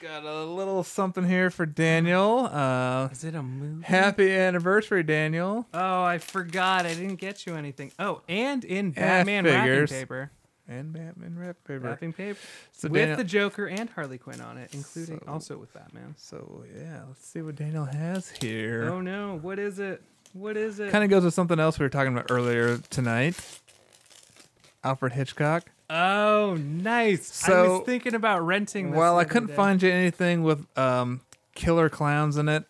got 0.00 0.24
a 0.24 0.44
little 0.44 0.82
something 0.84 1.26
here 1.26 1.50
for 1.50 1.64
Daniel. 1.66 2.46
Uh, 2.46 3.08
Is 3.10 3.24
it 3.24 3.34
a 3.34 3.42
movie? 3.42 3.84
happy 3.84 4.30
anniversary, 4.32 5.02
Daniel. 5.02 5.66
oh, 5.72 6.02
I 6.02 6.18
forgot. 6.18 6.84
I 6.86 6.94
didn't 6.94 7.16
get 7.16 7.46
you 7.46 7.54
anything. 7.56 7.90
Oh, 7.98 8.20
and 8.28 8.64
in 8.64 8.92
Yeah, 8.96 9.24
Batman 9.24 9.44
wrapping 9.44 9.62
figures. 9.62 9.90
paper. 9.92 10.30
And 10.66 10.92
Batman 10.94 11.38
rap 11.38 11.56
paper. 11.66 11.80
Wrapping 11.80 12.12
paper. 12.14 12.38
So 12.72 12.88
with 12.88 13.00
Daniel- 13.00 13.16
the 13.18 13.24
Joker 13.24 13.66
and 13.66 13.90
Harley 13.90 14.16
Quinn 14.18 14.40
on 14.40 14.56
it, 14.56 14.74
including 14.74 15.18
So- 15.20 15.30
also 15.32 15.56
with 15.58 15.72
Batman. 15.74 16.14
So 16.16 16.64
yeah, 16.74 17.02
let's 17.06 17.26
see 17.26 17.42
what 17.42 17.56
Daniel 17.56 17.84
has 17.84 18.30
here. 18.30 18.88
Oh 18.90 19.00
no, 19.00 19.38
what 19.40 19.58
is 19.58 19.78
it? 19.78 20.02
What 20.34 20.56
is 20.56 20.80
it? 20.80 20.90
Kind 20.90 21.04
of 21.04 21.10
goes 21.10 21.24
with 21.24 21.32
something 21.32 21.58
else 21.58 21.78
we 21.78 21.84
were 21.84 21.90
talking 21.90 22.12
about 22.12 22.30
earlier 22.30 22.78
tonight. 22.90 23.36
Alfred 24.82 25.12
Hitchcock. 25.12 25.70
Oh, 25.88 26.58
nice. 26.60 27.48
I 27.48 27.62
was 27.62 27.82
thinking 27.86 28.14
about 28.14 28.44
renting 28.44 28.90
this. 28.90 28.98
Well, 28.98 29.16
I 29.18 29.24
couldn't 29.24 29.48
day. 29.48 29.54
find 29.54 29.82
you 29.82 29.90
anything 29.90 30.42
with 30.42 30.66
um, 30.76 31.20
killer 31.54 31.88
clowns 31.88 32.36
in 32.36 32.48
it 32.48 32.64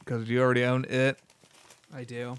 because 0.00 0.28
you 0.28 0.42
already 0.42 0.64
own 0.64 0.84
it, 0.88 1.18
I 1.94 2.02
do. 2.04 2.36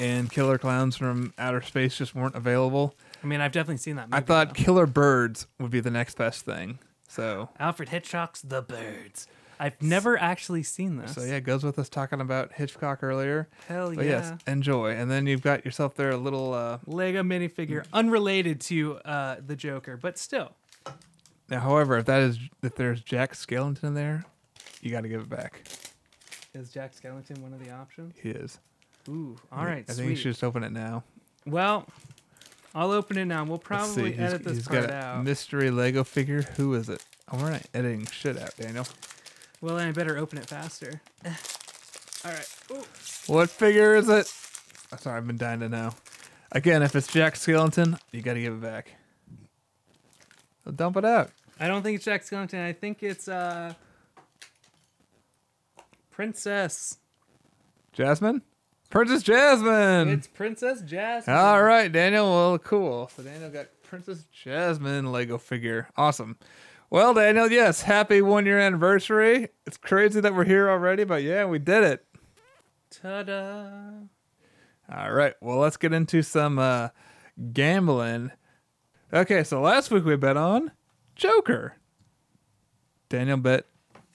and 0.00 0.28
killer 0.30 0.58
clowns 0.58 0.96
from 0.96 1.32
outer 1.38 1.62
space 1.62 1.96
just 1.96 2.14
weren't 2.14 2.34
available. 2.34 2.94
I 3.22 3.26
mean, 3.26 3.40
I've 3.40 3.52
definitely 3.52 3.76
seen 3.78 3.96
that 3.96 4.08
movie. 4.10 4.16
I 4.22 4.26
thought 4.26 4.48
though. 4.48 4.64
killer 4.64 4.86
birds 4.86 5.46
would 5.60 5.70
be 5.70 5.80
the 5.80 5.90
next 5.90 6.16
best 6.18 6.44
thing. 6.44 6.80
So, 7.08 7.48
Alfred 7.60 7.90
Hitchcock's 7.90 8.42
The 8.42 8.60
Birds. 8.60 9.28
I've 9.60 9.80
never 9.82 10.16
actually 10.18 10.62
seen 10.62 10.96
this. 10.96 11.14
so 11.14 11.22
yeah, 11.22 11.34
it 11.36 11.44
goes 11.44 11.64
with 11.64 11.78
us 11.78 11.88
talking 11.88 12.20
about 12.20 12.52
Hitchcock 12.52 13.02
earlier. 13.02 13.48
Hell 13.66 13.92
But 13.94 14.04
yeah. 14.04 14.10
yes, 14.30 14.32
enjoy. 14.46 14.92
And 14.92 15.10
then 15.10 15.26
you've 15.26 15.42
got 15.42 15.64
yourself 15.64 15.94
there 15.94 16.10
a 16.10 16.16
little. 16.16 16.54
Uh, 16.54 16.78
Lego 16.86 17.22
minifigure, 17.22 17.84
unrelated 17.92 18.60
to 18.62 18.96
uh, 18.98 19.36
the 19.44 19.56
Joker, 19.56 19.96
but 19.96 20.16
still. 20.18 20.52
now, 21.48 21.60
however, 21.60 21.98
if 21.98 22.06
that 22.06 22.20
is 22.22 22.38
if 22.62 22.74
there's 22.76 23.00
Jack 23.00 23.32
Skellington 23.34 23.84
in 23.84 23.94
there, 23.94 24.24
you 24.80 24.90
got 24.90 25.02
to 25.02 25.08
give 25.08 25.20
it 25.22 25.28
back. 25.28 25.62
Is 26.54 26.70
Jack 26.70 26.92
Skellington 26.94 27.38
one 27.38 27.52
of 27.52 27.64
the 27.64 27.70
options? 27.70 28.14
He 28.22 28.30
is. 28.30 28.58
Ooh, 29.08 29.36
all 29.52 29.64
right, 29.64 29.84
I 29.88 29.92
sweet. 29.92 29.96
think 29.96 30.10
you 30.10 30.16
should 30.16 30.32
just 30.32 30.44
open 30.44 30.62
it 30.64 30.72
now. 30.72 31.02
Well, 31.46 31.86
I'll 32.74 32.90
open 32.90 33.16
it 33.16 33.24
now. 33.24 33.44
We'll 33.44 33.58
probably 33.58 34.12
see. 34.14 34.18
edit 34.18 34.38
he's, 34.42 34.46
this 34.46 34.56
he's 34.58 34.68
part 34.68 34.82
got 34.82 34.90
a 34.90 34.94
out. 34.94 35.24
mystery 35.24 35.70
Lego 35.70 36.04
figure. 36.04 36.42
Who 36.56 36.74
is 36.74 36.88
it? 36.88 37.04
Oh, 37.30 37.38
we're 37.38 37.50
not 37.50 37.62
editing 37.74 38.06
shit 38.06 38.38
out, 38.38 38.54
Daniel. 38.56 38.86
Well, 39.60 39.76
then 39.76 39.88
I 39.88 39.92
better 39.92 40.16
open 40.18 40.38
it 40.38 40.46
faster. 40.46 41.00
all 41.24 41.32
right. 42.24 42.48
Ooh. 42.70 42.84
What 43.26 43.50
figure 43.50 43.94
is 43.96 44.08
it? 44.08 44.32
Oh, 44.92 44.96
sorry, 44.96 45.18
I've 45.18 45.26
been 45.26 45.36
dying 45.36 45.60
to 45.60 45.68
know. 45.68 45.90
Again, 46.52 46.82
if 46.82 46.96
it's 46.96 47.06
Jack 47.08 47.34
Skellington, 47.34 47.98
you 48.10 48.22
got 48.22 48.34
to 48.34 48.40
give 48.40 48.54
it 48.54 48.62
back. 48.62 48.94
So 50.64 50.70
dump 50.70 50.96
it 50.96 51.04
out. 51.04 51.30
I 51.60 51.66
don't 51.66 51.82
think 51.82 51.96
it's 51.96 52.04
Jack 52.04 52.22
Skellington. 52.24 52.64
I 52.64 52.72
think 52.72 53.02
it's 53.02 53.28
uh, 53.28 53.74
Princess. 56.10 56.98
Jasmine? 57.92 58.42
Princess 58.90 59.22
Jasmine! 59.22 60.08
It's 60.08 60.26
Princess 60.26 60.80
Jasmine. 60.80 61.36
All 61.36 61.62
right, 61.62 61.92
Daniel. 61.92 62.24
Well, 62.26 62.58
cool. 62.58 63.10
So 63.14 63.22
Daniel 63.22 63.50
got 63.50 63.66
Princess 63.82 64.24
Jasmine 64.32 65.12
Lego 65.12 65.36
figure. 65.36 65.88
Awesome. 65.96 66.38
Well, 66.90 67.12
Daniel, 67.12 67.50
yes, 67.50 67.82
happy 67.82 68.22
one 68.22 68.46
year 68.46 68.58
anniversary. 68.58 69.48
It's 69.66 69.76
crazy 69.76 70.20
that 70.22 70.34
we're 70.34 70.44
here 70.44 70.70
already, 70.70 71.04
but 71.04 71.22
yeah, 71.22 71.44
we 71.44 71.58
did 71.58 71.84
it. 71.84 72.06
Ta-da! 72.90 74.06
All 74.90 75.12
right. 75.12 75.34
Well, 75.42 75.58
let's 75.58 75.76
get 75.76 75.92
into 75.92 76.22
some 76.22 76.58
uh, 76.58 76.88
gambling. 77.52 78.32
Okay, 79.12 79.44
so 79.44 79.60
last 79.60 79.90
week 79.90 80.06
we 80.06 80.16
bet 80.16 80.38
on 80.38 80.72
Joker. 81.14 81.76
Daniel 83.10 83.36
bet 83.36 83.66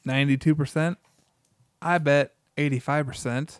92%. 0.07 0.97
I 1.79 1.97
bet 1.99 2.33
85%. 2.57 3.59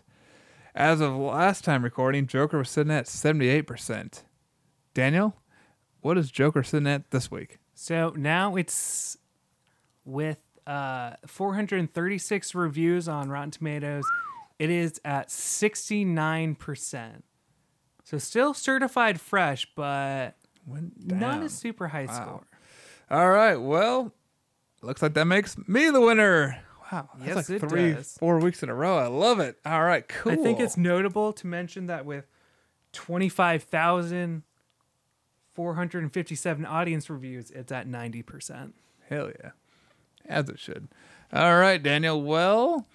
As 0.74 1.00
of 1.00 1.14
last 1.14 1.62
time 1.62 1.84
recording, 1.84 2.26
Joker 2.26 2.58
was 2.58 2.70
sitting 2.70 2.92
at 2.92 3.06
78%. 3.06 4.24
Daniel, 4.92 5.36
what 6.00 6.18
is 6.18 6.32
Joker 6.32 6.64
sitting 6.64 6.88
at 6.88 7.12
this 7.12 7.30
week? 7.30 7.58
So 7.74 8.12
now 8.16 8.56
it's 8.56 9.18
with 10.04 10.38
uh, 10.66 11.14
436 11.26 12.54
reviews 12.54 13.08
on 13.08 13.28
Rotten 13.30 13.50
Tomatoes. 13.50 14.04
It 14.58 14.70
is 14.70 15.00
at 15.04 15.28
69%. 15.28 17.22
So 18.04 18.18
still 18.18 18.54
certified 18.54 19.20
fresh, 19.20 19.66
but 19.74 20.36
not 20.66 21.42
a 21.42 21.48
super 21.48 21.88
high 21.88 22.06
score. 22.06 22.46
All 23.10 23.30
right. 23.30 23.56
Well, 23.56 24.12
looks 24.82 25.02
like 25.02 25.14
that 25.14 25.24
makes 25.26 25.56
me 25.66 25.90
the 25.90 26.00
winner. 26.00 26.60
Wow. 26.92 27.08
That's 27.18 27.48
Yes, 27.48 27.48
like 27.50 27.60
three, 27.70 27.92
does. 27.94 28.16
four 28.18 28.38
weeks 28.38 28.62
in 28.62 28.68
a 28.68 28.74
row. 28.74 28.98
I 28.98 29.06
love 29.06 29.40
it. 29.40 29.58
All 29.64 29.82
right. 29.82 30.06
Cool. 30.06 30.32
I 30.32 30.36
think 30.36 30.60
it's 30.60 30.76
notable 30.76 31.32
to 31.32 31.46
mention 31.46 31.86
that 31.86 32.04
with 32.06 32.26
25,457 35.54 36.66
audience 36.66 37.08
reviews, 37.08 37.50
it's 37.50 37.70
at 37.72 37.88
90%. 37.88 38.72
Hell 39.08 39.30
yeah. 39.42 39.50
As 40.26 40.48
it 40.48 40.58
should. 40.58 40.88
All 41.32 41.58
right, 41.58 41.82
Daniel. 41.82 42.20
Well, 42.22 42.86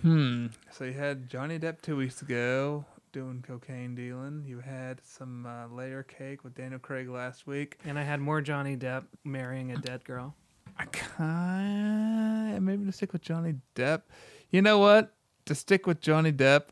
hmm. 0.00 0.46
So 0.70 0.84
you 0.84 0.92
had 0.94 1.28
Johnny 1.28 1.58
Depp 1.58 1.82
two 1.82 1.96
weeks 1.96 2.22
ago 2.22 2.84
doing 3.12 3.44
cocaine 3.46 3.94
dealing. 3.94 4.44
You 4.46 4.60
had 4.60 5.00
some 5.04 5.46
uh, 5.46 5.66
layer 5.68 6.02
cake 6.02 6.42
with 6.44 6.54
Daniel 6.54 6.78
Craig 6.78 7.08
last 7.08 7.46
week. 7.46 7.78
And 7.84 7.98
I 7.98 8.02
had 8.02 8.20
more 8.20 8.40
Johnny 8.40 8.76
Depp 8.76 9.04
marrying 9.24 9.72
a 9.72 9.76
dead 9.76 10.04
girl. 10.04 10.34
I 10.78 10.84
kind 10.86 12.56
of 12.56 12.62
maybe 12.62 12.84
to 12.86 12.92
stick 12.92 13.12
with 13.12 13.22
Johnny 13.22 13.54
Depp. 13.74 14.02
You 14.50 14.62
know 14.62 14.78
what? 14.78 15.14
To 15.46 15.54
stick 15.54 15.86
with 15.86 16.00
Johnny 16.00 16.32
Depp, 16.32 16.64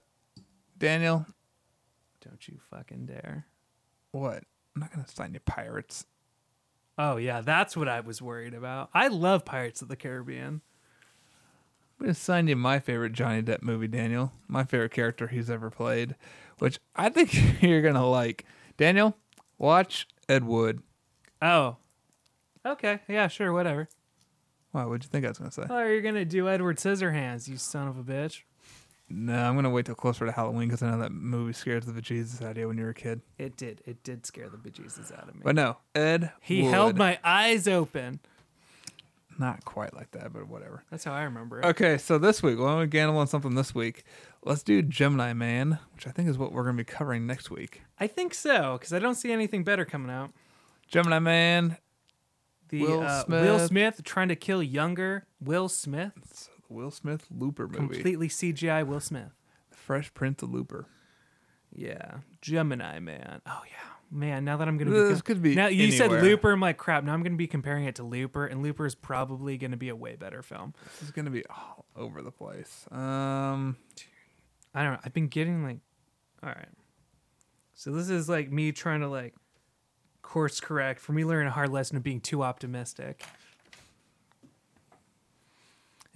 Daniel, 0.78 1.26
Don't 2.24 2.46
you 2.48 2.58
fucking 2.70 3.06
dare. 3.06 3.46
What? 4.12 4.44
I'm 4.74 4.80
not 4.80 4.92
gonna 4.92 5.08
sign 5.08 5.34
you 5.34 5.40
pirates. 5.40 6.06
Oh 6.96 7.16
yeah, 7.16 7.40
that's 7.40 7.76
what 7.76 7.88
I 7.88 8.00
was 8.00 8.20
worried 8.20 8.54
about. 8.54 8.90
I 8.92 9.08
love 9.08 9.44
Pirates 9.44 9.82
of 9.82 9.88
the 9.88 9.96
Caribbean. 9.96 10.60
I'm 12.00 12.06
gonna 12.06 12.14
sign 12.14 12.48
you 12.48 12.56
my 12.56 12.78
favorite 12.78 13.12
Johnny 13.12 13.42
Depp 13.42 13.62
movie, 13.62 13.88
Daniel. 13.88 14.32
My 14.46 14.64
favorite 14.64 14.92
character 14.92 15.26
he's 15.28 15.50
ever 15.50 15.70
played, 15.70 16.16
which 16.58 16.78
I 16.94 17.08
think 17.08 17.62
you're 17.62 17.82
gonna 17.82 18.08
like. 18.08 18.44
Daniel, 18.76 19.16
watch 19.58 20.06
Ed 20.28 20.44
Wood. 20.44 20.82
Oh. 21.42 21.76
Okay. 22.64 23.00
Yeah, 23.08 23.28
sure, 23.28 23.52
whatever. 23.52 23.88
Why? 24.72 24.84
What'd 24.84 25.04
you 25.04 25.08
think 25.08 25.24
I 25.24 25.28
was 25.28 25.38
gonna 25.38 25.50
say? 25.50 25.64
Oh, 25.68 25.84
you're 25.84 26.02
gonna 26.02 26.24
do 26.24 26.48
Edward 26.48 26.76
Scissorhands, 26.78 27.48
you 27.48 27.56
son 27.56 27.88
of 27.88 27.98
a 27.98 28.02
bitch. 28.02 28.42
No, 29.10 29.34
I'm 29.42 29.54
gonna 29.54 29.70
wait 29.70 29.86
till 29.86 29.94
closer 29.94 30.26
to 30.26 30.32
Halloween 30.32 30.68
because 30.68 30.82
I 30.82 30.90
know 30.90 30.98
that 30.98 31.12
movie 31.12 31.54
scares 31.54 31.86
the 31.86 31.92
bejesus 31.92 32.42
out 32.42 32.50
of 32.52 32.58
you 32.58 32.68
when 32.68 32.76
you 32.76 32.84
were 32.84 32.90
a 32.90 32.94
kid. 32.94 33.22
It 33.38 33.56
did. 33.56 33.80
It 33.86 34.02
did 34.02 34.26
scare 34.26 34.48
the 34.50 34.58
bejesus 34.58 35.12
out 35.16 35.28
of 35.28 35.34
me. 35.34 35.40
But 35.42 35.54
no, 35.54 35.78
Ed. 35.94 36.30
he 36.42 36.62
Wood. 36.62 36.70
held 36.70 36.96
my 36.98 37.18
eyes 37.24 37.66
open. 37.66 38.20
Not 39.38 39.64
quite 39.64 39.94
like 39.94 40.10
that, 40.10 40.32
but 40.32 40.48
whatever. 40.48 40.82
That's 40.90 41.04
how 41.04 41.12
I 41.12 41.22
remember 41.22 41.60
it. 41.60 41.64
Okay, 41.64 41.96
so 41.96 42.18
this 42.18 42.42
week, 42.42 42.58
well, 42.58 42.80
we 42.80 42.86
gamble 42.88 43.18
on 43.18 43.28
something 43.28 43.54
this 43.54 43.72
week. 43.74 44.02
Let's 44.44 44.62
do 44.64 44.82
Gemini 44.82 45.32
Man, 45.32 45.78
which 45.94 46.06
I 46.06 46.10
think 46.10 46.28
is 46.28 46.36
what 46.36 46.52
we're 46.52 46.64
gonna 46.64 46.76
be 46.76 46.84
covering 46.84 47.26
next 47.26 47.50
week. 47.50 47.82
I 48.00 48.08
think 48.08 48.34
so, 48.34 48.72
because 48.78 48.92
I 48.92 48.98
don't 48.98 49.14
see 49.14 49.30
anything 49.32 49.62
better 49.64 49.84
coming 49.84 50.10
out. 50.10 50.32
Gemini 50.88 51.18
Man, 51.20 51.76
The 52.68 52.82
Will 52.82 53.00
uh, 53.02 53.24
Will 53.28 53.58
Smith. 53.58 53.68
Smith 53.68 54.04
trying 54.04 54.28
to 54.28 54.36
kill 54.36 54.62
younger 54.62 55.24
Will 55.40 55.68
Smith. 55.68 56.12
it's 56.22 56.50
Will 56.68 56.90
Smith 56.90 57.26
Looper 57.30 57.66
movie, 57.66 57.76
Completely 57.76 58.28
CGI 58.28 58.86
Will 58.86 59.00
Smith. 59.00 59.32
Fresh 59.70 60.14
Prince 60.14 60.42
of 60.42 60.50
Looper. 60.50 60.86
Yeah, 61.72 62.18
Gemini 62.40 62.98
Man. 62.98 63.40
Oh 63.46 63.62
yeah, 63.66 63.92
man. 64.10 64.44
Now 64.44 64.56
that 64.56 64.68
I'm 64.68 64.78
gonna 64.78 64.90
be, 64.90 64.96
This 64.96 65.22
could 65.22 65.42
be 65.42 65.54
now 65.54 65.66
you 65.66 65.92
said. 65.92 66.10
Looper. 66.10 66.52
I'm 66.52 66.60
like 66.60 66.78
crap. 66.78 67.04
Now 67.04 67.12
I'm 67.12 67.22
gonna 67.22 67.36
be 67.36 67.46
comparing 67.46 67.84
it 67.84 67.96
to 67.96 68.02
Looper, 68.02 68.46
and 68.46 68.62
Looper 68.62 68.86
is 68.86 68.94
probably 68.94 69.58
gonna 69.58 69.76
be 69.76 69.88
a 69.88 69.96
way 69.96 70.16
better 70.16 70.42
film. 70.42 70.74
This 70.84 71.02
is 71.02 71.10
gonna 71.10 71.30
be 71.30 71.44
all 71.46 71.84
over 71.96 72.22
the 72.22 72.30
place. 72.30 72.86
Um, 72.90 73.76
I 74.74 74.82
don't 74.82 74.92
know. 74.94 75.00
I've 75.04 75.14
been 75.14 75.28
getting 75.28 75.62
like, 75.62 75.78
all 76.42 76.50
right. 76.50 76.68
So 77.74 77.92
this 77.92 78.08
is 78.08 78.28
like 78.28 78.50
me 78.50 78.72
trying 78.72 79.00
to 79.00 79.08
like 79.08 79.34
course 80.22 80.60
correct 80.60 81.00
for 81.00 81.12
me 81.12 81.24
learning 81.24 81.48
a 81.48 81.52
hard 81.52 81.70
lesson 81.70 81.96
of 81.96 82.02
being 82.02 82.20
too 82.20 82.42
optimistic. 82.42 83.24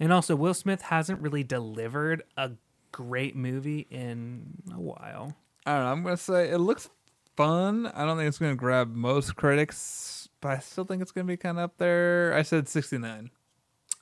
And 0.03 0.11
also, 0.11 0.35
Will 0.35 0.53
Smith 0.53 0.81
hasn't 0.81 1.21
really 1.21 1.45
delivered 1.45 2.23
a 2.35 2.51
great 2.91 3.37
movie 3.37 3.87
in 3.89 4.61
a 4.75 4.81
while. 4.81 5.37
I 5.65 5.75
don't 5.75 5.83
know. 5.85 5.91
I'm 5.93 6.03
gonna 6.03 6.17
say 6.17 6.49
it 6.49 6.57
looks 6.57 6.89
fun. 7.37 7.87
I 7.87 8.03
don't 8.03 8.17
think 8.17 8.27
it's 8.27 8.37
gonna 8.37 8.57
grab 8.57 8.93
most 8.93 9.37
critics, 9.37 10.27
but 10.41 10.49
I 10.49 10.59
still 10.59 10.83
think 10.83 11.01
it's 11.01 11.13
gonna 11.13 11.23
be 11.23 11.37
kind 11.37 11.57
of 11.57 11.63
up 11.63 11.77
there. 11.77 12.33
I 12.33 12.41
said 12.41 12.67
69. 12.67 13.31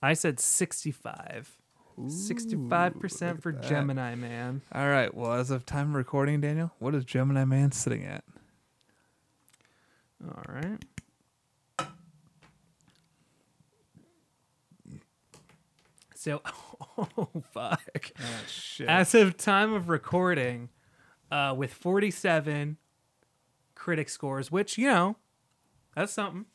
I 0.02 0.14
said 0.14 0.40
65. 0.40 1.56
65% 2.00 3.40
for. 3.44 3.52
Gemini 3.52 4.16
Man. 4.16 4.64
All 4.74 4.88
right. 4.90 5.14
Well, 5.14 5.34
as 5.34 5.52
of 5.52 5.68
time 5.68 5.90
of 5.90 5.94
recording, 5.94 6.42
Daniel, 6.42 6.72
what 6.80 6.96
is 6.96 7.06
Gemini 7.06 7.46
Man 7.46 7.72
sitting 7.74 8.06
at? 8.06 8.24
All 10.26 10.46
right. 10.50 10.84
So, 16.22 16.40
oh, 17.00 17.30
fuck. 17.52 18.12
Oh, 18.20 18.24
shit. 18.48 18.88
As 18.88 19.16
of 19.16 19.38
time 19.38 19.74
of 19.74 19.90
recording, 19.90 20.70
uh, 21.32 21.56
with 21.58 21.74
47 21.74 22.78
critic 23.74 24.08
scores, 24.08 24.52
which, 24.52 24.78
you 24.78 24.88
know, 24.88 25.16
that's 25.96 26.14
something. 26.14 26.46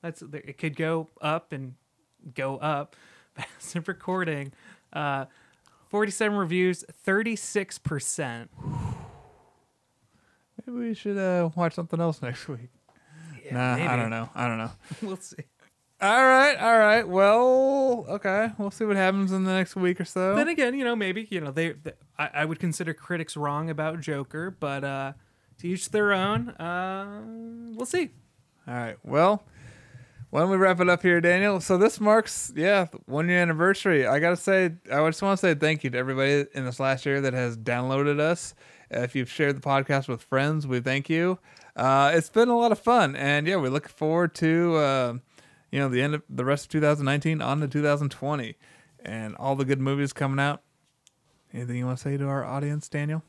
That's 0.00 0.22
It 0.22 0.58
could 0.58 0.76
go 0.76 1.08
up 1.20 1.52
and 1.52 1.74
go 2.34 2.58
up. 2.58 2.94
But 3.34 3.46
as 3.58 3.74
of 3.74 3.88
recording, 3.88 4.52
uh, 4.92 5.24
47 5.88 6.36
reviews, 6.38 6.84
36%. 7.04 8.48
Maybe 10.66 10.78
we 10.78 10.94
should 10.94 11.18
uh, 11.18 11.50
watch 11.56 11.74
something 11.74 12.00
else 12.00 12.22
next 12.22 12.46
week. 12.46 12.70
nah, 13.50 13.74
maybe. 13.74 13.88
I 13.88 13.96
don't 13.96 14.10
know. 14.10 14.28
I 14.36 14.46
don't 14.46 14.58
know. 14.58 14.70
we'll 15.02 15.16
see. 15.16 15.36
All 16.02 16.24
right, 16.24 16.56
all 16.56 16.78
right. 16.78 17.06
Well, 17.06 18.06
okay. 18.08 18.52
We'll 18.56 18.70
see 18.70 18.86
what 18.86 18.96
happens 18.96 19.32
in 19.32 19.44
the 19.44 19.52
next 19.52 19.76
week 19.76 20.00
or 20.00 20.06
so. 20.06 20.34
Then 20.34 20.48
again, 20.48 20.78
you 20.78 20.84
know, 20.84 20.96
maybe 20.96 21.28
you 21.30 21.40
know 21.40 21.50
they. 21.50 21.72
they 21.72 21.92
I, 22.18 22.30
I 22.34 22.44
would 22.46 22.58
consider 22.58 22.94
critics 22.94 23.36
wrong 23.36 23.68
about 23.68 24.00
Joker, 24.00 24.50
but 24.50 24.82
uh, 24.82 25.12
to 25.58 25.68
each 25.68 25.90
their 25.90 26.12
own. 26.14 26.50
Uh, 26.50 27.22
we'll 27.76 27.84
see. 27.84 28.10
All 28.66 28.74
right. 28.74 28.96
Well, 29.02 29.42
why 30.30 30.40
don't 30.40 30.50
we 30.50 30.56
wrap 30.56 30.80
it 30.80 30.88
up 30.88 31.02
here, 31.02 31.20
Daniel? 31.20 31.60
So 31.60 31.76
this 31.76 32.00
marks, 32.00 32.52
yeah, 32.54 32.86
one 33.06 33.28
year 33.28 33.42
anniversary. 33.42 34.06
I 34.06 34.20
gotta 34.20 34.36
say, 34.36 34.70
I 34.90 35.04
just 35.08 35.20
want 35.22 35.38
to 35.38 35.46
say 35.46 35.54
thank 35.54 35.82
you 35.82 35.90
to 35.90 35.98
everybody 35.98 36.46
in 36.54 36.64
this 36.64 36.80
last 36.80 37.04
year 37.04 37.20
that 37.20 37.34
has 37.34 37.56
downloaded 37.56 38.20
us. 38.20 38.54
If 38.90 39.14
you've 39.14 39.30
shared 39.30 39.56
the 39.56 39.60
podcast 39.60 40.08
with 40.08 40.22
friends, 40.22 40.66
we 40.66 40.80
thank 40.80 41.10
you. 41.10 41.38
Uh, 41.76 42.12
it's 42.14 42.30
been 42.30 42.48
a 42.48 42.56
lot 42.56 42.72
of 42.72 42.78
fun, 42.78 43.16
and 43.16 43.46
yeah, 43.46 43.56
we 43.56 43.68
look 43.68 43.88
forward 43.88 44.34
to 44.36 44.76
uh, 44.76 45.14
you 45.70 45.78
know 45.78 45.88
the 45.88 46.02
end 46.02 46.14
of 46.14 46.22
the 46.28 46.44
rest 46.44 46.66
of 46.66 46.70
2019 46.70 47.40
on 47.40 47.60
to 47.60 47.68
2020, 47.68 48.56
and 49.04 49.36
all 49.36 49.56
the 49.56 49.64
good 49.64 49.80
movies 49.80 50.12
coming 50.12 50.38
out. 50.38 50.62
Anything 51.52 51.76
you 51.76 51.86
want 51.86 51.98
to 51.98 52.02
say 52.02 52.16
to 52.16 52.26
our 52.26 52.44
audience, 52.44 52.88
Daniel? 52.88 53.22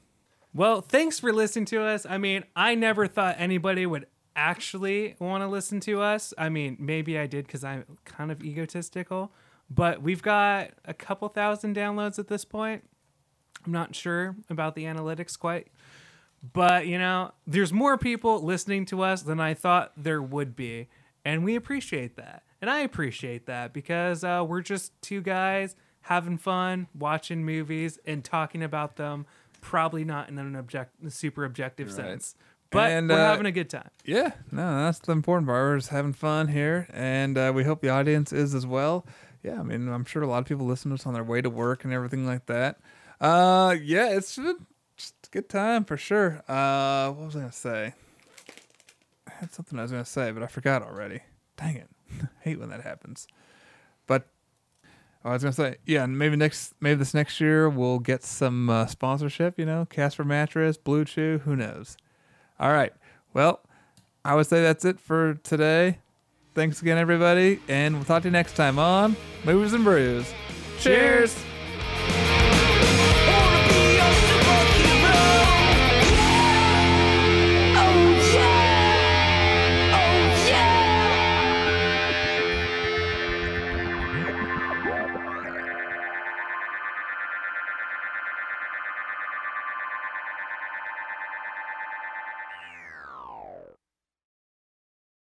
Well, 0.53 0.81
thanks 0.81 1.19
for 1.19 1.31
listening 1.31 1.65
to 1.65 1.81
us. 1.81 2.05
I 2.05 2.17
mean, 2.17 2.43
I 2.55 2.75
never 2.75 3.07
thought 3.07 3.35
anybody 3.37 3.85
would 3.85 4.05
actually 4.35 5.15
want 5.19 5.43
to 5.43 5.47
listen 5.47 5.79
to 5.81 6.01
us. 6.01 6.33
I 6.37 6.49
mean, 6.49 6.77
maybe 6.79 7.17
I 7.17 7.25
did 7.25 7.47
because 7.47 7.63
I'm 7.63 7.85
kind 8.05 8.31
of 8.31 8.43
egotistical, 8.43 9.31
but 9.69 10.01
we've 10.01 10.21
got 10.21 10.71
a 10.85 10.93
couple 10.93 11.27
thousand 11.29 11.75
downloads 11.75 12.19
at 12.19 12.27
this 12.27 12.45
point. 12.45 12.83
I'm 13.65 13.71
not 13.71 13.95
sure 13.95 14.35
about 14.49 14.75
the 14.75 14.85
analytics 14.85 15.37
quite, 15.37 15.67
but 16.53 16.87
you 16.87 16.97
know, 16.97 17.31
there's 17.45 17.71
more 17.71 17.97
people 17.97 18.41
listening 18.43 18.85
to 18.87 19.03
us 19.03 19.21
than 19.21 19.39
I 19.39 19.53
thought 19.53 19.93
there 19.95 20.21
would 20.21 20.55
be, 20.55 20.87
and 21.25 21.43
we 21.43 21.55
appreciate 21.55 22.15
that. 22.17 22.43
And 22.61 22.69
I 22.69 22.79
appreciate 22.81 23.47
that 23.47 23.73
because 23.73 24.23
uh, 24.23 24.45
we're 24.47 24.61
just 24.61 24.99
two 25.01 25.21
guys 25.21 25.75
having 26.01 26.37
fun, 26.37 26.87
watching 26.93 27.43
movies, 27.43 27.97
and 28.05 28.23
talking 28.23 28.63
about 28.63 28.95
them. 28.97 29.25
Probably 29.61 30.03
not 30.03 30.29
in 30.29 30.37
an 30.39 30.55
object, 30.55 30.95
super 31.11 31.43
objective 31.45 31.87
Right. 31.87 31.95
sense, 31.95 32.35
but 32.71 32.91
And, 32.91 33.09
we're 33.09 33.15
uh, 33.15 33.25
having 33.29 33.45
a 33.45 33.51
good 33.51 33.69
time. 33.69 33.89
Yeah, 34.05 34.31
no, 34.51 34.85
that's 34.85 34.99
the 34.99 35.11
important 35.11 35.47
part. 35.47 35.61
We're 35.63 35.77
just 35.77 35.89
having 35.89 36.13
fun 36.13 36.47
here, 36.47 36.87
and 36.91 37.37
uh, 37.37 37.51
we 37.53 37.63
hope 37.63 37.81
the 37.81 37.89
audience 37.89 38.33
is 38.33 38.55
as 38.55 38.65
well. 38.65 39.05
Yeah, 39.43 39.59
I 39.59 39.63
mean, 39.63 39.87
I'm 39.87 40.05
sure 40.05 40.21
a 40.23 40.27
lot 40.27 40.39
of 40.39 40.45
people 40.45 40.65
listen 40.65 40.89
to 40.89 40.95
us 40.95 41.05
on 41.05 41.13
their 41.13 41.23
way 41.23 41.41
to 41.41 41.49
work 41.49 41.83
and 41.83 41.93
everything 41.93 42.25
like 42.25 42.45
that. 42.47 42.79
Uh, 43.19 43.75
yeah, 43.81 44.09
it's 44.09 44.35
just 44.97 45.13
a 45.27 45.29
good 45.31 45.49
time 45.49 45.83
for 45.85 45.97
sure. 45.97 46.43
Uh, 46.47 47.11
what 47.11 47.25
was 47.27 47.35
I 47.35 47.39
gonna 47.39 47.51
say? 47.51 47.93
I 49.41 49.45
had 49.45 49.53
something 49.53 49.79
I 49.79 49.81
was 49.81 49.91
gonna 49.91 50.05
say, 50.05 50.31
but 50.31 50.43
I 50.43 50.47
forgot 50.47 50.83
already. 50.83 51.21
Dang 51.57 51.75
it! 51.75 51.89
hate 52.41 52.59
when 52.59 52.69
that 52.69 52.81
happens. 52.81 53.27
But 54.05 54.27
oh, 55.25 55.31
I 55.31 55.33
was 55.33 55.41
gonna 55.41 55.53
say, 55.53 55.77
yeah, 55.83 56.03
and 56.03 56.17
maybe 56.17 56.35
next, 56.35 56.75
maybe 56.79 56.99
this 56.99 57.15
next 57.15 57.41
year 57.41 57.67
we'll 57.67 57.97
get 57.97 58.23
some 58.23 58.69
uh, 58.69 58.85
sponsorship. 58.85 59.57
You 59.57 59.65
know, 59.65 59.87
Casper 59.89 60.23
mattress, 60.23 60.77
BlueChew, 60.77 61.41
who 61.41 61.55
knows? 61.55 61.97
All 62.59 62.71
right. 62.71 62.93
Well, 63.33 63.61
I 64.23 64.35
would 64.35 64.45
say 64.45 64.61
that's 64.61 64.85
it 64.85 64.99
for 64.99 65.33
today. 65.43 65.97
Thanks 66.53 66.79
again, 66.81 66.99
everybody, 66.99 67.59
and 67.67 67.95
we'll 67.95 68.05
talk 68.05 68.21
to 68.21 68.27
you 68.27 68.31
next 68.31 68.55
time 68.55 68.77
on 68.77 69.15
Movies 69.43 69.73
and 69.73 69.83
Brews. 69.83 70.31
Cheers. 70.79 71.35